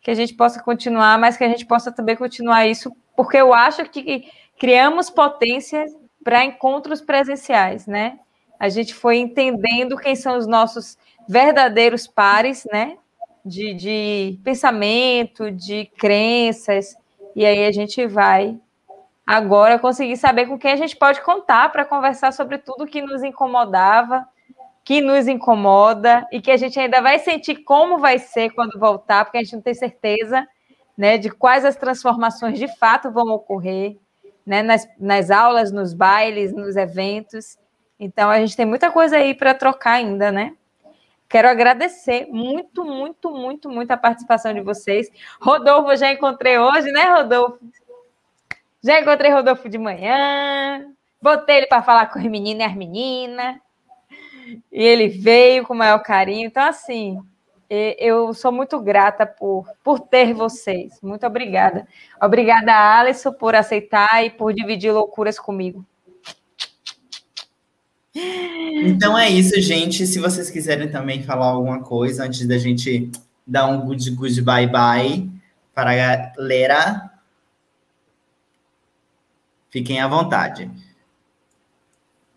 que 0.00 0.10
a 0.10 0.14
gente 0.14 0.34
possa 0.34 0.62
continuar, 0.62 1.18
mas 1.18 1.36
que 1.36 1.44
a 1.44 1.48
gente 1.48 1.66
possa 1.66 1.90
também 1.90 2.16
continuar 2.16 2.66
isso, 2.66 2.94
porque 3.16 3.36
eu 3.36 3.54
acho 3.54 3.84
que 3.86 4.30
criamos 4.58 5.10
potências 5.10 5.92
para 6.22 6.44
encontros 6.44 7.00
presenciais, 7.00 7.86
né? 7.86 8.18
a 8.58 8.68
gente 8.68 8.94
foi 8.94 9.18
entendendo 9.18 9.96
quem 9.96 10.16
são 10.16 10.36
os 10.36 10.46
nossos 10.46 10.96
verdadeiros 11.28 12.06
pares, 12.06 12.66
né? 12.70 12.96
De, 13.44 13.74
de 13.74 14.38
pensamento, 14.42 15.52
de 15.52 15.88
crenças, 15.96 16.96
e 17.34 17.46
aí 17.46 17.64
a 17.64 17.70
gente 17.70 18.04
vai 18.06 18.58
agora 19.26 19.78
conseguir 19.78 20.16
saber 20.16 20.46
com 20.46 20.58
quem 20.58 20.72
a 20.72 20.76
gente 20.76 20.96
pode 20.96 21.20
contar 21.22 21.70
para 21.72 21.84
conversar 21.84 22.32
sobre 22.32 22.58
tudo 22.58 22.86
que 22.86 23.02
nos 23.02 23.22
incomodava, 23.22 24.26
que 24.84 25.00
nos 25.00 25.26
incomoda 25.26 26.26
e 26.30 26.40
que 26.40 26.50
a 26.50 26.56
gente 26.56 26.78
ainda 26.78 27.00
vai 27.02 27.18
sentir 27.18 27.56
como 27.64 27.98
vai 27.98 28.18
ser 28.18 28.50
quando 28.50 28.78
voltar, 28.78 29.24
porque 29.24 29.38
a 29.38 29.42
gente 29.42 29.54
não 29.54 29.62
tem 29.62 29.74
certeza. 29.74 30.46
né, 30.96 31.18
de 31.18 31.30
quais 31.30 31.64
as 31.64 31.76
transformações 31.76 32.58
de 32.58 32.68
fato 32.78 33.10
vão 33.10 33.28
ocorrer, 33.28 33.98
né, 34.46 34.62
nas, 34.62 34.88
nas 34.98 35.30
aulas, 35.30 35.70
nos 35.70 35.92
bailes, 35.92 36.52
nos 36.54 36.76
eventos. 36.76 37.58
Então, 38.00 38.30
a 38.30 38.40
gente 38.40 38.56
tem 38.56 38.64
muita 38.64 38.90
coisa 38.90 39.16
aí 39.16 39.34
para 39.34 39.52
trocar 39.54 39.92
ainda, 39.92 40.32
né? 40.32 40.54
Quero 41.28 41.48
agradecer 41.48 42.26
muito, 42.30 42.84
muito, 42.84 43.30
muito, 43.30 43.68
muito 43.68 43.90
a 43.90 43.96
participação 43.96 44.54
de 44.54 44.60
vocês. 44.60 45.10
Rodolfo, 45.40 45.96
já 45.96 46.12
encontrei 46.12 46.58
hoje, 46.58 46.90
né, 46.92 47.12
Rodolfo? 47.12 47.58
Já 48.86 49.00
encontrei 49.00 49.32
Rodolfo 49.32 49.68
de 49.68 49.78
manhã. 49.78 50.86
Botei 51.20 51.56
ele 51.56 51.66
para 51.66 51.82
falar 51.82 52.06
com 52.06 52.20
os 52.20 52.24
meninos 52.24 52.60
e 52.60 52.64
as 52.64 52.76
meninas. 52.76 53.56
E 54.70 54.80
ele 54.80 55.08
veio 55.08 55.66
com 55.66 55.74
o 55.74 55.76
maior 55.76 55.98
carinho. 55.98 56.46
Então, 56.46 56.62
assim, 56.62 57.18
eu 57.68 58.32
sou 58.32 58.52
muito 58.52 58.78
grata 58.78 59.26
por, 59.26 59.66
por 59.82 59.98
ter 59.98 60.32
vocês. 60.32 61.00
Muito 61.02 61.26
obrigada. 61.26 61.84
Obrigada, 62.22 62.72
Alisson, 62.72 63.32
por 63.32 63.56
aceitar 63.56 64.24
e 64.24 64.30
por 64.30 64.54
dividir 64.54 64.92
loucuras 64.92 65.36
comigo. 65.36 65.84
Então 68.14 69.18
é 69.18 69.28
isso, 69.28 69.60
gente. 69.60 70.06
Se 70.06 70.20
vocês 70.20 70.48
quiserem 70.48 70.88
também 70.88 71.24
falar 71.24 71.46
alguma 71.46 71.82
coisa 71.82 72.24
antes 72.24 72.46
da 72.46 72.56
gente 72.56 73.10
dar 73.44 73.66
um 73.66 73.80
good, 73.80 74.08
good 74.12 74.40
bye 74.42 74.68
bye 74.68 75.28
para 75.74 75.90
a 75.90 75.96
galera, 75.96 77.15
fiquem 79.76 80.00
à 80.00 80.08
vontade. 80.08 80.70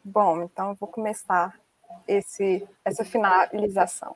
Bom, 0.04 0.44
então 0.44 0.72
eu 0.72 0.76
vou 0.76 0.90
começar 0.90 1.58
esse, 2.06 2.68
essa 2.84 3.06
finalização. 3.06 4.14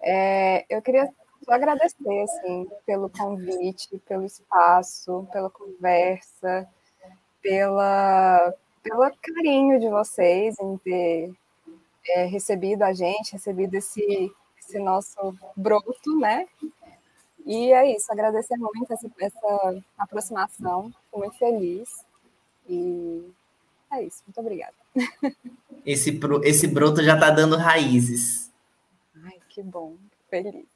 É, 0.00 0.64
eu 0.70 0.80
queria 0.80 1.12
só 1.44 1.52
agradecer 1.52 2.22
assim, 2.22 2.66
pelo 2.86 3.10
convite, 3.10 3.98
pelo 4.08 4.24
espaço, 4.24 5.28
pela 5.30 5.50
conversa, 5.50 6.66
pela, 7.42 8.54
pelo 8.82 9.10
carinho 9.20 9.78
de 9.78 9.90
vocês 9.90 10.58
em 10.58 10.78
ter 10.78 11.34
é, 12.08 12.24
recebido 12.24 12.84
a 12.84 12.94
gente, 12.94 13.34
recebido 13.34 13.74
esse, 13.74 14.32
esse 14.58 14.78
nosso 14.78 15.36
broto, 15.54 16.18
né? 16.18 16.46
E 17.44 17.70
é 17.70 17.94
isso, 17.94 18.10
agradecer 18.10 18.56
muito 18.56 18.90
essa, 18.90 19.10
essa 19.20 19.82
aproximação, 19.98 20.90
fico 21.04 21.18
muito 21.18 21.36
feliz. 21.36 22.05
E 22.68 23.22
é 23.92 24.02
isso, 24.02 24.22
muito 24.26 24.40
obrigada. 24.40 24.74
Esse, 25.84 26.18
esse 26.42 26.66
broto 26.66 27.02
já 27.02 27.14
está 27.14 27.30
dando 27.30 27.56
raízes. 27.56 28.50
Ai, 29.22 29.38
que 29.48 29.62
bom, 29.62 29.94
feliz. 30.28 30.66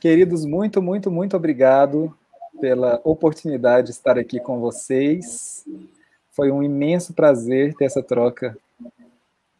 Queridos, 0.00 0.44
muito, 0.44 0.80
muito, 0.80 1.10
muito 1.10 1.36
obrigado 1.36 2.16
pela 2.60 3.00
oportunidade 3.02 3.86
de 3.86 3.92
estar 3.92 4.18
aqui 4.18 4.38
com 4.38 4.60
vocês. 4.60 5.64
Foi 6.30 6.52
um 6.52 6.62
imenso 6.62 7.12
prazer 7.14 7.74
ter 7.74 7.86
essa 7.86 8.02
troca 8.02 8.56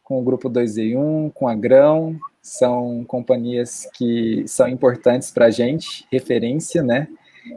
com 0.05 0.21
o 0.21 0.23
Grupo 0.23 0.49
2 0.49 0.77
e 0.77 0.97
1, 0.97 1.31
com 1.31 1.49
a 1.49 1.55
Grão. 1.55 2.17
São 2.41 3.05
companhias 3.05 3.89
que 3.95 4.47
são 4.47 4.69
importantes 4.69 5.31
para 5.31 5.47
a 5.47 5.51
gente, 5.51 6.07
referência, 6.11 6.83
né? 6.83 7.09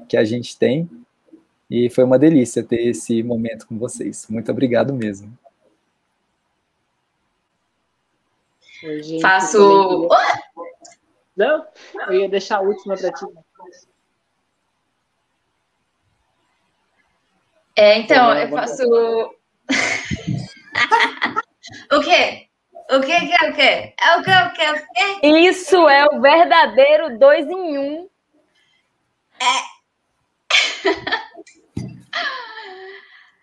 Que 0.07 0.17
a 0.17 0.23
gente 0.23 0.57
tem. 0.57 0.89
E 1.69 1.89
foi 1.89 2.03
uma 2.03 2.19
delícia 2.19 2.63
ter 2.63 2.89
esse 2.89 3.23
momento 3.23 3.65
com 3.65 3.77
vocês. 3.77 4.27
Muito 4.29 4.51
obrigado 4.51 4.93
mesmo. 4.93 5.35
Oi, 8.83 9.19
Faço. 9.21 10.09
Não, 11.35 11.65
eu 12.07 12.13
ia 12.13 12.27
deixar 12.27 12.57
a 12.57 12.61
última 12.61 12.97
para 12.97 13.13
ti. 13.13 13.25
É, 17.75 17.99
então, 17.99 18.35
eu 18.37 18.49
faço. 18.49 18.83
o 21.91 22.01
quê? 22.01 22.49
O 22.89 22.99
que 22.99 23.11
é 23.13 23.49
o 23.49 23.53
quê? 23.53 23.93
É 23.97 24.17
o 24.17 24.23
que, 24.23 24.29
o 24.29 24.51
que, 24.51 24.69
o 24.69 24.75
quê? 24.75 25.27
Isso 25.27 25.87
é 25.87 26.05
o 26.05 26.19
verdadeiro 26.19 27.17
dois 27.17 27.47
em 27.47 27.77
um. 27.77 28.09
É. 29.41 29.63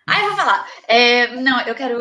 Ai, 0.07 0.23
vou 0.29 0.37
falar. 0.37 0.66
É, 0.87 1.27
não, 1.29 1.61
eu 1.62 1.75
quero. 1.75 2.01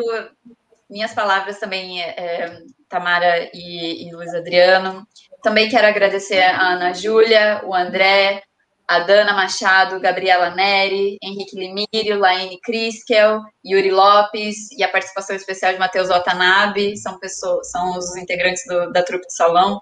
Minhas 0.88 1.12
palavras 1.12 1.58
também, 1.58 2.00
é, 2.02 2.14
é, 2.16 2.62
Tamara 2.88 3.50
e, 3.52 4.06
e 4.06 4.12
Luiz 4.14 4.32
Adriano. 4.32 5.06
Também 5.42 5.68
quero 5.68 5.86
agradecer 5.86 6.40
a 6.42 6.72
Ana 6.72 6.94
Júlia, 6.94 7.60
o 7.64 7.74
André, 7.74 8.42
a 8.88 9.00
Dana 9.00 9.34
Machado, 9.34 10.00
Gabriela 10.00 10.48
Neri, 10.54 11.18
Henrique 11.22 11.54
Limírio, 11.54 12.18
Laine 12.18 12.58
Criskel, 12.62 13.42
Yuri 13.64 13.90
Lopes 13.90 14.72
e 14.72 14.82
a 14.82 14.88
participação 14.88 15.36
especial 15.36 15.74
de 15.74 15.78
Matheus 15.78 16.08
Watanabe, 16.08 16.96
são 16.96 17.18
pessoas, 17.18 17.70
são 17.70 17.98
os 17.98 18.16
integrantes 18.16 18.64
do, 18.66 18.90
da 18.90 19.02
trupe 19.02 19.26
de 19.26 19.34
salão. 19.34 19.78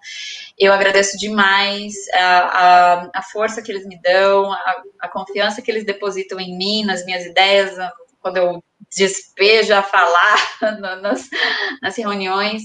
Eu 0.59 0.73
agradeço 0.73 1.17
demais 1.17 1.95
a, 2.15 2.39
a, 2.39 3.11
a 3.15 3.23
força 3.23 3.63
que 3.63 3.71
eles 3.71 3.87
me 3.87 4.01
dão, 4.03 4.53
a, 4.53 4.83
a, 5.03 5.09
confiança 5.09 5.63
que 5.63 5.71
eles 5.71 5.87
depositam 5.87 6.41
em 6.41 6.59
mim, 6.59 6.85
nas 6.85 7.05
minhas 7.05 7.25
ideias, 7.25 7.77
quando 8.21 8.39
eu 8.39 8.65
despejo 8.91 9.73
a 9.73 9.85
falar 9.85 10.37
nas, 11.01 11.29
nas 11.81 11.97
reuniões. 11.97 12.63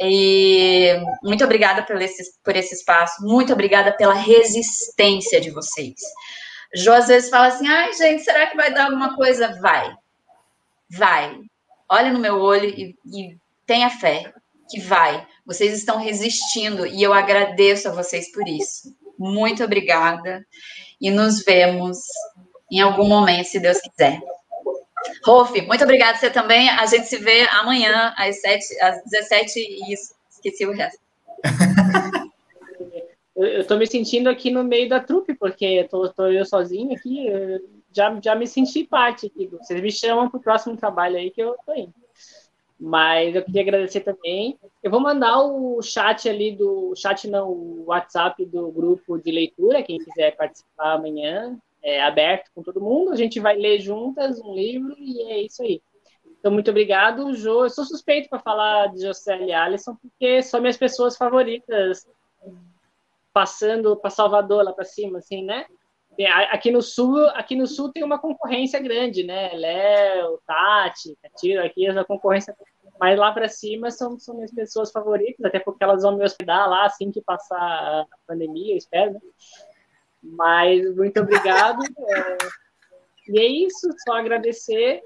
E 0.00 0.98
muito 1.22 1.44
obrigada 1.44 1.82
por 1.82 2.00
esse, 2.00 2.22
por 2.42 2.56
esse 2.56 2.74
espaço, 2.74 3.22
muito 3.22 3.52
obrigada 3.52 3.92
pela 3.92 4.14
resistência 4.14 5.40
de 5.40 5.50
vocês. 5.50 6.00
Jo 6.74 6.92
às 6.92 7.08
vezes 7.08 7.28
fala 7.28 7.48
assim: 7.48 7.68
ai, 7.68 7.92
gente, 7.92 8.22
será 8.22 8.46
que 8.46 8.56
vai 8.56 8.72
dar 8.72 8.86
alguma 8.86 9.14
coisa? 9.14 9.60
Vai, 9.60 9.94
vai. 10.88 11.38
Olha 11.88 12.12
no 12.12 12.18
meu 12.18 12.40
olho 12.40 12.66
e, 12.66 12.96
e 13.04 13.36
tenha 13.66 13.90
fé 13.90 14.32
que 14.70 14.80
vai. 14.80 15.26
Vocês 15.44 15.74
estão 15.74 15.98
resistindo 15.98 16.86
e 16.86 17.02
eu 17.02 17.12
agradeço 17.12 17.88
a 17.88 17.92
vocês 17.92 18.30
por 18.32 18.46
isso. 18.48 18.94
Muito 19.18 19.62
obrigada 19.62 20.46
e 21.00 21.10
nos 21.10 21.44
vemos 21.44 21.98
em 22.70 22.80
algum 22.80 23.06
momento, 23.06 23.46
se 23.46 23.58
Deus 23.58 23.78
quiser. 23.80 24.20
Rolf, 25.24 25.50
muito 25.66 25.84
obrigada 25.84 26.16
você 26.16 26.30
também. 26.30 26.68
A 26.70 26.86
gente 26.86 27.06
se 27.06 27.18
vê 27.18 27.46
amanhã 27.50 28.14
às, 28.16 28.40
7, 28.40 28.80
às 28.80 29.04
17 29.04 29.58
e 29.58 29.94
esqueci 30.30 30.66
o 30.66 30.72
resto. 30.72 30.98
eu 33.36 33.60
estou 33.60 33.78
me 33.78 33.86
sentindo 33.86 34.28
aqui 34.28 34.50
no 34.50 34.64
meio 34.64 34.88
da 34.88 35.00
trupe, 35.00 35.34
porque 35.34 35.66
estou 35.66 36.12
eu 36.30 36.44
sozinho 36.44 36.94
aqui, 36.94 37.28
já, 37.92 38.18
já 38.22 38.34
me 38.34 38.46
senti 38.46 38.84
parte 38.84 39.26
aqui. 39.26 39.46
Vocês 39.46 39.80
me 39.80 39.92
chamam 39.92 40.28
para 40.28 40.38
o 40.38 40.42
próximo 40.42 40.76
trabalho 40.76 41.16
aí 41.16 41.30
que 41.30 41.42
eu 41.42 41.54
estou 41.54 41.76
indo. 41.76 41.94
Mas 42.78 43.34
eu 43.34 43.44
queria 43.44 43.60
agradecer 43.60 44.00
também. 44.00 44.58
Eu 44.82 44.90
vou 44.90 45.00
mandar 45.00 45.38
o 45.38 45.82
chat 45.82 46.26
ali 46.28 46.52
do 46.52 46.94
chat 46.96 47.28
não, 47.28 47.50
o 47.50 47.84
WhatsApp 47.88 48.42
do 48.46 48.70
grupo 48.70 49.18
de 49.18 49.30
leitura, 49.30 49.82
quem 49.82 49.98
quiser 49.98 50.34
participar 50.34 50.94
amanhã 50.94 51.58
é, 51.82 52.02
aberto 52.02 52.50
com 52.54 52.62
todo 52.62 52.80
mundo, 52.80 53.12
a 53.12 53.16
gente 53.16 53.40
vai 53.40 53.56
ler 53.56 53.80
juntas 53.80 54.40
um 54.40 54.54
livro 54.54 54.94
e 54.98 55.22
é 55.30 55.42
isso 55.42 55.62
aí. 55.62 55.82
Então, 56.38 56.50
muito 56.50 56.70
obrigado, 56.70 57.34
Jo. 57.34 57.64
Eu 57.64 57.70
sou 57.70 57.84
suspeito 57.84 58.28
para 58.28 58.38
falar 58.38 58.88
de 58.88 59.04
e 59.04 59.52
Alisson, 59.52 59.94
porque 59.96 60.42
são 60.42 60.60
minhas 60.60 60.76
pessoas 60.76 61.16
favoritas, 61.16 62.06
passando 63.32 63.94
para 63.96 64.10
Salvador 64.10 64.64
lá 64.64 64.72
para 64.72 64.84
cima, 64.84 65.18
assim, 65.18 65.44
né? 65.44 65.66
Aqui 66.50 66.70
no 66.70 66.82
sul, 66.82 67.18
aqui 67.30 67.54
no 67.56 67.66
sul 67.66 67.92
tem 67.92 68.02
uma 68.02 68.18
concorrência 68.18 68.80
grande, 68.80 69.22
né? 69.22 69.52
Léo, 69.54 70.40
Tati, 70.46 71.16
Catiro, 71.22 71.64
aqui 71.64 71.86
é 71.86 71.92
uma 71.92 72.04
concorrência, 72.04 72.54
mas 72.98 73.18
lá 73.18 73.32
para 73.32 73.48
cima 73.48 73.90
são, 73.90 74.18
são 74.18 74.34
minhas 74.34 74.52
pessoas 74.52 74.90
favoritas, 74.90 75.44
até 75.44 75.58
porque 75.58 75.82
elas 75.84 76.02
vão 76.02 76.16
me 76.16 76.24
hospedar 76.24 76.68
lá 76.68 76.84
assim 76.84 77.10
que 77.10 77.22
passar 77.22 77.56
a 77.56 78.06
pandemia, 78.26 78.74
eu 78.74 78.78
espero, 78.78 79.12
né? 79.12 79.20
Mas 80.22 80.94
muito 80.94 81.20
obrigado. 81.20 81.80
É, 83.28 83.32
e 83.32 83.38
é 83.38 83.46
isso, 83.46 83.88
só 84.04 84.14
agradecer 84.14 85.04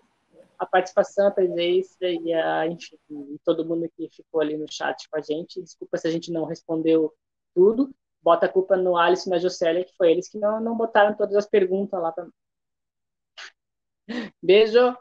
a 0.58 0.64
participação, 0.64 1.26
a 1.26 1.30
presença 1.30 2.06
e 2.06 2.32
a, 2.32 2.66
enfim, 2.66 2.96
todo 3.44 3.66
mundo 3.66 3.90
que 3.94 4.08
ficou 4.08 4.40
ali 4.40 4.56
no 4.56 4.70
chat 4.70 5.08
com 5.10 5.18
a 5.18 5.20
gente. 5.20 5.60
Desculpa 5.60 5.98
se 5.98 6.08
a 6.08 6.10
gente 6.10 6.32
não 6.32 6.44
respondeu 6.44 7.12
tudo. 7.54 7.94
Bota 8.22 8.46
a 8.46 8.48
culpa 8.48 8.76
no 8.76 8.96
Alisson 8.96 9.28
e 9.28 9.32
na 9.32 9.38
Jocélia, 9.38 9.84
que 9.84 9.94
foi 9.96 10.10
eles 10.10 10.28
que 10.28 10.38
não, 10.38 10.58
não 10.60 10.76
botaram 10.76 11.14
todas 11.14 11.36
as 11.36 11.46
perguntas 11.46 12.00
lá 12.00 12.10
para 12.12 12.26
Beijo! 14.42 14.96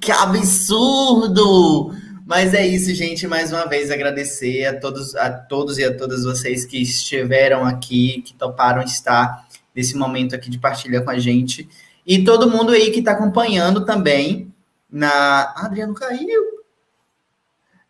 Que 0.00 0.12
absurdo! 0.12 1.90
Mas 2.26 2.54
é 2.54 2.66
isso, 2.66 2.92
gente. 2.92 3.24
Mais 3.28 3.52
uma 3.52 3.66
vez 3.66 3.88
agradecer 3.88 4.66
a 4.66 4.80
todos, 4.80 5.14
a 5.14 5.30
todos 5.30 5.78
e 5.78 5.84
a 5.84 5.96
todas 5.96 6.24
vocês 6.24 6.64
que 6.64 6.82
estiveram 6.82 7.64
aqui, 7.64 8.20
que 8.22 8.34
toparam 8.34 8.82
estar 8.82 9.46
nesse 9.72 9.96
momento 9.96 10.34
aqui 10.34 10.50
de 10.50 10.58
partilha 10.58 11.00
com 11.00 11.10
a 11.10 11.20
gente. 11.20 11.68
E 12.04 12.24
todo 12.24 12.50
mundo 12.50 12.72
aí 12.72 12.90
que 12.90 12.98
está 12.98 13.12
acompanhando 13.12 13.84
também 13.84 14.52
na. 14.90 15.08
Ah, 15.08 15.66
Adriano 15.66 15.94
caiu. 15.94 16.42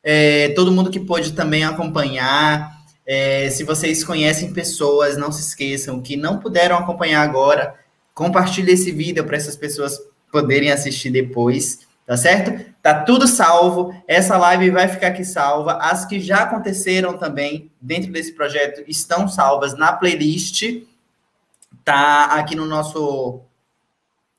É, 0.05 0.51
todo 0.51 0.71
mundo 0.71 0.91
que 0.91 1.01
pôde 1.01 1.33
também 1.33 1.65
acompanhar. 1.65 2.77
É, 3.07 3.49
se 3.49 3.65
vocês 3.65 4.05
conhecem 4.05 4.53
pessoas, 4.53 5.17
não 5.17 5.33
se 5.33 5.41
esqueçam 5.41 6.03
que 6.03 6.15
não 6.15 6.39
puderam 6.39 6.77
acompanhar 6.77 7.23
agora, 7.23 7.75
compartilhe 8.13 8.73
esse 8.73 8.93
vídeo 8.93 9.25
para 9.25 9.37
essas 9.39 9.57
pessoas 9.57 9.99
poderem 10.31 10.71
assistir 10.71 11.09
depois, 11.09 11.87
tá 12.05 12.19
certo? 12.19 12.76
Tá 12.87 13.03
tudo 13.03 13.27
salvo. 13.27 13.93
Essa 14.07 14.39
live 14.39 14.71
vai 14.71 14.87
ficar 14.87 15.09
aqui 15.09 15.25
salva. 15.25 15.73
As 15.73 16.05
que 16.05 16.21
já 16.21 16.45
aconteceram 16.45 17.19
também 17.19 17.69
dentro 17.81 18.13
desse 18.13 18.31
projeto 18.33 18.85
estão 18.87 19.27
salvas 19.27 19.77
na 19.77 19.93
playlist. 19.93 20.63
Tá 21.85 22.27
aqui 22.27 22.55
no 22.55 22.65
nosso 22.65 23.41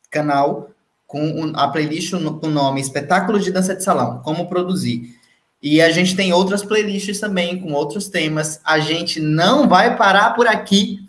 canal 0.10 0.70
com 1.06 1.52
a 1.56 1.68
playlist 1.68 2.12
com 2.12 2.48
o 2.48 2.50
nome 2.50 2.80
Espetáculo 2.80 3.38
de 3.38 3.52
Dança 3.52 3.76
de 3.76 3.84
Salão, 3.84 4.22
como 4.24 4.48
produzir. 4.48 5.14
E 5.62 5.82
a 5.82 5.90
gente 5.90 6.16
tem 6.16 6.32
outras 6.32 6.64
playlists 6.64 7.20
também 7.20 7.60
com 7.60 7.74
outros 7.74 8.08
temas. 8.08 8.62
A 8.64 8.80
gente 8.80 9.20
não 9.20 9.68
vai 9.68 9.98
parar 9.98 10.36
por 10.36 10.48
aqui. 10.48 11.00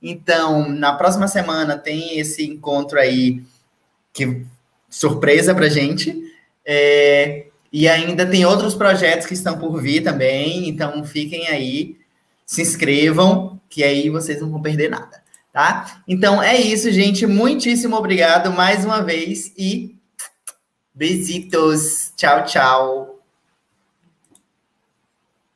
Então, 0.00 0.68
na 0.68 0.92
próxima 0.92 1.26
semana 1.26 1.76
tem 1.76 2.20
esse 2.20 2.46
encontro 2.46 3.00
aí 3.00 3.42
que 4.12 4.46
surpresa 4.88 5.52
pra 5.56 5.68
gente. 5.68 6.22
É, 6.66 7.46
e 7.72 7.88
ainda 7.88 8.24
tem 8.24 8.44
outros 8.44 8.74
projetos 8.74 9.26
que 9.26 9.34
estão 9.34 9.58
por 9.58 9.80
vir 9.82 10.02
também. 10.02 10.68
Então, 10.68 11.04
fiquem 11.04 11.48
aí, 11.48 11.96
se 12.46 12.62
inscrevam, 12.62 13.60
que 13.68 13.82
aí 13.82 14.08
vocês 14.08 14.40
não 14.40 14.50
vão 14.50 14.62
perder 14.62 14.88
nada, 14.88 15.22
tá? 15.52 16.02
Então 16.06 16.42
é 16.42 16.56
isso, 16.56 16.90
gente. 16.92 17.26
Muitíssimo 17.26 17.96
obrigado 17.96 18.52
mais 18.52 18.84
uma 18.84 19.02
vez 19.02 19.52
e 19.58 19.96
besitos. 20.94 22.12
Tchau, 22.16 22.44
tchau. 22.44 23.13